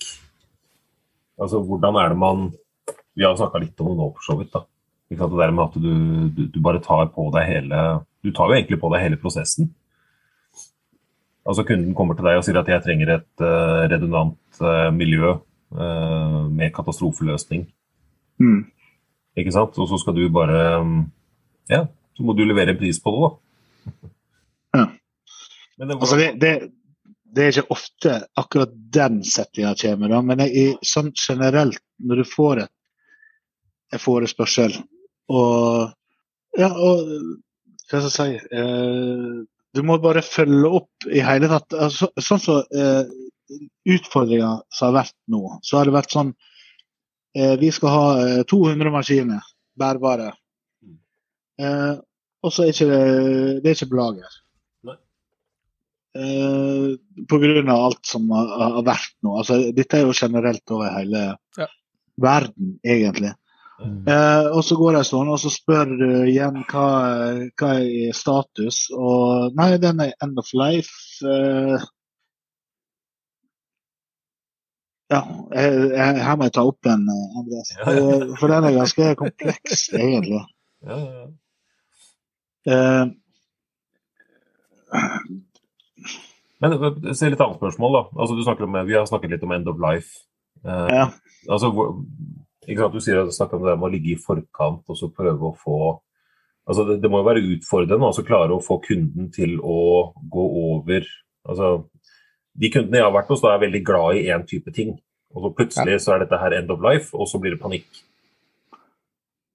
Altså 1.41 1.61
hvordan 1.65 1.97
er 1.97 2.13
det 2.13 2.21
man 2.21 2.51
Vi 3.17 3.25
har 3.25 3.37
snakka 3.37 3.61
litt 3.61 3.81
om 3.83 3.91
det 3.91 3.99
nå, 3.99 4.09
for 4.17 4.25
så 4.25 4.37
vidt. 4.39 4.53
da. 4.55 4.65
Ikke 5.11 5.25
sant? 5.25 5.35
Det 5.35 5.43
der 5.43 5.53
med 5.57 5.65
at 5.67 5.77
du, 5.83 5.93
du, 6.37 6.43
du 6.55 6.59
bare 6.63 6.83
tar 6.85 7.11
på 7.15 7.27
deg 7.35 7.49
hele 7.49 7.83
Du 8.23 8.31
tar 8.33 8.51
jo 8.51 8.57
egentlig 8.57 8.81
på 8.81 8.91
deg 8.93 9.05
hele 9.05 9.19
prosessen. 9.21 9.73
Altså 11.49 11.65
kunden 11.67 11.95
kommer 11.97 12.15
til 12.15 12.29
deg 12.29 12.39
og 12.39 12.45
sier 12.47 12.61
at 12.61 12.69
jeg 12.69 12.85
trenger 12.85 13.15
et 13.17 13.43
uh, 13.43 13.89
redundant 13.91 14.61
uh, 14.61 14.91
miljø 14.93 15.33
uh, 15.33 16.43
med 16.53 16.73
katastrofeløsning. 16.77 17.65
Mm. 18.41 18.67
Ikke 19.41 19.55
sant? 19.57 19.79
Og 19.81 19.89
så 19.89 19.99
skal 20.03 20.19
du 20.19 20.27
bare 20.33 20.83
um, 20.85 20.99
Ja, 21.71 21.87
så 22.15 22.27
må 22.27 22.37
du 22.37 22.45
levere 22.45 22.75
en 22.75 22.79
pris 22.79 23.01
på 23.01 23.15
det, 23.15 23.23
da. 23.25 23.50
Ja. 24.77 24.87
Men 25.79 25.89
det, 25.89 25.97
Altså, 25.97 26.17
det, 26.17 26.29
det, 26.43 26.53
det 27.35 27.45
er 27.45 27.55
ikke 27.55 27.77
ofte 27.77 28.17
akkurat 28.41 28.73
den 28.95 29.21
settinga 29.27 29.75
kommer, 29.81 30.13
da, 30.13 30.21
men 30.27 30.43
jeg, 30.45 30.75
sånn 30.87 31.13
generelt, 31.17 31.83
når 32.03 32.23
du 32.23 32.29
får 32.29 32.65
et, 32.67 32.75
en 33.95 34.03
forespørsel 34.03 34.77
og 35.31 35.97
Ja, 36.59 36.67
og 36.75 37.07
hva 37.91 38.01
skal 38.03 38.07
jeg 38.09 38.15
si 38.41 38.57
eh, 38.59 39.35
Du 39.75 39.83
må 39.87 40.01
bare 40.03 40.23
følge 40.27 40.71
opp 40.81 41.07
i 41.07 41.21
hele 41.23 41.47
tatt. 41.51 41.77
Altså, 41.79 42.09
sånn 42.19 42.41
som 42.43 42.63
så, 42.65 42.81
eh, 42.83 43.11
utfordringa 43.91 44.51
som 44.75 44.91
har 44.91 44.97
vært 45.01 45.17
nå, 45.31 45.43
så 45.63 45.79
har 45.79 45.89
det 45.89 45.95
vært 45.95 46.15
sånn 46.15 46.33
eh, 47.39 47.55
Vi 47.61 47.71
skal 47.75 47.95
ha 47.95 48.05
eh, 48.25 48.43
200 48.51 48.95
maskiner 48.95 49.47
bærbare. 49.81 50.33
Eh, 51.61 51.95
og 52.43 52.53
så 52.53 52.65
er 52.65 52.73
ikke 52.73 52.87
det, 52.91 53.01
det 53.65 53.71
er 53.71 53.77
ikke 53.77 53.91
på 53.93 53.99
lager. 54.01 54.39
Eh, 56.11 56.97
av 57.71 57.85
alt 57.85 58.01
som 58.07 58.25
har, 58.35 58.49
har 58.75 58.83
vært 58.87 59.13
nå. 59.23 59.37
Altså, 59.39 59.61
dette 59.77 60.01
er 60.01 60.09
jo 60.09 60.17
generelt 60.17 60.73
over 60.75 60.91
hele 60.97 61.21
Ja. 61.59 61.67
verden, 62.19 62.81
egentlig. 62.83 63.31
Eh, 63.81 64.47
og 64.51 64.61
så 64.67 64.77
går 64.77 64.99
jeg 64.99 65.07
sånn, 65.09 65.31
og 65.33 65.39
så 65.41 65.49
spør 65.55 65.93
du 66.01 66.09
igjen 66.29 66.65
hva, 66.69 66.89
hva 67.57 67.71
er 67.81 68.13
status. 68.17 68.89
Og 68.93 69.55
nei, 69.57 69.71
den 69.81 70.03
er 70.05 70.13
end 70.21 70.39
of 70.43 70.51
life. 70.53 70.91
Eh, 71.25 71.87
ja, 75.11 75.23
jeg, 75.55 75.79
jeg, 75.95 76.21
her 76.27 76.37
må 76.39 76.47
jeg 76.51 76.55
ta 76.59 76.67
opp 76.69 76.91
en, 76.91 77.07
eh, 77.09 77.39
Andreas. 77.41 77.73
Ja, 77.79 77.87
ja. 77.87 78.03
Eh, 78.19 78.35
For 78.41 78.53
den 78.53 78.67
er 78.69 78.77
ganske 78.83 79.15
kompleks, 79.23 79.87
egentlig. 80.03 80.43
Ja, 80.85 80.99
ja, 80.99 81.23
ja. 81.23 81.29
Eh, 82.69 83.07
Men 86.61 86.75
se 87.17 87.31
litt 87.31 87.41
annet 87.41 87.57
spørsmål, 87.57 87.95
da. 87.97 88.03
Altså, 88.21 88.37
du 88.37 88.65
om, 88.67 88.79
vi 88.87 88.97
har 88.99 89.07
snakket 89.09 89.33
litt 89.33 89.45
om 89.47 89.55
end 89.57 89.69
of 89.71 89.81
life. 89.81 90.27
Eh, 90.67 90.89
ja. 90.93 91.07
altså, 91.49 91.71
ikke 92.67 92.83
sant? 92.83 92.95
Du 92.95 93.01
sier 93.01 93.23
at 93.23 93.31
du 93.31 93.35
snakker 93.35 93.57
om 93.57 93.65
det 93.65 93.77
med 93.79 93.89
å 93.89 93.93
ligge 93.95 94.13
i 94.13 94.21
forkant 94.21 94.85
og 94.85 94.99
så 94.99 95.09
prøve 95.15 95.49
å 95.49 95.57
få 95.57 95.79
altså 96.69 96.85
det, 96.87 96.99
det 97.03 97.11
må 97.11 97.23
jo 97.23 97.27
være 97.31 97.47
utfordrende 97.57 98.11
å 98.11 98.27
klare 98.27 98.55
å 98.55 98.63
få 98.63 98.77
kunden 98.85 99.31
til 99.35 99.57
å 99.59 99.79
gå 100.31 100.45
over 100.75 101.07
altså 101.49 101.71
De 102.61 102.69
kundene 102.71 102.99
jeg 102.99 103.07
har 103.07 103.15
vært 103.15 103.31
hos, 103.33 103.41
da 103.41 103.55
er 103.55 103.63
veldig 103.63 103.81
glad 103.87 104.19
i 104.19 104.27
én 104.35 104.43
type 104.45 104.73
ting. 104.75 104.91
Og 105.33 105.45
så 105.45 105.51
plutselig 105.57 106.01
så 106.03 106.13
er 106.13 106.25
dette 106.25 106.39
her 106.43 106.57
end 106.59 106.73
of 106.75 106.83
life, 106.83 107.15
og 107.15 107.29
så 107.31 107.39
blir 107.41 107.55
det 107.55 107.61
panikk. 107.63 107.87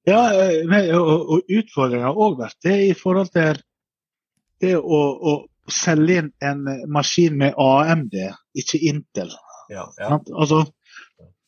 Ja, 0.06 0.22
eh, 0.34 0.92
og, 0.98 1.32
og 1.34 1.50
utfordringa 1.50 2.12
har 2.12 2.20
òg 2.28 2.38
vært 2.40 2.60
det 2.66 2.76
i 2.90 2.94
forhold 2.98 3.32
til 3.34 3.60
det 4.62 4.76
å, 4.78 5.02
å 5.32 5.34
selge 5.72 6.20
inn 6.22 6.32
en 6.46 6.66
maskin 6.94 7.38
med 7.40 7.58
AMD, 7.58 8.14
ikke 8.62 8.82
Intel. 8.86 9.32
Ja, 9.74 9.88
ja. 9.98 10.20
Altså, 10.34 10.62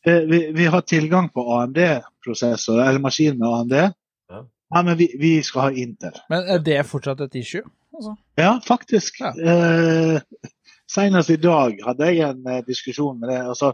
eh, 0.06 0.24
vi, 0.26 0.40
vi 0.56 0.66
har 0.66 0.82
tilgang 0.82 1.30
på 1.34 1.44
AMD-prosessor, 1.54 2.82
eller 2.82 3.02
maskin 3.02 3.38
med 3.38 3.48
AMD. 3.48 3.76
Ja. 3.78 4.42
Nei, 4.74 4.82
men 4.84 4.98
vi, 4.98 5.12
vi 5.20 5.32
skal 5.46 5.68
ha 5.68 5.84
Intel. 5.84 6.18
Men 6.28 6.50
er 6.50 6.64
det 6.64 6.80
fortsatt 6.88 7.22
et 7.24 7.38
issue? 7.40 7.62
Altså. 7.94 8.16
Ja, 8.38 8.56
faktisk. 8.64 9.22
Ja. 9.22 9.30
Eh, 9.38 10.42
senest 10.90 11.30
i 11.30 11.38
dag 11.40 11.78
hadde 11.86 12.10
jeg 12.10 12.26
en 12.26 12.42
eh, 12.50 12.64
diskusjon 12.66 13.20
med 13.20 13.30
det. 13.32 13.38
Altså, 13.54 13.72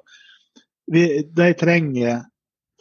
vi, 0.92 1.06
de 1.24 1.48
trenger 1.56 2.26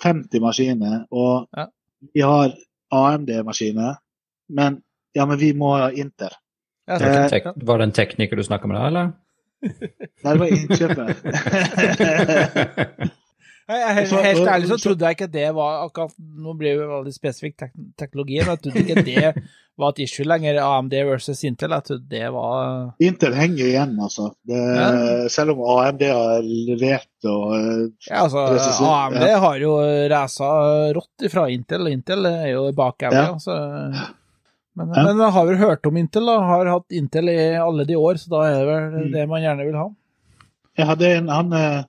50 0.04 0.44
maskiner, 0.44 1.06
og 1.16 1.48
Ja. 1.56 1.70
Vi 2.14 2.22
har 2.22 2.54
AMD-maskiner. 2.94 3.96
Men, 4.50 4.82
ja, 5.16 5.26
men 5.26 5.38
vi 5.42 5.54
må 5.58 5.74
ha 5.78 5.90
Inter. 5.92 6.36
Ja, 6.88 6.98
det 7.00 7.30
så- 7.32 7.54
var 7.64 7.78
det 7.78 7.84
en 7.84 7.92
tekniker 7.96 8.36
du 8.36 8.44
snakka 8.44 8.68
med 8.68 8.78
da, 8.78 8.88
eller? 8.88 9.12
Nei, 9.64 10.32
det 10.34 10.40
var 10.40 10.48
innkjøpet. 10.52 11.08
Er 13.70 13.94
helt, 13.98 14.12
helt 14.12 14.48
ærlig 14.52 14.68
så 14.68 14.78
trodde 14.84 15.06
jeg 15.08 15.16
ikke 15.16 15.30
det 15.32 15.46
var 15.56 15.86
akkurat 15.86 16.12
Nå 16.20 16.54
blir 16.60 16.74
det 16.74 16.82
jo 16.84 16.90
veldig 16.90 17.14
spesifikk 17.16 17.56
tek 17.62 17.72
teknologi, 18.02 18.42
men 18.42 18.52
jeg 18.52 18.60
trodde 18.66 18.84
ikke 18.84 19.06
det 19.08 19.48
var 19.78 19.90
et 19.96 20.00
issue 20.06 20.26
lenger, 20.28 20.60
AMD 20.62 20.94
versus 21.08 21.42
Intel. 21.44 21.72
Jeg 21.74 21.84
trodde 21.88 22.10
det 22.10 22.28
var 22.34 22.92
Intel 23.02 23.34
henger 23.34 23.66
igjen, 23.66 23.96
altså. 24.00 24.28
Det, 24.46 24.60
Ja. 24.78 24.90
Selv 25.34 25.52
om 25.56 25.64
AMD 25.80 26.02
har 26.12 26.42
levert 26.46 27.10
og 27.26 27.56
eh, 27.58 27.88
Ja, 28.10 28.22
altså, 28.26 28.44
Presis- 28.52 28.82
AMD 28.86 29.24
ja. 29.28 29.40
har 29.40 29.58
jo 29.64 29.74
rasa 30.14 30.52
rått 30.94 31.26
fra 31.32 31.48
Intel, 31.50 31.82
og 31.88 31.92
Intel 31.96 32.26
er 32.30 32.48
jo 32.52 32.68
bak 32.78 33.04
AMD. 33.10 33.14
Ja. 33.18 33.38
Så. 33.42 33.58
Men, 34.76 34.88
Ja. 34.96 35.04
men 35.06 35.20
har 35.32 35.46
vel 35.46 35.58
hørt 35.58 35.86
om 35.86 35.98
Intel, 35.98 36.26
da. 36.26 36.40
Har 36.42 36.66
hatt 36.66 36.92
Intel 36.92 37.30
i 37.30 37.56
alle 37.58 37.86
de 37.86 37.96
år, 37.98 38.14
så 38.22 38.30
da 38.30 38.42
er 38.50 38.60
det 38.60 38.68
vel 38.68 38.92
Mm. 39.08 39.12
det 39.14 39.28
man 39.30 39.42
gjerne 39.42 39.66
vil 39.66 39.76
ha. 39.82 39.90
Jeg 40.78 40.86
hadde 40.88 41.06
en 41.18 41.28
han 41.30 41.54
eh, 41.54 41.84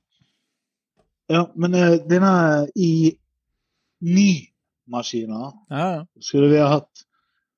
Ja, 1.30 1.46
men 1.56 1.74
eh, 1.74 1.96
denne 2.04 2.66
i9-maskina 2.76 5.52
Ja, 5.70 5.92
ja. 5.94 6.04
skulle 6.20 6.48
vi 6.52 6.58
ha 6.60 6.68
hatt 6.78 7.04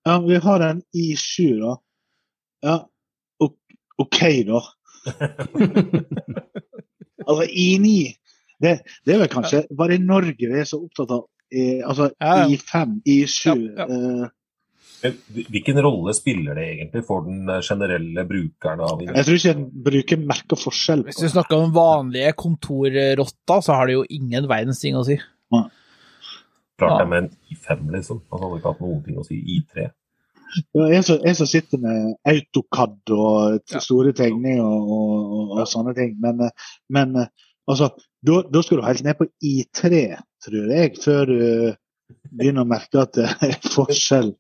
Ja, 0.07 0.19
vi 0.23 0.39
har 0.39 0.63
en 0.63 0.83
i7, 0.95 1.57
da. 1.61 1.73
Ja, 2.67 2.77
OK, 3.99 4.19
da. 4.47 4.61
altså, 7.27 7.45
i9 7.49 7.93
det, 8.63 8.73
det 9.05 9.15
er 9.15 9.21
vel 9.21 9.31
kanskje 9.31 9.61
bare 9.77 9.97
i 9.97 10.03
Norge 10.03 10.49
vi 10.49 10.59
er 10.61 10.67
så 10.69 10.81
opptatt 10.83 11.13
av 11.15 11.23
eh, 11.53 11.83
altså 11.87 12.09
Ja, 12.17 12.33
ja. 12.43 12.49
i5, 12.57 12.97
i7 13.07 13.47
Ja, 13.47 13.87
ja. 13.87 14.29
eh, 15.05 15.15
Hvilken 15.53 15.79
rolle 15.85 16.15
spiller 16.17 16.57
det 16.59 16.65
egentlig 16.73 17.03
for 17.07 17.27
den 17.29 17.47
generelle 17.63 18.25
brukeren 18.27 18.81
av 18.83 19.03
Jeg 19.05 19.27
tror 19.29 19.37
ikke 19.39 19.55
en 19.55 19.67
bruker 19.87 20.23
merker 20.33 20.59
forskjell 20.59 21.05
Hvis 21.07 21.21
du 21.21 21.29
snakker 21.31 21.67
om 21.67 21.75
vanlige 21.77 22.33
kontorrotter, 22.41 23.61
så 23.63 23.77
har 23.77 23.87
det 23.91 23.99
jo 23.99 24.07
ingen 24.17 24.49
verdens 24.51 24.81
ting 24.83 24.97
å 24.99 25.05
si. 25.07 25.19
Klart 25.53 25.71
Ja. 26.85 26.99
det 27.01 27.09
med 27.09 27.19
en 27.25 27.31
I5, 27.55 27.87
liksom. 27.95 28.21
Altså, 28.31 28.43
hadde 28.47 28.59
ikke 28.61 28.73
hatt 28.75 28.81
noen 28.85 29.03
ting 29.07 29.17
å 29.17 29.25
si. 29.25 29.39
I3. 29.57 29.87
Ja, 30.77 30.85
Jeg 30.93 31.05
som, 31.05 31.19
jeg 31.25 31.37
som 31.37 31.47
sitter 31.51 31.79
med 31.83 32.15
AutoCAD 32.29 33.13
og 33.17 33.61
Ja. 33.73 33.81
store 33.81 34.13
tegninger 34.13 34.61
og, 34.63 34.91
og, 34.93 35.33
og, 35.39 35.55
og 35.61 35.67
sånne 35.69 35.95
ting. 35.97 36.15
Men, 36.21 36.45
men 36.93 37.17
altså, 37.67 37.91
da 38.23 38.63
skal 38.63 38.79
du 38.79 38.85
helt 38.87 39.05
ned 39.05 39.17
på 39.19 39.27
I3, 39.43 40.03
tror 40.45 40.71
jeg, 40.77 40.97
før 41.03 41.27
du 41.27 41.75
begynner 42.31 42.63
å 42.63 42.69
merke 42.71 43.03
at 43.03 43.17
det 43.19 43.27
er 43.43 43.57
forskjell. 43.75 44.35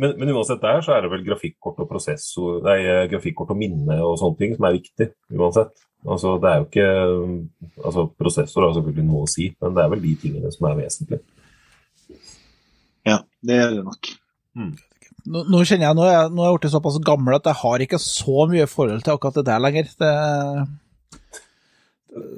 Men, 0.00 0.14
men 0.18 0.32
uansett 0.32 0.62
der 0.64 0.80
så 0.82 0.94
er 0.96 1.04
det 1.04 1.10
vel 1.12 1.22
grafikkort 1.26 1.78
og 1.84 1.88
prosessor, 1.90 2.62
nei, 2.64 2.78
grafikkort 3.12 3.50
og 3.52 3.58
minne 3.60 3.98
og 4.02 4.16
sånne 4.18 4.38
ting 4.40 4.54
som 4.56 4.64
er 4.66 4.78
viktig. 4.80 5.10
uansett. 5.36 5.74
Altså, 6.02 6.32
det 6.42 6.48
er 6.50 6.56
jo 6.58 6.64
ikke, 6.66 6.86
altså 7.84 8.06
Prosessor 8.18 8.64
har 8.66 8.72
selvfølgelig 8.74 9.04
noe 9.06 9.22
å 9.22 9.30
si, 9.30 9.44
men 9.62 9.76
det 9.76 9.84
er 9.84 9.92
vel 9.92 10.00
de 10.02 10.14
tingene 10.18 10.50
som 10.50 10.66
er 10.66 10.80
vesentlige. 10.80 11.22
Det 13.42 13.56
er 13.58 13.70
det 13.76 13.84
nok. 13.86 14.10
Nå, 15.22 15.42
nå 15.50 15.60
kjenner 15.66 15.86
jeg, 15.88 15.96
nå 15.98 16.02
er, 16.06 16.12
jeg- 16.16 16.30
nå 16.34 16.42
er 16.42 16.48
jeg 16.52 16.60
blitt 16.60 16.72
såpass 16.74 16.96
gammel 17.06 17.34
at 17.38 17.46
jeg 17.50 17.58
har 17.62 17.84
ikke 17.84 17.98
så 18.02 18.46
mye 18.50 18.66
forhold 18.70 19.02
til 19.06 19.14
akkurat 19.14 19.34
det 19.40 19.44
der 19.50 19.62
lenger. 19.62 19.90
Det, 20.02 20.12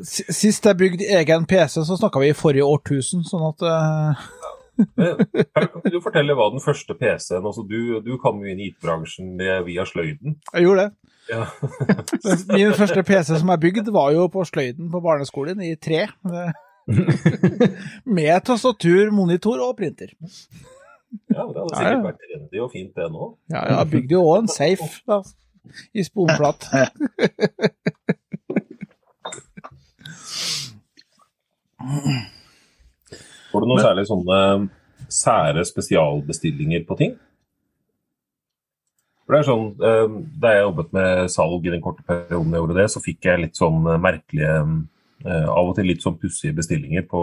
Sist 0.07 0.65
jeg 0.69 0.77
bygde 0.79 1.07
egen 1.19 1.47
PC, 1.51 1.81
så 1.83 1.97
snakka 1.99 2.21
vi 2.23 2.29
i 2.31 2.37
forrige 2.39 2.67
årtusen, 2.69 3.25
sånn 3.27 3.49
at 3.49 3.65
uh... 3.67 4.27
Kan 4.75 5.91
du 5.91 6.01
fortelle 6.03 6.35
hva 6.35 6.49
den 6.51 6.63
første 6.63 6.95
PC-en 6.99 7.45
altså 7.47 7.63
du, 7.67 8.01
du 8.03 8.13
kom 8.23 8.41
jo 8.43 8.51
inn 8.53 8.61
i 8.63 8.69
IT-bransjen 8.73 9.33
via 9.67 9.85
sløyden. 9.87 10.37
jeg 10.53 10.67
gjorde 10.67 10.85
det. 10.87 10.93
Ja. 11.31 11.45
Min 12.55 12.75
første 12.77 13.03
PC 13.07 13.39
som 13.41 13.51
jeg 13.55 13.63
bygde, 13.65 13.95
var 13.95 14.13
jo 14.15 14.27
på 14.31 14.45
sløyden 14.47 14.91
på 14.93 15.01
barneskolen 15.03 15.63
i 15.65 15.75
tre. 15.81 16.05
Med 18.19 18.45
tastatur, 18.47 19.11
monitor 19.15 19.63
og 19.65 19.77
printer. 19.79 20.11
Ja, 21.31 21.45
det 21.47 21.47
hadde 21.47 21.59
Ja, 21.61 21.65
ja. 21.71 21.79
sikkert 21.81 22.05
vært 22.09 22.21
trendy 22.25 22.63
og 22.65 22.71
fint, 22.73 22.93
det 22.97 23.09
nå. 23.15 23.31
Ja, 23.55 23.65
jeg 23.79 23.91
bygde 23.95 24.17
jo 24.17 24.23
òg 24.29 24.39
en 24.43 24.53
safe 24.53 24.89
da, 25.09 25.21
i 25.95 26.05
sponplatt. 26.07 26.69
Får 33.53 33.61
du 33.63 33.69
noen 33.69 33.83
særlig 33.83 34.07
sånne 34.09 34.39
sære 35.13 35.65
spesialbestillinger 35.69 36.85
på 36.89 36.97
ting? 36.99 37.15
For 39.25 39.35
det 39.35 39.41
er 39.41 39.49
sånn, 39.49 39.67
eh, 39.81 40.17
Da 40.41 40.53
jeg 40.53 40.65
jobbet 40.67 40.91
med 40.97 41.31
salg 41.33 41.65
i 41.67 41.73
den 41.73 41.81
korte 41.85 42.05
perioden 42.05 42.53
jeg 42.53 42.61
gjorde 42.61 42.77
det, 42.81 42.89
så 42.93 43.01
fikk 43.05 43.25
jeg 43.25 43.41
litt 43.41 43.57
sånn 43.61 43.87
eh, 43.89 44.01
merkelige 44.01 44.57
eh, 45.25 45.47
Av 45.49 45.71
og 45.71 45.77
til 45.79 45.89
litt 45.89 46.05
sånn 46.05 46.19
pussige 46.21 46.57
bestillinger 46.59 47.07
på 47.09 47.23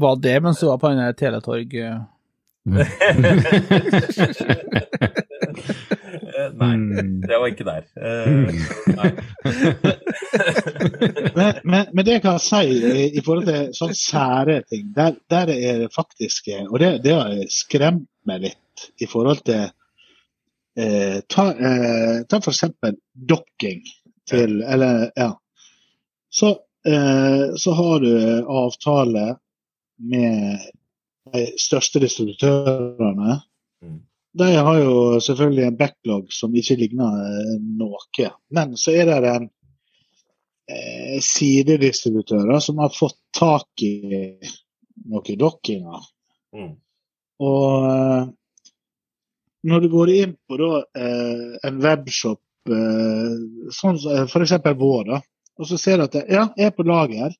Var 0.00 0.16
det 0.24 0.36
mens 0.42 0.60
du 0.62 0.68
var 0.70 0.80
på 0.80 0.92
en 0.92 1.02
Teletorg? 1.18 1.74
Eh, 2.66 2.86
Nei, 6.56 6.76
Mm. 6.76 7.20
det 7.20 7.38
var 7.38 7.46
ikke 7.46 7.64
der. 7.64 7.82
Eh. 7.96 8.54
Men, 11.36 11.54
men, 11.64 11.86
men 11.92 12.04
det 12.04 12.12
jeg 12.16 12.22
kan 12.24 12.38
si 12.42 12.62
i, 13.16 13.20
forhold 13.24 13.46
til 13.48 13.68
sånne 13.76 13.94
sære 13.98 14.56
ting, 14.70 14.84
der, 14.96 15.12
der 15.30 15.46
er 15.54 15.78
det 15.84 15.90
faktisk 15.94 16.48
eh, 16.52 16.64
Og 16.66 16.78
det, 16.82 16.90
det 17.04 17.14
har 17.14 17.30
skremt 17.52 18.08
meg 18.28 18.38
litt 18.48 18.76
i 19.00 19.06
forhold 19.10 19.40
til 19.46 19.64
eh, 20.76 21.18
Ta, 21.32 21.44
eh, 21.54 22.16
ta 22.28 22.36
for 22.42 22.52
eksempel 22.52 22.92
dokking 23.14 23.80
til 24.28 24.62
Eller, 24.66 25.10
ja. 25.16 25.30
Så, 26.30 26.48
eh, 26.88 27.44
så 27.56 27.70
har 27.78 27.96
du 28.04 28.12
avtale 28.44 29.26
med 30.12 30.58
de 31.32 31.46
største 31.60 32.02
distributørene. 32.02 33.40
Mm. 33.84 33.98
De 34.36 34.48
har 34.52 34.78
jo 34.82 34.96
selvfølgelig 35.22 35.64
en 35.66 35.76
backlog 35.78 36.32
som 36.34 36.54
ikke 36.56 36.76
ligner 36.82 37.20
eh, 37.24 37.52
noe. 37.80 38.30
Men 38.52 38.76
så 38.76 38.92
er 38.92 39.08
det 39.10 39.32
en 39.32 39.46
eh, 40.68 41.18
sidedistributører 41.24 42.60
som 42.64 42.82
har 42.84 42.92
fått 42.94 43.18
tak 43.36 43.86
i 43.86 43.94
noen 45.06 45.40
dokkinger. 45.40 46.10
Mm. 46.56 46.74
Og 47.46 47.86
eh, 47.92 48.28
når 49.66 49.80
du 49.82 49.88
går 49.92 50.12
inn 50.14 50.36
på 50.48 50.58
da, 50.60 50.82
eh, 51.00 51.56
en 51.68 51.80
webshop, 51.82 52.42
eh, 52.70 53.32
sånn 53.74 53.98
f.eks. 54.26 54.54
vår, 54.78 55.08
da, 55.10 55.20
og 55.56 55.70
så 55.70 55.78
ser 55.80 55.98
du 55.98 56.06
at 56.06 56.14
det, 56.14 56.26
ja, 56.32 56.46
er 56.60 56.74
på 56.76 56.86
lager, 56.86 57.34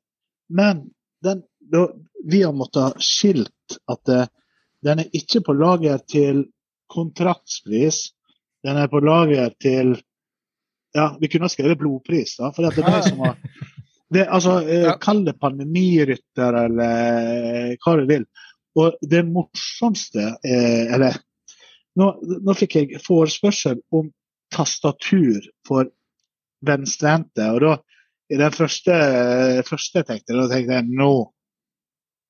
men 0.49 0.87
den, 1.25 1.45
da, 1.61 1.87
vi 2.25 2.43
har 2.43 2.57
måttet 2.57 2.83
ha 2.83 3.03
skilt 3.03 3.53
at 3.91 4.03
det, 4.09 4.27
den 4.87 5.03
er 5.03 5.17
ikke 5.17 5.43
på 5.47 5.55
lager 5.57 6.03
til 6.09 6.45
kontraktspris, 6.93 8.11
den 8.67 8.79
er 8.81 8.91
på 8.91 9.01
lager 9.05 9.55
til 9.63 9.97
ja, 10.97 11.11
Vi 11.21 11.29
kunne 11.29 11.45
ha 11.45 11.53
skrevet 11.53 11.77
blodpris, 11.77 12.39
da, 12.39 12.49
for 12.55 12.65
det 12.65 12.81
er 12.81 12.87
de 12.89 13.09
som 13.11 13.19
har 13.27 13.35
det, 14.15 14.27
altså, 14.27 14.61
eh, 14.65 14.87
Ja. 14.87 14.97
Kall 15.03 15.25
det 15.27 15.39
pandemirytter 15.41 16.57
eller 16.65 17.73
eh, 17.73 17.75
hva 17.83 17.97
du 18.01 18.07
vil. 18.09 18.25
Og 18.77 18.97
det 19.03 19.25
morsomste 19.27 20.37
eh, 20.45 20.95
Eller 20.95 21.19
nå, 21.97 22.11
nå 22.45 22.55
fikk 22.57 22.77
jeg 22.77 23.03
forespørsel 23.05 23.81
om 23.93 24.11
tastatur 24.53 25.41
for 25.67 25.91
venstrehendte. 26.67 27.51
Og 27.57 27.61
da, 27.65 27.77
i 28.33 28.39
den 28.41 28.53
første, 28.53 28.97
første 29.67 30.03
jeg 30.03 30.09
tenkte, 30.09 30.37
da 30.37 30.47
tenkte 30.51 30.79
jeg 30.79 30.89
nå 30.91 31.13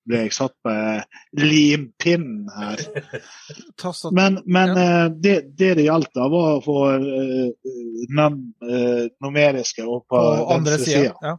ble 0.07 0.23
jeg 0.25 0.35
satt 0.37 0.55
på 0.65 0.73
eh, 0.73 1.23
limpinnen 1.43 2.51
her. 2.57 2.83
Men, 4.17 4.39
men 4.47 4.73
ja. 4.77 5.09
det, 5.09 5.35
det 5.59 5.75
det 5.79 5.85
gjaldt, 5.87 6.11
da, 6.15 6.27
var 6.31 6.57
å 6.57 6.63
få 6.65 6.79
den 6.99 8.37
eh, 8.63 9.03
numeriske 9.23 9.85
opp 9.85 10.07
på, 10.11 10.21
på 10.21 10.55
andre 10.55 10.79
sida. 10.81 11.13
Ja. 11.23 11.35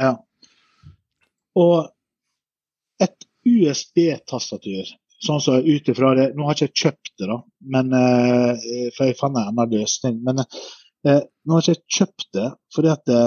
Ja. 0.00 0.12
Og 1.58 1.90
et 3.02 3.26
USB-tastatur, 3.46 4.94
sånn 5.22 5.42
som 5.42 5.62
ut 5.62 5.88
ifra 5.90 6.14
det 6.18 6.28
Nå 6.36 6.46
har 6.48 6.58
jeg 6.58 6.72
ikke 6.72 6.88
kjøpt 6.88 7.12
det, 7.20 7.28
da, 7.30 7.38
men, 7.74 7.94
eh, 7.98 8.88
for 8.96 9.08
jeg 9.08 9.18
fant 9.20 9.36
en 9.36 9.52
annen 9.52 9.78
løsning. 9.78 10.18
Men 10.26 10.44
eh, 10.44 11.22
nå 11.22 11.58
har 11.58 11.68
jeg 11.68 11.80
ikke 11.80 11.98
kjøpt 12.02 12.28
det 12.38 12.50
fordi 12.74 12.92
at 12.92 13.06
det, 13.10 13.22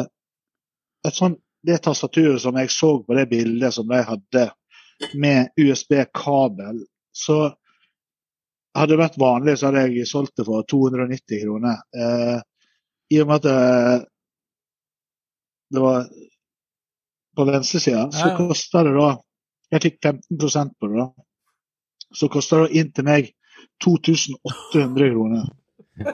et 1.06 1.18
sånt, 1.18 1.42
det 1.66 1.82
tastaturet 1.82 2.42
som 2.42 2.58
jeg 2.60 2.70
så 2.74 2.92
på 3.02 3.18
det 3.18 3.26
bildet 3.32 3.74
som 3.74 3.90
de 3.90 4.02
hadde 4.06 4.46
med 5.14 5.50
USB-kabel, 5.60 6.86
så 7.16 7.54
hadde 8.76 8.92
det 8.94 9.00
vært 9.00 9.18
vanlig, 9.22 9.58
så 9.60 9.66
hadde 9.70 9.82
jeg 9.88 10.08
solgt 10.10 10.36
det 10.40 10.46
for 10.48 10.64
290 10.68 11.42
kroner. 11.44 11.76
Eh, 11.96 12.40
I 13.16 13.18
og 13.24 13.28
med 13.30 13.36
at 13.36 13.44
det, 13.48 13.60
det 15.76 15.82
var 15.84 16.00
på 17.36 17.42
venstresida, 17.50 18.02
så 18.12 18.26
Ja, 18.28 18.32
ja. 18.32 18.38
kosta 18.40 18.78
det 18.88 18.94
da 18.96 19.10
Jeg 19.74 19.82
fikk 19.82 19.98
15% 20.06 20.72
på 20.80 20.88
det, 20.88 20.96
da. 21.02 21.08
Så 22.16 22.28
kosta 22.32 22.56
det 22.64 22.76
inn 22.80 22.92
til 22.94 23.04
meg 23.08 23.24
2800 23.84 25.10
kroner. 25.12 25.44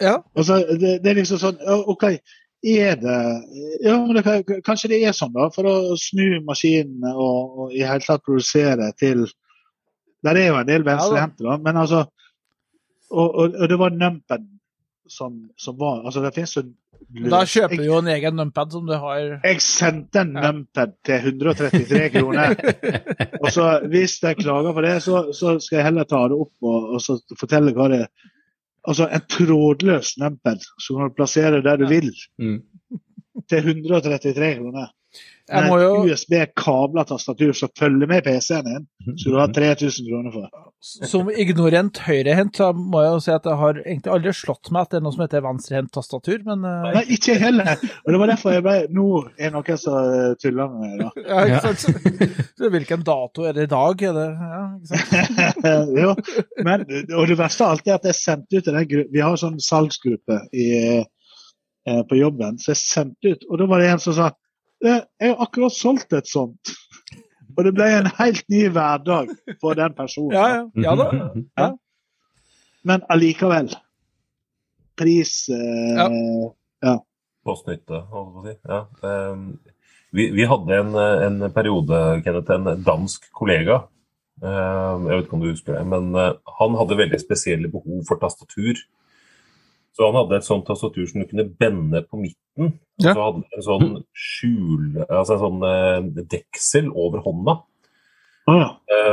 ja. 0.00 0.22
Altså, 0.36 0.58
det, 0.78 1.02
det 1.02 1.10
er 1.10 1.14
liksom 1.18 1.38
sånn 1.40 1.58
OK, 1.90 2.04
er 2.62 2.96
det 3.00 3.18
Ja, 3.84 3.96
men 4.04 4.16
det, 4.16 4.62
kanskje 4.66 4.92
det 4.92 5.02
er 5.04 5.16
sånn, 5.16 5.32
da. 5.32 5.48
For 5.54 5.68
å 5.68 5.96
snu 6.00 6.40
maskinene 6.46 7.12
og, 7.14 7.58
og 7.64 7.76
i 7.76 7.84
hele 7.84 8.04
tatt 8.04 8.24
produsere 8.26 8.92
til 9.00 9.26
Der 10.24 10.36
er 10.36 10.50
jo 10.50 10.58
en 10.60 10.68
del 10.68 10.84
venstrehendte, 10.84 11.44
da. 11.46 11.56
Men 11.62 11.80
altså 11.80 12.04
og, 13.10 13.28
og, 13.34 13.54
og 13.56 13.68
det 13.68 13.78
var 13.78 13.96
numpen 13.96 14.46
som, 15.10 15.48
som 15.58 15.78
var 15.78 16.04
Altså, 16.04 16.22
det 16.22 16.34
finnes 16.36 16.56
jo 16.56 16.62
Da 17.30 17.40
kjøper 17.48 17.80
du 17.80 17.86
jo 17.88 17.98
en 17.98 18.10
egen 18.12 18.36
numpad 18.38 18.76
som 18.76 18.84
du 18.86 18.92
har 18.94 19.40
jeg 19.42 19.62
sendte 19.64 20.22
en 20.22 20.34
numpad 20.36 20.92
til 21.06 21.32
133 21.32 22.10
kroner. 22.14 22.54
Og 23.42 23.48
så 23.50 23.70
hvis 23.90 24.18
jeg 24.22 24.38
klager 24.38 24.76
på 24.76 24.84
det, 24.84 24.98
så, 25.02 25.22
så 25.34 25.56
skal 25.58 25.80
jeg 25.80 25.86
heller 25.88 26.06
ta 26.06 26.20
det 26.28 26.36
opp 26.36 26.68
og, 26.68 26.92
og 26.94 27.02
så 27.02 27.16
fortelle 27.40 27.72
hva 27.74 27.88
det 27.90 28.02
er. 28.04 28.30
Altså 28.88 29.08
en 29.08 29.24
trådløs 29.30 30.14
numpad 30.18 30.60
som 30.80 30.96
kan 30.96 31.08
du 31.10 31.14
plassere 31.18 31.62
der 31.62 31.76
du 31.76 31.86
vil, 31.88 32.10
Mm. 32.38 32.62
til 33.48 33.58
133 33.58 34.54
kroner. 34.56 34.86
Jeg 35.50 35.80
jo 35.82 36.04
USB-kabla 36.06 37.04
tastatur 37.08 37.52
som 37.56 37.70
følger 37.78 38.10
med 38.10 38.22
PC-en 38.26 38.66
din, 38.66 38.84
skal 39.18 39.34
du 39.34 39.38
ha 39.40 39.46
3000 39.50 40.06
kroner 40.06 40.34
for. 40.34 40.66
Som 40.80 41.28
ignorant 41.28 41.98
høyrehendt 42.06 42.56
så 42.56 42.70
må 42.72 43.02
jeg 43.04 43.10
jo 43.12 43.22
si 43.24 43.32
at 43.34 43.48
jeg 43.50 43.60
har 43.60 43.80
egentlig 43.82 44.12
aldri 44.14 44.32
slått 44.36 44.70
meg 44.72 44.86
at 44.86 44.94
det 44.94 45.00
er 45.00 45.04
noe 45.04 45.12
som 45.16 45.24
heter 45.26 45.44
venstrehendt 45.44 45.92
tastatur, 45.92 46.38
men 46.46 46.64
eh, 46.64 46.86
Nei, 46.96 47.02
ikke 47.16 47.36
heller. 47.42 47.72
Og 48.04 48.14
det 48.14 48.20
var 48.22 48.32
derfor 48.32 48.56
jeg 48.56 48.64
ble 48.64 48.76
Nå 48.96 49.06
er 49.36 49.54
noen 49.54 49.80
som 49.82 49.98
eh, 50.00 50.32
tuller 50.40 50.72
med 50.72 50.86
meg, 50.86 51.02
da. 51.02 51.10
ja, 51.30 51.44
ikke 51.44 51.74
sant? 51.74 52.18
Så 52.60 52.72
Hvilken 52.72 53.04
dato 53.06 53.44
er 53.48 53.56
det 53.56 53.68
i 53.68 53.72
dag? 53.74 54.04
Er 54.08 54.16
det, 54.16 54.26
ja, 54.40 54.64
ikke 54.78 55.02
sant? 55.04 55.94
jo, 56.04 56.14
men, 56.64 56.84
og 57.18 57.30
det 57.30 57.38
verste 57.40 57.66
av 57.66 57.76
alt 57.76 57.90
er 57.90 57.98
at 57.98 58.08
jeg 58.08 58.20
sendte 58.20 58.60
ut 58.60 58.68
til 58.68 58.78
den 58.78 59.08
Vi 59.12 59.24
har 59.24 59.40
sånn 59.40 59.60
salgsgruppe 59.60 60.42
i, 60.56 60.68
eh, 61.00 62.02
på 62.08 62.20
jobben, 62.20 62.56
så 62.60 62.72
jeg 62.72 62.80
sendte 62.86 63.34
ut. 63.34 63.50
Og 63.50 63.60
da 63.60 63.68
var 63.68 63.82
det 63.82 63.92
en 63.92 64.02
som 64.02 64.16
sa 64.16 64.30
«Eh, 64.30 64.38
jeg 64.84 65.04
har 65.20 65.42
akkurat 65.44 65.74
solgt 65.76 66.14
et 66.16 66.28
sånt. 66.30 66.72
Og 67.56 67.66
det 67.66 67.74
ble 67.76 67.86
en 67.98 68.08
helt 68.16 68.46
ny 68.52 68.64
hverdag 68.72 69.32
for 69.60 69.76
den 69.78 69.94
personen. 69.96 70.32
Ja, 70.36 70.46
ja, 70.48 70.64
ja 70.84 70.96
da. 70.96 71.06
Ja. 71.58 71.68
Men 72.88 73.04
allikevel. 73.12 73.72
Pris 75.00 75.48
eh, 75.52 76.96
Postnytte, 77.46 78.02
holdt 78.12 78.28
jeg 78.28 78.34
på 78.34 78.40
å 78.40 78.46
si. 78.46 78.54
Ja. 78.68 78.80
Um, 79.32 79.44
vi, 80.16 80.26
vi 80.34 80.46
hadde 80.48 80.76
en, 80.76 80.96
en 80.96 81.52
periode, 81.54 81.98
Kenneth, 82.24 82.52
en 82.52 82.82
dansk 82.84 83.28
kollega. 83.36 83.82
Uh, 84.40 84.96
jeg 85.06 85.12
vet 85.12 85.26
ikke 85.26 85.36
om 85.36 85.44
du 85.44 85.50
husker 85.50 85.76
det, 85.76 85.84
men 85.88 86.10
uh, 86.16 86.34
han 86.60 86.76
hadde 86.80 86.98
veldig 87.00 87.20
spesielle 87.22 87.70
behov 87.72 88.02
for 88.08 88.20
tastatur. 88.20 88.80
Så 89.96 90.06
han 90.06 90.14
hadde 90.20 90.36
et 90.38 90.46
sånt 90.46 90.66
tastatur 90.68 91.06
som 91.10 91.20
du 91.20 91.26
kunne 91.30 91.48
bende 91.60 92.02
på 92.06 92.20
midten. 92.20 92.66
Og 93.00 93.04
Ja. 93.04 93.14
så 93.14 93.20
hadde 93.24 93.40
han 93.40 93.44
en 93.56 93.66
sånn 93.66 94.04
skjul, 94.14 94.84
altså 95.08 95.32
en 95.34 95.42
sånn 95.44 95.62
eh, 95.66 96.24
deksel 96.36 96.90
over 96.94 97.18
hånda. 97.24 97.56
Ah, 98.50 98.56
ja. 98.58 98.68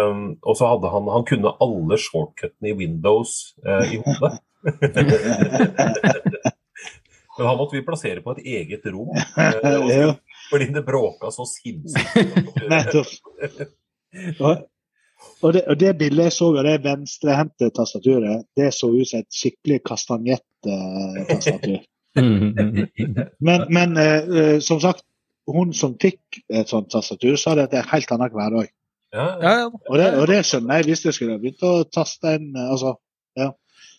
um, 0.07 0.21
og 0.41 0.55
så 0.57 0.65
hadde 0.71 0.89
han 0.89 1.07
Han 1.11 1.25
kunne 1.27 1.51
alle 1.61 1.97
shortcutene 1.99 2.71
i 2.71 2.77
Windows 2.79 3.33
uh, 3.67 3.83
i 3.85 3.99
hodet. 4.01 4.39
Men 7.37 7.45
han 7.45 7.57
måtte 7.59 7.75
vi 7.77 7.83
plassere 7.85 8.23
på 8.25 8.31
et 8.33 8.45
eget 8.45 8.85
rom. 8.89 9.11
uh, 9.37 10.15
fordi 10.49 10.65
det 10.73 10.85
bråka 10.87 11.29
så 11.31 11.45
sinnssykt. 11.45 12.37
Og, 15.41 15.53
det, 15.53 15.63
og 15.69 15.79
det 15.79 15.91
bildet 15.99 16.29
jeg 16.29 16.35
så 16.37 16.47
av 16.57 16.65
det 16.65 16.77
venstrehendte 16.85 17.69
tastaturet, 17.75 18.47
det 18.57 18.71
så 18.75 18.89
ut 18.93 19.09
som 19.09 19.21
et 19.21 19.39
skikkelig 19.39 19.81
kastanjett-tastatur. 19.85 21.77
Men, 22.17 23.67
men 23.69 23.99
eh, 24.01 24.31
eh, 24.41 24.55
som 24.65 24.81
sagt, 24.81 25.05
hun 25.47 25.69
som 25.77 25.93
fikk 26.01 26.41
et 26.49 26.71
sånt 26.71 26.89
tastatur, 26.91 27.37
sa 27.37 27.53
det 27.55 27.67
at 27.67 27.75
det 27.75 27.79
er 27.79 27.85
en 27.85 27.93
helt 27.93 28.15
annen 28.15 28.33
hverdag. 28.33 28.73
Ja, 29.13 29.27
Ja, 29.39 29.51
ja. 29.61 29.67
Og 29.69 30.01
det, 30.01 30.07
og 30.19 30.25
det 30.27 30.41
skjønner 30.43 30.81
jeg 30.81 30.89
hvis 30.89 31.05
jeg 31.05 31.15
skulle 31.15 31.37
begynt 31.39 31.61
å 31.63 31.85
taste 31.87 32.33
inn 32.35 32.49
eh, 32.57 32.71
altså, 32.73 32.97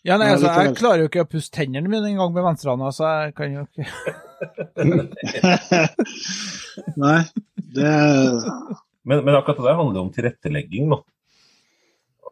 ja 0.07 0.15
nei, 0.19 0.29
altså, 0.33 0.49
jeg 0.63 0.77
klarer 0.79 1.01
jo 1.03 1.09
ikke 1.11 1.23
å 1.25 1.31
pusse 1.31 1.51
tennene 1.53 1.89
mine 1.91 2.09
engang 2.13 2.33
med 2.35 2.45
venstrehånda, 2.47 2.89
så 2.95 3.03
jeg 3.25 3.33
kan 3.39 3.49
jo 3.57 3.63
ikke 3.67 3.85
Nei, 7.03 7.21
det 7.75 7.93
Men, 9.03 9.25
men 9.25 9.35
akkurat 9.35 9.59
det 9.59 9.67
der 9.67 9.79
handler 9.79 9.99
jo 9.99 10.05
om 10.05 10.13
tilrettelegging, 10.15 10.85
da. 10.93 10.99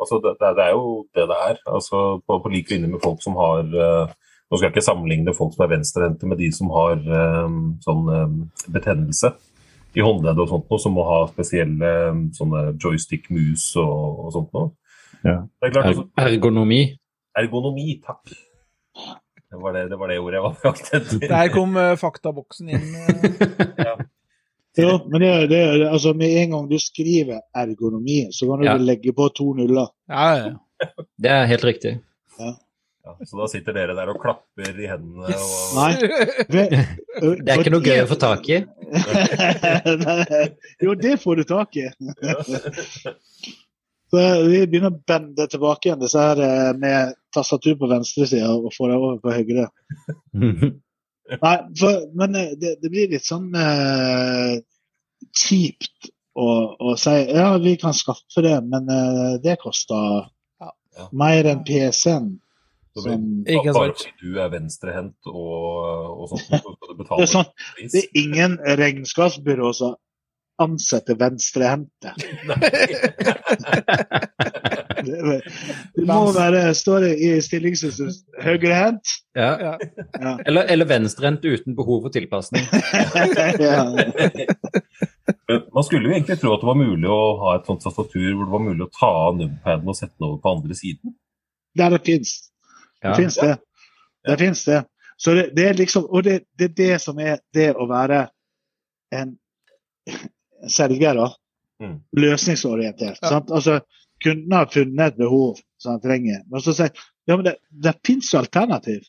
Altså, 0.00 0.20
det, 0.24 0.36
det, 0.40 0.62
er 0.62 0.72
jo 0.76 0.86
det 1.16 1.26
det 1.30 1.40
er. 1.48 1.58
Altså, 1.66 2.04
på, 2.26 2.38
på 2.44 2.52
lik 2.52 2.70
linje 2.70 2.90
med 2.92 3.02
folk 3.04 3.22
som 3.24 3.36
har 3.40 3.64
eh, 3.66 4.14
Nå 4.46 4.54
skal 4.54 4.68
jeg 4.68 4.76
ikke 4.76 4.86
sammenligne 4.86 5.32
folk 5.34 5.56
som 5.56 5.64
er 5.64 5.72
venstrehendte 5.72 6.28
med 6.30 6.38
de 6.38 6.52
som 6.54 6.68
har 6.70 7.00
eh, 7.02 7.54
sånn 7.82 8.10
eh, 8.14 8.34
betennelse 8.76 9.32
i 9.96 10.04
håndleddet 10.04 10.42
og 10.44 10.50
sånt 10.52 10.68
noe, 10.70 10.78
som 10.82 10.94
må 10.94 11.06
ha 11.08 11.16
spesielle 11.32 11.90
sånne 12.36 12.62
joystick-mus 12.76 13.64
og, 13.80 14.26
og 14.26 14.34
sånt 14.36 14.52
noe. 14.54 14.68
Ja. 15.24 15.40
Det 15.48 15.70
er 15.70 15.72
klart, 15.72 15.88
altså, 15.90 16.04
Ergonomi. 16.20 16.82
ergonomi, 17.42 17.96
takk. 18.04 18.36
Det 19.46 19.62
var 19.62 19.74
det, 19.74 19.86
det 19.90 19.98
var 19.98 20.12
det 20.12 20.18
ordet 20.20 20.38
jeg 20.38 20.44
var 20.44 20.54
på 20.60 20.68
jakt 20.68 20.92
etter. 20.98 21.26
Der 21.32 21.50
kom 21.54 21.78
uh, 21.80 21.94
faktaboksen 21.98 22.70
inn. 22.76 22.86
eh. 22.92 24.04
Jo, 24.76 24.98
men 25.08 25.22
det, 25.22 25.30
det, 25.52 25.60
altså, 25.88 26.12
med 26.16 26.36
en 26.42 26.50
gang 26.56 26.68
du 26.70 26.76
skriver 26.82 27.40
ergonomi, 27.56 28.26
så 28.32 28.48
kan 28.50 28.60
du 28.60 28.66
Ja. 28.68 28.76
legge 28.76 29.12
på 29.16 29.28
to 29.34 29.52
nuller. 29.56 29.88
Ja, 30.12 30.28
ja. 30.36 30.52
Det 31.18 31.30
er 31.32 31.46
helt 31.48 31.64
riktig. 31.64 31.94
Ja, 32.38 33.12
så 33.24 33.38
da 33.38 33.46
sitter 33.48 33.72
dere 33.72 33.94
der 33.94 34.10
og 34.10 34.18
klapper 34.20 34.80
i 34.82 34.88
hendene 34.90 35.30
og 35.30 35.76
Nei. 35.78 35.92
Det 36.50 36.64
Det 37.46 37.52
er 37.54 37.60
ikke 37.62 37.70
noe 37.72 37.86
gøy 37.86 38.02
å 38.02 38.08
få 38.10 38.18
tak 38.20 38.48
i. 38.50 38.58
jo, 40.84 40.94
det 40.98 41.14
får 41.22 41.38
du 41.40 41.44
tak 41.48 41.78
i. 41.80 41.86
Så 44.10 44.22
vi 44.46 44.60
begynner 44.70 44.92
å 44.92 45.00
bende 45.08 45.46
tilbake 45.50 45.88
igjen 45.88 46.02
disse 46.02 46.20
her 46.22 46.38
eh, 46.42 46.72
med 46.78 47.16
tastatur 47.34 47.74
på 47.80 47.88
venstre 47.90 48.26
side 48.30 48.46
og 48.46 48.68
få 48.74 48.86
det 48.90 48.98
over 49.00 49.16
på 49.22 49.32
høyre. 49.34 49.64
Nei, 51.30 51.56
for, 51.78 52.02
men 52.14 52.34
eh, 52.38 52.52
det, 52.60 52.76
det 52.82 52.90
blir 52.92 53.08
litt 53.10 53.24
sånn 53.26 53.54
eh, 53.58 54.58
kjipt 55.34 56.10
å, 56.36 56.76
å 56.78 56.96
si 57.00 57.14
ja, 57.32 57.58
vi 57.62 57.76
kan 57.80 57.94
skaffe 57.96 58.42
det, 58.44 58.60
men 58.66 58.90
eh, 58.92 59.36
det 59.42 59.56
koster 59.62 60.32
Ja. 60.96 61.10
Mer 61.12 61.44
enn 61.50 61.60
PC-en. 61.68 62.28
Bare 62.96 63.92
fordi 63.92 64.12
du 64.22 64.38
er 64.40 64.48
venstrehendt 64.48 65.28
og, 65.28 66.22
og 66.22 66.30
sånt, 66.30 66.46
så 66.48 66.56
skal 66.62 66.72
du 66.72 66.86
det, 66.86 66.94
betale 67.02 67.26
er 67.26 67.28
sånn, 67.28 67.50
pris. 67.74 67.90
det 67.92 68.00
er 68.00 68.08
ingen 68.22 68.52
regnskapsbyrå 68.80 69.68
som 69.76 69.92
ansetter 70.64 71.14
venstrehendte. 71.20 72.16
Det, 75.04 75.40
det 75.96 76.04
må 76.08 76.32
være 76.34 76.62
Står 76.76 77.04
i 77.12 77.30
stillingshuset 77.44 78.22
høyrehendt? 78.42 79.12
Ja. 79.36 79.50
Ja. 79.60 79.72
Ja. 80.20 80.32
Eller, 80.46 80.68
eller 80.72 80.88
venstrehendt 80.88 81.44
uten 81.44 81.76
behov 81.76 82.02
for 82.06 82.14
tilpasning. 82.14 82.64
ja. 83.60 83.84
Men 85.48 85.62
Man 85.74 85.84
skulle 85.84 86.08
jo 86.08 86.14
egentlig 86.14 86.38
tro 86.40 86.54
at 86.54 86.62
det 86.62 86.68
var 86.70 86.78
mulig 86.80 87.08
å 87.12 87.20
ha 87.42 87.54
et 87.58 87.68
sånt 87.68 87.82
tastatur 87.84 88.28
hvor 88.32 88.44
det 88.46 88.52
var 88.54 88.64
mulig 88.66 88.86
å 88.86 88.92
ta 88.94 89.10
av 89.28 89.38
numpaden 89.38 89.88
og 89.92 89.98
sette 89.98 90.14
den 90.16 90.28
over 90.30 90.40
på 90.42 90.54
andre 90.56 90.78
siden. 90.78 91.16
Der 91.76 91.90
det 91.96 92.02
fins. 92.06 92.36
Det 93.02 93.08
Ja. 93.10 93.14
fins 93.18 93.36
det. 93.42 93.56
Det 94.26 94.38
fins 94.40 94.64
det. 94.64 94.84
Så 95.16 95.34
det, 95.34 95.50
det 95.56 95.68
er 95.68 95.74
liksom 95.74 96.06
Og 96.10 96.24
det, 96.24 96.40
det 96.58 96.70
er 96.70 96.74
det 96.80 97.00
som 97.02 97.18
er 97.18 97.38
det 97.54 97.70
å 97.76 97.86
være 97.88 98.26
en 99.14 99.36
selger, 100.68 101.14
da. 101.14 101.28
Mm. 101.82 101.98
Løsningsorientert. 102.16 103.18
Ja. 103.22 103.28
Sant? 103.28 103.50
Altså, 103.52 103.80
kunden 104.26 104.52
har 104.58 104.68
funnet 104.74 105.12
et 105.14 105.18
behov 105.22 105.60
som 105.82 105.94
han 105.96 106.02
trenger. 106.04 106.42
Men 106.50 106.62
så 106.64 106.74
sier 106.76 106.90
ja, 107.26 107.34
men 107.36 107.44
det, 107.48 107.56
det 107.70 107.94
fins 108.06 108.28
jo 108.34 108.38
alternativ. 108.42 109.06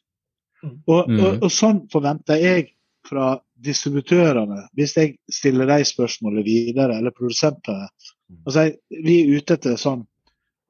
Mm. 0.63 0.77
Og, 0.89 1.09
Mm. 1.09 1.19
og, 1.21 1.43
og 1.45 1.51
sånn 1.53 1.83
forventer 1.93 2.39
jeg 2.41 2.71
fra 3.07 3.35
distributørene, 3.63 4.63
hvis 4.75 4.95
jeg 4.97 5.13
stiller 5.31 5.69
de 5.69 5.85
spørsmålet 5.87 6.43
videre, 6.45 6.97
eller 6.97 7.13
produsentene. 7.15 7.87
Mm. 8.29 8.39
Og 8.45 8.53
sier 8.55 8.73
vi 9.05 9.19
er 9.21 9.37
ute 9.37 9.53
etter 9.57 9.77
sånn. 9.79 10.01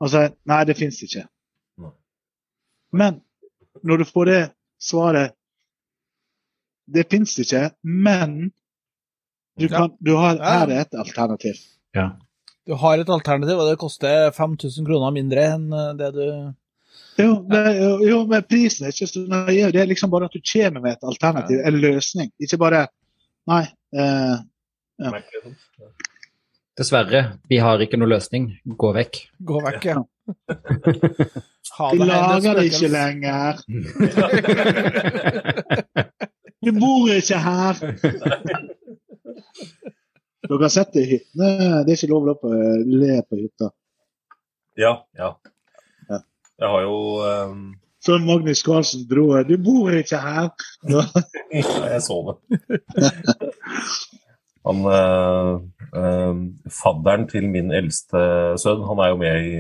Og 0.04 0.12
sier 0.14 0.36
nei, 0.46 0.60
det 0.70 0.76
fins 0.78 1.00
ikke. 1.08 1.24
Men 2.94 3.22
når 3.84 3.98
du 4.04 4.06
får 4.12 4.26
det 4.30 4.44
svaret 4.82 5.34
Det 6.88 7.04
fins 7.12 7.34
ikke, 7.40 7.66
men 7.84 8.52
du, 9.60 9.66
Ja. 9.68 9.78
kan, 9.78 9.90
du 10.00 10.14
har, 10.16 10.38
Ja. 10.38 10.60
her 10.60 10.70
er 10.72 10.82
et 10.86 10.94
alternativ. 10.96 11.58
Du 12.68 12.74
har 12.76 13.00
et 13.00 13.10
alternativ, 13.10 13.56
og 13.62 13.70
det 13.72 13.78
koster 13.80 14.32
5000 14.36 14.86
kroner 14.88 15.14
mindre 15.16 15.46
enn 15.56 15.68
eh, 15.72 15.94
det 16.00 16.10
du 16.18 16.26
Jo, 17.18 17.32
det, 17.50 17.62
jo, 18.06 18.18
men 18.30 18.44
prisen 18.46 18.86
er 18.86 18.92
ikke 18.94 19.08
så 19.10 19.24
nøye. 19.26 19.72
Det 19.74 19.80
er 19.82 19.88
liksom 19.90 20.12
bare 20.14 20.28
at 20.28 20.36
du 20.36 20.42
kommer 20.52 20.84
med 20.84 20.92
et 20.98 21.08
alternativ, 21.08 21.58
en 21.66 21.80
løsning. 21.82 22.30
Ikke 22.44 22.60
bare 22.62 22.88
Nei. 23.48 23.64
Eh, 23.96 24.36
Ja. 24.98 25.12
Sånn. 25.14 25.54
Dessverre, 26.78 27.20
vi 27.50 27.58
har 27.62 27.82
ikke 27.82 27.98
noe 28.02 28.10
løsning. 28.10 28.48
Gå 28.82 28.90
vekk. 28.98 29.20
Gå 29.46 29.62
vekk, 29.66 29.86
ja. 29.86 30.02
Ha 31.78 31.88
vi 31.94 32.06
lager 32.10 32.58
det 32.58 32.64
ikke 32.72 32.90
lenger. 32.90 33.62
Du 36.66 36.72
bor 36.74 37.10
ikke 37.14 37.38
her. 37.38 37.78
Dere 40.48 40.64
har 40.64 40.72
sett 40.74 40.94
det 40.96 41.04
i 41.04 41.10
hyttene. 41.16 41.50
Det 41.86 41.94
er 41.94 41.98
ikke 41.98 42.12
lov 42.12 42.32
å 42.32 42.54
le 42.88 43.20
på 43.28 43.40
hytta. 43.40 43.72
Ja, 44.78 44.94
ja. 45.18 45.34
Ja. 46.08 46.22
Jeg 46.62 46.72
har 46.74 46.86
jo 46.86 46.98
um... 47.26 47.68
Før 48.06 48.22
Magnus 48.24 48.62
Carlsen 48.64 49.08
dro 49.10 49.26
Du 49.44 49.56
bor 49.60 49.96
ikke 49.98 50.20
her. 50.22 50.52
Ja. 50.88 51.04
Jeg 51.52 52.02
så 52.06 52.20
det. 52.28 52.62
Han 54.68 54.84
eh, 54.92 55.54
eh, 56.02 56.40
Fadderen 56.76 57.26
til 57.32 57.48
min 57.52 57.72
eldste 57.76 58.20
sønn, 58.60 58.84
han 58.88 59.00
er 59.00 59.14
jo 59.14 59.20
med 59.22 59.48
i 59.48 59.54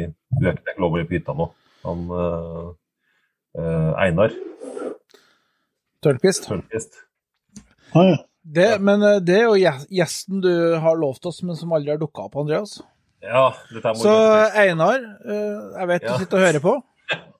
Løkene 0.43 0.75
lover 0.83 1.07
på 1.07 1.15
hytta 1.17 1.35
nå. 1.37 1.47
Han 1.87 2.03
eh, 2.21 2.65
eh, 3.61 3.91
Einar 4.03 4.35
Tørnquist. 6.03 6.45
Tørnquist. 6.45 6.99
Ah, 7.95 8.11
ja. 8.11 8.17
Det, 8.47 8.67
men 8.79 9.01
eh, 9.03 9.17
det 9.27 9.39
er 9.41 9.47
jo 9.49 9.55
gjesten 9.91 10.41
du 10.43 10.51
har 10.79 10.95
lovt 10.99 11.25
oss, 11.27 11.41
men 11.43 11.57
som 11.59 11.73
aldri 11.75 11.91
har 11.91 11.99
dukka 12.01 12.27
opp, 12.29 12.37
Andreas. 12.39 12.77
Ja, 13.25 13.49
dette 13.73 13.91
må 13.91 13.99
Så 13.99 14.13
Einar, 14.61 15.01
eh, 15.27 15.57
jeg 15.81 15.87
vet 15.91 16.05
du 16.05 16.11
Ja. 16.13 16.17
sitter 16.21 16.37
og 16.37 16.45
hører 16.47 16.63
på. 16.63 16.75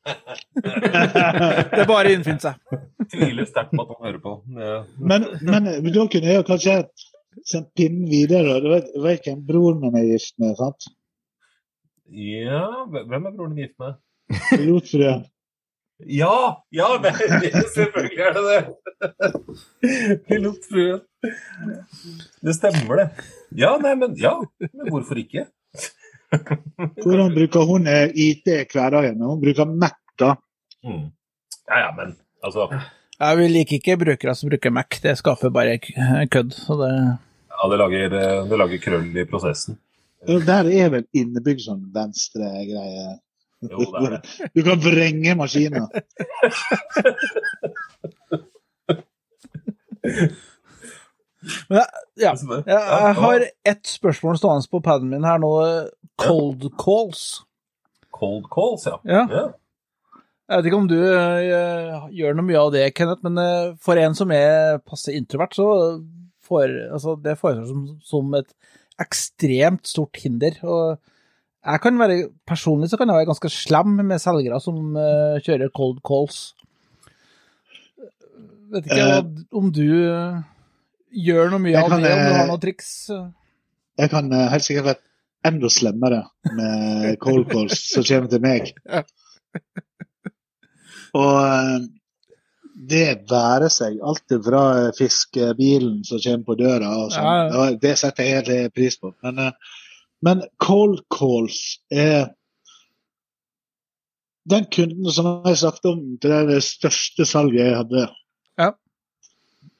Det 0.57 1.81
er 1.83 1.87
bare 1.89 2.09
å 2.09 2.15
innfinne 2.15 2.39
seg. 2.39 2.77
tviler 3.11 3.47
sterkt 3.47 3.73
på 3.75 3.83
at 3.83 3.89
han 3.93 4.05
hører 4.07 4.21
på. 4.23 4.33
Ja. 4.55 4.77
Men, 4.99 5.25
men 5.43 5.89
da 5.95 6.05
kunne 6.11 6.29
jeg 6.31 6.39
jo 6.41 6.45
kanskje 6.47 6.75
sendt 7.47 7.69
pinnen 7.77 8.07
videre. 8.11 8.57
Du 8.63 8.69
vet, 8.71 8.87
du 8.95 9.01
vet 9.03 9.27
hvem 9.27 9.41
broren 9.47 9.81
min 9.83 9.97
er 9.99 10.07
gift 10.13 10.35
med? 10.41 10.55
sant? 10.59 10.87
ja, 12.07 12.63
hvem 12.87 13.25
er 13.27 13.35
broren 13.35 13.55
din 13.55 13.65
gift 13.65 13.77
med? 13.83 13.97
Pilotfrue. 14.49 15.13
Ja! 16.05 16.63
Ja, 16.69 16.87
det, 17.03 17.13
selvfølgelig 17.75 18.19
er 18.21 18.33
det 18.33 18.43
det! 18.47 18.61
Pilotfrue. 20.27 20.99
Det 22.41 22.55
stemmer, 22.55 23.01
det. 23.01 23.07
Ja, 23.57 23.77
nei, 23.81 23.95
men 23.97 24.13
ja. 24.21 24.35
Men 24.61 24.91
hvorfor 24.93 25.17
ikke? 25.17 25.47
Hvordan 27.01 27.33
bruker 27.33 27.65
hun 27.65 27.87
IT 27.87 28.47
i 28.51 28.63
hverdagen? 28.73 29.21
Hun 29.23 29.41
bruker 29.41 29.65
Mac, 29.65 29.97
da. 30.19 30.35
Mm. 30.85 31.09
Ja, 31.67 31.79
ja, 31.87 31.91
men 31.97 32.15
altså 32.43 32.69
Ja, 33.17 33.33
vi 33.35 33.47
liker 33.49 33.79
ikke 33.79 33.97
brukere 33.97 34.35
som 34.37 34.51
bruker 34.51 34.71
Mac, 34.71 34.99
det 35.01 35.17
skaper 35.17 35.49
bare 35.49 35.79
kødd. 35.81 36.53
Så 36.53 36.77
det 36.83 36.93
Ja, 37.57 37.69
det 37.71 37.79
lager, 37.81 38.17
det 38.49 38.59
lager 38.59 38.83
krøll 38.83 39.17
i 39.17 39.25
prosessen. 39.25 39.79
Der 40.27 40.67
er 40.67 40.89
vel 40.93 41.05
innebygd 41.15 41.63
sånn 41.63 41.87
venstre-greie. 41.93 43.15
Jo, 43.71 43.87
det 43.93 44.03
er 44.07 44.15
det. 44.17 44.49
Du 44.55 44.63
kan 44.67 44.79
vrenge 44.83 45.35
maskiner. 45.39 45.87
Men 51.69 51.77
jeg- 51.79 51.87
ja. 52.17 52.33
Jeg, 52.65 53.15
har 53.15 53.45
ett 53.65 53.83
spørsmål 53.87 54.37
stående 54.39 54.67
på 54.71 54.81
paden 54.83 55.09
min 55.09 55.23
her 55.23 55.37
nå. 55.39 55.51
Cold 56.17 56.65
calls. 56.81 57.43
Cold 58.11 58.47
calls, 58.51 58.85
ja. 58.89 58.97
Ja. 59.05 59.51
Jeg 60.49 60.57
vet 60.57 60.65
ikke 60.69 60.79
om 60.79 60.87
du 60.87 60.95
eh, 61.03 62.07
gjør 62.15 62.35
noe 62.37 62.47
mye 62.47 62.59
av 62.61 62.71
det, 62.71 62.85
Kenneth, 62.95 63.21
men 63.23 63.37
eh, 63.37 63.73
for 63.83 63.99
en 63.99 64.15
som 64.15 64.31
er 64.31 64.77
passe 64.79 65.11
introvert, 65.13 65.53
så 65.53 65.67
får 66.47 66.71
altså, 66.95 67.17
det 67.21 67.35
foreslås 67.37 67.67
som, 67.69 67.81
som 68.01 68.33
et 68.39 68.47
ekstremt 69.03 69.85
stort 69.91 70.15
hinder. 70.23 70.55
Og 70.63 70.97
jeg 71.67 71.81
kan 71.83 71.97
være, 71.99 72.17
personlig 72.47 72.89
så 72.91 72.99
kan 72.99 73.09
jeg 73.09 73.19
være 73.19 73.29
ganske 73.31 73.51
slem 73.51 73.97
med 73.99 74.21
selgere 74.23 74.59
som 74.63 74.95
uh, 74.95 75.39
kjører 75.43 75.73
cold 75.75 75.99
calls. 76.07 76.37
Vet 78.71 78.87
ikke 78.87 79.09
uh, 79.17 79.33
om 79.59 79.67
du 79.75 79.83
uh, 79.83 80.39
gjør 81.11 81.51
noe 81.51 81.63
mye 81.63 81.81
av 81.81 81.91
kan, 81.91 82.05
det, 82.05 82.13
om 82.13 82.23
du 82.23 82.37
har 82.37 82.49
noen 82.51 82.63
triks. 82.63 82.93
Jeg 83.97 84.13
kan 84.13 84.31
helt 84.31 84.67
sikkert 84.67 84.91
være 84.91 85.03
enda 85.47 85.71
slemmere 85.71 86.23
med 86.55 87.13
cold 87.23 87.47
calls 87.51 87.83
som 87.91 88.05
kommer 88.07 88.31
til 88.31 88.43
meg. 88.43 88.71
Og 91.17 91.87
det 92.87 93.05
være 93.27 93.71
seg 93.73 93.97
alt 94.05 94.35
fra 94.45 94.63
fiskebilen 94.95 96.03
som 96.07 96.21
kommer 96.23 96.47
på 96.47 96.57
døra, 96.59 96.93
og 97.01 97.11
sånn, 97.11 97.27
Ja, 97.51 97.67
det 97.81 97.93
setter 97.99 98.27
jeg 98.27 98.45
helt 98.45 98.75
pris 98.77 98.99
på. 99.01 99.11
Men, 99.25 99.49
men 100.25 100.41
cold 100.63 101.03
calls 101.13 101.77
er 101.93 102.33
Den 104.47 104.63
kunden 104.71 105.11
som 105.11 105.41
jeg 105.43 105.57
snakket 105.59 105.85
om 105.89 106.03
til 106.23 106.31
det, 106.31 106.43
det 106.47 106.61
største 106.63 107.25
salget 107.27 107.65
jeg 107.65 107.73
hadde, 107.75 108.05
Ja. 108.57 108.69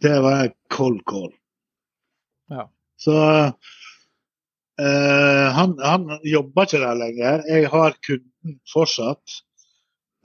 det 0.04 0.18
var 0.26 0.50
cold 0.70 1.00
call. 1.08 1.32
Ja. 2.52 2.66
Så 3.00 3.16
Eh, 4.78 5.48
han, 5.58 5.74
han 5.82 6.20
jobber 6.22 6.68
ikke 6.68 6.80
der 6.84 6.98
lenger. 7.00 7.42
Jeg 7.50 7.70
har 7.74 7.96
kunden 8.06 8.60
fortsatt. 8.70 9.40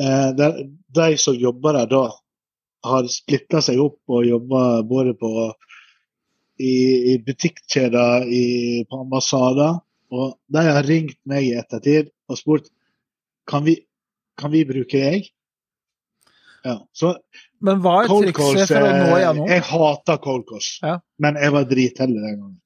Eh, 0.02 0.28
der, 0.36 0.58
de 0.92 1.06
som 1.16 1.38
jobber 1.40 1.78
der 1.78 1.88
da, 1.88 2.02
har 2.84 3.08
splitta 3.08 3.62
seg 3.64 3.80
opp 3.80 4.12
og 4.12 4.26
jobber 4.26 4.82
både 4.90 5.14
på 5.16 5.30
i, 6.60 7.14
i 7.14 7.16
butikkjeder, 7.24 8.26
på 8.90 9.00
ambassader. 9.06 9.78
Og 10.12 10.34
de 10.52 10.62
har 10.68 10.84
ringt 10.84 11.16
meg 11.28 11.46
i 11.48 11.54
ettertid 11.56 12.10
og 12.28 12.36
spurt 12.38 12.66
kan 13.48 13.64
vi, 13.64 13.78
kan 14.38 14.52
vi 14.52 14.64
bruke 14.68 15.00
deg. 15.00 15.30
Ja, 16.62 16.76
så 16.94 17.16
Men 17.64 17.80
hva 17.82 18.02
er 18.04 18.10
trikset 18.12 18.36
course, 18.36 18.66
for 18.70 18.84
å 18.86 18.90
nå 18.92 19.16
igjennom? 19.18 19.48
Jeg 19.50 19.64
hater 19.66 20.18
cold 20.22 20.44
course, 20.46 20.78
Ja. 20.82 20.98
men 21.18 21.34
jeg 21.40 21.50
var 21.56 21.64
dritheldig 21.64 22.20
den 22.22 22.36
gangen. 22.38 22.60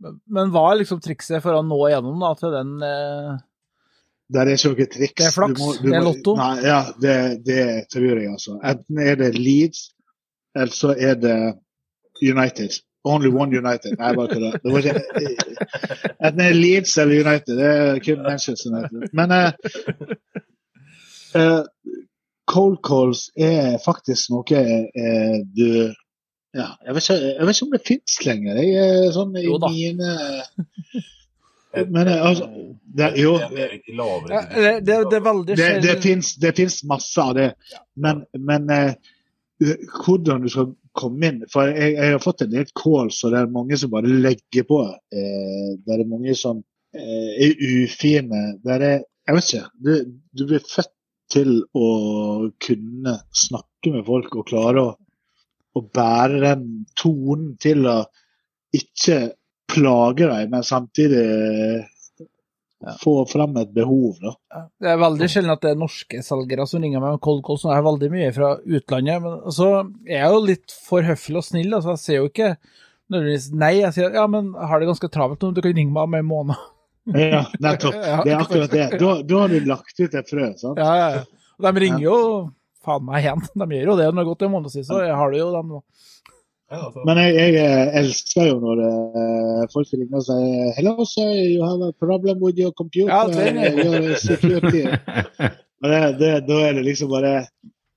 Men- 0.00 0.20
Men 0.28 0.50
hva 0.52 0.72
er 0.72 0.78
liksom 0.84 1.00
trikset 1.00 1.42
for 1.42 1.52
å 1.58 1.62
nå 1.64 1.76
igjennom 1.90 2.20
da, 2.20 2.34
til 2.34 2.50
den 2.52 2.82
eh, 2.82 3.36
Det 4.30 4.40
er 4.40 4.46
ikke 4.54 4.70
noe 4.72 4.86
triks. 4.86 5.16
Det 5.20 5.26
er 5.26 5.30
flaks, 5.36 5.60
Du 5.60 5.62
må- 5.66 5.76
du 5.82 5.88
det 5.90 5.94
er 5.94 6.00
må- 6.02 6.12
lotto. 6.14 6.36
Nei, 6.36 6.62
ja, 6.62 6.92
det, 7.00 7.44
det 7.44 7.88
tror 7.90 8.18
jeg, 8.20 8.28
altså. 8.32 8.60
Enten 8.62 8.98
er 8.98 9.14
det 9.16 9.34
Leeds, 9.38 9.92
eller 10.54 10.72
så 10.72 10.94
er 10.98 11.14
det 11.14 11.58
United. 12.22 12.80
Only 13.06 13.30
one 13.30 13.54
United. 13.54 13.94
Nei, 13.98 14.14
bare 14.16 14.28
kødda. 14.28 14.50
Det 14.62 14.72
var 14.72 14.78
ikke 14.78 14.94
Enten 16.24 16.40
er 16.40 16.56
Leeds 16.56 16.96
eller 16.98 17.20
United. 17.22 17.52
Det 17.58 17.68
er 17.72 18.00
kun 18.06 18.22
Manchester 18.22 18.70
United. 18.72 19.08
Men 19.14 19.34
uh, 19.36 19.50
uh, 21.38 21.62
cold 22.50 22.80
calls 22.88 23.28
er 23.36 23.78
faktisk 23.84 24.34
noe 24.34 24.64
uh, 24.64 25.38
du 25.54 25.68
ja, 26.56 26.70
jeg, 26.86 26.94
vet 26.94 27.04
ikke, 27.04 27.18
jeg 27.20 27.46
vet 27.46 27.56
ikke 27.56 27.66
om 27.66 27.74
det 27.74 27.82
fins 27.84 28.14
lenger. 28.24 28.58
Jeg 28.64 28.94
er 29.04 29.10
sånn 29.12 29.34
i 29.36 29.44
mine 29.66 30.12
Men 31.92 32.08
altså 32.08 32.46
det, 32.96 33.10
Jo. 33.20 33.34
Det 33.52 33.66
det, 33.84 34.72
det, 34.86 34.96
det 35.10 35.18
er 35.18 35.26
veldig 35.26 35.58
Det, 35.58 35.68
det 36.40 36.54
fins 36.56 36.80
masse 36.88 37.20
av 37.20 37.34
det, 37.36 37.50
men, 38.00 38.24
men 38.40 38.72
hvordan 39.58 40.42
du 40.46 40.48
skal 40.52 40.72
komme 40.96 41.30
inn 41.30 41.42
For 41.52 41.70
jeg, 41.70 41.94
jeg 41.96 42.14
har 42.14 42.22
fått 42.22 42.44
en 42.46 42.52
del 42.52 42.68
kål, 42.76 43.12
så 43.14 43.30
det 43.32 43.42
er 43.42 43.54
mange 43.54 43.78
som 43.80 43.92
bare 43.92 44.10
legger 44.10 44.66
på. 44.68 44.80
Eh, 45.12 45.70
det 45.84 45.96
er 45.96 46.10
mange 46.10 46.36
som 46.38 46.62
eh, 46.96 47.32
er 47.46 47.56
ufine. 47.60 48.42
Det 48.64 48.76
er, 48.76 49.00
jeg 49.26 49.38
vet 49.38 49.50
ikke. 49.52 49.64
Du, 49.86 49.92
du 50.36 50.46
blir 50.50 50.64
født 50.64 50.92
til 51.32 51.56
å 51.74 51.88
kunne 52.62 53.16
snakke 53.34 53.96
med 53.96 54.06
folk 54.06 54.36
og 54.38 54.46
klare 54.50 54.84
å, 54.84 54.92
å 55.76 55.82
bære 55.82 56.42
den 56.44 56.68
tonen 56.98 57.56
til 57.62 57.88
å 57.90 57.98
ikke 58.76 59.18
plage 59.70 60.28
dem, 60.28 60.52
men 60.52 60.64
samtidig 60.66 61.24
få 63.02 63.14
fram 63.30 63.56
et 63.56 63.70
behov. 63.74 64.18
da. 64.22 64.34
Det 64.82 64.90
er 64.92 64.98
veldig 65.00 65.28
sjelden 65.32 65.52
at 65.54 65.62
det 65.64 65.72
er 65.72 65.80
norske 65.80 66.22
selgere 66.24 66.66
som 66.68 66.84
ringer 66.84 67.02
meg 67.02 67.16
med 67.16 67.22
cold 67.24 67.42
calls. 67.46 67.64
Jeg 67.66 67.78
er 67.80 67.86
veldig 67.86 68.10
mye 68.12 68.32
fra 68.36 68.50
utlandet. 68.60 69.22
Men 69.24 69.54
så 69.56 69.68
er 70.06 70.18
jeg 70.20 70.32
jo 70.34 70.42
litt 70.44 70.76
for 70.86 71.06
høflig 71.06 71.40
og 71.40 71.46
snill. 71.46 71.72
Altså, 71.78 71.94
jeg 71.96 72.02
ser 72.04 72.20
jo 72.20 72.30
ikke 72.30 72.50
nødvendigvis 73.12 73.48
nei. 73.56 73.72
Jeg 73.80 73.96
sier 73.96 74.18
ja, 74.18 74.26
men 74.30 74.52
har 74.54 74.82
det 74.82 74.90
ganske 74.90 75.12
travelt 75.12 75.42
nå, 75.42 75.54
du 75.56 75.62
kan 75.64 75.76
ringe 75.76 75.94
meg 75.94 76.10
om 76.10 76.18
en 76.20 76.28
måned. 76.28 76.66
Ja, 77.14 77.44
nettopp. 77.62 77.96
Det 78.26 78.34
er 78.34 78.40
akkurat 78.42 78.72
det. 78.74 78.86
Da, 78.98 79.10
da 79.22 79.42
har 79.44 79.52
du 79.52 79.68
lagt 79.68 80.00
ut 80.00 80.14
et 80.18 80.30
frø. 80.30 80.48
sant? 80.58 80.80
Ja, 80.82 80.92
ja, 80.98 81.10
ja. 81.16 81.50
Og 81.56 81.68
de 81.68 81.82
ringer 81.86 82.02
jo 82.02 82.16
faen 82.86 83.06
meg 83.06 83.24
igjen. 83.24 83.44
De 83.62 83.68
gjør 83.78 83.92
jo 83.92 83.96
det 84.00 84.08
når 84.10 84.16
det 84.18 84.24
har 84.24 84.30
gått 84.32 84.46
en 84.46 84.52
måned 84.56 84.74
siden, 84.74 84.88
så 84.90 85.00
har 85.20 85.32
du 85.32 85.38
jo 85.38 85.48
dem 85.54 85.70
nå. 85.76 85.82
Ja, 86.70 86.80
altså, 86.86 87.02
Men 87.06 87.18
jeg, 87.22 87.34
jeg 87.36 87.54
eh, 87.62 87.98
elsker 88.00 88.48
jo 88.48 88.56
når 88.62 88.80
eh, 88.86 89.66
folk 89.70 89.92
ringer 89.94 90.18
og 90.18 90.24
sier 90.26 90.72
Hello, 90.74 91.04
sir, 91.06 91.28
you 91.46 91.62
have 91.62 91.84
a 91.86 91.92
problem 91.94 92.40
with 92.42 92.58
your 92.58 92.72
computer. 92.74 93.12
Ja, 93.12 93.26
det. 93.30 93.84
your 93.84 94.16
security. 94.18 94.82
Det, 95.86 95.98
det, 96.18 96.30
da 96.48 96.56
er 96.66 96.72
det 96.78 96.82
liksom 96.86 97.10
bare 97.12 97.34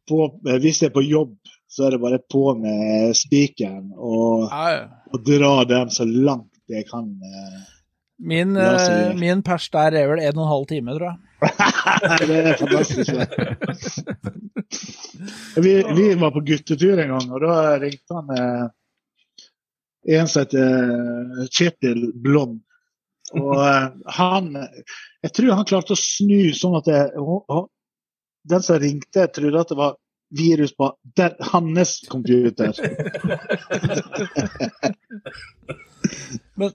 på, 0.10 0.26
eh, 0.46 0.58
Hvis 0.62 0.82
det 0.84 0.90
er 0.90 0.94
på 0.98 1.02
jobb, 1.08 1.38
så 1.72 1.88
er 1.88 1.96
det 1.96 2.02
bare 2.04 2.20
på 2.32 2.44
med 2.60 3.16
spikeren 3.18 3.94
og, 3.96 4.50
Ja, 4.52 4.84
og 5.14 5.24
dra 5.26 5.54
den 5.70 5.90
så 5.96 6.06
langt 6.06 6.52
jeg 6.70 6.86
kan. 6.90 7.08
eh. 7.24 7.62
Min, 8.20 8.58
eh, 8.60 9.16
min 9.18 9.42
pers 9.48 9.70
der 9.74 9.96
er 9.96 10.12
vel 10.12 10.20
en 10.20 10.38
og 10.38 10.44
en 10.44 10.52
halv 10.54 10.68
time, 10.70 10.94
tror 10.98 11.08
jeg. 11.14 11.29
Det 11.40 12.40
er 12.40 12.58
fantastisk. 12.60 13.12
Vi, 15.56 15.74
vi 15.96 16.08
var 16.20 16.32
på 16.32 16.44
guttetur 16.46 17.00
en 17.00 17.14
gang, 17.14 17.32
og 17.32 17.44
da 17.44 17.54
ringte 17.82 18.18
han 18.18 18.34
eh, 18.36 18.66
en 20.20 20.28
som 20.28 20.44
heter 20.44 20.66
eh, 20.66 21.48
Kjetil 21.48 22.10
Blond. 22.24 22.60
Og 23.38 23.56
eh, 23.62 23.88
han 24.18 24.52
Jeg 25.24 25.34
tror 25.36 25.58
han 25.60 25.68
klarte 25.70 25.96
å 25.96 26.00
snu 26.00 26.52
sånn 26.56 26.78
at 26.80 26.88
jeg, 26.92 27.10
og, 27.22 27.44
og, 27.48 27.70
den 28.50 28.64
som 28.66 28.80
ringte, 28.82 29.28
trodde 29.36 29.62
at 29.62 29.72
det 29.72 29.78
var 29.78 29.98
virus 30.36 30.76
på 30.78 30.92
der, 31.18 31.36
hans 31.52 32.00
computer. 32.10 32.74
Men, 36.60 36.74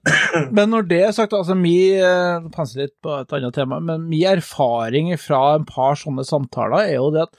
men 0.53 0.71
når 0.73 0.87
det 0.89 1.01
er 1.05 1.13
sagt, 1.17 1.35
altså 1.37 1.57
mi 1.59 1.77
eh, 1.97 2.45
Panser 2.55 2.85
litt 2.85 2.95
på 3.05 3.19
et 3.19 3.33
annet 3.37 3.57
tema, 3.57 3.81
men 3.85 4.07
min 4.09 4.27
erfaring 4.35 5.11
fra 5.21 5.57
en 5.59 5.67
par 5.69 5.99
sånne 6.01 6.25
samtaler 6.27 6.89
er 6.89 6.97
jo 6.97 7.11
det 7.15 7.27
at 7.27 7.35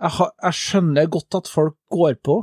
jeg, 0.00 0.12
har, 0.16 0.30
jeg 0.46 0.56
skjønner 0.56 1.10
godt 1.12 1.36
at 1.40 1.50
folk 1.52 1.76
går 1.92 2.16
på, 2.24 2.38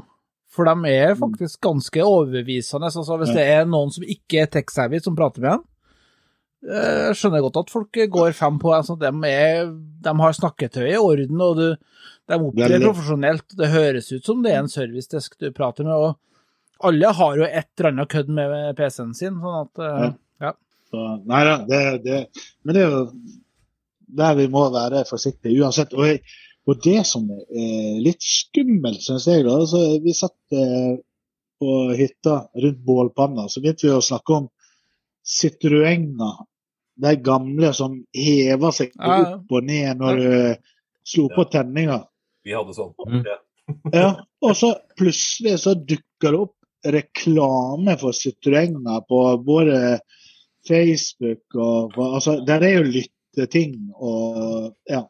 for 0.54 0.70
de 0.70 0.92
er 0.94 1.18
faktisk 1.18 1.60
ganske 1.66 2.04
overbevisende. 2.06 2.90
Altså, 2.90 3.18
hvis 3.22 3.34
det 3.34 3.46
er 3.50 3.66
noen 3.70 3.94
som 3.94 4.06
ikke 4.06 4.44
er 4.44 4.52
tech-savvy 4.54 5.02
som 5.02 5.18
prater 5.18 5.42
med 5.44 5.56
en, 5.56 5.64
eh, 6.70 7.00
jeg 7.08 7.18
skjønner 7.18 7.46
godt 7.46 7.62
at 7.64 7.74
folk 7.74 8.02
går 8.14 8.38
fem 8.38 8.60
på. 8.62 8.74
Altså, 8.78 8.98
de, 9.02 9.10
er, 9.30 9.72
de 10.06 10.14
har 10.22 10.38
snakketøyet 10.38 10.96
i 10.96 11.02
orden, 11.02 11.42
og 11.42 11.58
du, 11.58 11.68
de 12.28 12.38
opptrer 12.44 12.84
profesjonelt. 12.84 13.46
Det 13.58 13.70
høres 13.72 14.12
ut 14.12 14.26
som 14.26 14.44
det 14.44 14.54
er 14.54 14.64
en 14.64 14.72
servicedesk 14.72 15.38
du 15.40 15.52
prater 15.56 15.88
med. 15.88 15.96
og 15.96 16.16
alle 16.88 17.10
har 17.20 17.38
jo 17.40 17.46
et 17.48 17.72
eller 17.80 17.90
annet 17.90 18.10
kødd 18.12 18.28
med 18.30 18.76
PC-en 18.78 19.14
sin, 19.18 19.40
sånn 19.42 19.62
at 19.64 19.82
ja. 19.82 20.10
ja. 20.46 20.52
Så, 20.92 21.06
nei 21.26 21.40
da, 21.48 21.56
det, 21.68 21.80
det, 22.04 22.20
men 22.62 22.78
det 22.78 22.84
er 22.84 22.92
jo 22.94 23.00
der 24.20 24.38
vi 24.38 24.48
må 24.52 24.68
være 24.72 25.06
forsiktige 25.10 25.64
uansett. 25.64 25.96
Og, 25.98 26.06
jeg, 26.08 26.22
og 26.68 26.80
det 26.84 27.02
som 27.10 27.28
er 27.32 27.98
litt 28.04 28.24
skummelt, 28.24 29.02
syns 29.04 29.28
jeg, 29.30 29.46
da 29.48 29.58
altså, 29.62 29.82
Vi 30.04 30.14
satt 30.16 30.56
eh, 30.56 31.00
på 31.58 31.80
hytta 31.98 32.38
rundt 32.64 32.86
bålpanna, 32.86 33.48
så 33.50 33.64
begynte 33.64 33.88
vi 33.88 33.96
å 33.96 34.04
snakke 34.04 34.42
om 34.42 34.52
Citroenger. 35.28 36.46
De 36.98 37.14
gamle 37.22 37.70
som 37.78 38.00
hever 38.16 38.74
seg 38.74 38.96
opp 38.98 39.52
og 39.54 39.66
ned 39.68 40.00
når 40.00 40.22
du 40.22 40.30
slo 41.06 41.28
på 41.30 41.46
tenninga. 41.52 42.00
Vi 42.48 42.56
hadde 42.56 42.76
sånn. 42.78 42.94
Mm. 43.08 43.26
Ja. 43.92 44.12
Og 44.46 44.54
så 44.56 44.72
plutselig 45.00 45.58
så 45.66 45.76
dukker 45.76 46.32
det 46.32 46.40
opp 46.46 46.54
reklame 46.88 47.98
for 48.00 48.16
Citroenger 48.16 49.04
på 49.10 49.22
både 49.44 50.00
Facebook 50.68 51.56
og 51.56 51.94
på, 51.96 52.14
altså, 52.16 52.40
Der 52.48 52.64
er 52.64 52.78
jo 52.78 52.84
lytteting 52.84 53.78
og 53.96 54.74
ja. 54.90 55.04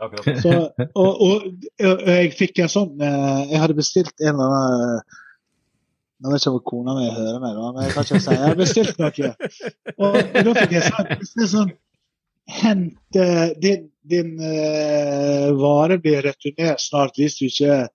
Så, 0.42 0.70
og, 0.94 1.20
og, 1.20 1.42
og 1.84 2.06
jeg 2.08 2.30
fikk 2.32 2.62
en 2.62 2.70
sånn 2.72 3.02
eh, 3.04 3.50
Jeg 3.50 3.60
hadde 3.60 3.76
bestilt 3.76 4.14
en 4.24 4.30
eller 4.32 4.54
annen 4.54 5.18
Nå 6.20 6.32
vet 6.32 6.40
ikke 6.40 6.52
om 6.54 6.62
kona 6.68 6.94
mi 6.96 7.06
hører 7.08 7.36
meg, 7.40 7.52
da, 7.56 7.68
men 7.72 7.84
jeg 7.84 7.92
kan 7.94 8.06
ikke 8.06 8.18
si 8.20 8.34
jeg 8.34 8.40
har 8.42 8.56
bestilt 8.58 8.98
noe. 9.00 9.28
Og 10.04 10.16
da 10.36 10.52
fikk 10.58 10.74
jeg 10.76 10.82
sånn, 10.84 11.46
sånn 11.52 11.70
Hent 12.60 13.16
eh, 13.16 13.54
din, 14.02 14.36
eh, 14.40 15.50
vare 15.60 15.98
blir 15.98 16.22
returnert 16.24 16.80
snart 16.80 17.18
hvis 17.20 17.38
du 17.38 17.46
ikke 17.48 17.88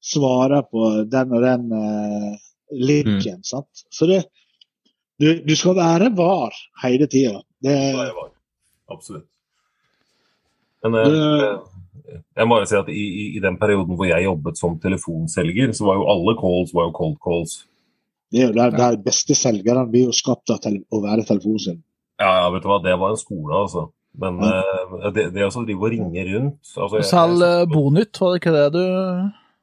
svarer 0.00 0.64
på 0.68 0.90
den 1.12 1.34
og 1.36 1.44
den 1.44 1.72
eh, 1.76 2.36
linken. 2.80 3.42
Sant? 3.44 3.84
Så 3.92 4.08
det, 4.08 4.22
du, 5.20 5.42
du 5.44 5.56
skal 5.56 5.76
være 5.76 6.12
var 6.16 6.56
hele 6.84 7.08
tida. 7.10 7.42
Det, 7.60 7.76
Ja, 7.76 8.06
jeg 8.08 8.16
var. 8.16 8.30
Absolutt. 8.90 9.26
Men 10.80 10.96
eh, 10.96 11.58
jeg 12.36 12.48
må 12.48 12.56
bare 12.56 12.68
si 12.68 12.78
at 12.78 12.88
i, 12.88 13.02
i, 13.04 13.26
i 13.36 13.42
den 13.42 13.58
perioden 13.60 13.98
hvor 13.98 14.08
jeg 14.08 14.24
jobbet 14.24 14.58
som 14.58 14.78
telefonselger, 14.80 15.74
så 15.76 15.90
var 15.90 16.00
jo 16.00 16.08
alle 16.14 16.36
calls 16.40 16.72
var 16.74 16.88
jo 16.88 16.96
cold 16.96 17.20
calls. 17.22 17.60
det 18.32 18.40
er 18.40 18.48
jo 18.48 18.56
der, 18.56 18.74
der 18.78 18.98
beste 19.04 19.36
selgerne 19.36 19.84
blir 19.90 20.08
jo 20.08 20.16
skapt 20.16 20.52
av 20.54 20.64
å 20.64 21.02
være 21.04 21.26
telefonselger. 21.28 21.84
Ja, 22.20 22.30
ja, 22.42 22.48
vet 22.52 22.64
du 22.64 22.68
hva, 22.68 22.80
det 22.84 22.96
var 23.00 23.14
en 23.14 23.20
skole, 23.20 23.52
altså. 23.56 23.88
Men 24.18 24.40
eh, 24.42 25.10
det, 25.14 25.28
det 25.34 25.44
å 25.46 25.50
drive 25.64 25.84
og 25.86 25.92
ringe 25.92 26.24
rundt 26.32 26.72
altså, 26.76 27.02
Selg 27.06 27.68
Bonytt, 27.70 28.18
var 28.20 28.32
det 28.34 28.40
ikke 28.42 28.54
det 28.56 28.64
du 28.74 28.82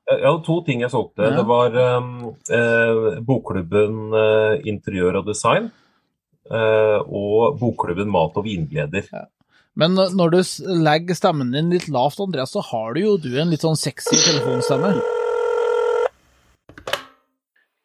ja, 0.08 0.32
to 0.40 0.62
ting 0.64 0.80
jeg 0.80 0.92
solgte. 0.94 1.20
Ja. 1.28 1.34
Det 1.36 1.44
var 1.50 1.74
um, 2.00 2.30
eh, 2.48 3.18
bokklubben 3.28 4.14
eh, 4.16 4.62
Interiør 4.72 5.18
og 5.20 5.26
design 5.28 5.68
eh, 6.48 7.00
og 7.04 7.58
bokklubben 7.60 8.08
Mat 8.08 8.40
og 8.40 8.46
vingleder. 8.48 9.10
Men 9.76 9.94
når- 10.00 10.16
når 10.16 10.32
du 10.32 10.40
legger 10.88 11.14
stemmen 11.20 11.52
din 11.52 11.70
litt 11.70 11.90
lavt, 11.92 12.22
Andreas, 12.24 12.56
så 12.56 12.64
har 12.72 12.94
du 12.96 13.02
jo 13.02 13.18
du 13.18 13.36
en 13.38 13.52
litt 13.52 13.62
sånn 13.68 13.76
sexy 13.78 14.16
telefonstemme. 14.16 14.96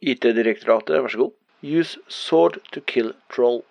IT-direktoratet, 0.02 1.02
vær 1.02 1.10
så 1.12 1.24
god. 1.26 1.34
Use 1.62 1.98
sword 2.08 2.58
to 2.72 2.80
kill 2.86 3.12
troll. 3.34 3.62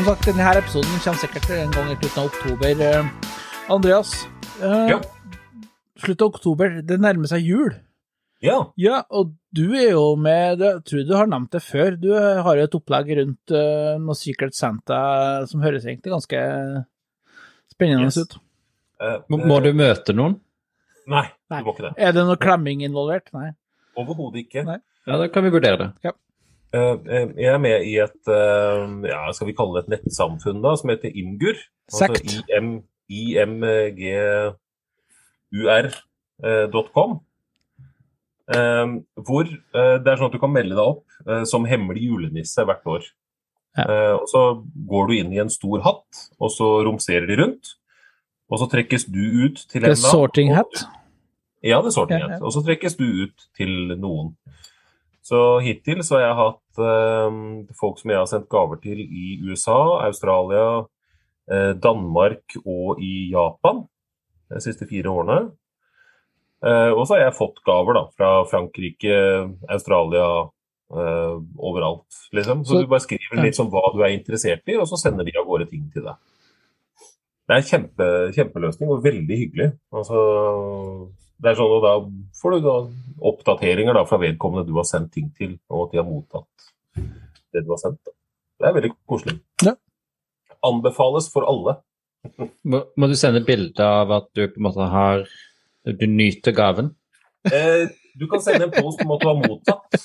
Som 0.00 0.14
sagt, 0.14 0.24
denne 0.30 0.44
episoden 0.56 1.00
kommer 1.04 1.20
sikkert 1.20 1.48
en 1.52 1.72
gang 1.74 1.88
i 1.92 1.94
slutten 1.98 2.22
av 2.22 2.28
oktober. 2.30 2.78
Eh, 2.80 3.08
Andreas, 3.68 4.12
eh, 4.62 4.86
Ja. 4.88 5.00
slutt 6.00 6.22
av 6.22 6.28
oktober, 6.30 6.80
det 6.80 6.96
nærmer 6.98 7.28
seg 7.28 7.42
jul. 7.44 7.74
Ja. 8.40 8.72
Ja, 8.78 9.02
og 9.10 9.34
du 9.52 9.74
er 9.76 9.90
jo 9.90 10.16
med, 10.16 10.60
jeg 10.60 10.84
tror 10.88 11.04
du 11.06 11.12
har 11.14 11.26
nevnt 11.26 11.50
det 11.50 11.60
før, 11.60 12.00
du 12.00 12.08
har 12.16 12.56
jo 12.56 12.62
et 12.64 12.74
opplegg 12.78 13.12
rundt 13.18 13.52
uh, 13.52 13.98
noe 14.00 14.14
Secret 14.16 14.54
Santa 14.56 15.44
som 15.46 15.60
høres 15.60 15.84
egentlig 15.84 16.14
ganske 16.14 16.40
spennende 17.70 18.08
Yes. 18.08 18.16
ut. 18.16 18.38
Uh, 19.02 19.18
Må, 19.28 19.44
må 19.44 19.60
du 19.62 19.74
møte 19.74 20.14
noen? 20.16 20.40
Nei, 21.06 21.26
Nei. 21.50 21.60
du 21.60 21.64
må 21.68 21.74
ikke 21.76 21.90
det. 21.90 21.94
Er 21.98 22.12
det 22.16 22.24
noe 22.24 22.36
klemming 22.40 22.80
involvert? 22.88 23.28
Nei. 23.34 23.50
Overhodet 23.98 24.46
ikke. 24.46 24.64
Nei. 24.64 24.78
Ja, 25.06 25.18
da 25.18 25.28
kan 25.28 25.44
vi 25.44 25.50
vurdere 25.50 25.76
det. 25.76 25.90
Eh, 26.04 26.08
eh, 26.08 26.16
Jeg 26.72 27.48
er 27.50 27.58
med 27.58 27.82
i 27.88 27.96
et 27.98 28.30
eh, 28.30 28.82
ja, 29.10 29.20
skal 29.34 29.48
vi 29.48 29.56
kalle 29.58 29.80
det 29.80 29.88
et 29.88 29.92
nettsamfunn 29.96 30.60
da, 30.62 30.76
som 30.78 30.92
heter 30.92 31.10
Imgur. 31.18 31.58
Sekt. 31.90 32.22
Altså 32.22 32.44
IM, 33.10 33.64
imgur.com. 35.50 37.18
Eh, 38.50 38.86
hvor 39.26 39.46
eh, 39.46 39.96
det 40.02 40.10
er 40.10 40.16
sånn 40.18 40.30
at 40.30 40.34
du 40.34 40.40
kan 40.42 40.50
melde 40.54 40.74
deg 40.74 40.82
opp 40.84 41.04
eh, 41.26 41.44
som 41.46 41.66
hemmelig 41.70 42.02
julenisse 42.08 42.64
hvert 42.66 42.86
år. 42.90 43.02
Ja. 43.78 43.84
Eh, 43.84 44.14
og 44.18 44.26
Så 44.30 44.40
går 44.90 45.04
du 45.10 45.12
inn 45.18 45.34
i 45.34 45.42
en 45.42 45.50
stor 45.52 45.78
hatt, 45.86 46.12
og 46.42 46.50
så 46.54 46.66
romserer 46.86 47.26
de 47.30 47.36
rundt. 47.42 47.64
Og 48.50 48.58
så 48.58 48.66
trekkes 48.66 49.04
du 49.06 49.20
ut 49.46 49.58
til 49.70 49.80
Det 49.84 49.88
er 49.92 49.94
en 49.94 50.02
sorting 50.02 50.50
hat. 50.56 50.74
ja, 51.62 51.78
det 51.78 51.86
er 51.92 51.94
sorting 51.94 52.22
hat. 52.24 52.42
Og 52.42 52.50
så 52.54 52.60
trekkes 52.66 52.94
du 52.98 53.04
ut 53.26 53.38
til 53.54 53.94
noen. 53.94 54.34
Så 55.22 55.60
hittil 55.62 56.02
så 56.02 56.18
har 56.18 56.24
jeg 56.24 56.34
hatt 56.40 56.59
eh, 56.59 56.59
folk 56.76 57.98
som 57.98 58.10
jeg 58.10 58.18
har 58.20 58.26
sendt 58.30 58.48
gaver 58.52 58.80
til 58.82 59.00
i 59.00 59.38
USA, 59.42 59.78
Australia, 60.06 60.86
eh, 61.50 61.72
Danmark 61.74 62.56
og 62.64 63.00
i 63.02 63.30
Japan 63.32 63.86
de 64.50 64.60
siste 64.60 64.86
fire 64.90 65.10
årene. 65.10 65.50
Eh, 66.62 66.90
og 66.92 67.06
så 67.06 67.16
har 67.16 67.22
jeg 67.30 67.38
fått 67.38 67.62
gaver 67.64 67.94
da, 67.96 68.04
fra 68.16 68.30
Frankrike, 68.50 69.14
Australia, 69.70 70.26
eh, 70.92 71.36
overalt. 71.58 72.04
Liksom. 72.32 72.64
Så, 72.64 72.74
Så- 72.74 72.82
du 72.82 72.86
bare 72.86 73.00
skriver 73.00 73.42
litt 73.42 73.60
om 73.60 73.70
hva 73.70 73.92
du 73.94 74.02
er 74.02 74.12
interessert 74.18 74.62
i, 74.68 74.76
og 74.76 74.86
så 74.86 74.98
sender 74.98 75.24
de 75.24 75.32
av 75.38 75.46
gårde 75.46 75.70
ting 75.70 75.90
til 75.92 76.02
deg. 76.02 76.14
Det 77.48 77.56
er 77.56 77.62
en 77.62 77.62
kjempe, 77.62 78.06
kjempeløsning 78.36 78.90
og 78.90 79.02
veldig 79.02 79.36
hyggelig. 79.38 79.72
Altså, 79.92 81.08
det 81.40 81.52
er 81.52 81.58
sånn, 81.58 81.74
og 81.76 81.84
Da 81.84 81.94
får 82.40 82.56
du 82.56 82.66
da 82.66 82.76
oppdateringer 83.30 83.96
da, 83.96 84.06
fra 84.08 84.20
vedkommende 84.20 84.68
du 84.68 84.74
har 84.78 84.88
sendt 84.88 85.12
ting 85.16 85.30
til, 85.36 85.56
og 85.70 85.86
at 85.86 85.94
de 85.94 86.00
har 86.00 86.08
mottatt 86.08 86.70
det 87.50 87.64
du 87.64 87.72
har 87.72 87.80
sendt. 87.82 88.00
Da. 88.06 88.14
Det 88.60 88.68
er 88.68 88.76
veldig 88.76 88.90
koselig. 89.08 89.38
Ja. 89.64 89.74
Anbefales 90.66 91.30
for 91.32 91.48
alle. 91.48 91.78
Må, 92.68 92.82
må 93.00 93.08
du 93.08 93.16
sende 93.16 93.40
bilde 93.44 93.84
av 93.84 94.12
at 94.12 94.28
du 94.36 94.44
på 94.44 94.60
en 94.60 94.66
måte 94.66 94.88
har 94.92 95.22
Du 95.88 96.04
nyter 96.04 96.52
gaven? 96.52 96.90
Eh, 97.48 97.88
du 98.20 98.26
kan 98.28 98.42
sende 98.44 98.66
en 98.66 98.74
post 98.74 99.00
om 99.00 99.14
at 99.14 99.22
du 99.22 99.28
har 99.30 99.38
mottatt. 99.38 99.96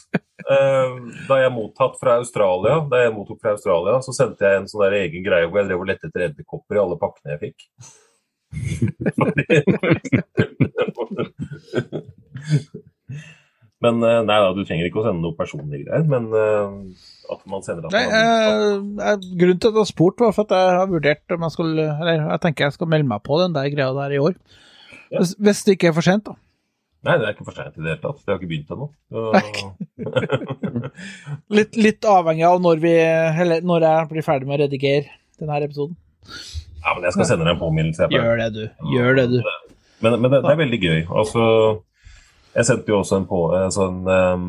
Eh, 0.46 0.96
da 1.28 1.40
jeg 1.42 1.52
mottatt 1.52 1.98
fra 2.00 2.16
Australia, 2.22 2.78
da 2.88 3.02
jeg 3.02 3.14
mottok 3.16 3.42
fra 3.42 3.56
Australia, 3.58 3.98
så 4.06 4.16
sendte 4.16 4.48
jeg 4.48 4.62
en 4.62 4.70
sånn 4.72 4.86
der 4.86 4.96
egen 5.02 5.26
greie 5.26 5.50
hvor 5.50 5.60
jeg 5.60 5.68
drev 5.68 5.84
og 5.84 5.90
lette 5.90 6.08
etter 6.08 6.30
edderkopper 6.30 6.80
i 6.80 6.82
alle 6.86 7.00
pakkene 7.02 7.36
jeg 7.36 7.42
fikk. 7.44 7.68
Men 13.84 14.00
eh, 14.08 14.22
nei 14.26 14.38
da, 14.42 14.54
du 14.56 14.62
trenger 14.66 14.88
ikke 14.88 15.02
å 15.02 15.06
sende 15.06 15.22
noe 15.22 15.36
personlige 15.38 15.84
greier, 15.86 16.06
men 16.10 16.24
eh, 16.34 16.70
at 17.36 17.42
man 17.52 17.62
sender 17.66 17.86
at 17.90 17.94
Nei, 17.94 18.06
man 18.08 18.16
mottatt. 18.16 19.04
eh, 19.06 19.18
grunnen 19.42 19.60
til 19.62 19.70
at 19.70 19.76
jeg 19.76 19.82
har 19.84 19.90
spurt, 19.92 20.18
var 20.24 20.34
for 20.38 20.44
at 20.48 20.56
jeg 20.56 20.78
har 20.80 20.90
vurdert 20.94 21.36
om 21.36 21.46
jeg 21.46 21.54
skulle 21.58 21.86
Eller 22.00 22.16
jeg 22.24 22.42
tenker 22.46 22.66
jeg 22.70 22.76
skal 22.78 22.90
melde 22.96 23.10
meg 23.12 23.22
på 23.28 23.34
den 23.44 23.54
der 23.58 23.70
greia 23.74 23.92
der 23.98 24.16
i 24.16 24.22
år. 24.24 24.34
Ja. 25.12 25.20
Hvis, 25.22 25.32
hvis 25.38 25.62
det 25.68 25.76
ikke 25.78 25.92
er 25.92 25.98
for 26.00 26.06
sent, 26.08 26.26
da. 26.32 26.34
Nei, 27.06 27.16
det 27.22 27.26
er 27.28 27.36
ikke 27.36 27.46
for 27.46 27.54
seint 27.60 27.76
i 27.78 27.84
det 27.86 27.92
hele 27.92 28.02
tatt. 28.02 28.20
Det 28.26 28.32
har 28.34 28.40
ikke 28.40 28.50
begynt 28.50 28.72
ennå. 28.74 28.88
Så- 29.14 29.34
Litt, 31.60 31.74
litt 31.78 32.04
avhengig 32.10 32.46
av 32.48 32.58
når, 32.64 32.78
vi, 32.82 32.94
eller 33.44 33.62
når 33.68 33.86
jeg 33.86 34.08
blir 34.16 34.26
ferdig 34.26 34.48
med 34.50 34.58
å 34.58 34.64
redigere 34.64 35.06
denne 35.38 35.60
episoden. 35.68 35.94
Ja, 36.86 36.94
men 36.94 37.08
jeg 37.08 37.16
skal 37.16 37.28
sende 37.32 37.48
deg 37.48 37.56
en 37.56 37.62
påminnelse. 37.62 38.08
Gjør 38.14 38.38
det, 38.44 38.50
du. 38.54 38.64
Gjør 38.94 39.18
det, 39.18 39.26
du. 39.34 39.40
Men, 40.06 40.20
men 40.22 40.30
det, 40.30 40.44
det 40.46 40.52
er 40.52 40.60
veldig 40.60 40.80
gøy. 40.84 41.00
Altså, 41.18 41.46
jeg 42.54 42.68
sendte 42.68 42.94
jo 42.94 43.00
også 43.00 43.18
en 43.18 43.26
på 43.30 43.40
en 43.58 43.74
sånn 43.74 43.98
um, 44.06 44.46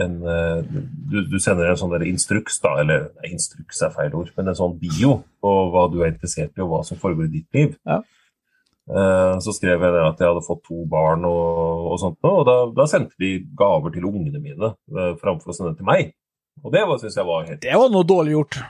en, 0.00 0.14
uh, 0.24 0.80
du, 1.12 1.20
du 1.28 1.36
sender 1.42 1.68
en 1.70 1.78
sånn 1.78 1.92
instruks, 2.08 2.56
da, 2.64 2.72
eller 2.82 3.08
nei, 3.18 3.34
instruks 3.36 3.82
er 3.84 3.92
feil 3.94 4.16
ord, 4.16 4.32
men 4.38 4.50
en 4.50 4.58
sånn 4.58 4.78
bio 4.80 5.18
på 5.44 5.54
hva 5.74 5.84
du 5.92 6.00
er 6.00 6.14
interessert 6.14 6.56
i, 6.56 6.64
og 6.64 6.72
hva 6.72 6.82
som 6.88 6.98
foregår 7.00 7.28
i 7.28 7.34
ditt 7.36 7.58
liv. 7.60 7.76
Ja. 7.86 8.02
Så 9.40 9.54
skrev 9.56 9.80
jeg 9.80 9.94
at 9.96 10.18
jeg 10.20 10.28
hadde 10.28 10.42
fått 10.44 10.60
to 10.66 10.82
barn 10.92 11.22
og, 11.24 11.86
og 11.88 11.94
sånt, 12.02 12.18
og 12.28 12.42
da, 12.44 12.56
da 12.76 12.84
sendte 12.84 13.16
de 13.22 13.38
gaver 13.56 13.94
til 13.94 14.04
ungene 14.10 14.42
mine 14.42 14.74
framfor 15.22 15.54
å 15.54 15.56
sende 15.56 15.72
til 15.78 15.88
meg. 15.88 16.10
Og 16.60 16.74
det 16.74 16.82
syns 17.00 17.16
jeg 17.16 17.28
var 17.30 17.48
helt 17.48 17.64
Det 17.64 17.78
var 17.80 17.88
noe 17.94 18.04
dårlig 18.04 18.34
gjort. 18.36 18.60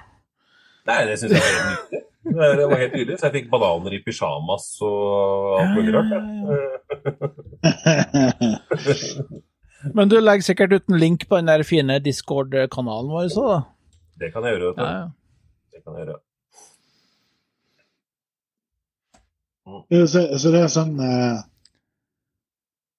Nei, 0.87 1.01
det 1.11 1.19
syns 1.19 1.35
jeg 1.35 1.43
var 1.43 1.51
helt 1.51 1.67
nydelig. 1.73 2.05
Det 2.25 2.47
det 2.59 2.67
var 2.71 2.79
helt 2.81 2.95
nydelig, 2.97 3.19
så 3.21 3.27
jeg 3.29 3.35
fikk 3.39 3.51
bananer 3.53 3.93
i 3.97 4.01
pysjamas 4.05 4.67
og 4.87 5.61
alt 5.61 5.75
mulig 5.77 5.93
rart. 5.95 6.13
Men 9.95 10.09
du 10.09 10.17
legger 10.21 10.47
sikkert 10.47 10.73
ut 10.73 10.89
en 10.89 10.99
link 11.01 11.27
på 11.29 11.37
den 11.37 11.51
der 11.53 11.63
fine 11.69 11.99
Discord-kanalen 12.01 13.11
vår, 13.13 13.29
så 13.35 13.43
da. 13.51 13.59
Det 14.21 14.33
kan 14.33 14.47
jeg 14.47 14.57
gjøre. 14.57 14.71
vet 14.71 14.77
du. 14.79 14.83
Ja, 14.83 14.91
ja. 14.97 15.07
Det 15.75 15.83
kan 15.85 15.99
jeg 15.99 16.07
gjøre. 16.07 16.21
Så, 20.09 20.21
så 20.39 20.51
det 20.53 20.61
er 20.61 20.69
sånn 20.73 20.99
eh, 21.01 21.37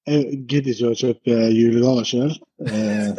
Jeg 0.09 0.39
gidder 0.49 0.71
ikke 0.73 0.89
å 0.91 0.97
kjøpe 1.01 1.35
julegaver 1.53 2.05
sjøl. 2.09 2.33
Eh, 2.65 3.09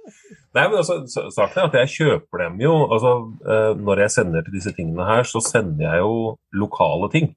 Nei, 0.56 0.64
men 0.66 0.80
altså, 0.80 0.94
saken 1.30 1.60
er 1.60 1.66
at 1.68 1.76
jeg 1.78 1.90
kjøper 1.94 2.36
dem 2.42 2.56
jo 2.64 2.72
altså, 2.90 3.10
eh, 3.46 3.72
Når 3.78 4.00
jeg 4.02 4.10
sender 4.16 4.42
til 4.42 4.56
disse 4.56 4.72
tingene 4.74 5.04
her, 5.06 5.22
så 5.22 5.38
sender 5.44 5.84
jeg 5.86 6.00
jo 6.02 6.14
lokale 6.58 7.06
ting. 7.12 7.28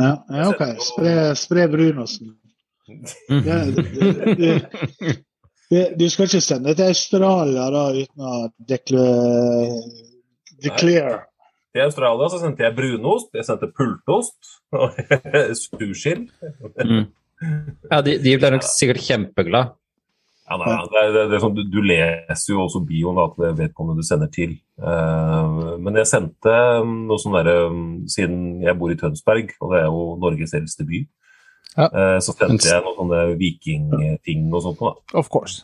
ja, 0.00 0.12
ja, 0.28 0.48
OK. 0.50 0.62
Spre, 0.84 1.12
spre 1.40 1.68
brunosten. 1.72 2.36
Du 5.72 6.04
skal 6.12 6.26
ikke 6.26 6.40
sende 6.44 6.74
til 6.76 6.90
Australia 6.92 7.64
da 7.72 7.84
uten 7.96 8.24
å 8.28 8.32
declare, 8.68 9.80
Nei. 10.62 11.20
Til 11.72 11.86
Australia 11.86 12.26
så 12.28 12.42
sendte 12.42 12.66
jeg 12.66 12.76
brunost, 12.76 13.30
jeg 13.32 13.46
sendte 13.48 13.70
pultost, 13.72 14.36
sursild. 15.62 16.26
Mm. 16.76 17.06
Ja, 17.88 18.02
de, 18.04 18.18
de 18.20 18.34
blir 18.36 18.52
nok 18.52 18.66
sikkert 18.68 19.00
kjempeglad. 19.06 19.72
Ja, 20.50 20.56
nei, 20.58 20.74
det 20.90 21.00
er, 21.00 21.28
det 21.30 21.36
er 21.36 21.42
sånn, 21.44 21.54
du, 21.54 21.62
du 21.70 21.78
leser 21.86 22.52
jo 22.52 22.64
også 22.64 22.82
bioen 22.84 23.16
da, 23.16 23.28
til 23.32 23.44
det 23.46 23.52
vedkommende 23.60 24.02
du 24.02 24.06
sender 24.06 24.28
til. 24.32 24.56
Uh, 24.82 25.78
men 25.80 25.96
jeg 26.00 26.10
sendte 26.10 26.54
um, 26.82 26.96
noe 27.06 27.20
sånn 27.22 27.36
derre 27.36 27.68
um, 27.70 27.84
Siden 28.10 28.62
jeg 28.64 28.74
bor 28.80 28.90
i 28.90 28.98
Tønsberg, 28.98 29.54
og 29.62 29.72
det 29.72 29.82
er 29.82 29.86
jo 29.86 30.02
Norges 30.20 30.56
eldste 30.58 30.86
by, 30.88 31.04
Ja. 31.76 31.86
uh, 31.86 32.18
så 32.20 32.34
sendte 32.34 32.68
jeg 32.68 32.82
noen 32.84 32.98
sånne 32.98 33.22
vikingting 33.40 34.50
og 34.50 34.66
sånt. 34.66 34.82
Da. 34.82 35.20
Of 35.22 35.30
course. 35.32 35.62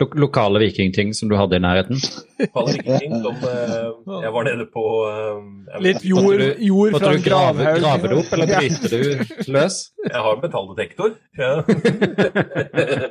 Lo 0.00 0.08
lokale 0.18 0.58
vikingting 0.58 1.12
som 1.14 1.28
du 1.30 1.36
hadde 1.38 1.54
i 1.54 1.62
nærheten. 1.62 2.00
Lokale 2.40 2.72
vikingting 2.74 3.12
som 3.22 3.36
eh, 3.46 4.22
Jeg 4.24 4.32
var 4.34 4.46
nede 4.48 4.64
på 4.74 4.82
eh, 5.06 5.78
Litt 5.84 6.02
jord, 6.04 6.38
du- 6.40 6.64
jord 6.66 6.96
fra 6.98 7.12
en 7.14 7.22
gravhaug. 7.22 7.78
grave 7.78 8.08
det 8.10 8.16
opp, 8.18 8.32
eller 8.34 8.46
bryter 8.58 8.88
du 8.90 9.52
løs? 9.54 9.76
jeg 10.08 10.20
har 10.26 10.40
metalldetektor. 10.42 11.14
Ja. 11.38 11.52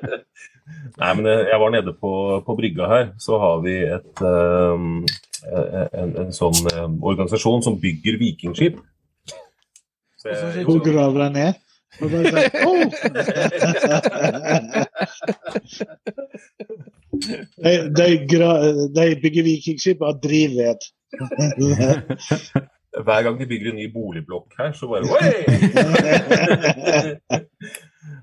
Nei, 0.99 1.11
men 1.17 1.25
eh, 1.27 1.45
jeg 1.49 1.59
var 1.63 1.71
nede 1.73 1.93
på, 1.99 2.11
på 2.45 2.55
brygga 2.59 2.87
her, 2.91 3.05
så 3.19 3.39
har 3.41 3.61
vi 3.63 3.77
et 3.87 4.23
eh, 4.23 4.87
en, 6.03 6.13
en 6.23 6.31
sånn 6.35 6.59
eh, 6.71 6.85
organisasjon 7.03 7.63
som 7.65 7.79
bygger 7.81 8.19
vikingskip. 8.21 8.77
Så 10.19 10.31
jeg, 10.31 10.63
Hvor 10.67 10.79
graver 10.85 11.25
den 11.25 11.33
ned? 11.39 11.53
Og 12.01 12.11
bare 12.11 12.25
si, 12.25 12.37
oh! 12.65 12.83
de, 17.63 17.73
de, 17.97 18.07
gra, 18.29 18.51
de 18.97 19.07
bygger 19.21 19.43
vikingskip 19.45 20.01
av 20.01 20.13
drivved. 20.23 20.79
hver 23.03 23.21
gang 23.25 23.39
de 23.39 23.47
bygger 23.49 23.71
en 23.71 23.79
ny 23.81 23.87
boligblokk 23.93 24.53
her, 24.59 24.71
så 24.77 24.89
bare 24.89 25.05
Oi! 25.09 25.29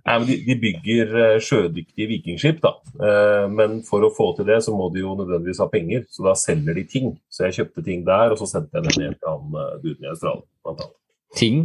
Nei, 0.01 0.15
men 0.17 0.27
de, 0.29 0.37
de 0.47 0.55
bygger 0.61 1.07
eh, 1.23 1.39
sjødyktige 1.45 2.09
vikingskip, 2.09 2.61
da. 2.63 2.73
Eh, 3.05 3.47
Men 3.53 3.81
for 3.87 4.05
å 4.07 4.13
få 4.17 4.31
til 4.37 4.47
det, 4.49 4.61
så 4.65 4.73
må 4.77 4.89
de 4.95 5.03
jo 5.03 5.17
nødvendigvis 5.19 5.61
ha 5.63 5.69
penger, 5.73 6.07
så 6.13 6.25
da 6.29 6.35
selger 6.39 6.75
de 6.79 6.85
ting. 6.89 7.07
Så 7.33 7.47
jeg 7.47 7.59
kjøpte 7.61 7.85
ting 7.87 8.07
der, 8.07 8.33
og 8.33 8.39
så 8.41 8.47
sendte 8.49 8.79
jeg 8.79 8.89
det 8.89 8.97
ned 9.03 9.19
til 9.19 9.29
han 9.29 9.45
eh, 9.61 9.75
duden 9.85 10.07
i 10.07 10.13
Australia. 10.13 10.47
blant 10.65 10.81
annet. 10.87 10.97
ting. 11.37 11.57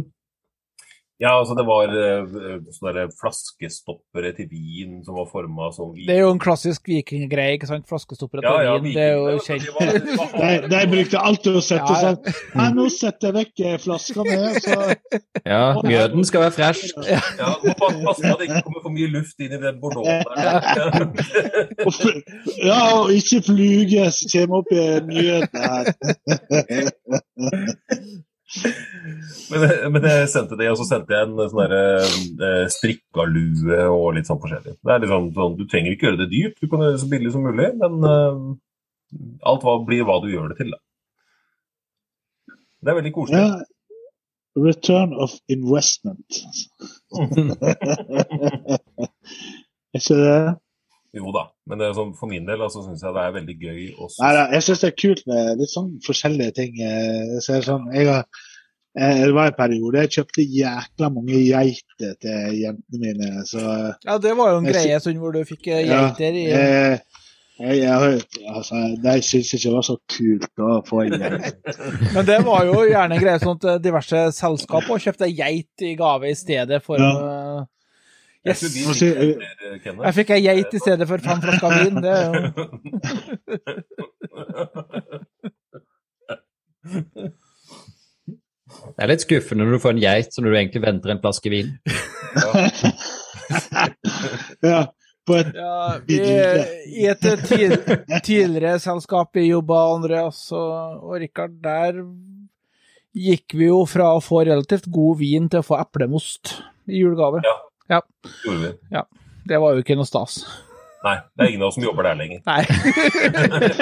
Ja, 1.16 1.30
altså 1.38 1.54
det 1.56 1.64
var 1.64 1.88
uh, 1.88 2.28
sånne 2.76 3.06
flaskestoppere 3.16 4.34
til 4.36 4.50
vin 4.50 4.98
som 5.04 5.16
var 5.16 5.24
forma 5.30 5.70
som 5.72 5.94
vin. 5.94 6.04
Det 6.04 6.12
er 6.12 6.26
jo 6.26 6.32
en 6.34 6.40
klassisk 6.42 6.90
vikinggreie, 6.92 7.54
ikke 7.56 7.70
sant? 7.70 7.86
Flaskestoppere 7.88 8.44
til 8.44 8.50
Ja, 8.52 8.60
ja, 8.66 8.74
vin. 8.84 8.92
Det 8.92 9.00
er 9.00 9.14
jo 9.16 9.38
kjent. 9.40 9.64
de 10.36 10.68
de 10.74 10.80
brukte 10.92 11.22
alltid 11.30 11.56
å 11.56 11.62
sette 11.64 11.88
Ja, 11.88 11.96
ja. 11.96 12.02
sånn 12.04 12.20
Nei, 12.60 12.68
nå 12.76 12.84
setter 12.92 13.30
jeg 13.30 13.36
vekk 13.38 13.64
eh, 13.64 13.78
flaska 13.80 14.20
mi, 14.28 14.36
så 14.60 14.76
Ja, 15.46 15.62
mjøden 15.88 16.28
skal 16.28 16.44
være 16.44 16.54
fresh. 16.58 16.92
Ja, 17.08 17.22
nå 17.64 17.72
passe 17.80 18.20
det 18.20 18.34
at 18.34 18.38
det 18.42 18.50
ikke 18.50 18.64
kommer 18.68 18.84
for 18.84 18.92
mye 18.98 19.08
luft 19.16 19.40
inn 19.40 19.56
i 19.56 19.60
den 19.64 19.80
bordeauxen 19.80 20.20
der. 20.36 21.00
Ja, 22.60 22.80
og 23.00 23.16
ikke 23.16 23.40
fluge 23.48 24.04
som 24.20 24.26
kommer 24.36 24.56
opp 24.60 24.70
i 24.76 24.84
mjøden 25.08 25.56
her. 25.64 25.84
Men, 29.50 29.92
men 29.94 30.04
jeg 30.06 30.28
sendte 30.30 30.56
det, 30.58 30.68
og 30.70 30.78
så 30.78 30.86
sendte 30.86 31.14
jeg 31.14 31.26
en 31.26 31.38
sånn 31.50 31.62
derre 31.64 31.80
eh, 32.06 32.66
strikkalue 32.70 33.80
og 33.90 34.14
litt 34.16 34.28
sånn 34.28 34.40
forskjellig. 34.42 34.76
Det 34.78 34.92
er 34.92 35.02
litt 35.02 35.12
sånn, 35.12 35.56
Du 35.58 35.64
trenger 35.66 35.94
ikke 35.94 36.08
gjøre 36.08 36.20
det 36.22 36.30
dyrt, 36.32 36.58
du 36.60 36.70
kan 36.70 36.84
gjøre 36.84 36.94
det 36.96 37.02
så 37.02 37.10
billig 37.10 37.32
som 37.34 37.46
mulig, 37.46 37.70
men 37.80 37.92
eh, 38.10 38.34
alt 39.50 39.66
hva, 39.66 39.78
blir 39.86 40.06
hva 40.06 40.20
du 40.22 40.28
gjør 40.30 40.52
det 40.52 40.58
til. 40.60 40.74
Da. 40.74 40.78
Det 42.82 42.92
er 42.92 42.98
veldig 43.00 43.14
koselig. 43.16 43.42
Ja. 43.42 43.48
Return 44.56 45.10
of 45.20 45.34
investment. 45.52 46.30
Er 49.96 50.00
ikke 50.00 50.16
det? 50.20 50.40
Jo 51.16 51.32
da, 51.34 51.46
men 51.66 51.80
det 51.80 51.86
er 51.88 51.94
sånn, 51.96 52.12
for 52.18 52.28
min 52.30 52.44
del 52.48 52.60
altså, 52.66 52.82
syns 52.84 53.02
jeg 53.04 53.14
det 53.16 53.22
er 53.24 53.36
veldig 53.38 53.56
gøy 53.62 53.80
også. 53.94 54.20
Nei, 54.22 54.32
da, 54.36 54.44
jeg 54.56 54.66
syns 54.66 54.82
det 54.84 54.90
er 54.90 54.98
kult 55.00 55.22
med 55.30 55.62
litt 55.62 55.72
sånn 55.72 55.90
forskjellige 56.06 56.56
ting. 56.58 56.76
Så 56.76 57.38
Jeg 57.38 57.44
ser 57.46 57.66
sånn, 57.70 57.86
jeg 57.96 58.10
har, 58.10 58.24
eh, 58.98 59.20
det 59.24 59.34
var 59.36 59.52
en 59.52 59.58
periode 59.60 60.02
jeg 60.04 60.14
kjøpte 60.18 60.44
jækla 60.60 61.12
mange 61.14 61.40
geiter 61.46 62.16
til 62.20 62.58
jentene 62.60 63.02
mine. 63.04 63.44
Så 63.48 63.62
Ja, 64.04 64.18
det 64.18 64.34
var 64.36 64.52
jo 64.52 64.58
en 64.60 64.68
Jeg 64.68 64.76
greie 64.76 65.00
sånn 65.04 65.22
hvor 65.22 65.32
du 65.32 65.44
fikk 65.48 65.70
eh, 65.72 65.86
ja, 65.88 66.02
geiter 66.10 66.36
i 66.36 66.44
eh, 66.52 66.98
jeg, 67.56 67.78
jeg, 67.80 68.18
altså, 68.52 68.80
De 69.00 69.14
syntes 69.24 69.54
ikke 69.56 69.62
det 69.70 69.74
var 69.78 69.84
så 69.86 69.94
kult 70.12 70.60
å 70.60 70.74
få 70.84 70.98
en 71.06 71.14
geit. 71.22 71.70
Men 72.16 72.26
det 72.28 72.36
var 72.44 72.66
jo 72.68 72.82
gjerne 72.84 73.16
en 73.16 73.22
greie 73.22 73.40
sånn 73.40 73.56
at 73.56 73.64
eh, 73.72 73.78
diverse 73.86 74.26
selskaper 74.36 75.00
kjøpte 75.06 75.30
geit 75.32 75.86
i 75.86 75.94
gave 75.96 76.28
i 76.28 76.36
stedet 76.36 76.82
for 76.84 77.00
Ja. 77.00 77.64
Eh, 78.46 78.52
Jeg 78.52 78.54
Yes. 78.54 78.60
tror 78.60 78.70
vi 78.74 78.82
Må 78.86 78.92
fikk 78.92 78.98
si- 79.00 79.14
geiter, 79.14 80.04
Jeg 80.06 80.14
fikk 80.14 80.30
ei 80.30 80.40
geit 80.46 80.74
i 80.74 80.78
stedet 80.78 81.08
for 81.08 81.18
fem 81.18 81.40
flasker 81.42 81.70
vin. 81.84 81.94
Det 82.02 82.12
er 82.14 82.24
jo 82.26 82.40
Det 88.96 89.02
er 89.04 89.10
litt 89.10 89.22
skuffende 89.24 89.64
når 89.66 89.76
du 89.76 89.82
får 89.82 89.94
en 89.94 90.02
geit 90.02 90.34
som 90.34 90.44
du 90.46 90.50
egentlig 90.52 90.82
venter 90.84 91.12
en 91.14 91.20
flaske 91.22 91.50
vin. 91.52 91.68
Ja, 94.64 94.80
på 95.26 95.36
et, 95.40 95.50
ja, 95.56 95.76
vi, 96.06 96.18
I 96.20 97.06
et 97.10 97.24
eh, 97.26 97.44
tid, 97.48 97.72
tidligere 98.26 98.78
selskap 98.82 99.32
vi 99.36 99.48
jobba, 99.48 99.80
Andreas 99.96 100.40
og, 100.54 101.00
og 101.02 101.16
Rikard, 101.22 101.56
der 101.64 102.02
gikk 103.16 103.54
vi 103.56 103.70
jo 103.70 103.80
fra 103.88 104.10
å 104.16 104.20
få 104.22 104.42
relativt 104.46 104.86
god 104.92 105.18
vin 105.22 105.46
til 105.52 105.62
å 105.62 105.66
få 105.66 105.78
eplemost 105.80 106.56
i 106.90 107.00
julegave. 107.00 107.40
Gjorde 107.88 108.60
vi. 108.62 109.02
Det 109.46 109.58
var 109.62 109.76
jo 109.76 109.82
ikke 109.84 109.96
noe 109.98 110.08
stas. 110.08 110.40
Nei, 111.06 111.16
det 111.36 111.44
er 111.44 111.50
ingen 111.52 111.62
av 111.62 111.68
oss 111.68 111.76
som 111.76 111.84
jobber 111.86 112.08
der 112.08 112.16
lenger. 112.18 112.40
Nei. 112.48 112.62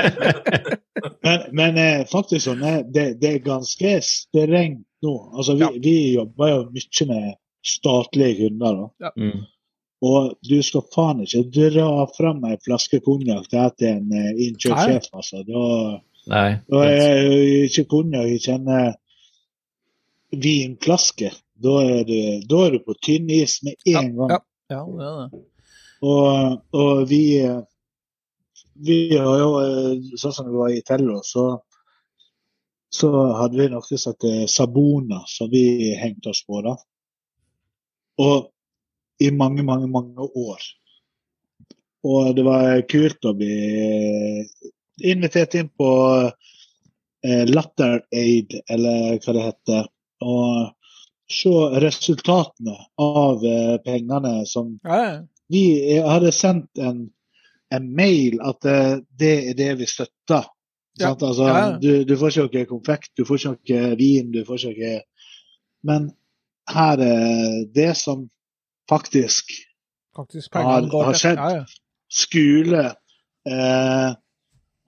men 1.24 1.47
men 1.56 1.78
eh, 1.81 2.02
faktisk 2.10 2.44
sånn, 2.51 2.64
eh, 2.68 2.82
det, 2.85 3.06
det 3.22 3.31
er 3.31 3.47
ganske 3.47 3.94
strengt 4.05 4.85
nå. 5.05 5.14
Altså, 5.32 5.55
vi, 5.56 5.64
Ja. 5.64 5.70
vi 5.86 5.97
jobber 6.18 6.51
jo 6.51 6.59
mye 6.74 7.06
med 7.09 7.35
statlige 7.64 8.36
kunder. 8.43 8.82
da. 9.01 9.12
Mm. 9.16 9.44
Og 10.05 10.35
du 10.44 10.59
skal 10.62 10.85
faen 10.93 11.22
ikke 11.24 11.47
dra 11.55 11.89
fram 12.12 12.44
ei 12.44 12.59
flaske 12.64 13.01
konjakk 13.05 13.48
til 13.48 13.89
en 13.89 14.12
eh, 14.12 14.35
innkjøpssjef, 14.48 15.09
altså. 15.16 15.40
Da, 15.48 15.64
Nei. 16.35 16.51
da 16.68 16.85
er 16.90 17.32
ikke 17.70 17.86
konjakk, 17.94 18.28
jeg 18.35 18.44
kjenner 18.51 18.93
vinflaske. 20.35 21.31
Da 21.62 21.74
er, 21.85 22.02
du, 22.09 22.16
da 22.51 22.64
er 22.66 22.74
du 22.74 22.81
på 22.82 22.97
tynn 23.05 23.31
is 23.31 23.60
med 23.62 23.74
en 23.94 24.10
gang. 24.16 24.31
Ja, 24.35 24.40
ja, 24.74 24.81
det 24.89 25.06
er 25.10 25.20
det. 25.20 25.43
Og, 26.05 26.59
og 26.74 27.05
vi 27.09 27.22
eh, 27.40 27.62
Vi 28.74 28.97
har 29.14 29.39
jo, 29.39 29.51
eh, 29.62 30.16
sånn 30.18 30.32
som 30.35 30.48
vi 30.51 30.56
var 30.59 30.72
i 30.74 30.81
Tello, 30.82 31.20
så, 31.22 31.44
så 32.90 33.10
hadde 33.39 33.60
vi 33.60 33.68
noe 33.70 33.86
som 33.86 34.10
heter 34.10 34.48
Sabona, 34.51 35.20
som 35.31 35.47
vi 35.52 35.94
hengte 35.94 36.32
oss 36.32 36.43
på. 36.43 36.59
da. 36.66 36.74
Og 38.18 38.51
i 39.22 39.31
mange, 39.31 39.62
mange, 39.62 39.86
mange 39.86 40.26
år. 40.26 40.66
Og 42.05 42.35
det 42.35 42.43
var 42.44 42.82
kult 42.90 43.24
å 43.24 43.32
bli 43.39 43.55
invitert 45.06 45.55
inn 45.55 45.70
på 45.70 45.90
eh, 46.26 47.44
Latter 47.47 48.02
Aid, 48.10 48.59
eller 48.68 49.20
hva 49.22 49.36
det 49.39 49.47
heter. 49.47 49.86
Og 50.26 50.84
se 51.30 51.52
resultatene 51.82 52.74
av 53.01 53.44
eh, 53.44 53.76
pengene 53.84 54.44
som 54.46 54.78
Ja, 54.84 55.22
vi 55.48 55.98
hadde 56.01 56.32
sendt 56.32 56.78
en, 56.80 57.10
en 57.70 57.86
mail 57.96 58.38
at 58.44 58.64
eh, 58.64 58.98
det 59.18 59.32
er 59.51 59.55
det 59.59 59.70
vi 59.80 59.86
støtter. 59.88 60.46
Ja. 61.01 61.10
Altså, 61.14 61.48
du, 61.82 62.05
du 62.06 62.14
får 62.16 62.36
ikke 62.44 62.60
noe 62.62 62.70
konfekt, 62.70 63.10
du 63.18 63.24
får 63.26 63.40
ikke 63.56 63.80
noe 63.80 63.96
vin, 63.98 64.28
du 64.32 64.44
får 64.46 64.68
ikke 64.70 64.92
noe 64.92 65.01
Men 65.84 66.10
her 66.70 67.01
er 67.02 67.64
det 67.74 67.90
som 67.96 68.28
faktisk 68.88 69.51
Faktisk 70.16 70.55
Har- 70.55 70.86
har 70.86 71.16
skjedd. 71.18 71.66
Skule 72.09 72.84
eh, 73.48 74.12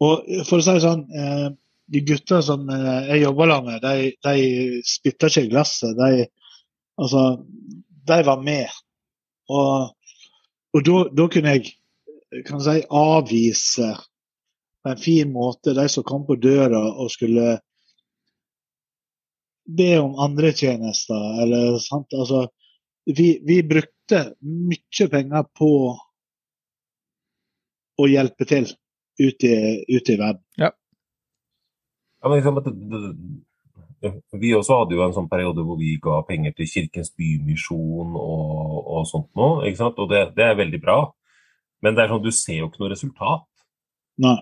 Og 0.00 0.22
for 0.46 0.60
å 0.60 0.62
si 0.62 0.72
det 0.76 0.84
sånn 0.84 1.02
eh, 1.10 1.48
De 1.92 2.02
gutta 2.02 2.40
som 2.42 2.66
eh, 2.72 3.08
jeg 3.12 3.22
jobber 3.22 3.52
sammen 3.52 3.76
med, 3.76 3.84
de, 3.84 4.10
de 4.26 4.82
spytta 4.86 5.30
ikke 5.30 5.46
i 5.46 5.50
glasset. 5.52 5.94
De, 5.98 6.26
altså, 6.98 7.24
de 8.10 8.20
var 8.26 8.42
med. 8.42 8.72
Og, 9.52 9.92
og 10.74 10.90
da 11.14 11.28
kunne 11.30 11.56
jeg 11.56 12.42
kan 12.46 12.60
si, 12.62 12.80
avvise 12.90 13.92
på 14.82 14.92
en 14.92 15.00
fin 15.02 15.30
måte 15.32 15.74
de 15.74 15.86
som 15.90 16.06
kom 16.06 16.26
på 16.26 16.38
døra 16.38 16.82
og 16.94 17.10
skulle 17.14 17.56
be 19.66 19.92
om 19.98 20.18
andre 20.22 20.52
tjenester. 20.54 21.42
Eller, 21.42 21.78
sant? 21.82 22.14
Altså, 22.14 22.46
vi, 23.06 23.36
vi 23.46 23.60
brukte 23.66 24.22
mye 24.42 25.08
penger 25.10 25.46
på 25.54 25.70
å 27.96 28.08
hjelpe 28.10 28.46
til 28.46 28.68
ute 29.18 29.48
i, 29.48 29.96
ut 29.96 30.10
i 30.12 30.18
verden. 30.20 30.42
Ja, 30.60 30.70
men 32.28 32.40
liksom, 32.40 32.60
det, 34.02 34.12
vi 34.40 34.54
også 34.54 34.80
hadde 34.82 34.96
jo 34.96 35.04
en 35.06 35.14
sånn 35.16 35.30
periode 35.30 35.64
hvor 35.66 35.78
vi 35.80 35.94
ga 36.02 36.20
penger 36.28 36.54
til 36.56 36.68
Kirkens 36.70 37.12
Bymisjon 37.16 38.16
og, 38.16 38.74
og 38.82 39.06
sånt 39.08 39.30
noe, 39.38 39.64
ikke 39.68 39.82
sant? 39.84 40.02
og 40.02 40.10
det, 40.12 40.26
det 40.36 40.50
er 40.50 40.58
veldig 40.58 40.82
bra. 40.82 40.98
Men 41.84 41.96
det 41.96 42.04
er 42.04 42.12
sånn, 42.12 42.24
du 42.24 42.32
ser 42.34 42.60
jo 42.60 42.70
ikke 42.70 42.82
noe 42.82 42.92
resultat. 42.92 43.46
Nei. 44.24 44.38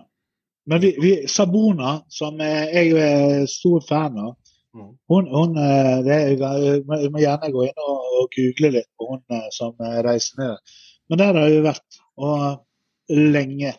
Men 0.65 0.81
vi, 0.81 0.95
vi, 0.97 1.11
Sabona, 1.29 1.99
som 2.09 2.39
jeg 2.41 2.95
er 2.97 3.45
stor 3.51 3.83
fan 3.85 4.17
av, 4.17 4.33
Mm. 4.75 4.91
hun, 5.07 5.27
hun 5.31 5.57
eh, 5.57 6.03
det, 6.03 6.15
Jeg 6.35 7.11
må 7.11 7.21
gjerne 7.21 7.51
gå 7.53 7.63
inn 7.63 7.77
og, 7.79 8.07
og 8.19 8.33
google 8.35 8.71
litt 8.75 8.89
på 8.99 9.07
hun 9.07 9.21
eh, 9.31 9.47
som 9.55 9.71
reiser 9.79 10.41
ned. 10.41 10.73
Men 11.07 11.21
der 11.21 11.39
har 11.39 11.53
vi 11.53 11.61
vært, 11.63 11.99
og 12.19 13.13
lenge. 13.13 13.71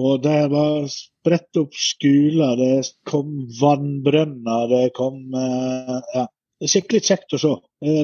Og 0.00 0.20
det 0.24 0.38
var 0.52 0.86
spredt 0.92 1.58
opp 1.60 1.74
skoler, 1.76 2.54
det 2.56 2.90
kom 3.08 3.32
vannbrønner, 3.60 4.68
det 4.70 4.84
kom 4.96 5.18
eh, 5.36 5.96
ja, 6.16 6.26
det 6.60 6.70
Skikkelig 6.72 7.00
kjekt 7.06 7.34
å 7.36 7.40
se. 7.42 7.50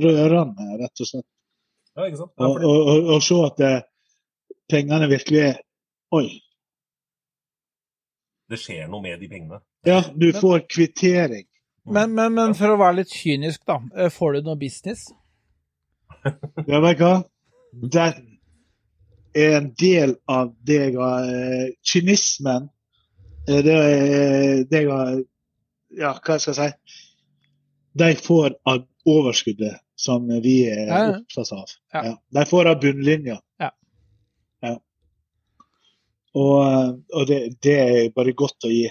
Rørende, 0.02 0.66
rett 0.80 1.02
og 1.04 1.08
slett. 1.10 1.26
Ja, 1.96 2.06
ikke 2.08 2.20
sant? 2.22 2.32
Ja, 2.36 2.48
Og, 2.48 2.56
fordi, 2.56 2.70
og, 2.72 2.90
og, 2.92 3.10
og 3.16 3.22
se 3.24 3.38
at 3.46 3.60
det, 3.62 3.72
pengene 4.72 5.08
virkelig 5.12 5.42
er 5.46 5.56
Oi. 6.16 6.26
det 8.50 8.58
skjer 8.62 8.86
noe 8.90 9.02
med 9.02 9.18
de 9.22 9.28
pengene. 9.30 9.60
Ja, 9.86 10.00
du 10.14 10.28
får 10.36 10.64
kvittering. 10.70 11.46
Men, 11.86 12.12
men, 12.14 12.32
men 12.34 12.54
for 12.58 12.74
å 12.74 12.78
være 12.80 13.00
litt 13.00 13.12
kynisk, 13.14 13.62
da. 13.68 13.78
eh, 13.94 14.10
Får 14.10 14.36
du 14.38 14.48
noe 14.48 14.58
business? 14.58 15.06
Ja, 16.66 16.80
vet 16.82 16.98
du 16.98 17.04
hva? 17.04 17.14
Den 17.94 18.25
er 19.36 19.56
en 19.60 19.70
del 19.78 20.16
av 20.32 20.50
det 20.66 20.78
jeg 20.80 20.96
har 20.98 21.28
eh, 21.30 21.68
Kynismen. 21.86 22.68
eh, 23.48 23.62
Det 23.64 23.74
er 23.76 24.64
det 24.70 24.82
jeg 24.82 24.90
har 24.90 25.16
Ja, 25.96 26.12
hva 26.18 26.36
skal 26.42 26.52
jeg 26.54 26.58
si? 26.60 27.02
De 27.96 28.10
får 28.20 28.56
av 28.68 28.82
overskuddet 29.08 29.78
som 29.96 30.26
vi 30.42 30.58
er 30.68 30.90
opptatt 30.92 31.52
av. 31.56 31.70
Ja. 31.94 32.02
Ja. 32.04 32.14
De 32.36 32.44
får 32.50 32.68
av 32.68 32.80
bunnlinja. 32.82 33.38
Ja. 33.62 33.70
Ja. 34.66 34.74
Og, 36.36 36.98
og 37.14 37.26
det, 37.30 37.38
det 37.64 37.76
er 37.80 38.10
bare 38.12 38.34
godt 38.36 38.66
å 38.68 38.72
gi. 38.74 38.90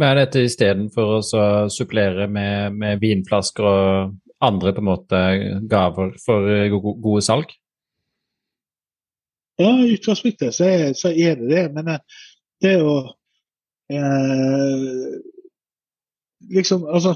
Men 0.00 0.10
er 0.10 0.20
dette 0.24 0.42
istedenfor 0.44 1.14
å 1.20 1.22
supplere 1.72 2.26
med, 2.28 2.76
med 2.76 3.00
vinflasker 3.02 3.66
og 3.68 4.14
andre 4.42 4.72
på 4.74 4.82
en 4.82 4.88
måte 4.88 5.20
gaver 5.70 6.14
for 6.22 6.48
eh, 6.50 6.72
gode 6.72 7.22
salg? 7.24 7.52
Ja, 9.60 9.72
i 9.78 9.92
utgangspunktet 9.94 10.54
så 10.56 10.68
er, 10.68 10.86
så 10.98 11.12
er 11.12 11.36
det 11.40 11.50
det, 11.50 11.66
men 11.76 11.92
eh, 11.94 12.22
det 12.62 12.78
å 12.82 12.96
eh, 13.92 15.20
Liksom, 16.52 16.82
altså 16.90 17.12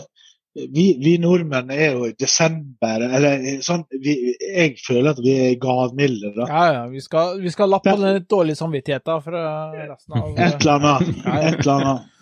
vi, 0.56 0.84
vi 1.02 1.16
nordmenn 1.20 1.70
er 1.74 1.96
jo 1.96 2.06
i 2.06 2.14
desember 2.16 3.02
eller 3.04 3.42
eh, 3.42 3.58
sånn 3.64 3.82
vi, 3.90 4.14
Jeg 4.38 4.76
føler 4.80 5.10
at 5.12 5.20
vi 5.24 5.34
er 5.48 5.58
gavmilde, 5.60 6.30
da. 6.36 6.46
Ja, 6.48 6.66
ja. 6.76 6.84
Vi 6.92 7.02
skal, 7.04 7.40
vi 7.42 7.52
skal 7.52 7.72
lappe 7.74 7.92
på 7.92 8.00
den 8.00 8.22
dårlige 8.30 8.60
samvittigheten 8.60 9.24
fra 9.24 9.42
resten 9.74 10.16
av 10.16 10.30
Et 10.30 10.54
eller 10.62 10.76
annet. 10.76 11.10
Et 11.26 11.60
eller 11.60 11.74
annet. 11.74 12.12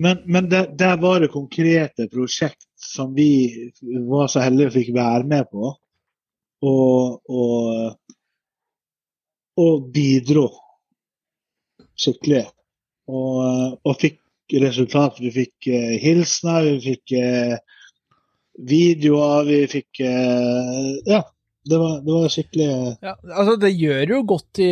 Men, 0.00 0.22
men 0.24 0.48
der, 0.48 0.70
der 0.78 0.96
var 1.02 1.20
det 1.20 1.28
konkrete 1.34 2.06
prosjekt 2.12 2.69
som 2.80 3.12
vi 3.14 3.30
var 4.08 4.30
så 4.32 4.42
heldige 4.44 4.70
og 4.70 4.76
fikk 4.78 4.90
være 4.96 5.28
med 5.28 5.48
på. 5.52 5.74
Og, 6.70 7.20
og, 7.28 7.94
og 9.60 9.86
bidro 9.94 10.48
skikkelig. 12.00 12.44
Og, 13.10 13.78
og 13.84 13.98
fikk 14.00 14.20
resultat. 14.62 15.20
Vi 15.22 15.32
fikk 15.34 15.70
eh, 15.70 15.96
hilsener, 16.02 16.66
vi 16.66 16.94
fikk 16.94 17.14
eh, 17.18 17.56
videoer, 18.70 19.44
vi 19.48 19.60
fikk 19.70 20.02
eh, 20.06 20.96
Ja. 21.10 21.24
Det 21.68 21.76
var, 21.76 21.98
det 22.00 22.12
var 22.14 22.30
skikkelig 22.32 22.66
Ja, 23.04 23.10
altså 23.36 23.56
Det 23.60 23.68
gjør 23.74 24.14
jo 24.14 24.20
godt 24.30 24.60
i, 24.64 24.70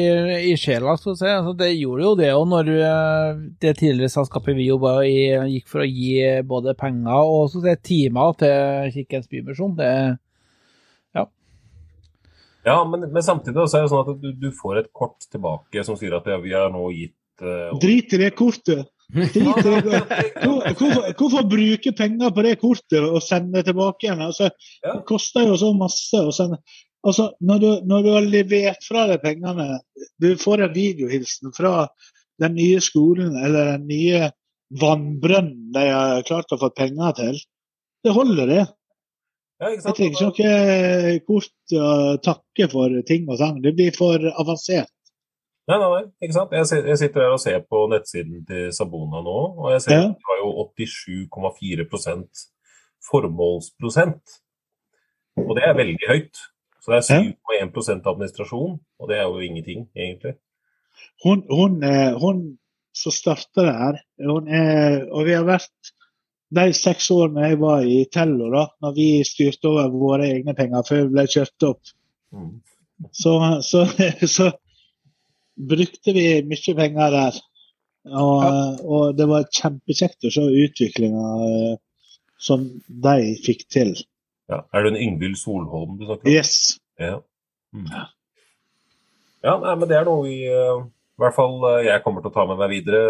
i 0.48 0.54
sjela, 0.56 0.94
skal 0.96 1.12
du 1.12 1.18
si. 1.20 1.28
Altså, 1.28 1.52
det 1.58 1.68
gjorde 1.74 2.06
jo 2.06 2.12
det 2.16 2.30
òg 2.32 2.46
når 2.48 2.70
eh, 2.76 3.42
det 3.60 3.74
tidligere 3.80 4.14
selskapet 4.14 4.56
vi 4.56 4.70
jobba 4.70 4.94
i, 5.04 5.18
gikk 5.52 5.68
for 5.68 5.84
å 5.84 5.90
gi 5.90 6.14
både 6.48 6.76
penger 6.78 7.34
og 7.34 7.52
si, 7.52 7.76
timer 7.90 8.32
til 8.40 8.94
Kirkens 8.96 9.28
Bymisjon. 9.28 9.76
Det, 9.76 9.92
Ja, 12.68 12.84
men, 12.84 13.00
men 13.12 13.22
samtidig 13.22 13.68
så 13.68 13.78
er 13.78 13.86
det 13.86 13.92
sånn 13.92 14.04
at 14.04 14.22
du, 14.22 14.30
du 14.36 14.48
får 14.54 14.82
et 14.82 14.92
kort 14.96 15.24
tilbake 15.30 15.84
som 15.86 15.96
sier 15.98 16.16
at 16.18 16.26
ja, 16.28 16.38
vi 16.42 16.54
har 16.56 16.72
nå 16.74 16.88
gitt 16.92 17.44
uh, 17.44 17.74
Drit 17.80 18.12
i 18.12 18.22
det 18.24 18.32
kortet! 18.38 18.90
Det. 19.08 19.40
Hvorfor, 19.40 21.06
hvorfor 21.16 21.46
bruke 21.48 21.92
penger 21.96 22.32
på 22.34 22.42
det 22.44 22.58
kortet 22.60 23.00
og 23.00 23.22
sende 23.24 23.62
tilbake 23.64 24.04
igjen? 24.04 24.20
Altså, 24.20 24.50
det 24.84 25.00
koster 25.08 25.48
jo 25.48 25.56
så 25.56 25.72
masse 25.76 26.20
å 26.20 26.34
sende. 26.34 26.60
Altså, 27.06 27.30
når, 27.40 27.62
du, 27.62 27.68
når 27.88 28.04
du 28.04 28.08
har 28.12 28.26
levert 28.26 28.84
fra 28.84 29.06
deg 29.08 29.22
pengene, 29.22 29.78
du 30.20 30.32
får 30.40 30.66
en 30.66 30.74
videohilsen 30.74 31.54
fra 31.56 31.86
den 32.42 32.56
nye 32.58 32.82
skolen 32.84 33.38
eller 33.38 33.72
den 33.76 33.86
nye 33.88 34.32
vannbrønnen 34.78 35.70
de 35.72 35.86
har 35.88 36.26
klart 36.28 36.52
å 36.52 36.58
få 36.60 36.68
penger 36.76 37.16
til, 37.16 37.38
det 38.04 38.12
holder, 38.14 38.50
det. 38.50 38.66
ja, 39.62 39.70
Jeg 39.72 39.96
trenger 39.96 40.28
ikke 40.28 40.50
noe 40.50 41.14
kort 41.26 41.78
å 41.80 41.88
takke 42.22 42.68
for 42.70 43.00
ting 43.08 43.24
og 43.30 43.40
sånn. 43.40 43.62
Det 43.64 43.72
blir 43.78 43.96
for 43.96 44.28
avansert. 44.34 44.92
Nei, 45.68 45.76
nei, 45.76 45.88
nei, 45.92 46.04
ikke 46.24 46.32
sant? 46.34 46.52
Jeg, 46.56 46.84
jeg 46.88 46.98
sitter 47.02 47.20
her 47.26 47.34
og 47.36 47.40
ser 47.42 47.58
på 47.68 47.82
nettsiden 47.92 48.44
til 48.48 48.70
Sabona 48.72 49.20
nå, 49.24 49.34
og 49.60 49.72
jeg 49.74 49.82
ser 49.84 49.92
Ja. 49.98 50.04
at 50.08 50.14
de 50.16 50.28
har 50.30 50.38
jo 50.40 50.52
87,4% 50.64 52.46
formålsprosent. 53.10 54.38
Og 55.38 55.52
det 55.58 55.64
er 55.68 55.76
veldig 55.78 56.08
høyt. 56.08 56.40
Så 56.82 56.92
det 56.94 56.98
er 56.98 57.34
7,1 57.60 58.06
administrasjon, 58.08 58.78
og 58.98 59.08
det 59.10 59.18
er 59.18 59.26
jo 59.28 59.38
ingenting, 59.44 59.88
egentlig. 59.96 60.34
hun, 61.24 61.42
hun, 61.50 61.82
eh, 61.84 62.14
hun 62.18 62.58
som 62.94 63.12
starta 63.12 63.62
det 63.66 63.74
her, 63.74 63.98
hun 64.26 64.48
er, 64.48 65.04
og 65.12 65.26
vi 65.26 65.34
har 65.36 65.44
vært 65.46 65.92
de 66.54 66.64
seks 66.74 67.10
årene 67.14 67.50
jeg 67.50 67.58
var 67.60 67.84
i 67.84 67.98
Tello, 68.12 68.48
da, 68.54 68.64
når 68.82 68.94
vi 68.96 69.08
styrte 69.26 69.68
over 69.68 69.90
våre 69.92 70.30
egne 70.32 70.54
penger 70.56 70.82
før 70.88 71.02
vi 71.04 71.12
ble 71.18 71.26
kjøpt 71.36 71.68
opp, 71.68 71.94
Mm. 72.32 72.60
så, 73.12 73.30
så, 73.64 73.86
så 74.36 74.50
brukte 75.58 76.14
vi 76.14 76.26
mye 76.46 76.74
penger 76.78 77.14
der. 77.14 77.38
Og, 78.08 78.44
og 78.88 79.16
det 79.18 79.26
var 79.28 79.48
kjempekjekt 79.52 80.24
å 80.24 80.32
se 80.32 80.44
utviklinga 80.64 81.24
eh, 81.48 81.74
som 82.40 82.64
de 82.88 83.34
fikk 83.44 83.66
til. 83.72 83.90
Ja. 84.48 84.62
Er 84.72 84.86
det 84.86 84.94
en 84.94 85.02
Yngvild 85.02 85.36
Solholm 85.36 85.98
du 85.98 86.06
snakker 86.06 86.24
om? 86.24 86.32
Yes. 86.32 86.78
Ja. 86.98 87.18
Mm. 87.76 87.90
ja, 89.44 89.58
nei, 89.60 89.74
men 89.76 89.90
det 89.90 89.98
er 89.98 90.06
noe 90.08 90.22
vi 90.24 90.38
eh, 90.48 90.78
I 90.80 91.20
hvert 91.20 91.36
fall 91.36 91.60
eh, 91.68 91.82
jeg 91.90 92.00
kommer 92.06 92.24
til 92.24 92.32
å 92.32 92.36
ta 92.38 92.46
med 92.48 92.56
meg 92.62 92.72
videre, 92.72 93.02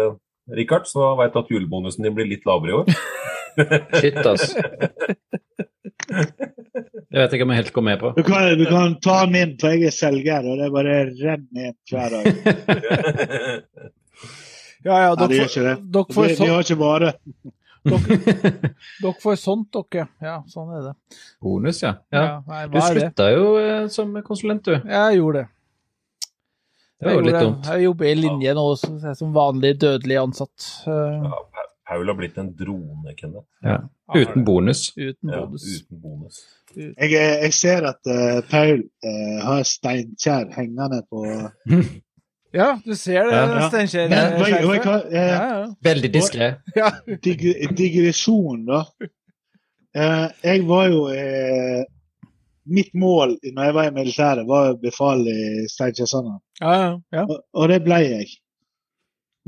Rikard. 0.51 0.89
Så 0.89 1.13
veit 1.19 1.33
du 1.35 1.39
at 1.43 1.53
julebonusen 1.53 2.03
din 2.05 2.17
blir 2.17 2.27
litt 2.27 2.47
lavere 2.49 2.73
i 2.73 2.77
år. 2.81 2.85
Shit, 4.01 4.19
ass. 4.25 4.51
Det 6.87 7.17
vet 7.19 7.31
jeg 7.31 7.37
ikke 7.39 7.47
om 7.47 7.51
jeg 7.53 7.59
helt 7.61 7.73
går 7.75 7.85
med 7.89 7.97
på. 8.01 8.07
Du 8.17 8.23
kan, 8.27 8.39
du 8.59 8.65
kan 8.69 8.95
ta 9.03 9.17
min, 9.31 9.51
for 9.61 9.67
jeg 9.75 9.81
er 9.89 9.93
selger, 9.95 10.41
og 10.49 10.53
det 10.61 10.67
bare 10.75 10.95
renner 11.09 11.63
inn 11.69 11.77
hver 11.89 12.09
dag. 12.15 12.25
ja, 14.87 14.95
ja, 15.03 15.09
Nei, 15.13 15.15
det 15.15 15.27
dere, 15.27 15.37
gjør 15.39 15.49
ikke 15.49 15.65
det. 15.67 15.75
dere, 15.95 16.05
Vi, 16.09 16.13
får 16.15 16.23
vi 16.45 16.49
har 16.53 16.61
ikke 16.67 16.79
vare. 16.79 17.09
dere 19.03 19.13
får 19.23 19.35
sånt, 19.41 19.69
dere. 19.91 20.05
Ja, 20.23 20.37
sånn 20.51 20.69
er 20.77 20.81
det. 20.89 20.93
Bonus, 21.43 21.77
ja. 21.83 21.93
ja. 22.13 22.23
Ja, 22.25 22.35
nei, 22.47 22.63
Du 22.71 22.75
er 22.81 22.87
slutta 22.93 23.25
jo 23.33 23.45
eh, 23.61 23.85
som 23.93 24.07
konsulent, 24.25 24.63
du. 24.67 24.75
Jeg 24.79 25.19
gjorde 25.21 25.37
det. 25.43 25.47
Det 26.99 27.07
var 27.07 27.13
jo 27.15 27.21
litt 27.23 27.37
dumt. 27.39 27.67
Jeg 27.71 27.83
jobber 27.85 28.05
i 28.09 28.15
linje 28.19 28.51
nå 28.57 28.63
som, 28.81 29.29
vanlig 29.35 29.71
dødelig 29.79 30.17
ansatt. 30.19 30.59
eh, 30.91 31.19
Ja, 31.29 31.37
Paul 31.89 32.07
har 32.11 32.15
blitt 32.19 32.37
en 32.37 32.51
drone, 32.55 33.15
Kenneth. 33.17 33.47
Ja. 33.65 33.79
Uten 34.13 34.43
bonus. 34.45 34.91
uten 34.97 35.31
Ja, 35.33 35.41
uten 35.49 36.01
bonus. 36.03 36.37
Jeg, 36.77 37.09
jeg 37.15 37.53
ser 37.57 37.87
at 37.89 38.05
uh, 38.05 38.39
Paul 38.49 38.83
uh, 39.05 39.39
har 39.47 39.63
Steinkjer 39.65 40.51
hengende 40.53 41.01
på 41.09 41.23
Ja, 42.59 42.79
du 42.85 42.95
ser 42.97 43.25
det, 43.29 43.33
Ja. 43.37 43.67
Steinkjer. 43.69 44.07
Men 44.09 44.17
vet- 44.17 44.39
vet 44.39 44.61
du 44.61 44.67
skjerfet. 44.67 44.85
hva? 44.85 44.97
Eh, 45.09 45.27
Ja, 45.33 45.47
ja. 45.59 45.65
Veldig 45.89 46.11
diskré. 46.13 46.47
ja. 46.81 46.91
dig 47.25 47.73
digresjon, 47.77 48.63
da. 48.69 48.83
Eh, 49.97 50.27
jeg 50.45 50.63
var 50.69 50.87
jo 50.89 51.03
eh, 51.13 51.83
Mitt 52.69 52.91
mål 52.93 53.35
når 53.53 53.63
jeg 53.69 53.73
var 53.79 53.87
i 53.89 53.93
militæret, 53.95 54.45
var 54.49 54.71
å 54.75 54.79
befal 54.81 55.23
i 55.29 55.65
Steinkjer-Sanda. 55.73 56.35
ja, 56.61 56.73
ja, 56.83 56.89
ja. 57.17 57.23
Og, 57.25 57.39
og 57.53 57.69
det 57.73 57.79
ble 57.85 57.97
jeg. 58.05 58.27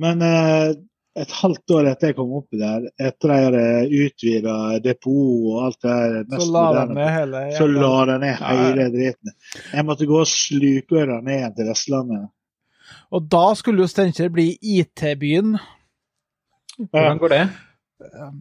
Men 0.02 0.22
eh, 0.26 0.72
et 1.20 1.32
halvt 1.42 1.74
år 1.76 1.90
etter 1.92 2.12
jeg 2.12 2.16
kom 2.18 2.30
oppi 2.40 2.60
der, 2.60 2.86
etter 2.96 3.34
jeg 3.34 3.48
hadde 3.48 3.64
utvida 4.06 4.56
depot 4.84 5.50
og 5.52 5.66
alt 5.66 5.80
det 5.84 5.96
der 6.32 6.44
Så 6.44 6.48
la 6.54 6.62
de 6.62 6.86
moderne, 6.86 6.96
ned 6.96 7.12
hele 7.16 7.42
så 7.58 7.68
la 7.68 7.92
de 8.08 8.18
ned 8.22 8.46
hele 8.46 8.86
driten. 8.94 9.34
Jeg 9.74 9.88
måtte 9.88 10.08
gå 10.08 10.22
og 10.22 10.32
slukøre 10.32 11.20
ned 11.20 11.36
igjen 11.36 11.58
til 11.58 11.70
Vestlandet. 11.72 12.30
Og 13.12 13.28
da 13.32 13.46
skulle 13.60 13.84
jo 13.84 13.92
Steinkjer 13.92 14.32
bli 14.32 14.54
IT-byen. 14.62 15.58
Hvordan 16.80 17.20
går 17.20 17.36
det? 17.36 17.46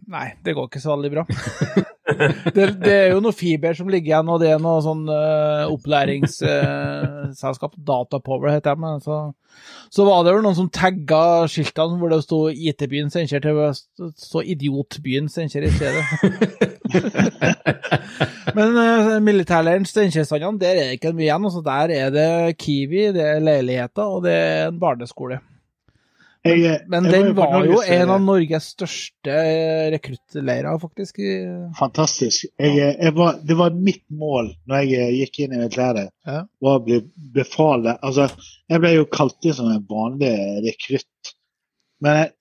Nei, 0.09 0.27
det 0.43 0.55
går 0.57 0.69
ikke 0.71 0.81
så 0.81 0.95
veldig 0.95 1.11
bra. 1.13 1.25
det, 2.55 2.65
det 2.81 2.93
er 2.93 3.11
jo 3.13 3.19
noe 3.21 3.35
fiber 3.35 3.73
som 3.77 3.89
ligger 3.91 4.07
igjen, 4.09 4.29
og 4.33 4.39
det 4.41 4.49
er 4.51 4.59
noe 4.61 4.81
sånn 4.83 5.03
uh, 5.05 5.69
opplæringsselskap, 5.69 7.73
Datapower 7.77 8.49
heter 8.55 8.75
Men 8.81 9.01
så, 9.03 9.17
så 9.93 10.05
var 10.07 10.23
det 10.25 10.33
vel 10.33 10.43
noen 10.45 10.57
som 10.57 10.69
tagga 10.73 11.47
skiltene 11.51 11.97
hvor 12.01 12.09
det 12.13 12.25
sto 12.25 12.39
IT-byen 12.49 13.11
Steinkjer 13.13 13.41
til 13.45 13.55
så 14.17 14.39
Idiotbyen 14.41 15.29
Steinkjer 15.29 15.63
i 15.67 15.75
stedet. 15.75 16.05
Men 18.57 18.69
uh, 18.75 19.21
militærleiren 19.23 19.85
Steinkjer-Sandane, 19.85 20.59
der 20.59 20.73
er 20.73 20.85
det 20.89 20.95
ikke 20.97 21.13
mye 21.13 21.27
igjen. 21.29 21.45
Altså, 21.47 21.61
der 21.65 21.87
er 21.99 22.07
det 22.17 22.57
Kiwi, 22.57 23.01
det 23.15 23.25
er 23.27 23.45
leiligheter, 23.45 24.03
og 24.03 24.23
det 24.25 24.33
er 24.33 24.67
en 24.71 24.79
barneskole. 24.81 25.37
Jeg, 26.41 26.79
Men 26.89 27.05
jeg 27.05 27.11
den 27.13 27.35
var 27.37 27.65
jo 27.69 27.81
en 27.85 28.09
av 28.15 28.21
Norges 28.23 28.71
største 28.73 29.29
eh, 29.29 29.91
rekruttleirer, 29.93 30.79
faktisk. 30.81 31.19
Fantastisk. 31.77 32.47
Jeg, 32.57 32.79
jeg 32.97 33.13
var, 33.13 33.35
det 33.45 33.57
var 33.59 33.75
mitt 33.77 34.01
mål 34.09 34.49
når 34.65 34.87
jeg 34.87 35.03
eh, 35.03 35.11
gikk 35.19 35.37
inn 35.43 35.53
i 35.53 35.59
militæret, 35.61 36.09
Ja. 36.25 36.39
var 36.65 36.79
å 36.79 36.83
bli 36.87 36.97
befalet. 37.35 38.01
Altså, 38.01 38.25
jeg 38.73 38.81
ble 38.81 38.95
jo 38.95 39.05
kalt 39.13 39.45
inn 39.45 39.53
som 39.59 39.69
en 39.69 39.85
vanlig 39.85 40.33
rekrutt. 40.65 41.35
Men 42.01 42.31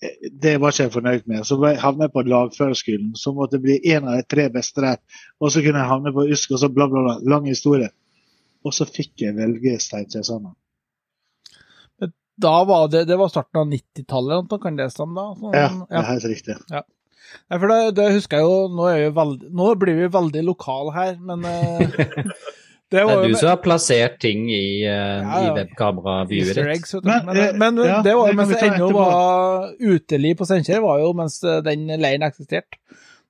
det 0.40 0.54
var 0.56 0.72
ikke 0.72 0.86
jeg 0.86 0.94
fornøyd 0.94 1.26
med. 1.28 1.44
Så 1.44 1.58
havnet 1.60 2.06
jeg 2.06 2.14
på 2.14 2.22
lagførerskolen, 2.32 3.10
så 3.20 3.34
måtte 3.36 3.58
jeg 3.58 3.66
bli 3.66 3.92
en 3.92 4.08
av 4.08 4.16
de 4.16 4.24
tre 4.32 4.46
beste 4.54 4.80
der. 4.80 4.96
Og 5.44 5.52
så 5.52 5.60
kunne 5.60 5.82
jeg 5.82 5.90
havne 5.92 6.14
på 6.16 6.24
USK, 6.32 6.54
og 6.56 6.62
så 6.62 6.70
bla, 6.72 6.86
bla, 6.88 7.02
bla. 7.04 7.18
Lang 7.28 7.44
historie. 7.52 7.90
Og 8.64 8.72
så 8.72 8.88
fikk 8.88 9.26
jeg 9.26 9.36
velge 9.36 9.76
Steinkjer 9.80 10.24
Sanda. 10.24 10.54
Da 12.40 12.54
var 12.68 12.88
det, 12.92 13.04
det 13.10 13.18
var 13.20 13.32
starten 13.32 13.62
av 13.62 13.68
90-tallet, 13.72 14.56
kan 14.62 14.78
det 14.78 14.88
stemme? 14.94 15.18
da? 15.18 15.34
Sånn, 15.36 15.56
Ja, 15.56 15.68
det 15.88 16.00
er 16.00 16.08
helt 16.14 16.30
riktig. 16.30 16.56
Nei, 16.70 17.58
for 17.58 17.70
det, 17.70 17.80
det 17.98 18.06
husker 18.16 18.40
jeg 18.40 18.46
jo, 18.48 18.62
nå, 18.74 18.86
er 18.90 19.04
vi 19.04 19.10
veldig, 19.14 19.50
nå 19.60 19.68
blir 19.78 20.00
vi 20.00 20.08
veldig 20.10 20.42
lokale 20.48 20.94
her, 20.96 21.12
men 21.22 21.46
eh, 21.46 22.00
Det 22.90 23.04
Det 23.06 23.12
er 23.14 23.20
du 23.22 23.34
som 23.38 23.52
har 23.52 23.60
plassert 23.62 24.16
ting 24.18 24.48
i, 24.50 24.82
uh, 24.82 24.90
Ja, 24.90 25.20
ja. 25.22 25.40
i 25.44 25.50
webkameraviewet 25.60 26.56
ditt. 26.56 26.70
eggs. 26.72 26.94
Men, 27.04 27.28
Men, 27.28 27.36
eh, 27.38 27.52
men, 27.54 27.76
ja, 27.86 28.00
det 28.02 28.16
var 28.18 28.32
jo 28.32 28.38
mens 28.40 28.50
det 28.50 28.64
ennå 28.66 28.88
var 28.96 29.68
uteliv 29.78 30.40
på 30.40 30.48
Steinkjer, 30.48 30.80
var 30.82 30.98
jo 30.98 31.12
mens 31.14 31.38
den 31.68 31.86
leiren 31.86 32.26
eksisterte. 32.26 32.80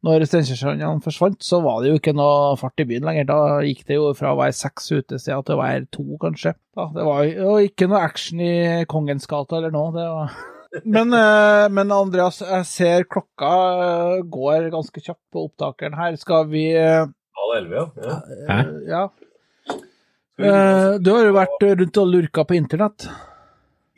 Når 0.06 0.22
Steinkjerstrandene 0.24 1.02
forsvant, 1.04 1.42
så 1.44 1.58
var 1.60 1.82
det 1.82 1.90
jo 1.90 1.98
ikke 1.98 2.14
noe 2.16 2.54
fart 2.56 2.80
i 2.80 2.86
byen 2.88 3.04
lenger. 3.04 3.26
Da 3.28 3.38
gikk 3.66 3.82
det 3.88 3.98
jo 3.98 4.06
fra 4.16 4.30
å 4.32 4.38
være 4.38 4.54
seks 4.56 4.88
utesteder 4.94 5.42
til 5.44 5.58
å 5.58 5.60
være 5.60 5.82
to, 5.92 6.04
kanskje. 6.22 6.54
Da, 6.76 6.86
det 6.94 7.04
var 7.04 7.26
jo 7.28 7.58
ikke 7.66 7.88
noe 7.90 8.00
action 8.06 8.40
i 8.40 8.54
Kongens 8.88 9.28
gate 9.28 9.58
eller 9.58 9.74
noe. 9.74 9.92
Det 9.96 10.06
var... 10.08 10.38
Men, 10.86 11.10
eh, 11.18 11.64
men 11.74 11.90
Andreas, 11.90 12.36
jeg 12.46 12.66
ser 12.70 13.04
klokka 13.10 13.48
eh, 13.82 14.20
går 14.30 14.68
ganske 14.70 15.02
kjapt 15.02 15.24
på 15.34 15.48
opptakeren 15.48 15.96
her. 15.98 16.14
Skal 16.20 16.44
vi 16.52 16.68
eh, 16.78 17.08
Halv 17.40 17.56
elleve, 17.56 17.80
ja. 17.98 18.14
ja. 18.14 18.46
Hæ? 18.46 18.60
Ja. 18.86 19.00
Eh, 20.38 20.92
Du 21.02 21.10
har 21.10 21.26
jo 21.26 21.34
vært 21.34 21.66
rundt 21.74 21.98
og 22.00 22.12
lurka 22.14 22.46
på 22.46 22.54
internett. 22.56 23.08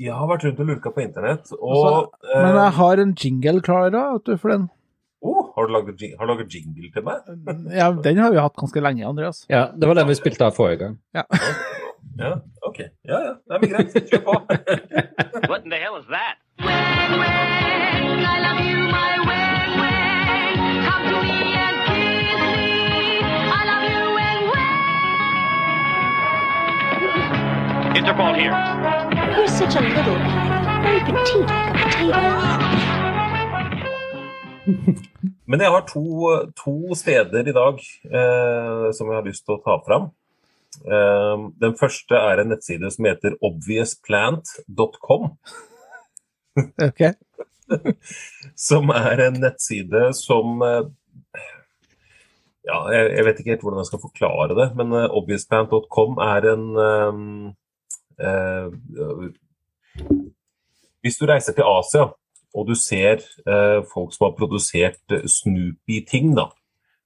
Jeg 0.00 0.16
har 0.16 0.26
vært 0.32 0.48
rundt 0.48 0.62
og 0.64 0.70
lurka 0.72 0.90
på 0.96 1.04
internett, 1.04 1.52
Altså, 1.52 2.08
Men 2.32 2.54
eh, 2.56 2.62
jeg 2.62 2.76
har 2.80 3.02
en 3.04 3.12
jingle 3.20 3.60
klar 3.68 3.92
da, 3.94 4.06
vet 4.16 4.32
du, 4.32 4.38
for 4.40 4.56
den. 4.56 4.64
Har 5.54 5.66
du 5.66 5.72
laget 5.72 6.00
har 6.18 6.26
du 6.26 6.32
laget 6.32 6.54
jingle 6.54 6.88
til 6.94 7.02
meg? 7.04 7.16
Ja, 7.76 7.90
den 8.04 8.16
har 8.18 8.30
vi 8.32 8.38
hatt 8.40 8.56
ganske 8.56 8.80
lenge, 8.80 9.04
Andreas. 9.08 9.44
Ja, 9.52 9.66
det 9.76 9.88
var 9.88 9.94
den 9.98 10.08
vi 10.08 10.14
spilte 10.16 10.46
av 10.48 10.52
forrige 10.56 10.78
gang. 10.86 10.94
Ja, 11.12 11.22
OK. 12.68 12.78
Ja, 13.08 13.18
ja. 13.26 13.34
Det 13.48 13.54
er 13.56 13.58
greit. 13.74 13.92
Kjør 14.08 14.22
på. 14.26 14.32
What 15.50 15.64
in 15.64 15.70
the 15.70 15.76
hell 15.82 15.96
is 16.00 16.06
that? 16.08 16.36
Wang, 16.64 17.12
wang, 17.20 18.24
I 18.24 18.38
love 18.46 18.60
you, 18.64 18.78
my 18.96 19.12
wang, 19.28 19.70
wang. 19.80 20.56
Come 20.88 21.04
to 21.10 21.16
me 21.20 21.38
and 21.64 21.76
kiss 21.88 22.32
me. 22.40 22.56
I 23.52 23.60
love 23.70 23.84
you, 23.92 24.02
wang, 24.16 24.42
wang. 24.52 24.76
Interpol 28.00 28.34
here. 28.40 28.52
You're 29.36 29.48
such 29.48 29.74
a 29.76 29.80
little 29.80 30.16
guy, 30.16 30.80
very 30.84 31.00
petite 31.04 31.44
potato. 31.76 33.01
Men 35.50 35.62
jeg 35.62 35.72
har 35.74 35.84
to, 35.88 36.04
to 36.58 36.94
steder 36.98 37.48
i 37.48 37.54
dag 37.54 37.80
eh, 38.06 38.88
som 38.94 39.08
jeg 39.10 39.18
har 39.18 39.26
lyst 39.26 39.44
til 39.46 39.56
å 39.56 39.62
ta 39.64 39.78
fram. 39.86 40.10
Eh, 40.82 41.44
den 41.62 41.76
første 41.78 42.18
er 42.18 42.42
en 42.42 42.52
nettside 42.52 42.90
som 42.94 43.08
heter 43.10 43.38
obviousplant.com. 43.44 45.30
Ok. 46.84 47.00
Som 48.60 48.90
er 48.92 49.22
en 49.24 49.38
nettside 49.40 50.10
som 50.18 50.60
eh, 50.66 50.82
Ja, 52.68 52.76
jeg, 52.92 53.06
jeg 53.16 53.24
vet 53.24 53.38
ikke 53.40 53.54
helt 53.54 53.62
hvordan 53.64 53.80
jeg 53.80 53.88
skal 53.88 54.02
forklare 54.02 54.56
det, 54.58 54.66
men 54.76 54.92
eh, 54.98 55.08
obviousplant.com 55.16 56.20
er 56.20 56.48
en 56.52 56.66
eh, 56.84 57.22
eh, 58.28 58.68
Hvis 61.00 61.16
du 61.16 61.24
reiser 61.30 61.56
til 61.56 61.64
Asia 61.64 62.10
og 62.54 62.66
du 62.68 62.74
ser 62.78 63.22
eh, 63.46 63.78
folk 63.92 64.12
som 64.14 64.26
har 64.28 64.36
produsert 64.38 65.00
eh, 65.16 65.24
Snoopy-ting, 65.28 66.34
da, 66.36 66.48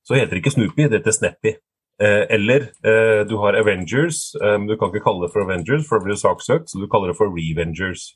så 0.07 0.15
heter 0.19 0.35
det 0.37 0.43
ikke 0.45 0.55
Snoopy, 0.57 0.89
det 0.89 1.01
heter 1.01 1.15
Snappy. 1.17 1.55
Eh, 2.03 2.27
eller 2.37 2.67
eh, 2.85 3.23
du 3.29 3.37
har 3.41 3.57
Avengers, 3.57 4.35
eh, 4.43 4.57
men 4.59 4.67
du 4.69 4.77
kan 4.77 4.91
ikke 4.93 5.05
kalle 5.07 5.25
det 5.27 5.33
for 5.33 5.47
Avengers, 5.47 5.87
for 5.89 5.99
da 5.99 6.05
blir 6.09 6.19
du 6.19 6.21
saksøkt, 6.21 6.69
så 6.71 6.83
du 6.83 6.89
kaller 6.93 7.13
det 7.13 7.17
for 7.19 7.31
Revengers. 7.33 8.11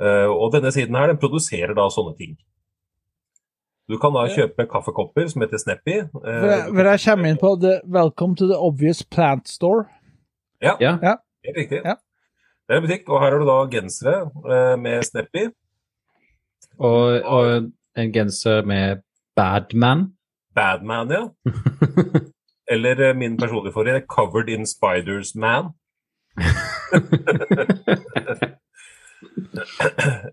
Eh, 0.00 0.30
og 0.32 0.54
denne 0.54 0.72
siden 0.72 0.96
her, 0.96 1.10
den 1.12 1.20
produserer 1.20 1.74
da 1.76 1.88
sånne 1.92 2.14
ting. 2.16 2.38
Du 3.90 3.98
kan 4.00 4.14
da 4.14 4.22
kjøpe 4.30 4.64
kaffekopper 4.70 5.26
som 5.28 5.42
heter 5.42 5.58
Snappy. 5.60 5.98
eh, 5.98 6.68
For 6.70 6.86
jeg, 6.86 7.00
kommer 7.04 7.28
inn 7.28 7.40
på 7.40 7.50
the, 7.60 7.80
Welcome 7.84 8.36
to 8.38 8.46
the 8.48 8.56
obvious 8.56 9.02
plant 9.02 9.48
store. 9.50 9.84
Ja, 10.62 10.76
Ja. 10.80 10.96
helt 11.44 11.56
riktig. 11.58 11.82
Ja. 11.84 11.96
Det 12.68 12.76
er 12.76 12.80
en 12.80 12.86
butikk, 12.86 13.08
og 13.10 13.20
her 13.20 13.32
har 13.34 13.38
du 13.42 13.44
da 13.44 13.58
gensere 13.68 14.30
eh, 14.46 14.76
med 14.80 15.02
Snappy. 15.04 15.48
Og, 16.78 17.22
og 17.22 17.70
en 17.96 18.12
genser 18.12 18.66
med 18.66 19.02
Badman. 19.36 20.06
Badman, 20.54 21.10
ja. 21.10 21.28
Eller 22.72 23.08
eh, 23.08 23.16
min 23.16 23.36
personlige 23.36 23.72
forrige, 23.72 24.02
Covered 24.08 24.48
in 24.48 24.66
Spiders 24.66 25.34
Man. 25.34 25.72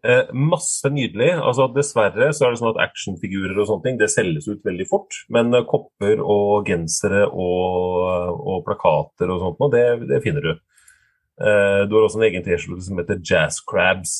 Eh, 0.03 0.33
masse 0.33 0.89
nydelig. 0.89 1.29
altså 1.31 1.67
Dessverre 1.75 2.29
så 2.33 2.45
er 2.45 2.53
det 2.53 2.59
sånn 2.59 2.71
at 2.71 2.79
actionfigurer 2.83 3.57
og 3.59 3.67
sånne 3.67 3.85
ting 3.85 3.99
det 3.99 4.09
selges 4.11 4.47
ut 4.49 4.63
veldig 4.65 4.87
fort. 4.89 5.19
Men 5.33 5.53
eh, 5.53 5.65
kopper 5.67 6.23
og 6.23 6.67
gensere 6.67 7.25
og, 7.27 8.39
og 8.39 8.63
plakater 8.67 9.31
og 9.33 9.43
sånt, 9.43 9.75
det, 9.75 9.85
det 10.09 10.21
finner 10.25 10.47
du. 10.47 10.53
Du 11.39 11.93
har 11.95 12.03
også 12.03 12.19
en 12.19 12.25
egen 12.27 12.43
T-skjorte 12.43 12.83
som 12.83 12.97
heter 12.99 13.21
Jazz 13.23 13.61
Crabs, 13.63 14.15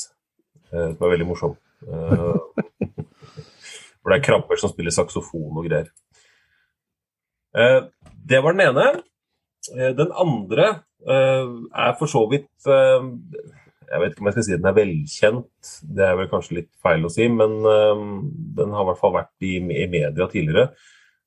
som 0.72 1.02
er 1.04 1.12
veldig 1.12 1.26
morsom. 1.28 1.58
Eh, 1.88 2.35
hvor 3.99 4.11
det 4.11 4.18
er 4.18 4.26
krabber 4.26 4.57
som 4.60 4.72
spiller 4.72 4.93
saksofon 4.95 5.60
og 5.60 5.65
greier. 5.68 5.89
Eh, 7.56 7.81
det 8.30 8.39
var 8.43 8.51
den 8.56 8.65
ene. 8.69 8.85
Eh, 9.76 9.91
den 9.97 10.11
andre 10.15 10.68
er 10.99 11.93
for 11.95 12.11
så 12.11 12.26
vidt 12.27 12.65
Jeg 12.68 13.99
vet 14.01 14.11
ikke 14.11 14.19
om 14.19 14.27
jeg 14.27 14.34
skal 14.34 14.43
si 14.43 14.57
den 14.57 14.68
er 14.68 14.76
velkjent, 14.76 15.69
det 15.95 16.03
er 16.03 16.18
vel 16.19 16.27
kanskje 16.27 16.57
litt 16.57 16.73
feil 16.84 17.07
å 17.07 17.11
si, 17.14 17.23
men 17.31 17.53
den 18.57 18.73
har 18.76 18.84
i 18.84 18.88
hvert 18.89 18.99
fall 18.99 19.15
vært 19.15 19.45
i, 19.47 19.64
media 19.64 20.27
tidligere. 20.27 20.76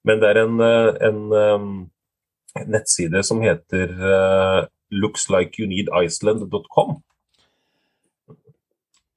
Men 0.04 0.20
det 0.20 0.28
er 0.28 0.36
en, 0.42 0.60
en 1.08 1.88
nettside 2.68 3.24
som 3.24 3.40
heter 3.40 3.96
lookslikeyouneediceland.com 4.92 4.92
lookslikeyounneediceland.com. 4.92 7.00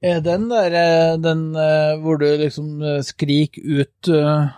Er 0.06 0.22
den 0.22 0.50
der 0.52 0.76
eh, 0.78 1.16
den 1.18 1.48
eh, 1.58 1.96
hvor 2.04 2.20
du 2.22 2.28
liksom 2.38 2.82
eh, 2.86 3.02
skriker 3.06 3.62
ut 3.66 4.10
eh, 4.14 4.54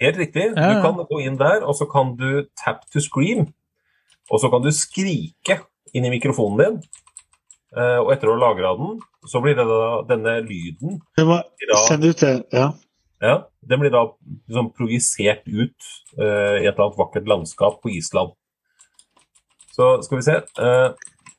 Helt 0.00 0.16
riktig. 0.16 0.46
Ja, 0.56 0.62
ja. 0.62 0.76
Du 0.78 0.80
kan 0.86 1.02
gå 1.04 1.18
inn 1.20 1.36
der, 1.36 1.60
og 1.68 1.74
så 1.76 1.84
kan 1.84 2.14
du 2.16 2.46
tap 2.56 2.86
to 2.88 3.02
scream. 3.04 3.50
Og 4.32 4.40
så 4.40 4.48
kan 4.48 4.62
du 4.64 4.70
skrike 4.72 5.58
inn 5.92 6.06
i 6.08 6.12
mikrofonen 6.14 6.62
din. 6.62 6.78
Eh, 7.76 7.98
og 8.00 8.08
etter 8.14 8.30
å 8.30 8.38
ha 8.38 8.40
lagra 8.40 8.72
den, 8.78 8.96
så 9.28 9.42
blir 9.44 9.58
det 9.58 9.66
da 9.68 10.00
denne 10.08 10.38
lyden 10.42 10.96
Det 11.18 11.26
var 11.28 11.44
da, 11.68 11.82
Send 11.84 12.06
ut 12.08 12.22
det. 12.24 12.32
Ja. 12.56 12.70
ja, 13.20 13.34
Den 13.60 13.82
blir 13.82 13.92
da 13.92 14.06
liksom 14.48 14.72
projisert 14.74 15.44
ut 15.46 15.90
uh, 16.18 16.56
i 16.56 16.64
et 16.64 16.72
eller 16.72 16.86
annet 16.88 16.98
vakkert 16.98 17.28
landskap 17.30 17.78
på 17.84 17.92
Island. 17.92 18.32
Så 19.76 19.92
skal 20.02 20.18
vi 20.18 20.26
se. 20.26 20.40
Eh, 20.64 20.88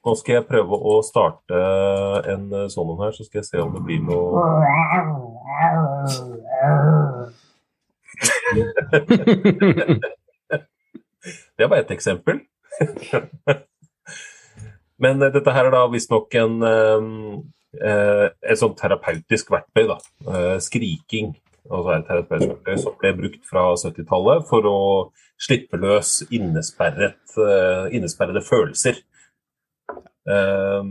nå 0.02 0.16
skal 0.18 0.40
jeg 0.40 0.48
prøve 0.50 0.78
å 0.78 0.96
starte 1.06 1.58
en 2.32 2.48
eh, 2.58 2.70
sånn 2.74 2.90
en 2.94 3.04
her, 3.04 3.12
så 3.14 3.24
skal 3.28 3.40
jeg 3.42 3.50
se 3.50 3.58
om 3.62 3.72
det 3.76 3.84
blir 3.86 4.02
noe 4.06 4.26
Det 11.58 11.68
bare 11.70 11.82
ett 11.84 11.94
eksempel. 11.94 12.36
Men 15.02 15.22
eh, 15.22 15.34
dette 15.34 15.54
her 15.54 15.66
er 15.70 15.74
da 15.76 15.92
visstnok 15.92 16.30
en 16.42 16.54
eh, 16.66 17.02
et 17.78 18.60
sånt 18.60 18.78
terapeutisk 18.82 19.46
verktøy. 19.54 19.86
da. 19.94 19.98
Skriking. 20.60 21.28
Altså 21.70 21.90
et 21.94 22.10
som 22.82 22.94
ble 23.00 23.12
brukt 23.20 23.44
fra 23.48 23.64
70-tallet 23.78 24.48
for 24.50 24.62
å 24.66 24.80
slippe 25.42 25.78
løs 25.80 26.10
innesperrede 26.34 28.42
følelser. 28.44 28.96
Eh, 30.30 30.82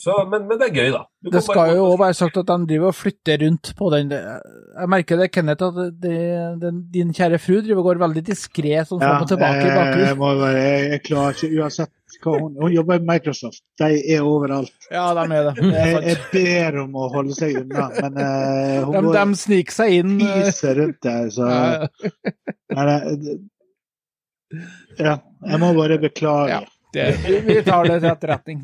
så, 0.00 0.14
men, 0.32 0.46
men 0.48 0.56
det 0.60 0.70
er 0.70 0.76
gøy, 0.78 0.90
da. 0.94 1.02
Du 1.20 1.28
Det 1.34 1.42
skal 1.44 1.74
jo 1.76 1.82
òg 1.90 1.98
være 2.00 2.16
sagt 2.16 2.38
at 2.40 2.48
de 2.48 2.56
driver 2.70 2.88
og 2.88 2.96
flytter 2.96 3.42
rundt 3.44 3.72
på 3.76 3.90
den. 3.92 4.14
Jeg 4.14 4.88
merker 4.94 5.20
det, 5.20 5.28
Kenneth, 5.34 5.66
at 5.68 5.98
det, 6.00 6.14
den, 6.62 6.78
din 6.94 7.12
kjære 7.16 7.40
fru 7.42 7.58
driver 7.60 7.82
og 7.82 7.90
går 7.90 8.00
veldig 8.06 8.22
diskré 8.30 8.78
sånn 8.88 9.02
fram 9.02 9.26
og 9.26 9.28
tilbake 9.34 9.60
i 9.60 9.68
jeg, 9.68 9.76
bakgrunnen. 9.76 10.18
må 10.22 10.32
være, 10.40 10.64
jeg, 10.64 10.88
jeg 10.94 11.04
klarer 11.10 11.36
ikke 11.36 11.60
uansett 11.60 11.92
hva 12.24 12.32
hun 12.38 12.52
Hun 12.62 12.70
jobber 12.72 13.00
i 13.00 13.04
Microsoft. 13.04 13.60
De 13.80 13.88
er 14.14 14.24
overalt. 14.24 14.72
Ja, 14.88 15.06
de 15.18 15.24
er 15.34 15.48
det. 15.50 15.54
det 15.60 15.80
er 15.82 15.88
Jeg, 15.90 16.04
jeg 16.08 16.20
ber 16.32 16.78
om 16.84 16.94
å 17.04 17.08
holde 17.12 17.34
seg 17.36 17.56
unna, 17.64 17.88
men 18.00 18.20
uh, 18.20 18.84
hun 18.86 18.94
De, 18.94 19.02
går 19.10 19.18
de 19.18 19.40
sniker 19.44 19.76
seg 19.76 19.96
inn. 19.98 20.14
og 20.22 20.28
eh, 20.30 20.44
fiser 20.48 20.78
rundt 20.80 21.00
der, 21.04 21.26
så 21.34 21.48
ja, 21.50 21.88
Nei, 22.78 23.00
det- 23.24 23.40
Ja, 25.00 25.16
jeg 25.50 25.58
må 25.60 25.72
bare 25.74 25.98
beklage. 25.98 26.54
Ja. 26.54 26.60
Det, 26.94 27.04
vi- 27.26 27.40
vi 27.48 27.56
tar 27.66 27.84
det 27.90 27.98
til 28.00 28.10
etterretning. 28.10 28.62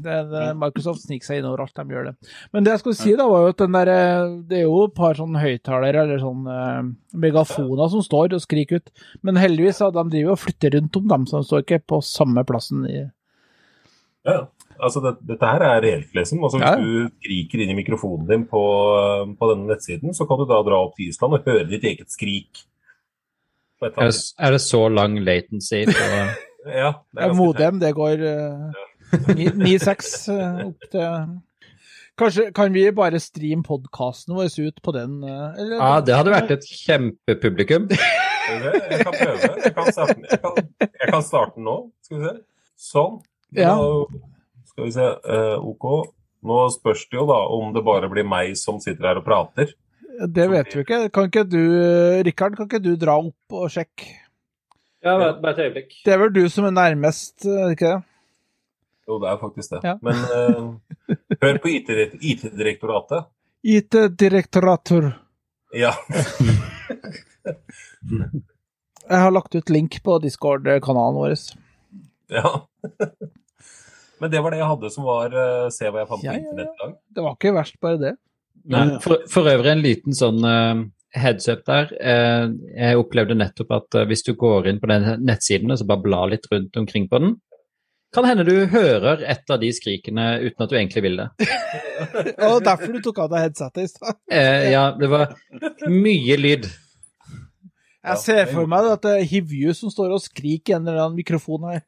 Microsoft 0.61 1.03
sniker 1.05 1.27
seg 1.29 1.41
inn 1.43 1.49
overalt, 1.51 1.75
de 1.77 1.95
gjør 1.97 2.09
det. 2.11 2.15
Men 2.55 2.65
det 2.65 2.73
jeg 2.77 2.83
skulle 2.85 2.99
si, 3.01 3.15
da, 3.19 3.27
var 3.29 3.45
jo 3.47 3.53
at 3.55 3.61
den 3.65 3.77
der, 3.77 3.91
eh, 3.95 4.35
det 4.51 4.59
er 4.61 4.65
jo 4.69 4.85
et 4.87 4.95
par 4.97 5.19
sånne 5.19 5.43
høyttalere 5.43 6.05
eller 6.07 6.23
sånn 6.23 6.47
eh, 6.55 6.81
megafoner 7.27 7.91
som 7.93 8.03
står 8.07 8.37
og 8.39 8.45
skriker 8.47 8.81
ut. 8.81 8.91
Men 9.27 9.37
heldigvis, 9.43 9.83
da, 9.85 9.91
de 9.99 10.07
driver 10.17 10.37
og 10.37 10.43
flytter 10.47 10.77
rundt 10.79 10.97
om 11.03 11.09
dem, 11.15 11.27
så 11.31 11.43
de 11.43 11.51
står 11.51 11.67
ikke 11.67 11.83
på 11.95 12.01
samme 12.07 12.47
plassen. 12.49 12.87
i 12.89 13.03
Ja, 14.27 14.47
altså 14.81 15.01
det, 15.05 15.15
dette 15.27 15.49
her 15.49 15.63
er 15.65 15.81
reelt, 15.85 16.11
liksom. 16.15 16.43
Altså, 16.45 16.59
hvis 16.61 16.69
Ja. 16.69 16.77
du 16.77 17.09
skriker 17.21 17.63
inn 17.65 17.71
i 17.73 17.79
mikrofonen 17.83 18.27
din 18.29 18.43
på, 18.47 18.61
på 19.39 19.49
denne 19.55 19.71
nettsiden, 19.73 20.13
så 20.17 20.27
kan 20.29 20.39
du 20.39 20.45
da 20.51 20.63
dra 20.67 20.83
opp 20.85 20.97
til 20.97 21.09
Island 21.09 21.39
og 21.39 21.45
høre 21.49 21.69
ditt 21.69 21.85
eget 21.89 22.11
skrik. 22.13 22.67
Er 23.81 23.95
det, 23.97 24.13
er 24.39 24.51
det 24.53 24.61
så 24.61 24.83
lang 24.93 25.15
latency 25.25 25.87
på 25.89 26.09
Ja, 26.67 26.93
det 27.17 27.25
er 27.25 27.37
modem, 27.37 27.79
det 27.81 27.95
går 27.97 28.25
eh, 28.27 28.81
9-6 29.13 30.11
eh, 30.35 30.59
opp 30.69 30.91
til 30.93 31.39
Kanskje 32.21 32.51
kan 32.53 32.75
vi 32.75 32.83
bare 32.93 33.17
streame 33.23 33.65
podkasten 33.65 34.35
vår 34.37 34.51
ut 34.61 34.83
på 34.85 34.93
den? 34.93 35.23
eh, 35.25 35.61
Eller? 35.63 35.77
Ja, 35.81 36.01
det 36.05 36.19
hadde 36.19 36.35
vært 36.35 36.53
et 36.59 36.67
kjempepublikum. 36.69 37.89
Jeg 38.51 39.05
kan 39.07 39.15
prøve. 39.15 39.49
Jeg 39.63 39.75
kan 39.77 39.93
starte, 39.95 40.15
jeg 40.27 40.41
kan, 40.43 40.57
jeg 40.83 41.11
kan 41.13 41.23
starte 41.23 41.63
nå. 41.63 41.75
Skal 42.03 42.17
vi 42.19 42.25
se. 42.25 42.33
Sånn. 42.83 43.21
Ja. 43.55 43.77
Nå, 43.79 44.09
skal 44.67 44.89
vi 44.89 44.95
se. 44.97 45.07
Uh, 45.23 45.69
OK. 45.71 45.87
Nå 46.51 46.57
spørs 46.75 47.05
det 47.13 47.21
jo 47.21 47.29
da 47.29 47.37
om 47.55 47.71
det 47.77 47.85
bare 47.87 48.11
blir 48.11 48.27
meg 48.27 48.57
som 48.59 48.81
sitter 48.83 49.11
her 49.11 49.21
og 49.21 49.27
prater. 49.29 49.71
Det 50.21 50.49
vet 50.51 50.75
vi 50.75 50.83
ikke. 50.83 50.99
Kan 51.15 51.29
ikke 51.31 51.45
du, 51.49 51.61
eh, 51.79 52.21
Rikard, 52.27 52.57
kan 52.59 52.67
ikke 52.69 52.83
du 52.83 52.91
dra 53.01 53.15
opp 53.21 53.55
og 53.57 53.71
sjekke? 53.73 54.09
Ja, 55.05 55.15
bare 55.41 55.53
et 55.55 55.61
øyeblikk. 55.65 55.95
Det 56.05 56.13
er 56.13 56.19
vel 56.21 56.33
du 56.35 56.43
som 56.53 56.67
er 56.69 56.75
nærmest, 56.77 57.47
ikke 57.73 57.89
det? 57.95 58.03
Jo, 59.09 59.17
det 59.23 59.29
er 59.31 59.39
faktisk 59.41 59.73
det. 59.73 59.81
Ja. 59.85 59.95
Men 60.05 60.17
uh, 60.29 61.17
hør 61.43 61.59
på 61.65 61.71
IT- 61.73 62.19
IT-direktoratet. 62.21 63.25
IT-direktorator. 63.65 65.09
Ja. 65.75 65.93
Jeg 69.11 69.19
har 69.25 69.31
lagt 69.35 69.55
ut 69.59 69.71
link 69.73 69.97
på 70.07 70.19
Discord-kanalen 70.23 71.17
vår. 71.19 71.35
ja. 72.31 72.53
Men 74.21 74.31
det 74.31 74.41
var 74.45 74.53
det 74.53 74.59
jeg 74.61 74.69
hadde 74.69 74.91
som 74.93 75.07
var 75.09 75.33
uh, 75.33 75.71
Se 75.73 75.89
hva 75.89 76.03
jeg 76.03 76.09
fant 76.11 76.21
på 76.21 76.27
Ja, 76.27 76.35
ja, 76.35 76.39
ja. 76.39 76.43
internett 76.45 76.75
i 76.77 76.81
dag. 76.83 76.91
Det 77.17 77.23
var 77.25 77.37
ikke 77.39 77.53
verst, 77.57 77.79
bare 77.81 77.97
det. 78.03 78.11
Nei, 78.71 78.83
for, 79.01 79.23
for 79.33 79.49
øvrig 79.49 79.71
en 79.73 79.81
liten 79.81 80.13
sånn 80.17 80.43
eh, 80.45 80.83
heads 81.17 81.49
up 81.49 81.63
der. 81.67 81.93
Eh, 82.01 82.49
jeg 82.77 82.99
opplevde 83.01 83.37
nettopp 83.39 83.73
at 83.77 84.01
eh, 84.01 84.09
hvis 84.11 84.25
du 84.27 84.35
går 84.39 84.71
inn 84.71 84.81
på 84.83 84.91
den 84.91 85.07
nettsiden 85.27 85.73
og 85.73 85.81
så 85.81 85.87
bare 85.89 86.05
blar 86.05 86.31
litt 86.33 86.47
rundt 86.53 86.77
omkring 86.81 87.09
på 87.11 87.23
den, 87.23 87.39
kan 88.15 88.27
hende 88.27 88.43
du 88.47 88.67
hører 88.73 89.23
et 89.23 89.51
av 89.51 89.61
de 89.63 89.71
skrikene 89.71 90.41
uten 90.43 90.65
at 90.65 90.71
du 90.71 90.77
egentlig 90.77 91.03
vil 91.05 91.21
det. 91.21 91.29
Og 92.49 92.59
derfor 92.67 92.91
du 92.91 93.03
tok 93.05 93.21
av 93.23 93.29
deg 93.31 93.45
headsetet 93.47 93.85
i 93.85 93.91
stad. 93.91 94.17
Eh, 94.41 94.71
ja, 94.73 94.85
det 94.99 95.11
var 95.11 95.37
mye 95.87 96.39
lyd. 96.39 96.67
Jeg 98.01 98.17
ser 98.23 98.47
for 98.49 98.67
meg 98.71 98.87
at 98.89 99.03
det 99.05 99.13
er 99.19 99.27
Hivju 99.29 99.75
som 99.77 99.93
står 99.93 100.15
og 100.17 100.23
skriker 100.25 100.73
i 100.73 100.77
en 100.79 100.87
eller 100.89 101.03
annen 101.05 101.19
mikrofon 101.19 101.67
her. 101.69 101.83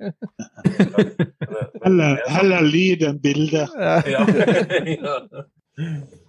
Heller, 1.83 2.21
heller 2.35 2.67
lyd 2.67 3.07
enn 3.09 3.23
bilde. 3.23 3.65
Ja, 3.73 4.27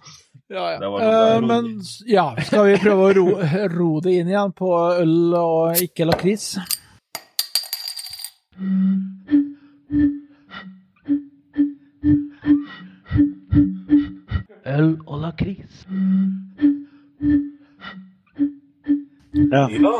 Ja. 0.48 0.72
ja. 0.72 1.34
Eh, 1.34 1.40
men 1.40 1.80
ja, 2.06 2.36
skal 2.44 2.66
vi 2.68 2.76
prøve 2.82 3.08
å 3.08 3.12
ro, 3.16 3.26
ro 3.78 3.90
det 4.04 4.18
inn 4.20 4.28
igjen 4.28 4.52
på 4.52 4.70
øl 4.76 5.36
og 5.38 5.80
ikke 5.80 6.04
lakris? 6.04 6.52
Øl 14.74 14.92
og 15.06 15.18
lakris. 15.24 15.84
Ja. 19.54 19.66
Ja, 19.70 19.96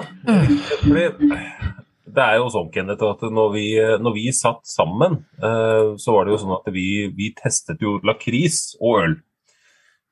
det 2.15 2.23
er 2.23 2.37
jo 2.39 2.49
sånn, 2.53 2.71
Kenneth, 2.75 3.03
at 3.03 3.23
når 3.33 3.53
vi, 3.55 3.66
når 4.03 4.12
vi 4.15 4.31
satt 4.35 4.62
sammen, 4.69 5.23
eh, 5.41 5.95
så 5.99 6.15
var 6.15 6.27
det 6.27 6.35
jo 6.35 6.43
sånn 6.45 6.59
at 6.61 6.69
vi, 6.75 6.89
vi 7.16 7.33
testet 7.39 7.83
jo 7.83 7.97
lakris 8.05 8.75
og 8.81 9.01
øl. 9.07 9.16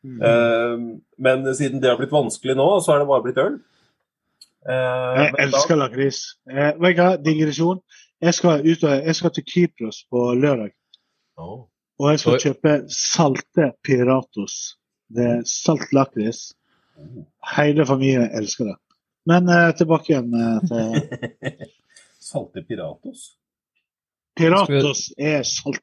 Eh, 0.04 0.78
Men 1.18 1.54
siden 1.54 1.80
det 1.82 1.90
har 1.90 1.96
blitt 2.00 2.10
vanskelig 2.14 2.56
nå, 2.58 2.68
så 2.82 2.92
er 2.94 2.98
det 3.02 3.08
bare 3.08 3.22
blitt 3.22 3.38
øl. 3.38 3.60
Eh, 4.68 5.18
Jeg 5.22 5.34
elsker 5.46 5.76
lakris. 5.76 6.18
Uh, 6.50 6.72
vet 6.80 6.96
du 6.96 7.02
hva, 7.02 7.16
digresjon. 7.22 7.80
Jeg 8.22 8.34
skal, 8.34 8.60
ut, 8.66 8.84
og- 8.84 9.04
jeg 9.06 9.14
skal 9.18 9.30
til 9.30 9.44
Kypros 9.44 10.04
på 10.10 10.34
lørdag, 10.38 10.70
Oh. 11.38 11.66
og 11.98 12.10
jeg 12.10 12.20
skal 12.20 12.32
Oi. 12.32 12.38
kjøpe 12.38 12.74
salte 12.88 13.72
Piratos. 13.82 14.76
Det 15.10 15.24
er 15.26 15.42
salt 15.44 15.92
lakris. 15.92 16.52
Hele 17.56 17.86
familien 17.86 18.30
elsker 18.32 18.64
det. 18.64 18.76
Men 19.26 19.48
uh, 19.48 19.72
tilbake 19.74 20.10
igjen 20.12 20.34
uh, 20.34 20.60
til 20.66 21.66
Salte 22.32 22.62
Piratos? 22.68 23.36
Piratos 24.36 25.12
er 25.18 25.42
salt. 25.42 25.82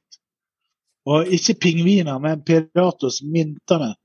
Og 1.05 1.27
ikke 1.27 1.55
pingviner, 1.61 2.19
men 2.19 2.41
Piratos 2.43 3.21
mintene. 3.23 3.95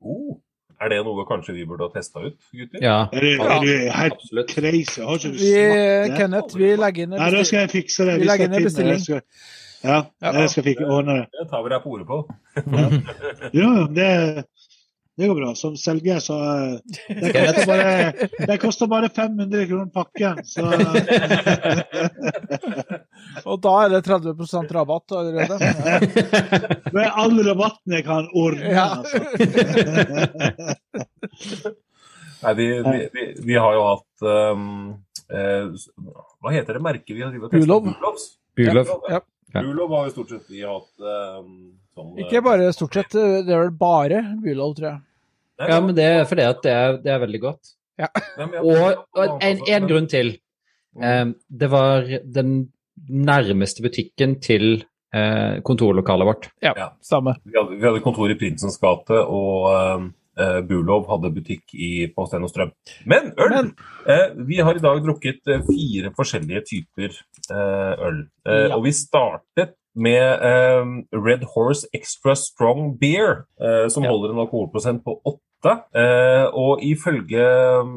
Oh, 0.00 0.36
er 0.80 0.88
det 0.92 0.98
noe 1.04 1.24
kanskje 1.26 1.54
vi 1.56 1.64
burde 1.66 1.88
ha 1.88 1.90
testa 1.94 2.20
ut, 2.22 2.36
gutter? 2.54 2.78
Ja, 2.84 2.98
Er 3.12 3.20
du, 3.20 3.30
er 3.42 3.60
du 3.64 3.70
helt 3.90 4.12
absolutt. 4.14 4.48
crazy? 4.54 5.00
Har 5.02 5.18
ikke 5.18 5.32
du 5.32 5.38
Vi. 5.42 6.16
Kenneth, 6.16 6.56
vi 6.58 6.68
legger 6.78 7.02
inn 7.08 7.12
en 7.12 7.18
bestilling. 7.18 7.24
Nei, 7.24 7.30
da 7.38 7.44
skal 7.44 7.58
jeg 7.64 7.70
fikse 7.72 8.06
det. 8.06 8.14
Vi 8.14 8.20
Vi 8.20 8.28
legger 8.30 8.44
inn 8.46 8.54
en 8.54 8.62
bestilling. 8.68 8.94
det. 8.94 9.02
Skal, 9.02 9.22
ja, 9.84 9.98
Ja. 10.22 10.32
jeg 10.40 10.50
skal 10.50 10.62
fikse, 10.68 10.86
ordne 10.86 11.16
det. 11.18 11.26
Det 11.40 11.48
tar 11.50 11.62
vi 11.66 11.68
deg 11.74 11.82
på 11.82 11.90
ordet 11.96 12.06
på. 12.06 12.18
Ja, 13.58 13.72
det, 13.98 14.44
det 15.18 15.26
går 15.28 15.34
bra. 15.40 15.48
Som 15.58 15.74
selger, 15.76 16.18
så 16.22 16.36
eh, 16.38 16.78
Det 17.08 17.32
koster 17.34 17.66
bare, 17.66 18.12
det 18.46 18.58
koster 18.62 18.86
bare 18.90 19.08
500 19.10 19.66
kroner 19.66 19.86
pakken. 19.94 20.38
Så 20.46 20.62
Og 23.48 23.56
da 23.64 23.72
er 23.84 23.88
det 23.96 24.02
30% 24.06 24.72
rabatt 24.78 25.12
allerede. 25.18 25.56
Ja. 25.88 25.98
med 26.94 27.08
all 27.20 27.34
rabatten 27.46 27.92
jeg 27.98 28.04
kan 28.06 28.24
ordne, 28.36 28.66
Ja. 28.72 28.86
altså. 28.98 29.18
Nei, 32.42 32.54
vi, 32.54 32.66
vi, 32.82 33.08
vi, 33.12 33.34
vi 33.48 33.54
har 33.58 33.72
jo 33.74 33.80
hatt 33.88 34.22
um, 34.22 34.94
eh, 35.34 35.66
Hva 36.38 36.50
heter 36.54 36.74
det 36.78 36.82
merket 36.84 37.10
vi 37.16 37.22
har 37.24 37.32
drevet 37.34 37.50
og? 37.50 37.54
Bulov. 37.58 37.82
Bulovs. 37.88 38.24
Bulov. 38.58 38.86
Ja. 39.10 39.18
Ja. 39.54 39.60
Bulov 39.64 39.90
har 39.96 40.02
jo 40.06 40.12
stort 40.14 40.30
sett 40.36 40.46
vi 40.52 40.60
hatt 40.62 40.92
um, 41.02 41.48
sånn 41.96 42.14
Ikke 42.22 42.42
bare 42.46 42.70
stort 42.76 42.94
sett, 42.98 43.10
det 43.16 43.50
er 43.50 43.60
vel 43.64 43.74
bare 43.80 44.18
Bulov, 44.44 44.70
tror 44.78 44.88
jeg. 44.92 44.98
Ja, 45.58 45.80
men 45.82 45.94
det 45.96 46.04
er 46.06 46.24
fordi 46.30 46.44
at 46.46 46.60
det 46.62 46.72
er, 46.72 46.98
det 47.02 47.12
er 47.14 47.22
veldig 47.24 47.40
godt. 47.42 47.72
Ja. 47.98 48.06
Og, 48.62 49.04
og 49.18 49.42
en, 49.42 49.64
en 49.66 49.88
grunn 49.90 50.06
til. 50.10 50.36
Eh, 51.02 51.24
det 51.50 51.70
var 51.72 52.06
den 52.24 52.68
nærmeste 53.08 53.82
butikken 53.82 54.36
til 54.42 54.84
eh, 55.14 55.58
kontorlokalet 55.66 56.26
vårt. 56.28 56.48
Ja. 56.62 56.92
Samme. 57.02 57.34
Vi 57.44 57.56
hadde, 57.58 57.76
vi 57.80 57.86
hadde 57.88 58.04
kontor 58.04 58.30
i 58.30 58.38
Prinsens 58.38 58.78
gate, 58.82 59.18
og 59.18 59.66
um, 59.98 60.08
eh, 60.38 60.60
Bulov 60.68 61.08
hadde 61.10 61.32
butikk 61.34 61.74
i, 61.74 62.06
på 62.14 62.26
Sten 62.30 62.46
og 62.46 62.52
Strøm. 62.54 62.70
Men 63.06 63.32
øl! 63.38 63.54
Men 63.56 63.72
Eh, 64.08 64.30
vi 64.48 64.56
har 64.64 64.72
i 64.78 64.80
dag 64.80 65.02
drukket 65.04 65.42
fire 65.66 66.08
forskjellige 66.16 66.62
typer 66.70 67.10
eh, 67.12 68.06
øl. 68.08 68.22
Eh, 68.48 68.62
Ja. 68.70 68.76
Og 68.78 68.86
vi 68.86 68.92
startet 68.96 69.74
med 69.98 70.40
eh, 70.48 70.86
Red 71.12 71.42
Horse 71.52 71.90
Extra 71.92 72.32
Strong 72.38 72.94
Beer, 73.00 73.42
eh, 73.60 73.88
som 73.92 74.06
Ja. 74.06 74.10
holder 74.14 74.32
en 74.32 74.40
alkoholprosent 74.46 75.02
på 75.04 75.18
Eh, 75.64 76.44
og 76.54 76.78
ifølge 76.86 77.42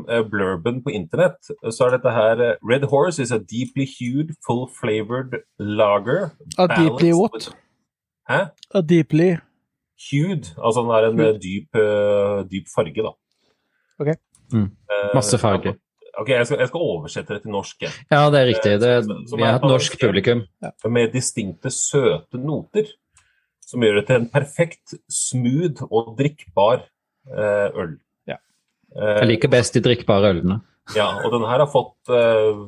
eh, 0.09 0.23
blurben 0.31 0.79
på 0.83 0.89
internett 0.97 1.51
så 1.69 1.85
er 1.87 1.97
dette 1.97 2.09
her 2.15 2.41
eh, 2.41 2.55
Red 2.65 2.87
Horse 2.89 3.21
is 3.21 3.31
a 3.31 3.37
deeply 3.37 3.85
hued, 3.85 4.33
full 4.45 4.65
flavored 4.79 5.35
lager. 5.59 6.31
a 6.57 6.67
deeply 6.67 7.11
what? 7.13 7.33
with- 7.35 7.53
Hæ? 8.29 8.39
A 8.75 8.81
deeply 8.81 9.35
Hued. 10.11 10.49
Altså 10.57 10.81
den 10.81 10.89
er 10.97 11.07
en 11.11 11.19
eh, 11.19 11.35
dyp, 11.37 11.75
eh, 11.77 12.41
dyp 12.49 12.65
farge, 12.75 13.03
da. 13.05 13.11
Ok. 14.01 14.15
Mm. 14.53 14.63
Eh, 14.89 15.09
Masse 15.13 15.37
farge. 15.37 15.75
Ok, 16.19 16.29
jeg 16.29 16.45
skal, 16.47 16.57
jeg 16.59 16.67
skal 16.67 16.81
oversette 16.83 17.33
det 17.33 17.41
til 17.43 17.51
norsk. 17.53 17.81
jeg. 17.81 17.91
Ja, 18.11 18.25
det 18.33 18.39
er 18.41 18.45
riktig. 18.49 18.71
Det, 18.81 19.03
Som- 19.05 19.27
som 19.27 19.37
vi 19.37 19.43
er 19.43 19.51
har 19.51 19.59
et 19.61 19.69
norsk 19.69 19.99
publikum. 20.01 20.41
med 20.89 21.11
distinkte 21.13 21.69
søte 21.69 22.37
noter, 22.41 22.85
som 23.61 23.79
gjør 23.81 23.95
det 24.01 24.07
til 24.07 24.15
en 24.15 24.29
perfekt 24.29 24.95
smooth 25.09 25.85
og 25.91 26.17
drikkbar 26.17 26.81
eh, 26.81 26.90
øl. 27.29 27.97
Ja. 28.27 28.37
Eh, 28.95 29.17
Jeg 29.21 29.27
liker 29.35 29.49
best 29.53 29.73
de 29.77 29.81
drikkbare 29.85 30.33
ølene. 30.33 30.61
ja, 30.95 31.05
og 31.23 31.31
den 31.31 31.45
her 31.47 31.59
har 31.63 31.69
fått 31.71 32.09
eh, 32.09 32.63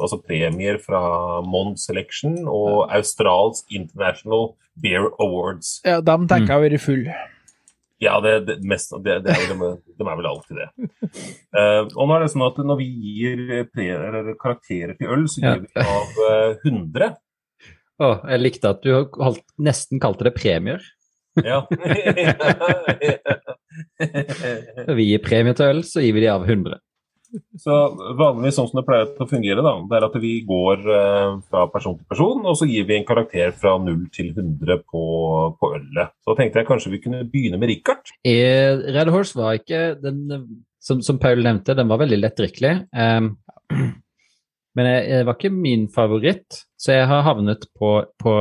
altså 0.00 0.18
premier 0.24 0.78
fra 0.82 1.40
Mond 1.44 1.76
Selection 1.78 2.40
og 2.48 2.88
Australs 2.90 3.64
International 3.70 4.54
Beer 4.80 5.10
Awards. 5.20 5.80
Ja, 5.84 6.00
de 6.00 6.16
tenker 6.26 6.48
jeg 6.48 6.56
har 6.56 6.64
vært 6.64 6.80
full. 6.80 7.04
Ja, 8.02 8.16
det, 8.24 8.46
det, 8.48 8.56
mest, 8.66 8.90
det, 9.04 9.20
det 9.22 9.30
er, 9.30 9.52
de, 9.52 9.68
de 9.94 10.02
er 10.10 10.16
vel 10.18 10.26
alltid 10.26 10.56
det. 10.58 10.68
Eh, 11.54 11.82
og 11.94 12.08
nå 12.08 12.16
er 12.16 12.24
det 12.24 12.32
sånn 12.32 12.42
at 12.48 12.56
når 12.66 12.80
vi 12.80 12.88
gir 13.12 13.42
pre, 13.70 13.84
karakterer 14.42 14.96
til 14.98 15.12
øl, 15.14 15.28
så 15.30 15.44
Ja. 15.44 15.52
gir 15.54 15.68
vi 15.68 15.84
av 15.84 16.24
eh, 16.32 16.56
100. 16.66 17.12
Å, 18.02 18.08
jeg 18.32 18.40
likte 18.42 18.72
at 18.74 18.82
du 18.82 18.90
holdt, 19.22 19.44
nesten 19.62 20.00
kalte 20.02 20.26
det 20.26 20.34
premier. 20.40 20.82
Ja. 21.46 21.62
Når 24.86 24.96
vi 24.98 25.10
gir 25.10 25.22
premie 25.24 25.56
til 25.58 25.70
øl, 25.72 25.84
så 25.86 26.04
gir 26.04 26.16
vi 26.16 26.24
de 26.24 26.32
av 26.32 26.48
100. 26.48 26.80
Så 27.56 27.76
vanligvis 28.18 28.58
sånn 28.58 28.66
som 28.68 28.78
det 28.78 28.84
pleier 28.84 29.22
å 29.24 29.26
fungere, 29.28 29.62
da, 29.64 29.72
det 29.88 29.96
er 29.96 30.04
at 30.04 30.16
vi 30.20 30.32
går 30.44 30.82
eh, 30.84 31.30
fra 31.48 31.62
person 31.72 31.96
til 31.96 32.08
person, 32.10 32.42
og 32.44 32.58
så 32.60 32.68
gir 32.68 32.84
vi 32.88 32.98
en 32.98 33.06
karakter 33.08 33.54
fra 33.56 33.78
0 33.80 34.02
til 34.12 34.34
100 34.34 34.82
på, 34.84 35.04
på 35.56 35.70
ølet. 35.78 36.12
Så 36.26 36.36
tenkte 36.36 36.60
jeg 36.60 36.68
kanskje 36.68 36.92
vi 36.92 37.00
kunne 37.06 37.22
begynne 37.32 37.60
med 37.60 37.72
Richard. 37.72 38.12
Eh, 38.28 38.84
Red 38.92 39.12
Horse 39.14 39.38
var 39.38 39.56
ikke 39.56 39.82
den 40.02 40.26
som, 40.82 41.00
som 41.04 41.20
Paul 41.22 41.44
nevnte, 41.46 41.76
den 41.78 41.88
var 41.88 42.02
veldig 42.02 42.20
lettdrikkelig. 42.20 42.74
Um, 42.92 43.36
Men 44.76 44.88
jeg, 44.88 45.08
det 45.12 45.24
var 45.28 45.36
ikke 45.36 45.52
min 45.52 45.88
favoritt, 45.92 46.62
så 46.80 46.96
jeg 46.96 47.08
har 47.08 47.26
havnet 47.26 47.66
på, 47.76 47.96
på 48.20 48.32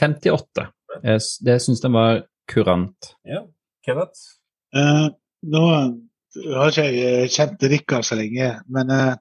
58. 0.00 0.66
Jeg, 1.00 1.22
det 1.46 1.56
syns 1.64 1.80
den 1.80 1.96
var 1.96 2.24
kurant. 2.50 3.14
Ja. 3.24 3.46
Kenneth? 3.86 4.39
Eh, 4.76 5.06
nå 5.50 5.62
har 5.70 6.70
ikke 6.70 6.86
jeg 6.94 7.32
kjent 7.34 7.64
Rikard 7.72 8.06
så 8.06 8.18
lenge, 8.18 8.52
men 8.70 8.92
uh, 8.94 9.16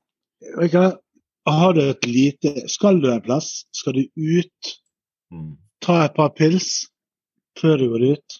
har 1.49 1.73
du 1.73 1.81
et 1.81 2.05
lite 2.05 2.67
Skal 2.69 2.99
du 3.01 3.09
en 3.11 3.23
plass, 3.25 3.65
skal 3.73 3.97
du 3.97 4.03
ut, 4.15 4.75
Mm. 5.31 5.57
ta 5.79 6.05
et 6.05 6.13
par 6.15 6.31
pils 6.33 6.89
før 7.59 7.77
du 7.77 7.89
går 7.91 8.05
ut, 8.15 8.37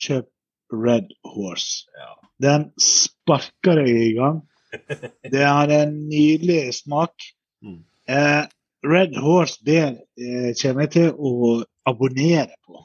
kjøp 0.00 0.30
Red 0.72 1.10
Horse. 1.28 1.84
Ja. 1.92 2.14
Den 2.40 2.70
sparker 2.80 3.82
deg 3.82 3.90
i 3.92 4.14
gang. 4.16 4.42
Det 5.32 5.44
har 5.44 5.68
en 5.68 5.92
nydelig 6.08 6.72
smak. 6.80 7.12
Mm. 7.60 7.82
Eh, 8.08 8.46
Red 8.84 9.16
Horse 9.20 9.60
det 9.64 9.82
eh, 9.84 10.50
kommer 10.60 10.86
jeg 10.86 10.92
til 10.96 11.12
å 11.16 11.60
abonnere 11.88 12.56
på. 12.64 12.80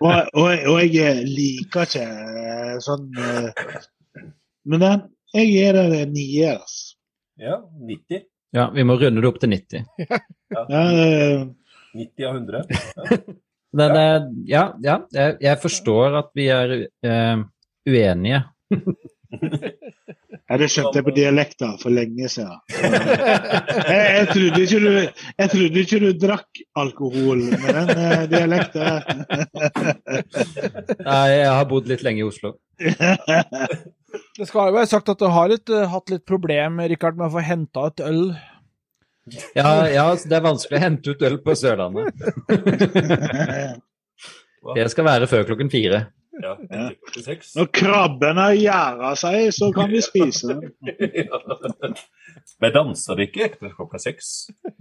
Og, 0.00 0.28
og, 0.34 0.50
og 0.72 0.80
jeg 0.84 1.24
liker 1.26 1.86
ikke 1.88 2.04
eh, 2.04 2.74
sånn 2.84 3.06
eh, 3.16 3.48
Men 4.68 4.82
den, 4.82 5.04
jeg 5.34 5.50
gir 5.50 5.78
det 5.78 6.00
en 6.00 6.12
nier. 6.14 6.74
Ja, 7.40 7.60
90. 7.78 8.26
Ja, 8.56 8.66
vi 8.74 8.84
må 8.84 8.96
runde 8.98 9.22
det 9.22 9.30
opp 9.30 9.40
til 9.42 9.54
90. 9.54 9.86
Ja, 10.50 10.64
eh, 10.66 11.46
90 11.94 12.26
av 12.26 12.40
100. 12.40 12.64
Men 13.78 13.96
eh, 13.96 14.22
ja, 14.50 14.64
ja 14.82 14.96
jeg, 15.14 15.36
jeg 15.44 15.60
forstår 15.62 16.16
at 16.24 16.32
vi 16.34 16.48
er 16.50 16.74
uh, 17.06 17.44
uenige. 17.86 18.42
ja, 20.50 20.56
det 20.58 20.68
skjønte 20.70 20.98
jeg 20.98 21.06
på 21.06 21.14
dialekta 21.14 21.68
for 21.80 21.94
lenge 21.94 22.28
siden. 22.32 22.58
Jeg, 23.90 24.02
jeg, 24.14 24.26
trodde 24.30 24.60
ikke 24.62 24.80
du, 24.82 24.90
jeg 25.40 25.50
trodde 25.52 25.80
ikke 25.80 25.98
du 26.02 26.08
drakk 26.20 26.60
alkohol 26.78 27.40
med 27.48 27.70
den 27.76 27.88
eh, 27.94 28.24
dialekten. 28.30 29.00
Nei, 31.08 31.24
jeg 31.32 31.48
har 31.50 31.66
bodd 31.70 31.88
litt 31.90 32.04
lenge 32.06 32.22
i 32.22 32.26
Oslo. 32.26 32.52
Det 32.78 34.46
skal 34.46 34.70
jo 34.70 34.76
være 34.76 34.90
sagt 34.90 35.10
at 35.12 35.22
du 35.22 35.26
har 35.32 35.50
litt, 35.50 35.72
uh, 35.72 35.88
hatt 35.90 36.12
litt 36.12 36.26
problem 36.28 36.80
Richard, 36.92 37.18
med 37.18 37.30
å 37.30 37.34
få 37.34 37.44
henta 37.46 37.88
et 37.90 38.04
øl. 38.06 38.22
Ja, 39.56 39.72
ja, 39.90 40.06
det 40.14 40.38
er 40.38 40.46
vanskelig 40.46 40.78
å 40.78 40.84
hente 40.84 41.14
ut 41.14 41.26
øl 41.26 41.40
på 41.44 41.56
Sørlandet. 41.58 42.14
Det 44.76 44.88
skal 44.92 45.08
være 45.08 45.30
før 45.30 45.46
klokken 45.50 45.72
fire. 45.72 46.04
Ja, 46.42 46.54
46. 47.14 47.50
Når 47.58 47.66
krabben 47.76 48.38
har 48.40 48.54
gjæra 48.56 49.10
seg, 49.18 49.50
så 49.54 49.68
kan 49.76 49.90
vi 49.92 50.00
spise 50.04 50.48
den. 50.50 50.72
Men 52.60 52.72
danser 52.74 53.16
de 53.18 53.26
ikke 53.26 53.44
etter 53.48 53.72
klokka 53.76 53.98
seks? 54.00 54.30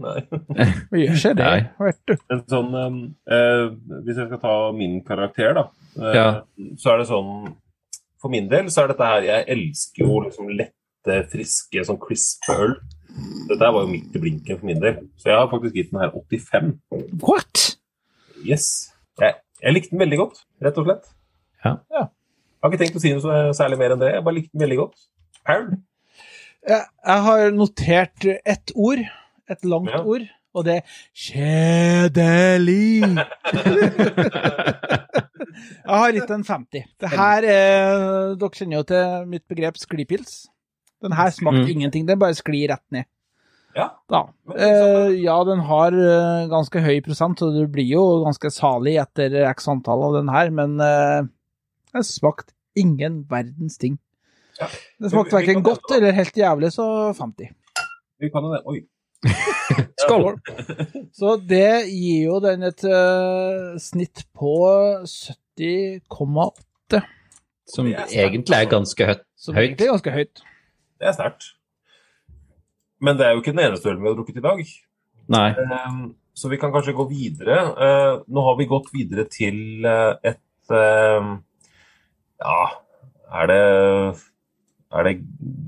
Nei. 0.02 0.22
Vi 0.92 1.06
gjør 1.06 1.16
ikke 1.18 1.32
det, 1.40 1.48
Nei. 1.48 1.88
vet 1.88 2.00
du. 2.10 2.14
En 2.36 2.42
sånn, 2.52 2.74
um, 2.76 2.98
eh, 3.32 3.66
hvis 4.06 4.20
jeg 4.20 4.30
skal 4.30 4.42
ta 4.44 4.54
min 4.76 5.00
karakter, 5.08 5.54
da, 5.58 5.64
eh, 6.00 6.16
Ja. 6.18 6.28
så 6.80 6.94
er 6.94 7.02
det 7.04 7.10
sånn 7.12 7.56
For 8.20 8.32
min 8.34 8.50
del 8.52 8.68
så 8.68 8.84
er 8.84 8.90
dette 8.92 9.08
her 9.08 9.22
Jeg 9.24 9.46
elsker 9.56 10.04
jo 10.04 10.18
liksom 10.26 10.50
lette, 10.52 11.20
friske, 11.32 11.86
sånn 11.88 12.00
crisp 12.04 12.50
øl. 12.52 12.74
Dette 13.48 13.64
her 13.64 13.72
var 13.72 13.86
jo 13.86 13.92
midt 13.94 14.16
i 14.16 14.20
blinken 14.26 14.60
for 14.60 14.68
min 14.68 14.82
del. 14.84 14.98
Så 15.18 15.32
jeg 15.32 15.38
har 15.40 15.48
faktisk 15.52 15.76
gitt 15.80 15.94
den 15.94 16.02
her 16.04 16.12
85. 16.12 16.74
What? 17.24 17.64
Yes. 18.44 18.68
Jeg, 19.20 19.40
jeg 19.64 19.74
likte 19.78 19.96
den 19.96 20.04
veldig 20.04 20.20
godt, 20.20 20.44
rett 20.64 20.78
og 20.84 20.86
slett. 20.90 21.08
Ja. 21.66 21.74
Ja. 21.92 22.04
Jeg 22.08 22.64
har 22.64 22.72
ikke 22.74 22.82
tenkt 22.84 22.98
å 23.00 23.02
si 23.04 23.12
noe 23.14 23.24
så 23.24 23.38
særlig 23.56 23.78
mer 23.80 23.92
enn 23.96 24.02
det. 24.02 24.10
Jeg 24.16 24.24
bare 24.26 24.36
likte 24.36 24.52
den 24.54 24.64
veldig 24.66 24.78
godt. 24.82 24.98
Paul? 25.48 25.70
Jeg, 26.68 26.84
har 27.28 27.52
notert 27.56 28.26
ett 28.46 28.72
ord, 28.76 29.00
et 29.50 29.64
langt 29.66 29.90
Ja. 29.94 30.02
ord, 30.04 30.26
og 30.54 30.66
det 30.68 30.76
er 30.80 30.84
kjedelig. 31.16 33.00
jeg 35.86 35.96
har 36.02 36.12
gitt 36.16 36.34
en 36.36 36.44
50. 36.46 36.84
Det 37.00 37.10
her 37.14 37.48
er, 37.48 38.36
Dere 38.40 38.50
kjenner 38.60 38.80
jo 38.82 38.84
til 38.92 39.26
mitt 39.32 39.46
begrep 39.50 39.80
sklipils. 39.80 40.48
Den 41.04 41.16
her 41.16 41.32
smakte 41.32 41.64
Mm. 41.64 41.70
ingenting, 41.78 42.06
den 42.08 42.20
bare 42.20 42.36
sklir 42.36 42.68
rett 42.74 42.84
ned. 42.92 43.06
Ja. 43.76 43.90
Da. 44.10 44.26
Eh, 44.58 45.14
ja, 45.24 45.38
den 45.46 45.60
har 45.64 45.94
eh, 45.94 46.48
ganske 46.52 46.82
høy 46.84 47.00
prosent, 47.06 47.40
så 47.40 47.52
du 47.54 47.68
blir 47.68 47.88
jo 47.88 48.24
ganske 48.26 48.50
salig 48.52 48.98
etter 49.00 49.46
x 49.54 49.68
antall 49.70 50.04
av 50.10 50.14
den 50.20 50.28
her, 50.34 50.50
men 50.50 50.80
eh, 50.82 51.22
den 51.94 52.04
smakte 52.06 52.54
ingen 52.78 53.24
verdens 53.30 53.78
ting. 53.82 54.00
Ja. 54.60 54.68
Den 55.00 55.10
smakte 55.14 55.36
verken 55.40 55.64
godt 55.64 55.92
eller 55.96 56.12
helt 56.16 56.38
jævlig, 56.38 56.72
så 56.76 56.86
50. 57.18 57.50
Vi 58.20 58.30
kan 58.34 58.44
jo 58.44 58.54
det. 58.54 58.62
Oi. 58.68 58.80
Skål! 60.04 60.38
Så 61.16 61.36
det 61.50 61.88
gir 61.92 62.30
jo 62.30 62.40
den 62.44 62.64
et 62.68 62.84
uh, 62.88 63.76
snitt 63.82 64.24
på 64.38 64.54
70,8, 65.04 67.02
Som 67.68 67.90
er 67.92 68.06
egentlig 68.08 68.56
er 68.56 68.70
ganske 68.72 69.10
høyt. 69.12 69.26
som 69.36 69.58
egentlig 69.60 69.88
er 69.88 69.92
ganske 69.98 70.14
høyt. 70.16 70.44
Det 71.00 71.08
er 71.08 71.16
sterkt. 71.16 71.44
Men 73.00 73.20
det 73.20 73.26
er 73.28 73.36
jo 73.36 73.44
ikke 73.44 73.54
den 73.56 73.66
eneste 73.68 73.90
ølen 73.92 74.02
vi 74.04 74.10
har 74.12 74.18
drukket 74.18 74.40
i 74.40 74.48
dag. 74.48 74.64
Nei. 75.36 75.50
Um, 75.60 76.16
Så 76.34 76.48
vi 76.48 76.58
kan 76.58 76.72
kanskje 76.72 76.96
gå 76.96 77.04
videre. 77.10 77.58
Uh, 77.76 78.24
nå 78.32 78.42
har 78.46 78.56
vi 78.60 78.68
gått 78.68 78.88
videre 78.96 79.26
til 79.28 79.84
uh, 79.84 80.16
et 80.24 80.72
um, 80.72 81.40
Ja, 82.40 82.60
er 83.40 83.50
det 83.52 83.62
er 84.90 85.06
det 85.06 85.14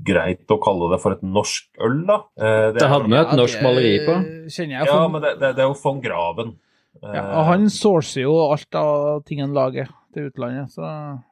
greit 0.02 0.50
å 0.50 0.58
kalle 0.62 0.88
det 0.90 0.98
for 1.02 1.14
et 1.14 1.22
norsk 1.22 1.78
øl, 1.86 2.00
da? 2.08 2.18
Det, 2.34 2.80
Det 2.80 2.88
hadde 2.90 3.10
vi 3.10 3.18
et 3.20 3.34
norsk 3.38 3.60
ja, 3.60 3.62
maleri 3.62 3.92
på. 4.02 4.16
Kjenner 4.50 4.74
jeg. 4.80 4.88
Ja, 4.90 4.96
men 5.12 5.22
det, 5.22 5.34
det, 5.38 5.52
det 5.58 5.62
er 5.62 5.68
jo 5.68 5.76
von 5.78 6.00
Graven. 6.02 6.56
Ja, 7.02 7.22
og 7.38 7.46
han 7.48 7.68
sourcer 7.72 8.24
jo 8.26 8.34
alt 8.50 8.78
av 8.78 9.22
ting 9.26 9.40
han 9.42 9.54
lager 9.56 9.88
til 10.14 10.28
utlandet, 10.28 10.74
så 10.74 10.84
ja, 10.84 11.22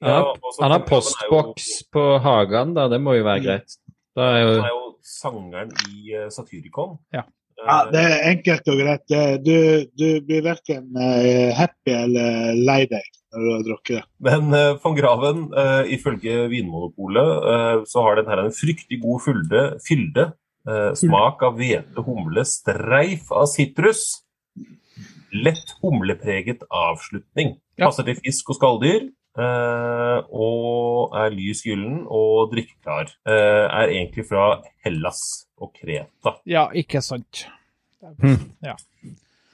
Han 0.00 0.10
har, 0.10 0.32
Graven 0.40 0.72
er 0.72 0.78
jo- 0.80 0.88
postboks 0.88 1.68
på 1.92 2.06
Hagan, 2.24 2.74
da. 2.76 2.88
Det 2.92 3.00
må 3.00 3.14
jo 3.18 3.24
være 3.28 3.44
greit. 3.44 3.76
Da 4.16 4.30
er 4.34 4.40
jo 4.42 4.50
Han 4.56 4.64
er 4.64 4.74
jo 4.74 4.82
sangeren 5.04 5.72
i 5.92 6.16
uh, 6.16 6.28
Satyricon. 6.32 6.98
Ja. 7.12 7.26
Ja, 7.60 7.76
det 7.88 8.00
er 8.02 8.24
enkelt 8.32 8.70
og 8.72 8.80
greit. 8.80 9.12
Du, 9.44 9.58
du 9.94 10.08
blir 10.26 10.42
verken 10.44 10.88
eh, 11.00 11.52
happy 11.56 11.94
eller 11.94 12.56
lei 12.58 12.80
deg 12.90 13.06
når 13.34 13.44
du 13.44 13.50
har 13.50 13.62
drukket 13.66 13.96
det. 13.96 14.04
Men 14.26 14.54
uh, 14.54 14.76
von 14.82 14.94
Graven, 14.94 15.44
uh, 15.54 15.82
ifølge 15.90 16.44
Vinmonopolet, 16.52 17.30
uh, 17.42 17.84
så 17.88 18.04
har 18.06 18.18
den 18.20 18.30
her 18.30 18.44
en 18.44 18.54
fryktig 18.54 19.00
god 19.02 19.22
fylde, 19.24 19.62
fylde 19.86 20.28
eh, 20.68 20.92
smak 20.98 21.42
av 21.44 21.58
hvete, 21.58 22.04
humle, 22.06 22.44
streif 22.48 23.32
av 23.34 23.48
sitrus. 23.50 24.04
Lett 25.34 25.74
humlepreget 25.82 26.62
avslutning. 26.70 27.56
Passer 27.80 28.06
til 28.06 28.20
fisk 28.22 28.52
og 28.54 28.60
skalldyr. 28.60 29.08
Eh, 29.38 30.18
og 30.30 31.14
er 31.18 31.30
lys 31.34 31.62
gyllen 31.66 32.04
og 32.06 32.50
drikkeklar. 32.52 33.10
Eh, 33.26 33.66
er 33.66 33.88
egentlig 33.92 34.26
fra 34.28 34.62
Hellas 34.84 35.20
og 35.58 35.72
Kreta. 35.76 36.36
ja, 36.46 36.68
ikke 36.74 37.00
sant. 37.04 37.46
Hm. 38.20 38.50
Ja. 38.64 38.74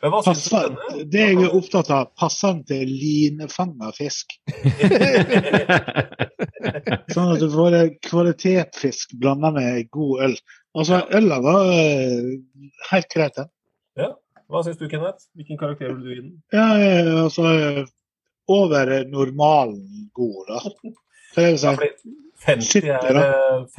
Hva 0.01 0.23
syns 0.24 0.40
du 0.40 0.48
Passer, 0.48 0.69
denne? 0.73 1.02
det 1.12 1.24
jeg 1.27 1.36
er 1.44 1.55
opptatt 1.59 1.90
av, 1.93 2.07
passer 2.16 2.55
den 2.55 2.62
til 2.70 2.89
linefanga 2.89 3.90
fisk? 3.93 4.32
Sånn 7.12 7.35
at 7.35 7.43
du 7.43 7.48
får 7.52 7.77
kvalitetsfisk 8.09 9.12
blanda 9.20 9.51
med 9.52 9.90
god 9.93 10.23
øl. 10.28 10.36
Altså, 10.78 10.94
øla 11.19 11.36
var 11.44 11.61
eh, 11.74 12.31
helt 12.90 13.11
greit, 13.12 13.36
den. 13.36 13.48
Hva 14.51 14.59
syns 14.66 14.81
du, 14.81 14.89
Kenneth? 14.90 15.28
Hvilken 15.39 15.59
karakter 15.61 15.93
vil 15.93 16.01
du 16.02 16.09
gi 16.11 16.16
den? 16.24 16.32
Ja, 16.51 16.65
altså 17.23 17.44
over 18.51 18.93
normalen 19.10 20.10
god, 20.16 20.43
da. 20.51 20.60
Er 21.36 21.47
det 21.47 21.62
Ja, 21.62 21.72
å 21.74 21.78
si? 21.78 22.14
50 22.40 22.86
er, 22.89 23.02
Sytti, 23.05 23.24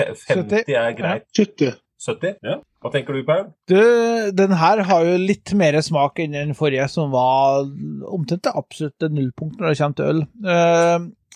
eh, 0.05 0.11
50 0.27 0.75
er 0.77 0.91
greit. 0.97 1.25
70. 1.33 1.71
70? 2.01 2.35
Ja. 2.45 2.59
Hva 2.81 2.89
tenker 2.93 3.13
du, 3.13 3.21
Paul? 3.25 3.47
Du, 3.69 3.77
den 4.33 4.53
her 4.57 4.81
har 4.89 5.05
jo 5.05 5.17
litt 5.21 5.51
mer 5.57 5.77
smak 5.85 6.21
enn 6.21 6.33
den 6.33 6.53
forrige, 6.57 6.87
som 6.89 7.11
var 7.13 7.67
omtrent 8.09 8.45
det 8.47 8.53
absolutte 8.57 9.09
nullpunkt 9.13 9.59
når 9.61 9.69
det 9.73 9.81
kommer 9.81 9.97
til 9.99 10.09
øl. 10.13 10.23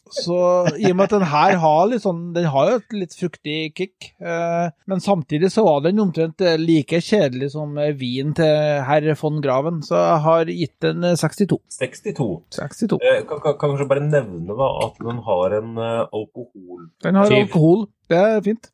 Eh, 0.06 0.22
så 0.22 0.40
i 0.78 0.90
og 0.92 0.98
med 0.98 1.08
at 1.08 1.16
den 1.16 1.28
her 1.32 1.56
har 1.62 1.88
litt 1.90 2.04
sånn 2.04 2.22
Den 2.36 2.46
har 2.54 2.70
jo 2.70 2.80
et 2.80 2.96
litt 2.96 3.16
fruktig 3.18 3.58
kick, 3.78 4.12
eh, 4.22 4.68
men 4.90 5.02
samtidig 5.04 5.50
så 5.54 5.66
var 5.66 5.82
den 5.86 6.02
omtrent 6.04 6.42
like 6.62 7.00
kjedelig 7.02 7.52
som 7.56 7.74
vin 7.98 8.36
til 8.38 8.84
herr 8.86 9.08
von 9.20 9.42
Graven, 9.42 9.82
så 9.86 9.98
jeg 9.98 10.22
har 10.28 10.52
gitt 10.52 10.76
den 10.86 11.04
eh, 11.04 11.18
62. 11.18 11.60
62. 11.80 12.30
62. 12.56 13.00
Eh, 13.02 13.24
kan, 13.26 13.42
kan, 13.42 13.58
kan 13.58 13.74
kanskje 13.74 13.90
bare 13.90 14.06
nevne 14.06 14.58
da 14.58 14.70
at 14.86 15.02
den 15.02 15.22
har 15.26 15.58
en 15.60 15.76
eh, 15.78 16.06
alkohol... 16.06 16.88
Den 17.04 17.20
har 17.20 17.32
Syv. 17.32 17.42
alkohol, 17.42 17.84
det 18.12 18.22
er 18.22 18.40
fint. 18.46 18.72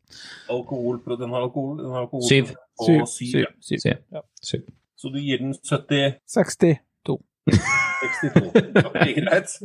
alkohol 0.52 1.02
den 1.08 1.34
har 1.34 1.48
alkohol, 1.48 1.78
den 1.80 1.96
har 1.96 2.06
alkohol 2.06 2.28
Syv. 2.28 2.54
Syv. 2.82 3.06
syv. 3.06 3.26
Syv. 3.32 3.46
syv. 3.62 3.78
Syv. 3.80 3.98
Ja. 4.12 4.24
Syv. 4.42 4.70
Så 4.98 5.10
du 5.10 5.18
gir 5.18 5.42
den 5.42 5.56
70 5.58 6.20
62. 6.30 6.78
62. 7.50 8.86
Ok, 8.86 9.02
greit. 9.18 9.58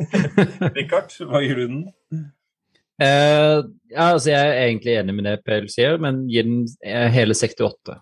Rikard, 0.77 1.15
hva 1.28 1.43
gir 1.44 1.61
du 1.61 1.66
den? 1.66 1.85
Eh, 2.97 3.59
ja, 3.93 4.07
altså 4.15 4.31
jeg 4.32 4.40
er 4.40 4.62
egentlig 4.70 4.97
enig 4.97 5.15
med 5.19 5.28
det 5.28 5.36
PL 5.44 5.69
sier, 5.73 5.98
men 6.01 6.24
gir 6.32 6.47
den 6.48 6.65
eh, 6.85 7.09
hele 7.12 7.36
68. 7.36 7.98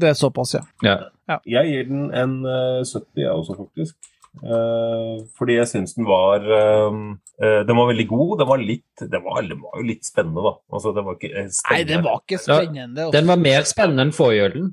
Det 0.00 0.08
er 0.08 0.16
såpass, 0.16 0.54
ja. 0.56 0.64
Ja. 0.84 1.38
Jeg 1.48 1.70
gir 1.70 1.86
den 1.88 2.08
en 2.12 2.40
uh, 2.44 2.82
70, 2.84 3.04
jeg 3.16 3.30
også, 3.30 3.56
faktisk. 3.56 4.10
Uh, 4.32 5.20
fordi 5.36 5.58
jeg 5.58 5.68
syns 5.68 5.92
den 5.92 6.06
var 6.08 6.40
uh, 6.40 6.94
eh, 7.36 7.58
Den 7.68 7.76
var 7.76 7.90
veldig 7.90 8.06
god. 8.08 8.30
Den 8.40 8.48
var 8.48 8.62
litt 8.64 9.02
Den 9.02 9.20
var, 9.26 9.42
den 9.44 9.60
var 9.60 9.76
jo 9.76 9.84
litt 9.84 10.08
spennende, 10.08 10.40
da. 10.40 10.52
Altså, 10.72 10.92
den 10.96 11.04
var 11.04 11.18
ikke 11.18 11.32
spennende. 11.52 11.74
Nei, 11.74 11.82
den 11.90 12.06
var 12.06 12.22
ikke 12.22 12.40
spennende. 12.40 13.04
Ja. 13.04 13.10
Den 13.12 13.28
var 13.28 13.42
mer 13.42 13.68
spennende 13.68 14.06
enn 14.08 14.14
forrige 14.16 14.48
ølen. 14.48 14.70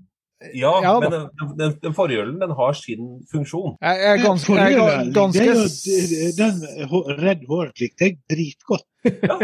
Ja, 0.56 0.72
Ja, 0.82 0.94
men 1.03 1.11
den, 1.11 1.24
den, 1.60 1.74
den 1.84 1.94
forrige 1.98 2.22
ølen 2.24 2.38
den 2.40 2.52
har 2.56 2.74
sin 2.78 3.10
funksjon. 3.32 3.74
Jeg 3.84 4.06
er 4.11 4.22
ganske, 4.24 4.53
jeg 4.56 4.78
er 4.80 5.10
ganske, 5.11 5.40
det 5.40 5.49
er 5.49 5.57
jo, 5.60 6.30
den 6.38 6.88
hå- 6.94 7.02
Red 7.20 7.41
Hornet 7.49 7.82
likte 7.84 8.07
jeg 8.07 8.20
dritgodt. 8.32 8.86
Ja, 9.10 9.36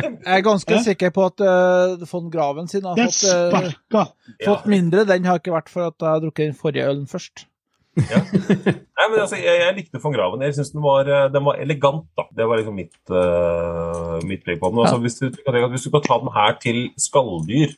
den 0.00 0.16
jeg 0.24 0.38
er 0.38 0.42
ganske 0.44 0.74
Ja. 0.74 0.80
sikker 0.84 1.10
på 1.16 1.26
at 1.28 1.40
uh, 1.44 2.00
von 2.10 2.30
Graven 2.32 2.68
sin 2.68 2.84
har 2.88 2.96
Den 2.96 3.08
fått, 3.12 3.28
uh, 3.28 3.70
ja. 3.92 4.06
fått 4.44 4.66
mindre. 4.68 5.04
Den 5.08 5.24
har 5.28 5.40
ikke 5.40 5.52
vært 5.52 5.68
for 5.72 5.88
at 5.92 5.96
jeg 6.00 6.08
har 6.14 6.24
drukket 6.24 6.50
den 6.50 6.58
forrige 6.58 6.88
ølen 6.88 7.06
først. 7.08 7.44
Nei, 7.98 9.06
men 9.10 9.18
altså, 9.22 9.36
jeg, 9.40 9.58
jeg 9.64 9.74
likte 9.78 10.00
von 10.02 10.14
Graven. 10.14 10.42
Jeg 10.46 10.54
syns 10.58 10.70
den, 10.74 10.82
var, 10.84 11.08
eh, 11.10 11.26
den 11.34 11.44
var 11.46 11.58
elegant. 11.60 12.04
da. 12.16 12.24
Det 12.36 12.46
var 12.46 12.60
liksom 12.60 12.76
mitt, 12.78 12.94
uh, 13.10 14.18
mitt 14.28 14.44
på 14.46 14.70
den. 14.70 14.80
Altså, 14.84 14.98
hvis, 15.02 15.18
du, 15.20 15.28
hvis 15.72 15.86
du 15.88 15.90
kan 15.94 16.04
ta 16.06 16.18
den 16.22 16.32
her 16.36 16.56
til 16.62 16.80
skalldyr 17.00 17.74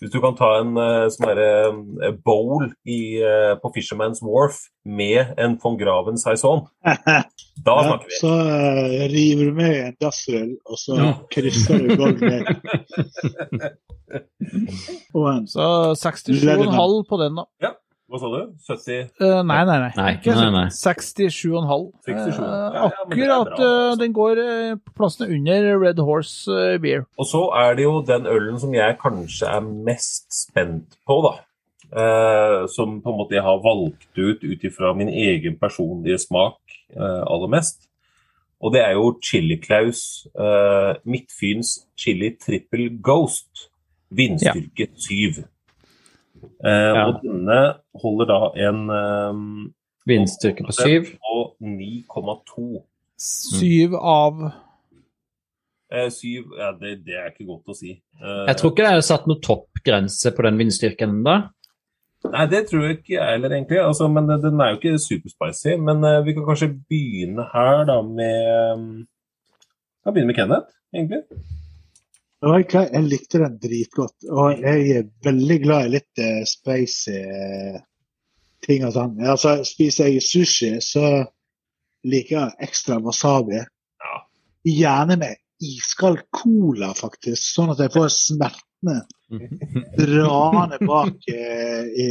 Hvis 0.00 0.12
du 0.14 0.20
kan 0.22 0.32
ta 0.38 0.46
en 0.62 0.70
uh, 0.80 1.10
sånn 1.12 1.36
eh, 1.36 2.14
bowl 2.24 2.70
i, 2.88 3.20
eh, 3.20 3.50
på 3.60 3.68
Fisherman's 3.74 4.22
Wharf 4.24 4.62
med 4.88 5.34
en 5.36 5.58
von 5.60 5.76
Graven 5.76 6.16
saison, 6.16 6.62
da 6.86 7.74
Ja, 7.76 7.82
snakker 7.84 8.08
vi. 8.08 8.16
så 8.22 8.30
eh, 8.40 9.04
river 9.12 9.50
du 9.50 9.58
med 9.58 9.74
en 9.90 9.96
dassøl, 10.00 10.54
og 10.64 10.80
så 10.80 10.96
Ja. 10.96 11.10
krysser 11.36 11.84
du 11.84 11.96
gulvet. 12.00 12.48
Og 15.14 15.26
en 15.30 15.44
Så 15.46 15.66
67,5 16.00 17.04
på 17.08 17.16
den, 17.20 17.36
da. 17.36 17.44
Hva 18.10 18.18
sa 18.18 18.28
du? 18.32 18.38
70? 18.66 19.10
Uh, 19.22 19.40
nei, 19.46 19.60
nei, 19.68 19.76
nei. 19.84 19.90
Nei, 19.94 20.14
nei, 20.26 20.46
nei. 20.50 20.64
67,5. 20.74 21.84
67. 22.08 22.40
Eh, 22.42 22.48
Ja, 22.50 22.70
ja, 22.74 22.86
akkurat 23.04 23.12
bra, 23.12 23.26
eh, 23.26 23.36
altså. 23.36 23.98
den 24.00 24.12
går 24.16 24.40
eh, 24.42 24.72
på 24.82 24.94
plassene 24.98 25.28
under 25.36 25.68
Red 25.78 26.00
Horse 26.02 26.50
eh, 26.50 26.78
Beer. 26.82 27.04
Og 27.22 27.28
så 27.30 27.44
er 27.60 27.76
det 27.78 27.84
jo 27.86 28.00
den 28.08 28.26
ølen 28.26 28.58
som 28.58 28.74
jeg 28.74 28.96
kanskje 28.98 29.46
er 29.46 29.60
mest 29.62 30.26
spent 30.34 30.98
på, 31.06 31.20
da. 31.28 31.36
Eh, 31.90 32.66
som 32.74 32.98
på 33.02 33.10
en 33.14 33.18
måte 33.18 33.34
jeg 33.38 33.42
har 33.46 33.62
valgt 33.62 34.18
ut 34.18 34.42
ut 34.46 34.66
ifra 34.66 34.92
min 34.94 35.08
egen 35.10 35.56
personlige 35.58 36.18
smak 36.22 36.58
eh, 36.96 37.22
aller 37.30 37.50
mest. 37.50 37.86
Og 38.60 38.74
det 38.74 38.82
er 38.84 38.92
jo 38.98 39.14
Chili 39.24 39.56
Claus 39.62 40.26
eh, 40.34 40.92
Midtfyns 41.06 41.86
Chili 41.96 42.34
Triple 42.36 42.90
Ghost. 43.02 43.68
Vindstyrke 44.10 44.88
7. 44.98 45.44
Eh, 46.64 46.70
Ja. 46.70 47.04
Og 47.08 47.20
denne 47.24 47.60
holder 48.02 48.30
da 48.30 48.40
en 48.68 48.80
eh, 48.96 49.44
Vindstyrke 50.10 50.64
på 50.64 50.72
7. 50.72 51.12
og 51.30 51.54
9,2. 51.60 52.82
7 53.20 53.94
av 54.00 54.50
Eh, 55.90 56.06
7 56.06 56.26
ja, 56.54 56.70
det, 56.78 57.00
det 57.06 57.16
er 57.18 57.32
ikke 57.32 57.48
godt 57.48 57.72
å 57.72 57.74
si. 57.74 57.96
Eh, 58.22 58.44
Jeg 58.46 58.58
tror 58.60 58.70
ikke 58.70 58.84
det 58.86 58.92
er 58.94 59.00
satt 59.02 59.24
noen 59.26 59.40
toppgrense 59.42 60.30
på 60.36 60.44
den 60.46 60.60
vindstyrken 60.60 61.16
ennå. 61.16 61.40
Nei, 62.30 62.44
det 62.52 62.66
tror 62.68 62.84
jeg 62.84 62.98
ikke 62.98 63.14
jeg 63.16 63.32
heller, 63.32 63.54
egentlig. 63.56 63.78
Altså, 63.80 64.06
men 64.12 64.28
Den 64.28 64.60
er 64.60 64.74
jo 64.74 64.78
ikke 64.78 65.00
superspicy. 65.00 65.76
Men 65.80 66.04
uh, 66.04 66.18
vi 66.22 66.34
kan 66.36 66.44
kanskje 66.44 66.68
begynne 66.90 67.46
her, 67.48 67.86
da, 67.88 67.96
med 68.04 68.74
um, 68.76 68.90
Kan 70.04 70.14
begynne 70.14 70.28
med 70.28 70.36
Kenneth, 70.36 70.76
egentlig. 70.94 71.22
Jeg, 72.40 73.02
likte 73.04 73.42
den 73.42 73.58
dritgodt. 73.60 74.16
Og 74.32 74.62
jeg 74.62 74.94
er 74.96 75.08
veldig 75.26 75.58
glad 75.60 75.88
i 75.88 75.92
litt 75.98 76.22
uh, 76.22 76.40
spicy 76.48 77.18
eh, 77.18 77.76
ting 78.64 78.86
og 78.88 78.94
sånn. 78.96 79.18
Altså, 79.28 79.58
spiser 79.68 80.08
jeg 80.08 80.24
sushi, 80.24 80.70
så 80.80 81.26
liker 82.08 82.36
jeg 82.38 82.68
ekstra 82.70 82.96
wasabi. 83.04 83.60
Ja. 83.60 84.22
Gjerne 84.64 85.18
med 85.20 85.36
iskald 85.60 86.22
cola, 86.32 86.94
faktisk, 86.96 87.44
sånn 87.44 87.74
at 87.74 87.84
jeg 87.84 87.92
får 87.92 88.08
smertene 88.14 89.02
draende 90.00 90.80
bak 90.88 91.28
uh, 91.28 91.84
i 91.92 92.08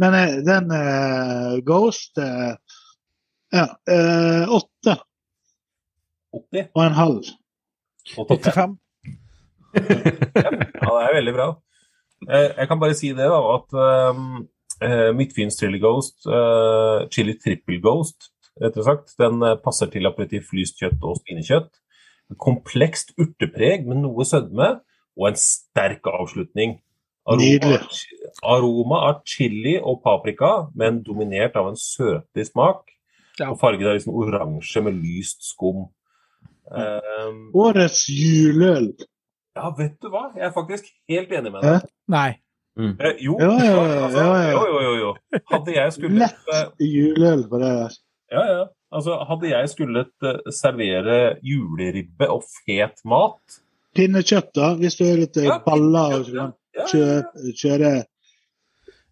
Men 0.00 0.16
uh, 0.16 0.34
den 0.46 0.72
uh, 0.72 1.60
Ghost 1.66 2.18
Ja, 3.52 3.64
åtte 4.48 4.96
80. 6.32 6.68
og 6.74 6.82
en 6.84 6.96
halv. 6.96 7.30
85. 8.16 8.76
85. 9.74 10.60
Ja, 10.82 10.92
det 10.94 11.02
er 11.08 11.16
veldig 11.18 11.34
bra. 11.36 11.48
Eh, 12.28 12.48
Jeg 12.58 12.68
kan 12.70 12.80
bare 12.80 12.96
si 12.98 13.12
det, 13.14 13.28
da, 13.30 13.38
at 13.54 13.76
um, 14.14 14.48
eh, 14.82 15.10
Midtfyns 15.16 15.58
Chili 15.60 15.78
Ghost, 15.82 16.26
eh, 16.26 17.06
Chili 17.14 17.36
Triple 17.38 17.80
Ghost, 17.84 18.30
rettere 18.60 18.84
sagt, 18.86 19.14
den 19.20 19.42
eh, 19.42 19.56
passer 19.64 19.90
til 19.92 20.08
aperitiff, 20.10 20.52
lyst 20.56 20.80
kjøtt 20.80 21.02
og 21.02 21.20
svinekjøtt. 21.22 21.70
Komplekst 22.38 23.14
urtepreg 23.20 23.86
med 23.88 24.02
noe 24.02 24.26
sødme 24.28 24.74
og 25.18 25.30
en 25.30 25.40
sterk 25.40 26.06
avslutning. 26.10 26.78
Nydelig. 27.28 27.82
aroma 28.40 29.02
av 29.10 29.18
chili 29.28 29.74
og 29.76 29.98
paprika, 30.00 30.70
men 30.74 31.02
dominert 31.04 31.58
av 31.60 31.66
en 31.68 31.76
søtlig 31.76 32.46
smak. 32.48 32.86
Ja. 33.38 33.50
Og 33.52 33.58
fargen 33.60 33.84
er 33.84 33.98
liksom 33.98 34.16
oransje 34.16 34.80
med 34.82 34.96
lyst 34.96 35.44
skum. 35.44 35.90
Um, 36.72 37.50
Årets 37.52 38.06
juleøl. 38.08 38.94
Ja, 39.58 39.70
vet 39.78 39.96
du 40.02 40.08
hva? 40.12 40.24
Jeg 40.38 40.46
er 40.48 40.52
faktisk 40.54 40.88
helt 41.10 41.32
enig 41.38 41.52
med 41.54 41.64
deg. 41.66 41.88
Nei. 42.14 42.28
Eh, 42.78 43.16
jo, 43.26 43.34
Ja, 43.42 43.48
ja, 43.58 43.70
ja, 43.74 43.94
altså, 44.06 44.22
ja, 44.22 44.34
ja. 44.38 44.50
jo, 44.54 44.66
jo, 44.70 44.82
jo, 44.86 44.90
jo. 45.02 45.40
Hadde 45.50 45.72
jeg 45.74 45.94
skullet 45.96 46.20
Lett 46.22 46.52
eh, 46.54 46.66
juleøl 46.86 47.42
på 47.50 47.58
det 47.62 47.70
der. 47.80 47.96
Ja, 48.36 48.44
ja. 48.52 48.66
Altså, 48.94 49.16
hadde 49.28 49.50
jeg 49.50 49.70
skullet 49.72 50.28
eh, 50.30 50.38
servere 50.54 51.16
juleribbe 51.44 52.28
og 52.30 52.44
fet 52.66 53.02
mat 53.04 53.58
Pinnekjøtt, 53.98 54.52
da, 54.54 54.68
hvis 54.78 54.94
du 55.00 55.02
er 55.08 55.18
litt 55.24 55.36
eh, 55.42 55.48
Ja, 55.50 55.58
baller 55.64 56.20
og 56.20 56.28
sånn. 56.30 56.54
Kjøre, 56.78 57.18
ja, 57.18 57.34
Kjø, 57.42 57.56
kjøre 57.64 57.92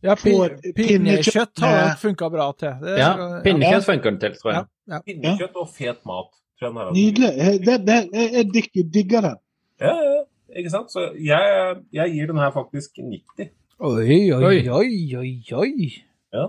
Ja, 0.06 0.14
pinnekjøtt 0.22 1.64
har 1.64 1.96
funka 1.98 2.28
bra 2.30 2.46
til. 2.60 2.76
Det, 2.84 2.94
Ja, 3.00 3.10
pinnekjøtt 3.42 3.88
funker 3.88 4.12
den 4.14 4.20
til, 4.22 4.36
tror 4.38 4.52
jeg. 4.52 4.68
ja. 4.94 5.00
Pinnekjøtt 5.08 5.56
og 5.58 5.72
fet 5.74 6.04
mat. 6.06 6.30
Nydelig. 6.62 7.32
Det, 7.66 7.74
det, 7.84 7.96
jeg, 8.14 8.28
jeg 8.38 8.46
digger, 8.54 8.84
digger 8.94 9.26
den. 9.26 9.40
Ja, 9.82 9.90
ja, 9.92 10.15
ikke 10.58 10.72
sant? 10.72 10.90
Så 10.92 11.08
jeg, 11.20 11.76
jeg 11.94 12.12
gir 12.16 12.26
den 12.32 12.40
her 12.42 12.50
faktisk 12.54 12.98
90. 13.02 13.50
Oi, 13.80 14.32
oi, 14.32 14.60
Oi. 14.72 14.96
oi, 15.20 15.30
oi. 15.52 15.88
Ja. 16.32 16.46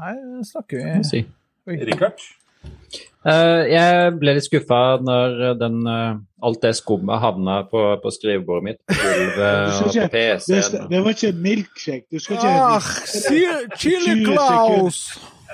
Her 0.00 0.20
snakker 0.48 0.82
vi 0.98 1.04
si. 1.08 1.20
Richard? 1.66 2.20
Uh, 3.26 3.62
jeg 3.66 4.12
ble 4.20 4.32
litt 4.36 4.46
skuffa 4.46 4.78
når 5.02 5.56
den, 5.58 5.80
uh, 5.86 6.18
alt 6.46 6.60
det 6.62 6.72
skummet 6.78 7.18
havna 7.22 7.56
på, 7.70 7.80
på 8.02 8.12
skrivebordet 8.14 8.64
mitt, 8.68 8.78
gulvet 8.86 9.80
og 9.82 9.90
på 9.96 10.06
PC-en. 10.12 10.86
det 10.92 11.00
var 11.02 11.14
ikke 11.16 11.30
en 11.32 11.40
milkshake. 11.42 12.06
Du 12.12 12.22
skal 12.22 12.38
ikke 12.38 12.52
Ah, 12.54 12.90
si- 13.10 13.42
Chili 13.82 14.14
Claus! 14.28 15.00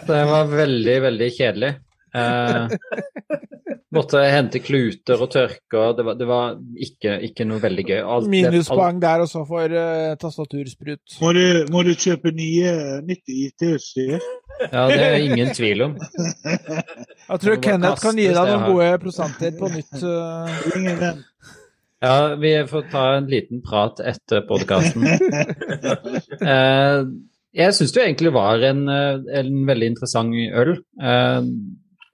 Det 0.09 0.21
var 0.29 0.49
veldig, 0.53 0.97
veldig 1.09 1.31
kjedelig. 1.37 1.73
Eh, 2.13 2.75
måtte 3.93 4.23
hente 4.29 4.61
kluter 4.65 5.21
og 5.21 5.31
tørker. 5.33 5.95
det 5.97 6.05
var, 6.07 6.19
det 6.19 6.29
var 6.29 6.59
ikke, 6.87 7.17
ikke 7.29 7.47
noe 7.49 7.63
veldig 7.63 7.85
gøy. 7.89 8.01
Alt, 8.01 8.31
Minuspoeng 8.33 8.99
alt... 8.99 9.03
der 9.05 9.25
også 9.27 9.45
for 9.49 9.77
uh, 9.77 10.13
tastatursprut. 10.21 11.19
Må 11.21 11.33
du, 11.37 11.45
må 11.73 11.85
du 11.87 11.93
kjøpe 11.97 12.35
nye, 12.37 12.77
nytt 13.07 13.33
IT-utstyr? 13.33 14.21
Ja, 14.69 14.87
det 14.93 15.01
er 15.01 15.19
ingen 15.25 15.51
tvil 15.57 15.89
om. 15.89 15.97
Jeg 17.33 17.43
tror 17.43 17.59
Kenneth 17.65 18.05
kan 18.05 18.19
gi 18.19 18.29
deg 18.29 18.53
noen 18.53 18.69
gode 18.69 18.95
prosenter 19.03 19.57
på 19.59 19.73
nytt. 19.73 19.99
Uh... 19.99 20.79
Ingen 20.79 21.01
venn. 21.01 21.27
Ja, 22.03 22.35
vi 22.35 22.51
får 22.67 22.89
ta 22.91 23.03
en 23.17 23.29
liten 23.31 23.61
prat 23.63 24.01
etter 24.03 24.47
podkasten. 24.49 25.07
Eh, 26.43 27.03
jeg 27.55 27.75
syns 27.77 27.93
det 27.95 28.03
egentlig 28.03 28.33
var 28.35 28.63
en, 28.67 28.81
eh, 28.91 29.21
en 29.39 29.51
veldig 29.69 29.89
interessant 29.93 30.35
øl. 30.35 30.73
Eh, 30.99 31.45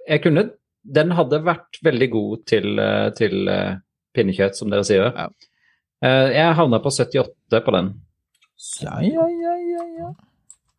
jeg 0.08 0.22
kunne 0.24 0.50
Den 0.88 1.12
hadde 1.12 1.42
vært 1.44 1.80
veldig 1.84 2.06
god 2.10 2.44
til, 2.48 2.78
eh, 2.80 3.10
til 3.12 3.48
eh, 3.52 3.76
pinnekjøtt, 4.16 4.56
som 4.56 4.70
dere 4.72 4.86
sier. 4.86 5.10
Ja. 5.10 5.26
Eh, 6.00 6.30
jeg 6.32 6.54
havna 6.56 6.78
på 6.80 6.92
78 6.94 7.60
på 7.66 7.74
den. 7.74 7.90
Ja, 8.82 8.94
ja, 9.04 9.26
ja, 9.28 9.56
ja, 9.74 9.84
ja. 9.98 10.08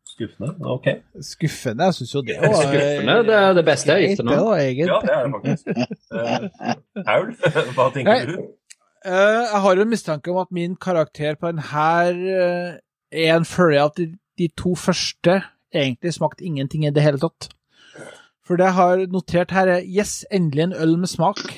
Skuffende. 0.08 0.56
Ok. 0.66 0.88
Skuffende. 1.22 1.84
Jeg 1.84 1.94
syns 2.00 2.16
jo 2.16 2.22
det 2.22 2.40
var 2.42 2.56
Skuffende. 2.56 3.18
Det 3.28 3.36
er 3.36 3.54
det 3.54 3.66
beste 3.68 3.92
jeg 3.92 4.02
har 4.02 4.08
gitt 4.08 4.20
til 4.20 4.26
nå. 4.26 4.40
Ja, 4.56 4.98
det 5.04 5.14
er 5.18 5.28
det 5.28 5.32
faktisk. 5.36 5.70
uh, 6.16 7.04
Paul, 7.06 7.30
hva 7.78 7.88
tenker 7.94 8.10
Nei. 8.10 8.26
du? 8.26 8.50
Uh, 9.06 9.14
jeg 9.46 9.62
har 9.64 9.78
jo 9.78 9.86
en 9.86 9.94
mistanke 9.94 10.34
om 10.34 10.42
at 10.42 10.52
min 10.56 10.76
karakter 10.76 11.38
på 11.40 11.54
den 11.54 11.62
her 11.70 12.12
uh, 12.18 12.74
er 13.12 13.38
en 13.38 13.48
følge 13.48 13.80
av 13.80 13.94
at 13.94 14.02
de, 14.02 14.10
de 14.40 14.50
to 14.58 14.76
første 14.76 15.40
egentlig 15.76 16.14
smakte 16.18 16.46
ingenting 16.46 16.86
i 16.88 16.92
det 16.96 17.06
hele 17.06 17.22
tatt. 17.22 17.52
For 18.50 18.58
det 18.58 18.66
jeg 18.66 18.78
har 18.80 19.06
notert 19.14 19.52
her, 19.54 19.70
er 19.78 19.86
Yes, 19.86 20.24
endelig 20.34 20.64
en 20.64 20.74
øl 20.74 20.96
med 20.98 21.12
smak. 21.12 21.38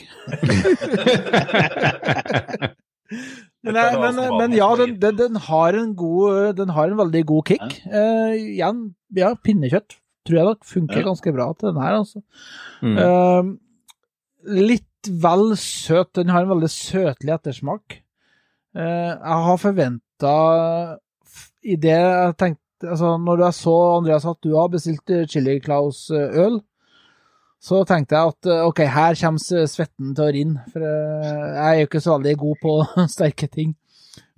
Men, 3.62 3.78
jeg, 3.78 3.98
men, 4.02 4.20
men 4.40 4.54
ja, 4.58 4.68
den, 4.80 4.96
den, 4.98 5.18
den, 5.20 5.36
har 5.46 5.76
en 5.78 5.92
god 5.94 6.56
Den 6.58 6.72
har 6.74 6.90
en 6.90 6.98
veldig 6.98 7.20
god 7.30 7.44
kick. 7.46 7.76
Uh, 7.86 8.32
igjen, 8.34 8.80
ja, 9.14 9.36
pinnekjøtt 9.38 10.00
tror 10.26 10.38
jeg 10.38 10.48
nok 10.48 10.66
funker 10.70 11.06
ganske 11.06 11.34
bra 11.34 11.48
til 11.58 11.72
den 11.72 11.82
her, 11.82 11.98
altså. 12.00 12.22
Eh, 12.86 13.52
litt 14.54 15.10
vel 15.24 15.56
søt. 15.58 16.12
Den 16.18 16.30
har 16.34 16.46
en 16.46 16.54
veldig 16.54 16.70
søtlig 16.74 17.34
ettersmak. 17.36 18.02
Uh, 18.78 19.14
jeg 19.14 19.40
har 19.46 19.58
forventa 19.60 20.36
I 21.68 21.76
det 21.76 21.98
jeg 21.98 22.36
tenkte 22.40 22.62
Altså, 22.82 23.18
når 23.22 23.44
jeg 23.44 23.54
så, 23.54 23.74
Andreas, 23.94 24.24
at 24.26 24.40
du 24.42 24.56
har 24.56 24.70
bestilt 24.74 25.12
eh, 25.14 25.28
Chili 25.30 25.60
Claus-øl, 25.62 26.56
så 27.62 27.84
tenkte 27.86 28.18
jeg 28.18 28.32
at 28.34 28.48
eh, 28.50 28.64
OK, 28.66 28.80
her 28.90 29.18
kommer 29.20 29.68
svetten 29.70 30.16
til 30.18 30.26
å 30.26 30.32
rinne. 30.34 30.64
For 30.74 30.82
eh, 30.82 31.44
jeg 31.54 31.68
er 31.68 31.80
jo 31.84 31.90
ikke 31.90 32.02
så 32.02 32.16
veldig 32.18 32.36
god 32.42 32.62
på 32.64 32.76
sterke 33.16 33.50
ting. 33.54 33.76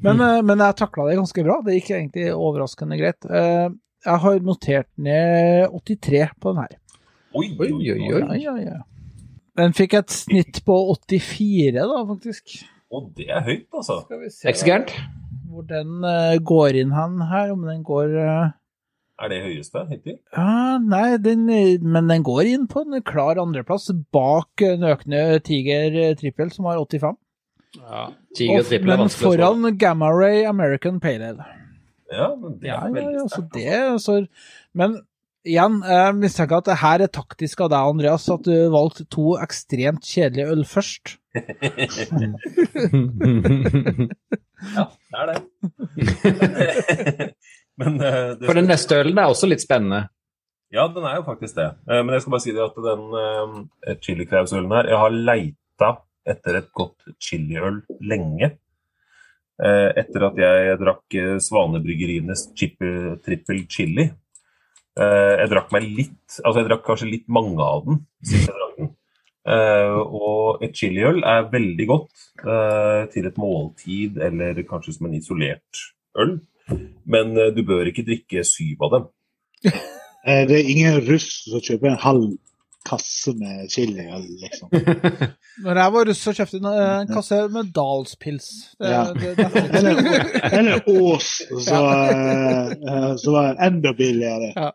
Men, 0.03 0.19
mm. 0.19 0.43
men 0.49 0.59
jeg 0.65 0.75
takla 0.81 1.05
det 1.07 1.15
ganske 1.21 1.45
bra. 1.47 1.55
Det 1.63 1.77
gikk 1.77 1.93
egentlig 1.95 2.27
overraskende 2.35 2.97
greit. 2.99 3.25
Eh, 3.29 3.69
Jeg 4.03 4.19
har 4.19 4.39
notert 4.43 4.89
ned 4.99 5.71
83 5.71 6.25
på 6.43 6.51
den 6.51 6.59
her. 6.65 6.73
Oi, 7.39 7.45
oi, 7.55 7.69
oi. 7.93 7.99
Ja, 8.11 8.25
ja, 8.35 8.55
ja. 8.59 8.81
Den 9.57 9.71
fikk 9.77 9.93
et 10.01 10.11
snitt 10.11 10.59
på 10.67 10.75
84, 10.91 11.71
da, 11.79 12.01
faktisk. 12.09 12.57
Og 12.93 13.07
det 13.15 13.29
er 13.31 13.45
høyt, 13.47 13.69
altså. 13.71 14.01
Skal 14.03 14.19
vi 14.19 14.27
Det 14.33 14.51
ikke 14.51 14.59
så 14.59 14.67
gærent. 14.67 14.91
hvor 15.53 15.63
den 15.69 16.03
eh, 16.09 16.35
går 16.51 16.81
inn 16.81 16.91
hen 16.93 17.21
her, 17.31 17.53
om 17.55 17.63
den 17.69 17.79
går 17.87 18.17
eh, 18.25 18.51
Er 19.21 19.29
det 19.29 19.43
høyeste 19.43 19.83
hittil? 19.91 20.15
Ja, 20.33 20.79
nei, 20.81 21.17
den, 21.21 21.49
eh, 21.53 21.77
men 21.81 22.07
den 22.09 22.23
går 22.25 22.43
inn 22.49 22.67
på 22.69 22.81
en 22.81 23.01
klar 23.05 23.37
andreplass 23.41 23.91
bak 24.15 24.61
eh, 24.65 24.77
Nøkne 24.81 25.39
Tiger 25.45 25.93
eh, 25.93 26.15
Trippel, 26.17 26.49
som 26.53 26.65
har 26.69 26.77
85. 26.81 27.15
Ja. 27.77 28.07
Tiger 28.37 28.63
trippel 28.65 28.91
er 28.93 28.97
vanskelig 29.01 29.27
å 29.27 29.29
Men 29.29 29.37
foran 29.37 29.77
Gamma 29.81 30.09
Ray 30.13 30.39
American 30.49 30.99
Pale 31.01 31.23
Ale. 31.33 31.45
Ja, 32.13 32.35
men 32.37 32.51
det 32.61 32.69
er 32.69 32.73
ja, 32.73 32.79
veldig 32.93 33.15
ja, 33.15 33.21
så 33.25 33.29
sterkt. 33.41 33.53
det, 33.57 33.77
altså, 33.93 34.13
men 34.77 34.89
igjen, 35.43 35.73
jeg 35.89 36.15
mistenker 36.19 36.55
at 36.61 36.67
det 36.69 36.81
her 36.83 36.97
er 37.05 37.11
taktisk 37.13 37.57
av 37.65 37.69
deg, 37.73 37.81
Andreas, 37.93 38.25
at 38.33 38.43
du 38.45 38.53
valgte 38.73 39.03
to 39.13 39.25
ekstremt 39.41 40.03
kjedelige 40.09 40.49
øl 40.53 40.63
først. 40.69 41.05
Ja, 44.63 44.85
det 45.11 45.17
er 45.19 45.25
det. 45.27 45.39
men 47.81 47.99
uh, 48.01 48.33
For 48.43 48.57
den 48.57 48.69
neste 48.69 48.99
ølen 49.01 49.17
er 49.17 49.31
også 49.31 49.49
litt 49.49 49.63
spennende. 49.63 50.07
Ja, 50.73 50.87
den 50.89 51.05
er 51.05 51.19
jo 51.19 51.27
faktisk 51.27 51.57
det. 51.57 51.69
Uh, 51.89 52.01
Men 52.01 52.15
jeg 52.15 52.25
skal 52.25 52.35
bare 52.35 52.45
si 52.45 52.55
det 52.55 52.65
at 52.65 52.81
den 52.87 53.05
uh, 53.13 53.95
chilikrausølen 54.01 54.75
her 54.77 54.91
Jeg 54.91 55.01
har 55.03 55.21
leita 55.31 55.93
etter 56.33 56.59
et 56.61 56.69
godt 56.77 57.13
chiliøl 57.21 57.81
lenge. 58.07 58.53
Eh, 59.61 59.89
etter 60.01 60.25
at 60.25 60.39
jeg 60.41 60.77
drakk 60.81 61.15
Svanebryggerienes 61.45 62.47
Svanebryggeriene 62.49 63.19
Trippel, 63.21 63.59
Chili. 63.69 64.07
Eh, 64.97 65.33
jeg 65.43 65.51
drakk 65.51 65.69
meg 65.73 65.85
litt 65.85 66.39
Altså, 66.41 66.59
jeg 66.59 66.69
drakk 66.69 66.83
kanskje 66.87 67.11
litt 67.11 67.27
mange 67.29 67.61
av 67.61 67.85
den 67.85 68.01
siden 68.25 68.47
jeg 68.47 68.57
drakk 68.57 68.75
den. 68.81 68.91
Uh, 69.43 69.99
og 69.99 70.61
et 70.63 70.71
chiliøl 70.71 71.17
er 71.27 71.49
veldig 71.51 71.85
godt 71.89 72.21
uh, 72.45 73.03
til 73.11 73.25
et 73.27 73.39
måltid 73.41 74.15
eller 74.23 74.61
kanskje 74.69 74.93
som 74.95 75.09
en 75.09 75.17
isolert 75.17 75.81
øl. 76.15 76.37
Men 77.05 77.37
eh, 77.37 77.51
du 77.55 77.63
bør 77.67 77.89
ikke 77.91 78.05
drikke 78.07 78.43
syv 78.47 78.87
av 78.87 78.97
dem. 78.97 79.11
Eh, 80.23 80.45
Det 80.47 80.55
er 80.55 80.69
ingen 80.71 81.01
russ 81.03 81.25
som 81.51 81.59
kjøper 81.59 81.89
en 81.89 81.97
halv 81.99 82.29
kasse 82.87 83.33
med 83.35 83.65
chili, 83.71 84.05
liksom. 84.39 84.69
Når 85.65 85.79
jeg 85.81 85.91
var 85.95 86.05
russ, 86.07 86.21
så 86.23 86.31
kjøpte 86.37 86.55
jeg 86.57 86.63
en, 86.63 86.67
eh, 86.71 87.09
kasse 87.11 87.39
med 87.51 87.73
Dalspils. 87.75 88.47
Det, 88.79 88.87
Ja. 88.93 89.01
det, 89.11 89.33
det, 89.35 89.49
det, 89.51 89.63
Eller, 89.81 89.99
eller 90.47 90.87
Ås, 90.87 91.27
så, 91.67 91.81
som 93.19 93.35
var 93.35 93.59
enda 93.67 93.91
billigere. 93.99 94.53
Ja, 94.55 94.71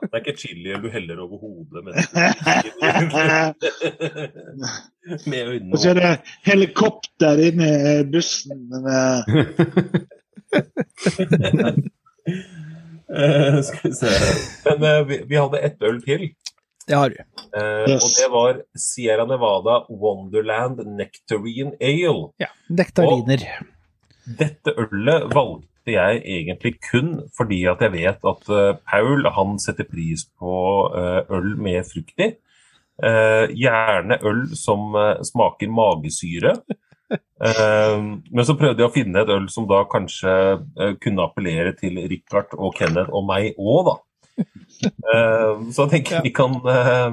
det 0.00 0.08
er 0.16 0.22
ikke 0.24 0.36
chili 0.40 0.72
du 0.80 0.88
heller 0.96 1.20
over 1.26 1.44
hodet 1.44 1.84
med, 1.84 1.94
med 5.26 5.42
øynene. 5.48 5.72
Og 5.72 5.78
så 5.84 5.90
er 5.92 6.00
det 6.00 6.14
helikopter 6.48 7.40
inni 7.50 7.70
bussen. 8.12 8.64
Men, 8.72 8.84
eh, 11.50 11.74
Eh, 13.10 13.56
skal 13.66 13.90
vi 13.90 13.94
se 13.98 14.10
Men 14.64 14.84
uh, 14.84 15.06
vi, 15.08 15.16
vi 15.26 15.34
hadde 15.34 15.58
ett 15.66 15.82
øl 15.82 15.96
til. 16.04 16.28
det 16.86 16.94
har 16.94 17.10
vi. 17.10 17.24
Uh, 17.56 17.88
Yes. 17.90 18.04
Og 18.04 18.10
det 18.18 18.28
var 18.30 18.60
Sierra 18.78 19.24
Nevada 19.26 19.80
Wonderland 19.90 20.78
Nectarine 20.98 21.74
Ale. 21.80 22.30
Ja. 22.38 22.52
Nektariner. 22.68 23.42
Dette 24.38 24.74
ølet 24.78 25.26
valgte 25.34 25.90
jeg 25.90 26.22
egentlig 26.22 26.76
kun 26.90 27.16
fordi 27.36 27.64
at 27.66 27.82
jeg 27.82 27.92
vet 27.96 28.26
at 28.30 28.50
eh, 28.52 28.76
Paul 28.86 29.26
han 29.34 29.56
setter 29.58 29.88
pris 29.88 30.26
på 30.38 30.52
eh, 30.94 31.22
øl 31.34 31.56
med 31.58 31.88
frukt 31.88 32.20
i. 32.20 32.28
Eh, 33.00 33.46
gjerne 33.56 34.20
øl 34.28 34.44
som 34.54 34.94
eh, 35.00 35.22
smaker 35.26 35.72
magesyre. 35.72 36.54
Eh, 37.10 37.96
men 38.30 38.44
så 38.46 38.54
prøvde 38.54 38.82
jeg 38.84 38.90
å 38.90 38.94
finne 38.94 39.22
et 39.24 39.30
øl 39.32 39.46
som 39.50 39.64
da 39.66 39.80
kanskje 39.90 40.30
eh, 40.78 40.92
kunne 41.02 41.24
appellere 41.24 41.72
til 41.78 41.96
Richard 42.10 42.52
og 42.54 42.74
Kenneth 42.76 43.10
og 43.16 43.24
meg 43.26 43.56
òg, 43.58 43.88
da. 43.88 43.96
Eh, 44.86 45.64
så 45.74 45.86
jeg 45.86 45.90
tenker 45.96 46.22
vi 46.24 46.30
kan 46.36 46.54
eh, 46.70 47.08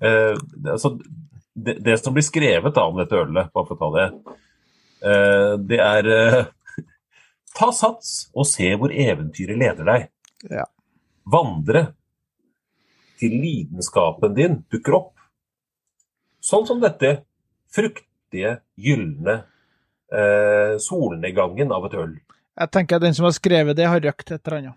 eh, 0.00 0.38
det- 0.56 0.72
altså, 0.76 0.94
det, 1.56 1.76
det 1.84 1.98
som 2.00 2.14
blir 2.16 2.24
skrevet 2.26 2.74
da 2.76 2.86
om 2.88 2.96
dette 3.00 3.16
ølet, 3.18 3.50
bare 3.52 3.68
for 3.68 3.76
å 3.76 3.80
ta 3.80 3.90
det, 3.98 4.06
eh, 5.10 5.52
det 5.68 5.82
er 5.84 6.10
Ta 7.56 7.70
sats 7.72 8.26
og 8.36 8.44
se 8.44 8.66
hvor 8.76 8.92
eventyret 8.92 9.56
leder 9.56 9.86
deg. 9.88 10.02
Ja. 10.52 10.66
Vandre 11.24 11.86
til 13.16 13.32
lidenskapen 13.40 14.34
din 14.36 14.58
dukker 14.68 14.98
opp. 14.98 15.12
Sånn 16.44 16.66
som 16.68 16.82
dette 16.82 17.14
fruktige, 18.26 18.60
gylne 18.76 19.44
eh, 20.12 20.78
solnedgangen 20.78 21.72
av 21.72 21.86
et 21.86 21.94
øl. 21.94 22.18
Jeg 22.56 22.70
tenker 22.72 22.96
at 22.96 23.02
den 23.02 23.14
som 23.14 23.24
har 23.24 23.32
skrevet 23.32 23.76
det, 23.76 23.86
har 23.86 24.00
røkt 24.00 24.30
et 24.30 24.46
eller 24.46 24.58
annet. 24.58 24.74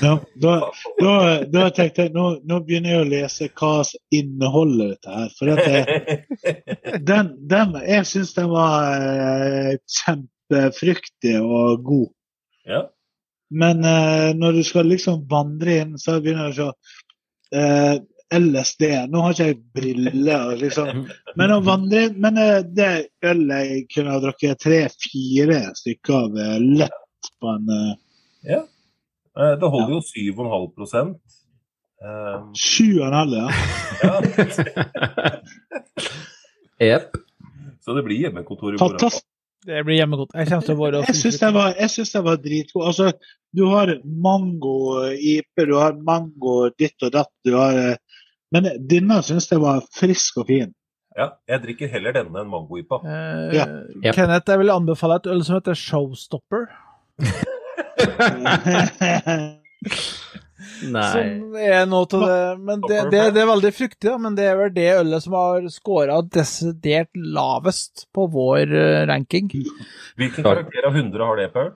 ja, 0.00 0.18
da, 0.34 0.70
da, 1.00 1.44
da 1.44 1.70
tenkte 1.70 2.06
jeg 2.06 2.12
nå, 2.14 2.40
nå 2.44 2.60
begynner 2.64 2.90
jeg 2.90 3.00
å 3.02 3.08
lese 3.08 3.48
hva 3.52 3.84
som 3.84 4.00
inneholder 4.10 4.94
dette 4.94 5.16
her. 5.16 5.32
For 5.38 5.52
at 5.52 5.66
jeg, 5.68 7.00
den, 7.10 7.34
den, 7.48 7.74
jeg 7.84 8.06
syns 8.06 8.34
den 8.34 8.48
var 8.50 8.94
eh, 8.96 9.74
kjempefruktig 10.00 11.40
og 11.42 11.82
god. 11.84 12.14
ja. 12.68 12.86
Men 13.48 13.80
eh, 13.80 14.34
når 14.36 14.58
du 14.58 14.64
skal 14.64 14.90
liksom 14.90 15.22
vandre 15.24 15.78
inn, 15.80 15.94
så 15.96 16.18
begynner 16.20 16.52
du 16.52 16.66
å 16.66 16.68
se 16.68 17.56
eh, 17.56 17.94
LSD. 18.34 18.84
Nå 19.08 19.22
har 19.24 19.34
ikke 19.34 19.46
jeg 19.48 19.58
briller, 19.74 20.56
liksom. 20.60 21.04
men 21.38 21.52
å 21.54 21.60
vandre 21.64 22.08
Men 22.12 22.40
eh, 22.40 22.58
det 22.76 22.90
ølet 23.24 23.70
jeg 23.70 23.86
kunne 23.94 24.16
ha 24.16 24.20
drukket 24.22 24.60
tre-fire 24.64 25.60
stykker 25.78 26.18
av 26.18 26.36
eh, 26.42 26.58
lett 26.82 27.30
på 27.40 27.54
en 27.54 27.72
eh, 27.72 27.94
ja. 28.52 28.60
Eh, 29.38 29.54
Det 29.60 29.72
holder 29.72 29.96
jo 29.96 30.02
7,5 30.04 31.14
eh, 32.04 32.36
sju 32.58 32.90
og 32.98 33.06
en 33.08 33.18
halv, 33.22 33.38
ja. 33.38 33.48
ja. 34.04 34.14
Jepp. 36.92 37.16
Så 37.82 37.96
det 37.96 38.04
blir 38.06 38.20
hjemmekontor 38.26 38.74
i 38.74 38.76
morgen. 38.76 38.84
Fantastisk. 38.84 39.24
Det 39.66 39.80
blir 39.84 39.98
hjemmekontor. 39.98 40.38
Jeg 40.38 40.48
kommer 40.48 40.66
til 40.66 40.76
å 40.76 40.80
være 40.80 41.00
Jeg 41.08 41.18
syns 41.18 41.38
den 41.40 41.54
var, 41.56 42.24
var 42.28 42.38
dritgod. 42.44 42.84
Altså, 42.90 43.10
du 43.56 43.64
har 43.72 43.90
mango-IP, 44.04 45.64
du 45.66 45.74
har 45.74 45.96
mango 46.06 46.58
ditt 46.78 47.02
og 47.02 47.12
datt. 47.16 47.32
Du 47.44 47.56
har, 47.56 47.96
men 48.54 48.68
denne 48.90 49.20
syns 49.26 49.48
jeg 49.52 49.62
var 49.62 49.82
frisk 49.94 50.40
og 50.42 50.48
fin. 50.50 50.74
Ja, 51.18 51.32
jeg 51.50 51.62
drikker 51.64 51.88
heller 51.90 52.14
denne 52.14 52.44
enn 52.44 52.50
mangoipa. 52.52 53.00
Eh, 53.02 53.56
Ja. 53.56 53.64
Yep. 54.04 54.12
Kenneth, 54.14 54.50
jeg 54.52 54.60
vil 54.62 54.70
anbefale 54.70 55.16
et 55.18 55.26
øl 55.32 55.40
som 55.44 55.56
heter 55.58 55.74
Showstopper. 55.78 56.68
Nei. 60.88 61.08
Som 61.10 61.56
er 61.58 61.86
noe 61.90 62.06
til 62.10 62.22
det 62.22 62.36
Men 62.62 62.82
det, 62.84 62.98
det, 63.12 63.22
det 63.34 63.40
er 63.42 63.48
veldig 63.50 63.70
fruktig, 63.74 64.06
da, 64.06 64.14
men 64.20 64.36
det 64.38 64.46
er 64.46 64.56
vel 64.60 64.72
det 64.74 64.86
ølet 65.00 65.24
som 65.24 65.34
har 65.38 65.66
scora 65.74 66.20
desidert 66.22 67.10
lavest 67.18 68.06
på 68.14 68.26
vår 68.30 68.74
eh, 68.78 69.02
ranking. 69.10 69.50
Hvilken 70.18 70.46
karakter 70.46 70.86
av 70.88 70.94
100 70.98 71.28
har 71.30 71.40
det, 71.40 71.48
Paul? 71.54 71.72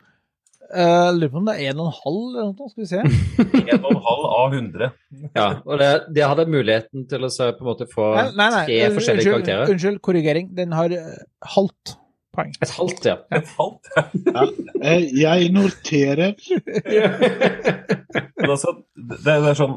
Eh, 0.72 1.08
Jeg 1.08 1.16
lurer 1.18 1.32
på 1.34 1.40
om 1.42 1.48
det 1.50 1.54
er 1.58 1.72
1,5 1.74 2.18
eller 2.32 2.50
noe, 2.52 2.68
skal 2.70 2.82
vi 2.82 2.90
se. 2.90 3.00
1,5 3.76 4.28
av 4.42 4.54
100. 4.56 4.92
Ja, 5.36 5.48
og 5.66 5.80
det, 5.82 5.88
de 6.16 6.22
hadde 6.28 6.46
muligheten 6.48 7.08
til 7.10 7.26
å 7.26 7.32
så 7.32 7.50
på 7.56 7.64
en 7.66 7.70
måte 7.72 7.88
få 7.90 8.12
Nei, 8.14 8.28
nei, 8.38 8.50
nei. 8.54 8.62
tre 8.70 8.78
forskjellige 8.94 9.26
unnskyld, 9.26 9.34
karakterer. 9.48 9.74
unnskyld, 9.74 10.00
korrigering. 10.06 10.52
Den 10.56 10.72
har 10.78 10.94
eh, 10.96 11.18
halvt 11.56 11.96
poeng. 12.32 12.54
Et 12.64 12.70
halvt, 12.78 13.04
ja. 13.10 13.16
Et 13.36 13.50
halvt. 13.58 13.90
Eh, 14.80 15.02
Jeg 15.20 15.50
noterer. 15.52 16.32
Men 18.42 18.50
altså, 18.50 18.72
det, 18.96 19.18
det 19.26 19.34
er 19.52 19.58
sånn, 19.58 19.74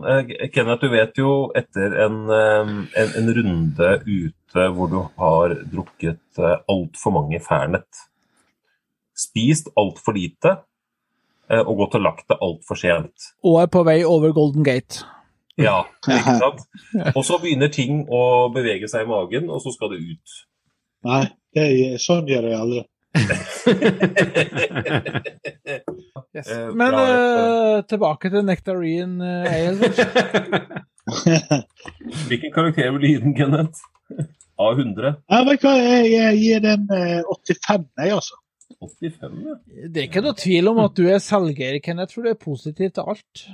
Kenneth, 0.55 0.81
du 0.85 0.93
vet 0.93 1.19
jo 1.19 1.33
etter 1.59 1.97
en, 2.05 2.21
en, 2.31 2.71
en 3.19 3.33
runde 3.37 3.89
ute 4.07 4.69
hvor 4.77 4.89
du 4.91 5.01
har 5.19 5.57
drukket 5.67 6.39
altfor 6.71 7.13
mange 7.17 7.41
Fernet, 7.43 8.05
spist 9.15 9.69
altfor 9.79 10.15
lite 10.17 10.55
og 11.49 11.77
gått 11.83 11.95
og 11.99 12.03
lagt 12.05 12.25
det 12.31 12.37
altfor 12.41 12.75
sent. 12.79 13.17
Og 13.45 13.59
er 13.61 13.67
på 13.71 13.83
vei 13.85 13.99
over 14.07 14.29
Golden 14.35 14.63
Gate. 14.65 15.03
Ja, 15.61 15.83
ikke 16.09 16.37
sant? 16.41 16.59
Og 17.13 17.23
så 17.27 17.37
begynner 17.43 17.69
ting 17.73 17.91
å 18.11 18.21
bevege 18.55 18.87
seg 18.91 19.01
i 19.05 19.09
magen, 19.11 19.49
og 19.53 19.59
så 19.63 19.69
skal 19.75 19.87
det 19.93 19.99
ut. 20.03 20.27
Nei, 21.05 21.23
det, 21.55 21.65
sånn 22.01 22.27
gjør 22.29 22.45
jeg 22.49 22.61
aldri. 22.65 22.81
Yes. 26.35 26.49
Eh, 26.51 26.67
Men 26.75 26.91
bra, 26.91 27.03
eh, 27.07 27.79
tilbake 27.87 28.27
til 28.29 28.43
Nectarine 28.43 29.23
eh, 29.47 29.69
Ale. 29.69 29.87
Hvilken 32.27 32.51
karakter 32.51 32.91
vil 32.91 32.99
du 33.01 33.07
gi 33.07 33.19
den, 33.23 33.35
Kenneth? 33.37 33.79
A100? 34.59 35.13
Jeg, 35.31 35.45
vet 35.47 35.63
hva, 35.63 35.71
jeg, 35.79 36.09
jeg 36.11 36.35
gir 36.41 36.59
den 36.65 36.83
eh, 36.91 37.23
85, 37.31 37.87
jeg, 38.01 38.11
altså. 38.17 38.35
85, 38.81 39.37
ja. 39.45 39.55
Det 39.89 40.01
er 40.01 40.07
ikke 40.09 40.21
noe 40.25 40.35
tvil 40.37 40.67
om 40.71 40.79
at 40.85 40.95
du 40.97 41.05
er 41.11 41.19
selger, 41.23 41.79
Kenneth, 41.83 42.13
for 42.15 42.25
du 42.25 42.29
er 42.33 42.39
positiv 42.41 42.91
til 42.95 43.03
alt. 43.13 43.45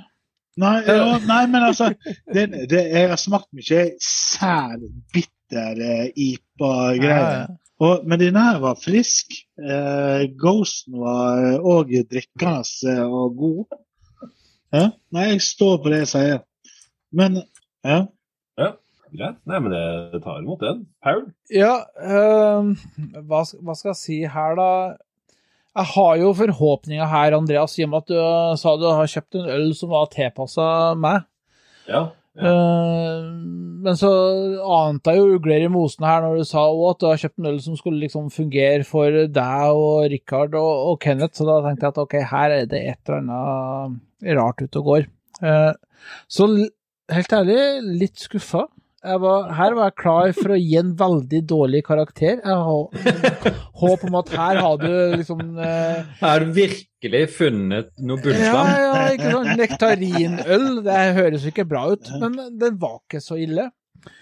Nei, 0.60 0.74
ja, 0.84 1.16
nei 1.24 1.46
men 1.48 1.62
altså 1.64 1.86
det, 2.34 2.42
det, 2.68 2.80
Jeg 2.92 3.08
har 3.08 3.16
smakt 3.20 3.48
mye 3.56 3.84
sær, 4.04 4.74
bitter 5.14 5.78
eh, 5.80 6.08
IPA-greier. 6.16 7.46
Og- 7.82 8.04
Men 8.06 8.20
den 8.20 8.36
her 8.36 8.58
var 8.62 8.76
frisk. 8.78 9.32
Eh, 9.58 10.28
Ghosten 10.38 11.00
var 11.00 11.56
òg 11.58 11.88
drikkende 12.10 12.62
eh, 12.92 13.00
og 13.08 13.36
god. 13.36 13.78
Ja? 14.72 14.90
Nei, 15.12 15.24
jeg 15.32 15.40
står 15.42 15.80
på 15.82 15.90
det 15.92 15.98
jeg 16.04 16.08
sier. 16.12 16.38
Men 17.12 17.40
ja. 17.84 18.04
Greit. 19.12 19.38
Nei, 19.48 19.58
men 19.60 19.74
jeg 19.76 20.20
tar 20.24 20.40
imot 20.40 20.62
den. 20.64 20.84
Paul? 21.04 21.26
Ja, 21.52 21.82
øh, 22.00 22.72
hva, 23.28 23.42
hva 23.44 23.76
skal 23.76 23.92
jeg 23.92 24.00
si 24.00 24.18
her, 24.24 24.56
da? 24.56 24.70
Jeg 25.72 25.88
har 25.94 26.16
jo 26.20 26.32
forhåpninger 26.36 27.08
her, 27.08 27.36
Andreas, 27.36 27.78
i 27.78 27.86
og 27.86 27.92
med 27.92 28.02
at 28.02 28.10
du 28.10 28.16
eh, 28.20 28.56
sa 28.60 28.74
du 28.76 28.88
har 28.90 29.08
kjøpt 29.08 29.38
en 29.40 29.52
øl 29.54 29.70
som 29.76 29.92
var 29.92 30.10
tilpassa 30.12 30.66
meg. 31.00 31.24
Ja. 31.88 32.10
Eh, 32.32 33.30
men 33.84 33.96
så 33.98 34.10
ante 34.72 35.12
jeg 35.12 35.20
jo 35.20 35.38
ugler 35.38 35.64
i 35.64 35.70
mosen 35.72 36.06
her 36.08 36.22
når 36.24 36.38
du 36.40 36.48
sa 36.48 36.64
også 36.64 36.92
at 36.92 37.00
du 37.00 37.06
har 37.10 37.22
kjøpt 37.24 37.40
en 37.40 37.48
øl 37.50 37.58
som 37.64 37.76
skulle 37.76 38.00
liksom 38.04 38.28
fungere 38.32 38.86
for 38.88 39.16
deg 39.36 39.80
og 39.80 40.06
Richard 40.12 40.56
og, 40.60 40.70
og 40.92 41.00
Kenneth, 41.02 41.36
så 41.36 41.48
da 41.48 41.58
tenkte 41.64 41.88
jeg 41.88 41.96
at 41.96 42.04
ok, 42.04 42.18
her 42.32 42.56
er 42.58 42.68
det 42.70 42.84
et 42.92 43.00
eller 43.08 43.24
annet 43.24 44.38
rart 44.38 44.62
ute 44.62 44.80
og 44.80 44.88
går. 44.92 45.10
Uh, 45.42 45.72
så 46.30 46.46
helt 47.12 47.34
ærlig, 47.36 47.58
litt 48.04 48.22
skuffa. 48.22 48.68
Jeg 49.02 49.18
var, 49.18 49.48
her 49.58 49.74
var 49.74 49.88
jeg 49.88 49.94
klar 49.98 50.32
for 50.36 50.52
å 50.54 50.56
gi 50.60 50.76
en 50.78 50.92
veldig 50.98 51.40
dårlig 51.50 51.80
karakter. 51.88 52.36
Jeg 52.38 52.58
har 52.66 53.56
håp 53.82 54.04
om 54.06 54.16
at 54.20 54.28
her 54.36 54.60
har 54.62 54.76
du 54.78 54.92
liksom 55.18 55.40
eh, 55.58 56.04
Har 56.20 56.44
du 56.44 56.52
virkelig 56.54 57.22
funnet 57.34 57.88
noe 57.98 58.20
ja, 58.20 58.22
bunnslam? 58.28 58.70
ja, 58.84 58.92
ikke 59.16 59.32
sånn 59.34 59.50
nektarinøl. 59.58 60.66
Det 60.86 61.00
høres 61.18 61.42
jo 61.48 61.50
ikke 61.50 61.66
bra 61.72 61.82
ut, 61.96 62.12
men 62.22 62.38
den 62.60 62.76
var 62.82 63.00
ikke 63.02 63.18
så 63.24 63.40
ille. 63.42 63.66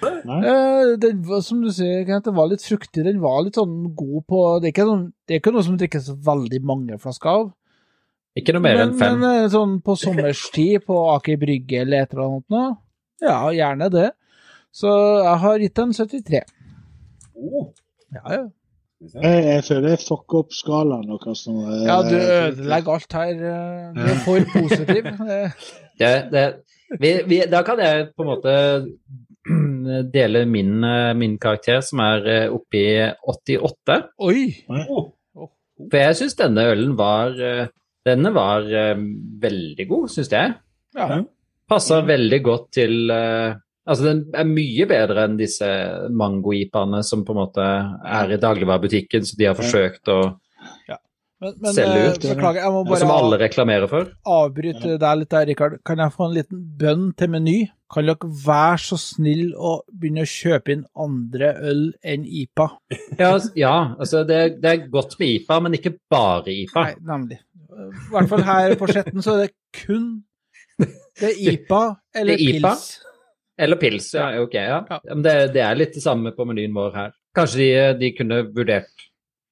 Eh, 0.00 0.94
den 1.00 1.20
var, 1.28 1.42
som 1.44 1.60
du 1.64 1.68
sier, 1.76 2.08
den 2.08 2.36
var 2.36 2.48
litt 2.48 2.64
fruktig. 2.64 3.04
Den 3.04 3.20
var 3.20 3.42
litt 3.44 3.60
sånn 3.60 3.76
god 3.96 4.24
på 4.28 4.40
Det 4.60 4.70
er 4.70 4.74
ikke, 4.74 4.88
noen, 4.88 5.06
det 5.28 5.36
er 5.36 5.42
ikke 5.42 5.52
noe 5.58 5.66
som 5.68 5.76
drikkes 5.80 6.08
veldig 6.24 6.62
mange 6.72 6.96
flasker 7.04 7.32
av. 7.34 7.50
Ikke 8.38 8.54
noe 8.56 8.64
mer 8.64 8.78
Men, 8.78 8.94
enn 8.94 8.96
fem. 9.00 9.20
men 9.20 9.44
eh, 9.44 9.50
sånn 9.52 9.76
på 9.84 9.92
sommerstid 9.98 10.86
på 10.88 10.96
Aker 11.18 11.36
Brygge 11.40 11.82
eller 11.84 12.06
et 12.06 12.16
eller 12.16 12.30
annet 12.30 12.56
noe? 12.56 12.72
ja, 13.20 13.36
gjerne 13.52 13.88
det. 13.92 14.08
Så 14.72 14.90
jeg 15.24 15.36
har 15.44 15.58
gitt 15.64 15.74
den 15.80 15.92
73. 15.96 16.40
Oh, 17.36 17.68
Ja, 18.14 18.22
ja. 18.36 18.40
Jeg, 19.00 19.44
jeg 19.46 19.62
føler 19.64 19.94
jeg 19.94 20.00
fucker 20.04 20.42
opp 20.42 20.50
skalaen 20.52 21.06
deres 21.08 21.46
nå. 21.48 21.62
ja 21.88 21.94
du 22.04 22.16
ødelegger 22.20 22.98
alt 22.98 23.14
her. 23.16 23.30
eh, 23.32 23.94
Du 23.96 24.00
er 24.04 24.18
for 24.26 24.50
positiv. 24.52 25.06
Det, 26.00 26.10
det, 26.32 26.42
vi, 27.00 27.10
vi, 27.28 27.38
da 27.52 27.60
kan 27.64 27.80
jeg 27.80 28.06
på 28.16 28.24
en 28.24 28.28
måte 28.30 28.52
dele 30.14 30.44
min, 30.48 30.84
eh, 30.84 31.12
min 31.16 31.38
karakter, 31.40 31.80
som 31.84 32.00
er 32.04 32.28
eh, 32.28 32.46
oppe 32.52 32.76
i 32.80 32.86
88. 33.32 33.96
Oi! 34.28 34.44
Oh, 34.68 35.10
For 35.90 35.96
jeg 36.00 36.16
syns 36.20 36.36
denne 36.40 36.64
ølen 36.74 36.92
var 36.98 37.32
Denne 38.04 38.30
var 38.32 38.64
veldig 39.44 39.84
god, 39.90 40.08
syns 40.12 40.30
jeg. 40.32 40.54
Ja. 40.96 41.20
Passa 41.68 42.00
veldig 42.08 42.38
godt 42.44 42.70
til 42.78 43.10
Altså, 43.90 44.04
den 44.06 44.20
er 44.38 44.46
mye 44.46 44.84
bedre 44.86 45.24
enn 45.26 45.34
disse 45.40 45.66
mango-ipaene 46.14 47.00
som 47.06 47.24
på 47.26 47.34
en 47.34 47.40
måte 47.42 47.64
er 48.06 48.30
i 48.36 48.38
dagligvarebutikken, 48.40 49.24
så 49.26 49.38
de 49.40 49.48
har 49.50 49.58
forsøkt 49.58 50.10
å 50.14 50.20
Men, 51.40 51.54
men 51.64 51.72
Selge 51.72 52.00
eh, 52.04 52.08
ut. 52.12 52.24
beklager, 52.34 52.60
jeg 52.60 52.72
må 52.74 52.80
Som 53.00 53.08
bare 53.08 53.18
alle 53.22 53.36
reklamerer 53.40 53.88
for. 53.88 54.10
avbryte 54.28 54.98
deg 55.00 55.20
litt 55.22 55.30
der, 55.32 55.46
Rikard. 55.48 55.78
Kan 55.88 56.02
jeg 56.04 56.12
få 56.12 56.26
en 56.28 56.34
liten 56.36 56.58
bønn 56.82 57.06
til 57.16 57.30
Meny? 57.32 57.54
Kan 57.90 58.04
dere 58.06 58.28
være 58.44 58.76
så 58.84 58.98
snill 59.00 59.54
å 59.56 59.70
begynne 59.88 60.26
å 60.26 60.28
kjøpe 60.28 60.74
inn 60.76 60.82
andre 61.00 61.48
øl 61.72 61.80
enn 62.04 62.26
IPA? 62.28 62.66
Ja, 63.18 63.32
ja 63.56 63.72
altså 63.96 64.20
det, 64.28 64.60
det 64.60 64.68
er 64.74 64.84
godt 64.92 65.16
med 65.18 65.32
IPA, 65.38 65.58
men 65.64 65.78
ikke 65.80 65.94
bare 66.12 66.52
IPA. 66.52 66.84
Nei, 66.90 66.94
nemlig. 67.08 67.40
I 67.72 68.12
hvert 68.12 68.28
fall 68.34 68.44
her 68.52 68.76
på 68.78 68.90
Skjetten 68.92 69.24
så 69.24 69.38
er 69.38 69.46
det 69.46 69.54
kun 69.80 70.10
det 71.22 71.30
er 71.32 71.40
IPA 71.54 71.80
eller 72.20 72.36
Det 72.36 72.50
er 72.50 72.58
IPA? 72.60 72.74
pils. 72.76 72.90
Eller 73.60 73.76
pils, 73.80 74.08
ja. 74.16 74.30
Ok, 74.40 74.54
ja. 74.56 74.80
Ja. 74.88 74.98
Det, 75.26 75.34
det 75.54 75.62
er 75.66 75.76
litt 75.78 75.92
det 75.96 76.02
samme 76.04 76.32
på 76.36 76.46
menyen 76.48 76.72
vår 76.76 76.94
her. 76.96 77.12
Kanskje 77.36 77.60
de, 77.60 77.68
de 78.00 78.10
kunne 78.16 78.40
vurdert 78.56 79.04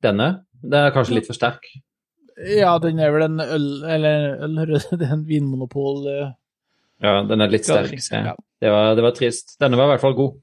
denne? 0.04 0.30
Den 0.62 0.78
er 0.88 0.94
kanskje 0.94 1.18
litt 1.18 1.28
for 1.28 1.36
sterk. 1.38 1.68
Ja, 2.48 2.76
den 2.82 3.00
er 3.02 3.10
vel 3.10 3.24
en 3.26 3.40
øl 3.42 3.64
Eller 3.90 4.36
øl, 4.46 4.58
det 5.00 5.06
er 5.08 5.14
en 5.16 5.24
vinmonopol. 5.28 6.04
eh, 6.10 6.30
Ja, 7.04 7.16
den 7.28 7.42
er 7.44 7.50
litt 7.52 7.66
sterk. 7.68 7.92
jeg. 7.94 8.24
Ja. 8.30 8.34
Det 8.62 8.70
var, 8.74 8.94
det 8.98 9.04
var 9.06 9.14
trist. 9.14 9.56
Denne 9.62 9.78
var 9.78 9.90
i 9.90 9.92
hvert 9.96 10.02
fall 10.06 10.16
god. 10.18 10.38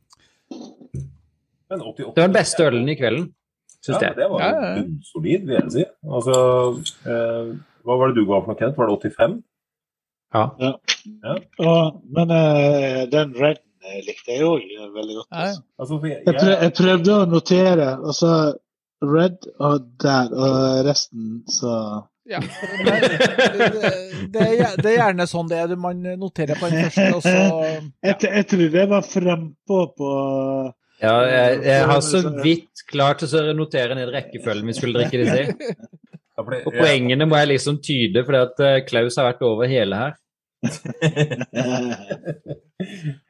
Det 1.70 1.80
var 1.82 2.28
den 2.28 2.36
beste 2.36 2.64
ølen 2.68 2.88
i 2.92 2.96
kvelden, 3.00 3.26
syns 3.84 4.04
Ja, 4.04 4.12
det 4.16 4.28
var 4.32 4.44
jo 4.44 4.52
ja. 4.54 5.24
vil 5.26 5.56
jeg 5.56 5.72
si. 5.74 5.86
Altså, 6.06 6.36
eh, 7.10 7.50
hva 7.86 7.98
var 8.00 8.12
det 8.14 8.20
du 8.22 8.28
ga 8.30 8.40
for 8.44 8.54
noe, 8.54 8.60
Kent? 8.60 8.78
Var 8.78 8.92
det 8.92 9.12
85? 9.12 9.36
Ja. 10.34 10.46
Og, 11.60 12.02
men 12.16 12.34
uh, 12.34 13.06
den 13.12 13.36
redden 13.38 13.64
eh, 13.86 14.02
likte 14.08 14.34
jeg 14.34 14.48
òg 14.48 14.66
veldig 14.96 15.20
godt. 15.22 15.30
Ja, 15.32 15.46
ja. 15.52 15.54
altså. 15.54 15.64
Altså, 15.80 16.00
jeg, 16.08 16.22
Jeg, 16.26 16.36
prøv, 16.40 16.54
jeg, 16.56 16.74
prøvde 16.80 17.16
å 17.16 17.30
notere, 17.30 17.90
og 18.02 18.18
så 18.18 18.34
red 19.06 19.48
og 19.60 19.88
der, 20.02 20.34
og 20.34 20.86
resten 20.88 21.44
så 21.52 21.78
Ja. 22.26 22.40
Det, 22.86 22.96
det, 23.54 23.92
det, 24.34 24.42
er, 24.42 24.72
det 24.82 24.90
er 24.90 24.96
gjerne 24.98 25.28
sånn 25.30 25.50
det 25.52 25.60
er. 25.62 25.76
Man 25.78 26.00
noterer 26.18 26.58
på 26.58 26.72
den 26.72 26.88
første, 26.88 27.06
og 27.14 27.22
så 27.22 27.36
Jeg, 28.08 28.18
jeg 28.24 28.48
tror 28.50 28.72
det 28.74 28.86
var 28.90 29.06
frempå 29.06 29.80
på 30.00 30.10
Ja, 31.04 31.14
jeg, 31.30 31.60
jeg 31.68 31.86
har 31.92 32.02
så 32.02 32.24
vidt 32.42 32.86
klart 32.90 33.22
å 33.28 33.44
notere 33.54 33.98
ned 34.00 34.10
rekkefølgen 34.16 34.72
vi 34.72 34.78
skulle 34.78 35.04
drikke 35.04 35.22
disse 35.22 35.44
i. 35.44 35.76
ja, 36.38 36.44
for 36.44 36.54
Og 36.68 36.74
poengene 36.76 37.26
må 37.30 37.38
jeg 37.40 37.48
liksom 37.56 37.78
tyde, 37.84 38.24
fordi 38.28 38.42
at 38.44 38.60
eh, 38.68 38.82
Klaus 38.88 39.16
har 39.20 39.32
vært 39.34 39.42
over 39.48 39.68
hele 39.72 39.96
her. 39.96 40.14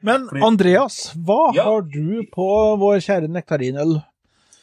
Men 0.05 0.27
Fordi- 0.29 0.43
Andreas, 0.45 0.97
hva 1.17 1.53
Ja. 1.55 1.63
har 1.69 1.81
du 1.81 2.23
på 2.33 2.47
vår 2.81 2.97
kjære 3.03 3.27
nektarinøl? 3.29 3.97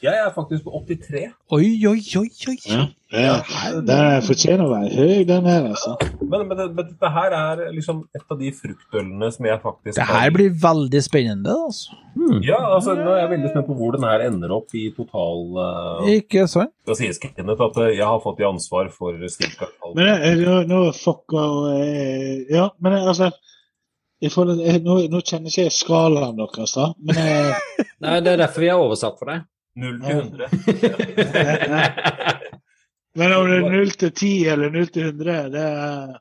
Jeg 0.03 0.19
er 0.19 0.31
faktisk 0.35 0.65
på 0.66 0.81
83. 0.83 1.20
Oi, 1.55 1.66
oi, 1.87 2.01
oi, 2.19 2.31
oi. 2.51 2.57
Ja, 2.66 2.87
ja. 3.15 3.35
Den 3.87 4.24
fortjener 4.27 4.65
å 4.66 4.73
være 4.73 4.89
høy, 4.97 5.20
den 5.29 5.45
her, 5.47 5.69
altså. 5.69 5.93
Men, 6.19 6.49
men, 6.49 6.62
men 6.74 6.89
dette 6.89 7.11
her 7.15 7.37
er 7.39 7.61
liksom 7.70 8.01
et 8.11 8.24
av 8.35 8.41
de 8.41 8.51
fruktølene 8.57 9.29
som 9.31 9.47
jeg 9.47 9.61
faktisk 9.62 10.01
Det 10.01 10.07
her 10.09 10.33
blir 10.35 10.57
veldig 10.65 11.03
spennende, 11.07 11.55
altså. 11.69 11.95
Ja, 12.43 12.59
altså, 12.73 12.97
nå 12.99 13.12
er 13.12 13.20
jeg 13.20 13.31
veldig 13.37 13.53
spent 13.53 13.69
på 13.69 13.77
hvor 13.79 13.95
den 13.95 14.09
her 14.09 14.27
ender 14.27 14.57
opp 14.59 14.74
i 14.74 14.89
total 14.97 15.47
uh, 15.61 16.11
Ikke 16.16 16.49
sant? 16.51 16.74
Da 16.89 16.99
sies 16.99 17.23
Kenneth 17.23 17.62
at 17.69 17.79
eh, 17.85 17.95
jeg 17.95 18.03
har 18.09 18.19
fått 18.27 18.43
i 18.43 18.49
ansvar 18.49 18.91
for 18.91 19.23
ca. 19.23 19.70
Men 19.95 20.43
nå, 20.43 20.59
nå 20.66 20.83
fucker 20.99 21.70
Ja, 22.51 22.73
men 22.83 22.99
altså 22.99 23.31
nå, 24.23 24.99
nå 25.11 25.23
kjenner 25.23 25.51
ikke 25.51 25.69
jeg 25.69 25.79
skalaen 25.79 26.43
deres, 26.43 26.74
da. 26.74 26.91
Men 27.07 27.55
Nei, 28.03 28.19
det 28.23 28.35
er 28.35 28.45
derfor 28.45 28.66
vi 28.66 28.70
har 28.74 28.83
oversatt 28.83 29.19
for 29.19 29.31
deg. 29.31 29.47
0 29.77 30.01
til 30.03 30.11
100. 30.11 30.49
men 33.19 33.32
om 33.36 33.47
det 33.49 33.57
er 33.59 33.70
0 33.73 33.90
til 34.03 34.12
10 34.12 34.31
eller 34.53 34.70
0 34.74 34.86
til 34.93 35.07
100, 35.11 35.49
det 35.55 35.65
er 35.65 36.20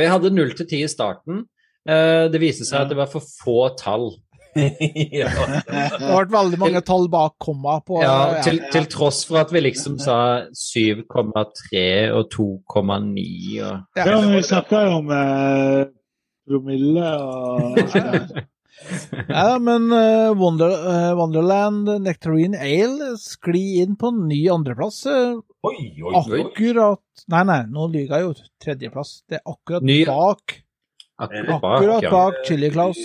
Vi 0.00 0.06
hadde 0.08 0.30
0 0.34 0.54
til 0.56 0.66
10 0.66 0.82
i 0.84 0.88
starten. 0.88 1.44
Eh, 1.88 2.24
Det 2.32 2.40
viste 2.40 2.64
seg 2.68 2.84
at 2.84 2.88
det 2.92 2.96
var 3.00 3.10
for 3.12 3.20
få 3.42 3.58
tall. 3.80 4.10
ja. 4.56 5.28
Det 5.30 6.02
har 6.02 6.16
vært 6.24 6.32
veldig 6.32 6.58
mange 6.58 6.80
tall 6.82 7.04
bak 7.12 7.36
komma 7.38 7.76
på 7.86 8.00
Ja, 8.02 8.40
til, 8.42 8.58
til 8.72 8.88
tross 8.90 9.20
for 9.28 9.38
at 9.44 9.52
vi 9.54 9.60
liksom 9.62 9.94
sa 10.02 10.16
7,3 10.50 11.84
og 12.16 12.26
2,9 12.34 13.60
og 13.62 13.76
Ja. 13.94 14.04
Ja, 14.08 14.20
men 14.20 14.34
vi 14.34 14.42
snakka 14.42 14.82
jo 14.88 14.96
om 15.04 15.12
eh, 15.14 15.84
promille 16.50 17.12
og 17.22 17.78
Ja, 19.28 19.58
men 19.60 19.90
uh, 19.92 20.32
Wonder, 20.38 20.70
uh, 20.72 21.12
Wonderland 21.18 21.88
Nectarine 22.04 22.56
Ale 22.58 23.12
sklir 23.20 23.82
inn 23.84 23.96
på 24.00 24.10
ny 24.16 24.40
andreplass. 24.52 25.02
Uh, 25.06 25.40
Oi, 25.66 25.76
oi, 26.00 26.14
oi. 26.16 26.40
akkurat 26.46 27.02
Nei, 27.28 27.42
nei, 27.44 27.58
nå 27.68 27.86
lyver 27.92 28.16
jeg 28.16 28.24
jo. 28.24 28.30
Tredjeplass. 28.64 29.10
Det 29.28 29.36
er 29.40 29.42
akkurat 29.52 29.84
Ny- 29.84 30.04
bak 30.08 30.54
Akkurat 31.20 31.60
bak, 31.60 32.38
ja. 32.40 32.44
Chili 32.48 32.70
Claus. 32.72 32.96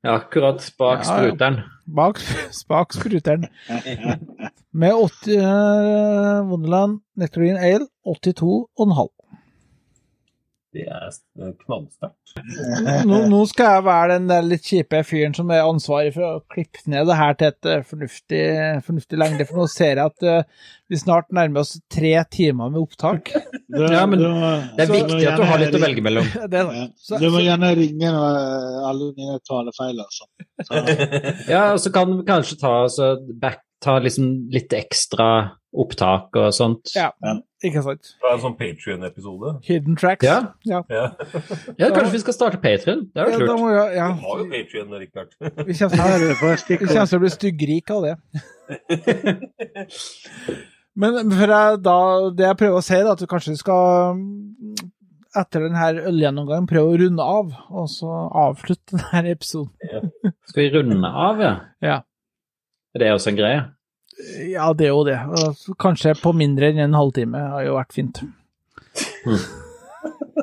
Ja, 0.00 0.14
Akkurat 0.22 0.62
bak 0.78 1.02
Ja, 1.04 1.04
ja. 1.04 1.18
spruteren. 1.18 1.58
Bak, 1.84 2.20
bak 2.72 2.94
spruteren. 2.96 3.44
Med 4.72 4.94
80 4.94 5.36
uh, 5.36 6.48
Wonderland 6.48 7.00
Nectarine 7.16 7.60
Ale 7.60 7.86
82,5. 8.06 9.08
Det 10.78 10.84
er 10.86 11.52
knallsterkt. 11.64 12.34
Nå, 13.08 13.16
nå 13.32 13.38
skal 13.50 13.72
jeg 13.78 13.84
være 13.88 14.12
den 14.14 14.28
der 14.30 14.44
litt 14.46 14.62
kjipe 14.68 15.00
fyren 15.06 15.34
som 15.34 15.50
er 15.50 15.64
ansvarlig 15.66 16.12
for 16.14 16.26
å 16.36 16.42
klippe 16.54 16.84
ned 16.92 17.08
det 17.10 17.16
her 17.18 17.34
til 17.40 17.48
et 17.50 17.68
eh, 17.72 17.80
fornuftig, 17.88 18.42
fornuftig 18.86 19.18
lengde, 19.18 19.46
for 19.48 19.58
nå 19.62 19.66
ser 19.72 19.98
jeg 19.98 20.04
at 20.12 20.26
eh, 20.28 20.66
vi 20.88 21.00
snart 21.00 21.32
nærmer 21.34 21.64
oss 21.64 21.74
tre 21.92 22.12
timer 22.32 22.70
med 22.72 22.80
opptak. 22.84 23.32
Ja, 23.34 24.04
men 24.08 24.22
Det 24.22 24.84
er 24.84 24.86
Så- 24.86 24.94
viktig 24.94 25.26
at 25.32 25.36
du 25.42 25.46
har 25.50 25.58
litt 25.64 25.74
å 25.76 25.82
velge 25.82 26.04
mellom. 26.06 26.30
Det, 26.54 26.62
Ja. 26.78 26.86
så, 26.96 27.18
Du 27.20 27.28
må 27.34 27.42
gjerne 27.44 27.74
ringe 27.76 28.12
når 28.14 28.38
alle 28.88 29.10
mine 29.18 29.38
talefeil, 29.48 29.98
altså. 30.04 30.28
Så, 30.68 30.84
Ja, 31.50 31.64
og 31.74 31.80
så 31.82 31.92
kan 31.94 32.14
du 32.16 32.22
kanskje 32.28 32.60
ta, 32.62 32.76
oss 32.86 33.00
back, 33.42 33.64
ta 33.84 33.98
liksom 34.02 34.48
litt 34.54 34.72
ekstra 34.74 35.28
opptak 35.78 36.34
og 36.38 36.48
sånt. 36.56 36.90
ja, 36.96 37.10
ikke 37.64 37.82
sant. 37.84 38.12
Det 38.22 38.28
er 38.28 38.36
en 38.36 38.42
sånn 38.42 38.56
Patrion-episode. 38.58 39.52
Hidden 39.66 39.98
tracks. 39.98 40.24
Ja. 40.26 40.38
Ja. 40.68 40.80
Ja. 40.88 41.08
Ja, 41.76 41.90
kanskje 41.94 42.12
vi 42.14 42.22
skal 42.22 42.36
starte 42.36 42.60
Patrion? 42.62 43.06
Det 43.12 43.22
er 43.22 43.32
jo 43.34 43.40
kult. 43.42 43.50
Ja, 43.50 43.68
jeg, 43.74 43.96
ja. 43.98 44.08
Du 44.14 44.24
har 44.24 44.42
jo 44.42 44.48
Patrion, 44.52 44.96
Rikard. 45.02 45.34
Vi 45.38 45.76
kommer 45.78 45.96
til, 46.64 46.78
vi 46.86 47.18
å 47.18 47.22
bli 47.24 47.32
styggrik 47.34 47.94
av 47.94 48.08
det. 48.08 48.14
Men 50.98 51.30
for 51.30 51.54
jeg, 51.54 51.82
da, 51.84 51.98
det 52.34 52.46
jeg 52.48 52.58
prøver 52.62 52.80
å 52.80 52.84
si, 52.84 52.96
er 52.96 53.10
at 53.12 53.20
du 53.22 53.28
kanskje 53.30 53.54
skal 53.60 54.16
mm, 54.18 54.88
etter 55.38 55.66
denne 55.66 55.90
ølgjennomgangen 56.10 56.66
prøve 56.70 56.94
å 56.94 56.98
runde 57.04 57.26
av, 57.38 57.52
og 57.70 57.86
så 57.92 58.10
avslutte 58.46 58.98
denne 58.98 59.34
episoden. 59.36 59.70
Skal 60.48 60.64
vi 60.64 60.70
runde 60.74 61.10
av, 61.10 61.42
ja? 61.44 61.52
Ja. 61.84 61.98
Er 62.98 63.04
det 63.04 63.12
også 63.14 63.30
en 63.30 63.38
greie? 63.38 63.60
Ja, 64.50 64.72
det 64.74 64.88
er 64.88 64.90
jo 64.90 65.04
det. 65.06 65.18
Kanskje 65.78 66.16
på 66.18 66.32
mindre 66.34 66.72
enn 66.72 66.80
en 66.88 66.96
halvtime 66.98 67.38
har 67.52 67.62
jo 67.68 67.76
vært 67.78 67.94
fint. 67.94 68.18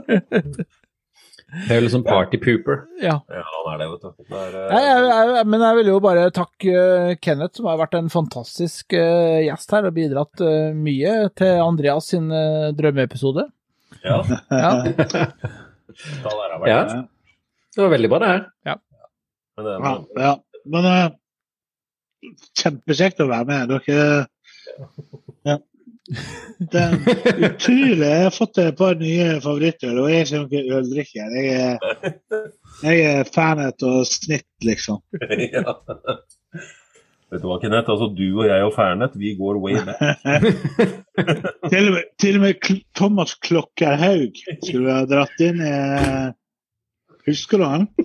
Det 0.05 1.71
er 1.71 1.77
jo 1.79 1.83
liksom 1.85 2.03
party 2.07 2.39
pooper. 2.41 2.81
Ja. 3.03 3.17
Ja, 3.31 3.41
han 3.47 3.67
er 3.73 3.81
det, 3.81 3.87
vet 3.91 4.05
du. 4.05 4.23
Det 4.29 4.39
er, 4.39 4.55
eh, 4.59 4.71
Nei, 4.71 4.79
jeg, 4.85 5.03
jeg, 5.35 5.47
men 5.51 5.63
jeg 5.65 5.77
vil 5.79 5.89
jo 5.91 5.97
bare 6.03 6.23
takke 6.35 6.71
eh, 6.79 7.11
Kenneth, 7.23 7.59
som 7.59 7.67
har 7.69 7.79
vært 7.79 7.95
en 7.99 8.09
fantastisk 8.11 8.95
eh, 8.97 9.43
gjest 9.45 9.75
her 9.75 9.87
og 9.87 9.95
bidratt 9.95 10.43
mye 10.75 11.13
til 11.39 11.61
Andreas 11.63 12.09
sin 12.11 12.31
drømmeepisode. 12.79 13.47
Ja, 14.05 14.21
Ja. 14.51 14.71
det, 14.95 16.71
Ja. 16.71 16.79
det. 16.95 17.03
Var 17.75 17.91
veldig 17.91 18.09
bra, 18.11 18.19
det 18.23 18.31
her. 18.31 18.43
Ja. 18.71 18.75
Men 19.55 19.67
det, 19.67 19.77
Ja, 19.83 19.93
ja. 20.25 20.33
Men 20.65 20.89
kjempekjekt 22.57 23.23
å 23.23 23.29
være 23.31 23.49
med. 23.49 23.73
Dere 23.73 24.25
ja. 25.45 25.59
Det 26.71 26.81
er 26.81 27.39
utrolig. 27.47 28.05
Jeg 28.05 28.23
har 28.27 28.33
fått 28.33 28.59
et 28.61 28.77
par 28.77 28.97
nye 28.99 29.39
favoritter, 29.41 29.97
og 29.97 30.11
jeg 30.11 30.21
er 30.21 30.27
ikke 30.27 30.41
noen 30.43 30.79
øldrikker. 30.79 31.35
Jeg 31.39 31.45
er, 31.55 32.49
jeg 32.85 33.05
er 33.09 33.31
fanet 33.33 33.85
og 33.87 34.03
snitt, 34.09 34.49
liksom. 34.65 35.01
ja. 35.55 35.75
Vet 37.33 37.41
du 37.41 37.47
hva, 37.49 37.57
Kenneth? 37.59 37.89
Altså, 37.89 38.11
du 38.13 38.27
og 38.27 38.45
jeg 38.45 38.67
og 38.67 38.73
Fernet, 38.75 39.17
vi 39.17 39.33
går 39.39 39.57
way 39.63 39.79
back. 39.81 39.99
Til 41.71 41.89
og 41.89 41.95
med, 41.95 42.03
til 42.21 42.37
og 42.37 42.43
med 42.43 42.67
Thomas 42.95 43.33
Klokkerhaug 43.41 44.37
skulle 44.61 44.85
vi 44.85 44.93
ha 44.93 45.05
dratt 45.09 45.41
inn 45.41 45.61
i 45.63 45.75
Husker 47.25 47.61
du 47.61 47.65
han? 47.65 47.87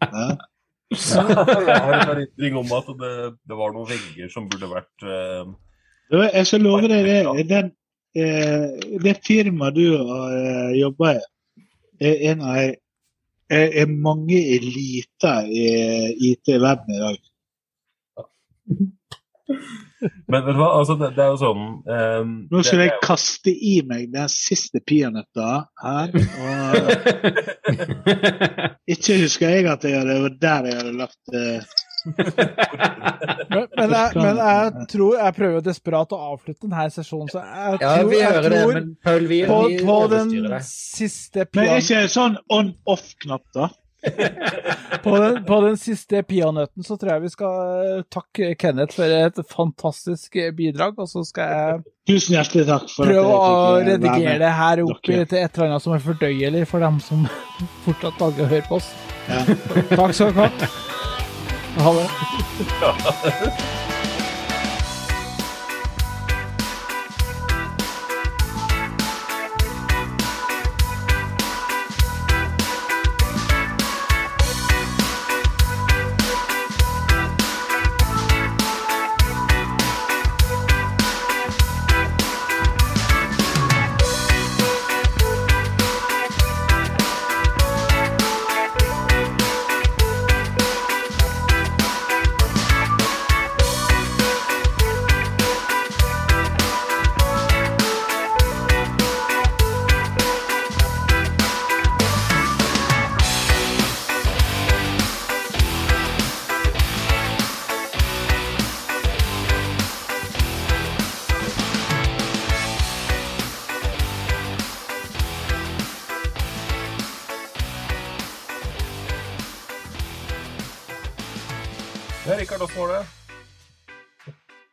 Ja. 0.00 0.30
Jeg 1.70 1.82
har 1.84 1.92
en 1.94 2.12
erindring 2.14 2.56
om 2.58 2.72
at 2.74 2.88
det, 2.98 3.12
det 3.46 3.58
var 3.58 3.74
noen 3.74 3.90
vegger 3.90 4.30
som 4.32 4.48
burde 4.50 4.70
vært 4.72 5.04
uh, 5.06 5.52
Du, 6.10 6.18
Jeg 6.24 6.46
skal 6.48 6.64
love 6.66 6.90
deg 6.90 7.06
det. 7.06 7.44
Den, 7.50 7.70
eh, 8.18 8.66
det 9.04 9.20
firmaet 9.26 9.76
du 9.76 9.84
har 9.94 10.34
eh, 10.34 10.72
jobba 10.80 11.12
i, 11.14 11.20
er 12.00 12.24
en 12.32 12.42
av 12.42 12.56
er, 12.60 12.74
er 13.50 13.86
mange 13.90 14.38
eliter 14.56 15.46
i 15.46 15.68
IT-verden 16.32 16.96
i 16.96 17.04
dag. 17.04 17.22
Men 20.00 20.44
vet 20.46 20.54
du 20.54 20.60
hva, 20.60 20.70
altså, 20.78 20.96
det, 21.00 21.10
det 21.16 21.24
er 21.24 21.30
jo 21.34 21.40
sånn 21.40 21.64
um, 21.84 22.32
Nå 22.48 22.62
skal 22.64 22.84
jeg 22.86 22.96
kaste 23.04 23.52
i 23.52 23.74
meg 23.86 24.08
den 24.14 24.30
siste 24.32 24.80
peanøtta 24.86 25.48
her. 25.82 26.14
Og 26.14 26.76
ikke 28.94 29.20
husker 29.24 29.54
jeg 29.56 29.68
at 29.70 29.84
jeg, 29.84 30.08
det 30.08 30.18
var 30.24 30.36
der 30.46 30.70
jeg 30.70 30.80
hadde 30.80 30.96
lagt 31.02 31.34
uh, 31.36 31.78
Men, 33.50 33.66
men, 33.76 33.90
jeg, 33.92 34.12
men 34.16 34.38
jeg 34.40 34.86
tror 34.94 35.18
jeg 35.18 35.36
prøver 35.36 35.64
desperat 35.64 36.14
å 36.16 36.20
avslutte 36.30 36.64
denne 36.64 36.86
sesjonen, 36.94 37.28
så 37.32 37.42
jeg 37.42 37.80
Ja, 37.82 37.90
tror, 37.98 38.08
vi 38.08 38.20
jeg 38.20 38.32
tror 38.38 38.54
det, 38.54 38.62
men 38.72 38.88
Paul, 39.04 39.28
vi, 39.28 39.40
på, 39.50 39.58
vi 39.68 39.78
på 39.84 39.98
den 40.14 40.32
siste 40.64 41.44
det. 41.44 41.50
Men 41.58 41.74
er 41.74 41.84
ikke 41.84 42.02
sånn 42.12 42.38
on-off-knapp, 42.48 43.44
da? 43.56 43.68
På, 45.04 45.12
den, 45.16 45.40
på 45.44 45.56
den 45.64 45.76
siste 45.80 46.22
peanøtten 46.26 46.84
så 46.86 46.96
tror 46.96 47.12
jeg 47.14 47.24
vi 47.26 47.32
skal 47.32 47.56
eh, 47.84 48.04
takke 48.12 48.54
Kenneth 48.60 48.96
for 48.96 49.16
et 49.16 49.40
fantastisk 49.50 50.38
bidrag, 50.56 50.96
og 51.00 51.10
så 51.10 51.24
skal 51.28 51.54
jeg 51.54 51.82
Tusen 52.10 52.34
hjertelig 52.38 52.64
takk 52.66 52.86
for 52.90 53.06
prøve 53.06 53.34
å 53.36 53.74
redigere 53.86 54.38
det 54.42 54.54
her 54.60 54.82
opp 54.86 55.02
Dere. 55.06 55.26
til 55.30 55.42
et 55.42 55.52
eller 55.52 55.68
annet 55.68 55.84
som 55.84 55.94
er 55.94 56.06
fordøyelig 56.06 56.64
for 56.70 56.86
dem 56.86 56.96
som 57.04 57.26
fortsatt 57.86 58.24
lager 58.24 58.46
å 58.46 58.50
høre 58.54 58.66
på 58.70 58.80
oss. 58.80 58.88
Ja. 59.28 59.44
Takk 59.92 60.16
skal 60.16 60.32
dere 60.34 60.48
ha. 60.48 60.72
Ha 61.80 61.90
det. 62.00 63.76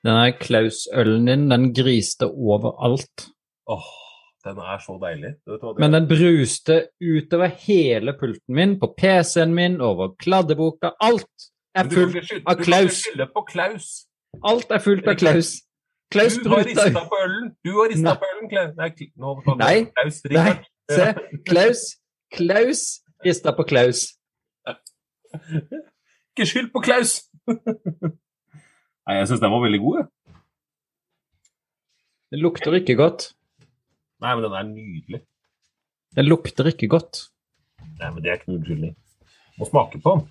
Denne 0.07 0.31
Klaus-ølen 0.39 1.25
din, 1.27 1.49
den 1.51 1.73
griste 1.75 2.29
overalt. 2.29 3.27
Åh, 3.67 3.87
den 4.47 4.59
er 4.63 4.79
så 4.79 4.95
deilig. 5.01 5.33
Men 5.81 5.93
den 5.97 6.07
bruste 6.07 6.77
utover 7.03 7.51
hele 7.67 8.13
pulten 8.19 8.55
min, 8.55 8.77
på 8.79 8.93
PC-en 8.97 9.55
min, 9.55 9.81
over 9.81 10.13
kladdeboka. 10.19 10.93
Alt 11.03 11.49
er 11.75 11.89
du 11.89 11.95
fullt 11.95 12.15
av 12.47 12.55
Du 12.55 12.63
kan 12.63 12.63
Klaus. 12.63 12.83
ikke 12.83 13.01
skylde 13.03 13.27
på 13.33 13.43
Klaus. 13.51 13.87
Alt 14.43 14.71
er 14.71 14.79
fullt 14.85 15.07
av 15.07 15.17
Klaus. 15.19 15.49
Klaus 16.11 16.37
Du 16.43 16.49
har 16.49 16.63
rista 16.63 17.03
på 17.11 17.19
ølen. 17.25 17.49
Du 17.65 17.71
har 17.75 17.89
rista 17.91 18.13
på 18.15 18.29
ølen, 18.31 18.49
Klaus. 18.53 18.71
Nei, 18.77 18.89
nå 19.19 19.35
Klaus. 19.43 20.21
Nei, 20.31 20.53
se. 20.91 21.09
Klaus. 21.49 21.83
Klaus 22.31 22.85
rista 23.25 23.51
på 23.51 23.63
Klaus. 23.67 24.05
Ikke 26.31 26.47
skyld 26.47 26.71
på 26.71 26.79
Klaus! 26.79 27.19
Nei, 29.07 29.15
jeg 29.21 29.27
syns 29.29 29.39
den 29.43 29.51
var 29.53 29.61
veldig 29.63 29.79
god, 29.83 29.97
jeg. 30.01 30.07
Det 32.33 32.39
lukter 32.43 32.75
ikke 32.81 32.95
godt. 32.99 33.29
Nei, 34.19 34.33
men 34.35 34.43
den 34.43 34.55
er 34.59 34.65
nydelig. 34.67 35.21
Den 36.17 36.25
lukter 36.27 36.67
ikke 36.71 36.89
godt. 36.91 37.21
Nei, 38.01 38.09
men 38.11 38.19
det 38.23 38.31
er 38.31 38.39
ikke 38.39 38.49
noe 38.51 38.57
unnskyldning. 38.59 38.95
Må 39.57 39.67
smake 39.69 40.01
på 40.03 40.15
den. 40.17 40.25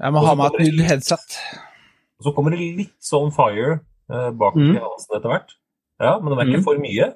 Jeg 0.00 0.10
må 0.16 0.22
ha 0.26 0.32
meg 0.38 0.56
et 0.56 0.64
nytt 0.72 0.88
headset. 0.88 1.36
Og 2.18 2.26
så 2.28 2.32
kommer 2.34 2.54
det 2.54 2.64
litt 2.80 2.94
sånn 3.04 3.30
fire 3.34 3.76
eh, 4.10 4.30
bak 4.36 4.56
Mm. 4.56 4.72
i 4.76 4.80
halsen 4.82 5.16
etter 5.18 5.30
hvert. 5.30 5.52
Ja, 6.00 6.18
men 6.18 6.32
det 6.32 6.38
er 6.38 6.48
ikke 6.48 6.58
Mm. 6.62 6.64
for 6.64 6.78
mye. 6.82 7.06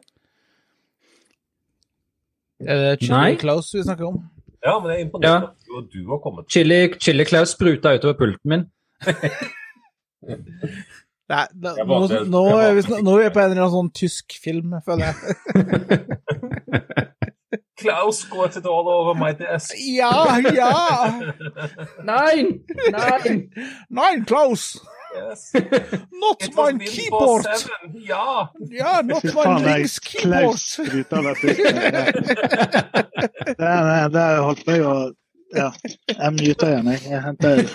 Er 2.61 2.77
det 2.85 3.01
Chili 3.03 3.37
Close 3.37 3.77
vi 3.79 3.83
snakker 3.85 4.07
om? 4.13 4.31
Ja, 4.69 4.75
men 4.83 4.89
jeg 4.93 4.97
er 5.01 5.05
imponert 5.07 5.29
Ja. 5.29 5.37
over 5.73 5.81
at 5.83 5.89
du, 5.93 5.97
du 6.03 6.09
har 6.13 6.21
kommet. 6.25 6.45
Chili, 6.53 6.79
chili 7.01 7.25
Klaus 7.29 7.51
spruta 7.57 7.89
utover 7.97 8.17
pulten 8.21 8.49
min. 8.53 8.63
Nei, 11.29 11.45
da, 11.53 11.71
nå, 11.85 11.97
nå, 12.09 12.19
nå 12.33 12.43
er 12.57 12.73
vi 12.79 12.83
på 12.89 12.97
en 12.97 13.05
eller 13.51 13.61
annen 13.61 13.75
sånn 13.75 13.91
tysk 13.97 14.27
film, 14.43 14.69
føler 14.87 15.05
jeg. 15.11 15.17
Klaus 17.77 18.25
got 18.25 18.57
it 18.57 18.67
all 18.67 18.89
over 18.89 19.15
my 19.19 19.33
desk. 19.33 19.75
Ja, 19.79 20.39
ja! 20.39 21.21
Nei! 22.05 22.61
Nei! 22.91 23.49
Nein, 23.89 24.25
Klaus! 24.25 24.79
Yes. 25.15 25.53
Not 26.13 26.43
It 26.43 26.55
my 26.55 26.73
keyboard! 26.85 27.47
Ja! 27.95 28.53
Ja, 28.71 29.01
not 29.03 29.25
my 29.25 29.57
links 29.65 29.99
keyboard! 29.99 30.59
Spruta 30.59 31.23
meg 31.23 31.37
til. 31.41 31.57
Der, 33.59 34.09
der 34.13 34.43
holdt 34.43 34.67
jeg 34.67 34.85
å 34.85 35.13
Ja. 35.57 35.71
Jeg 36.13 36.33
muta 36.37 36.67
igjen, 36.69 36.91
jeg. 36.93 37.01
Jeg 37.09 37.23
henter. 37.25 37.57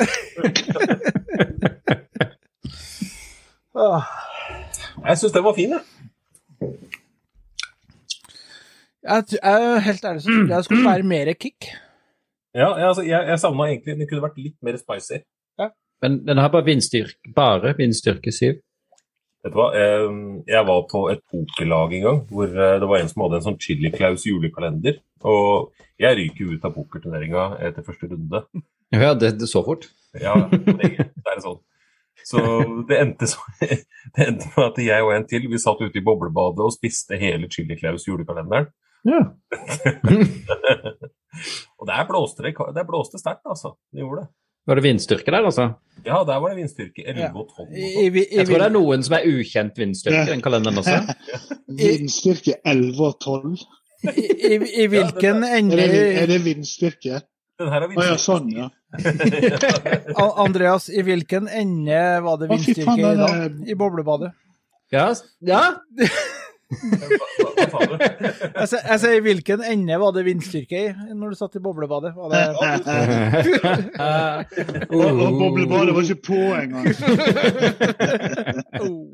Jeg 5.04 5.18
syns 5.18 5.34
den 5.34 5.44
var 5.44 5.56
fin, 5.58 5.74
jeg. 5.74 5.82
Jeg, 9.04 9.24
jeg 9.36 9.70
er 9.70 9.80
helt 9.84 10.06
ærlig 10.06 10.22
så 10.24 10.30
trodde 10.32 10.54
jeg 10.54 10.58
det 10.58 10.66
skulle 10.66 10.90
være 10.90 11.04
mer 11.04 11.34
kick. 11.34 11.70
Ja, 12.54 12.70
jeg, 12.78 12.88
altså, 12.88 13.04
jeg, 13.04 13.28
jeg 13.28 13.40
savna 13.42 13.66
egentlig 13.68 13.96
Den 13.98 14.08
kunne 14.10 14.24
vært 14.24 14.38
litt 14.38 14.60
mer 14.64 14.78
spicy. 14.78 15.24
Men 16.04 16.20
den 16.28 16.38
har 16.38 16.52
bare 16.52 16.68
vindstyrke, 16.68 17.32
bare 17.36 17.72
vindstyrke 17.78 18.32
7. 18.32 18.46
Vet 19.44 19.54
du 19.54 19.60
hva? 19.60 19.70
Jeg 20.48 20.68
var 20.68 20.82
på 20.92 21.06
et 21.12 21.22
pokerlag 21.32 21.96
en 21.96 22.04
gang 22.04 22.20
hvor 22.32 22.48
eh, 22.48 22.76
det 22.80 22.90
var 22.90 23.00
en 23.00 23.12
som 23.12 23.24
hadde 23.24 23.40
en 23.40 23.46
sånn 23.46 23.60
Chili 23.64 23.92
Claus 23.92 24.26
julekalender. 24.28 25.00
Og 25.28 25.72
jeg 26.00 26.18
ryker 26.20 26.52
ut 26.56 26.68
av 26.68 26.76
pokerturneringa 26.76 27.46
etter 27.64 27.88
første 27.88 28.12
runde. 28.12 28.44
Ja, 28.92 29.14
det, 29.16 29.34
det 29.40 29.48
så 29.52 29.64
fort. 29.66 29.88
Ja, 30.20 30.36
det 30.52 30.76
det 30.76 31.32
er 31.32 31.44
sånn. 31.44 31.62
Så 32.24 32.40
det 32.88 33.00
endte, 33.00 33.28
så, 33.28 33.40
det 34.16 34.28
endte 34.28 34.52
med 34.54 34.66
at 34.68 34.80
jeg 34.84 35.08
og 35.08 35.12
en 35.16 35.28
til 35.28 35.48
vi 35.52 35.60
satt 35.60 35.82
ute 35.84 36.00
i 36.00 36.06
boblebadet 36.06 36.64
og 36.64 36.76
spiste 36.76 37.20
hele 37.20 37.52
Chili 37.52 37.80
Claus 37.80 38.08
julekalenderen. 38.08 38.70
Ja. 39.08 39.22
Og 41.80 41.88
der 41.90 42.06
blåste 42.08 42.44
det, 42.46 42.54
der 42.76 42.86
blåste 42.88 43.18
sterkt, 43.20 43.46
altså. 43.50 43.70
Det 43.92 44.00
gjorde 44.04 44.20
det. 44.24 44.30
Var 44.64 44.76
det 44.80 44.84
vindstyrke 44.86 45.32
der, 45.32 45.44
altså? 45.44 45.64
Ja, 46.06 46.24
der 46.24 46.38
var 46.40 46.50
det 46.54 46.58
vindstyrke 46.62 47.04
11 47.04 47.36
og 47.36 47.50
12. 47.50 47.60
og 47.60 47.66
I, 47.76 47.82
sånn. 47.82 47.84
i, 47.84 48.08
i, 48.08 48.10
Jeg 48.38 48.46
tror 48.48 48.58
det 48.62 48.68
er 48.68 48.76
noen 48.76 49.04
som 49.04 49.14
er 49.18 49.24
ukjent 49.28 49.76
vindstyrke 49.82 50.22
i 50.22 50.32
den 50.32 50.44
kalenderen 50.44 50.78
også. 50.80 50.98
vindstyrke 51.82 52.54
11 52.64 53.02
og 53.04 53.14
12. 53.20 53.58
i, 54.14 54.24
i, 54.24 54.26
i 54.84 54.86
hvilken 54.92 55.38
ja, 55.44 55.50
ende 55.60 55.80
er, 55.84 55.90
er 56.24 56.28
det 56.32 56.40
vindstyrke? 56.46 57.14
Den 57.60 57.70
her 57.74 57.82
er 57.86 57.90
Å 57.92 57.94
ja, 58.08 58.18
sånn, 58.20 58.48
ja. 58.56 58.68
Andreas, 60.46 60.90
i 60.90 61.02
hvilken 61.06 61.48
ende 61.52 62.22
var 62.24 62.36
det 62.40 62.48
vindstyrke 62.54 63.00
i 63.00 63.02
dag? 63.20 63.34
I 63.68 63.76
boblebadet? 63.80 64.32
Ja, 64.94 65.08
ja. 65.44 65.64
Jeg 68.54 68.68
sier, 69.00 69.14
i 69.18 69.24
hvilken 69.24 69.64
ende 69.68 70.00
var 70.02 70.12
det 70.16 70.26
vindstyrke 70.28 70.80
i 70.80 70.94
når 71.14 71.34
du 71.34 71.38
satt 71.40 71.58
i 71.58 71.64
boblebadet? 71.64 72.12
Var 72.18 72.28
det 72.34 72.42
Og, 74.94 75.06
og 75.06 75.32
boblebadet 75.40 75.96
var 75.96 76.02
ikke 76.02 76.26
på 76.30 76.42
engang. 76.58 76.86
oh. 78.84 79.06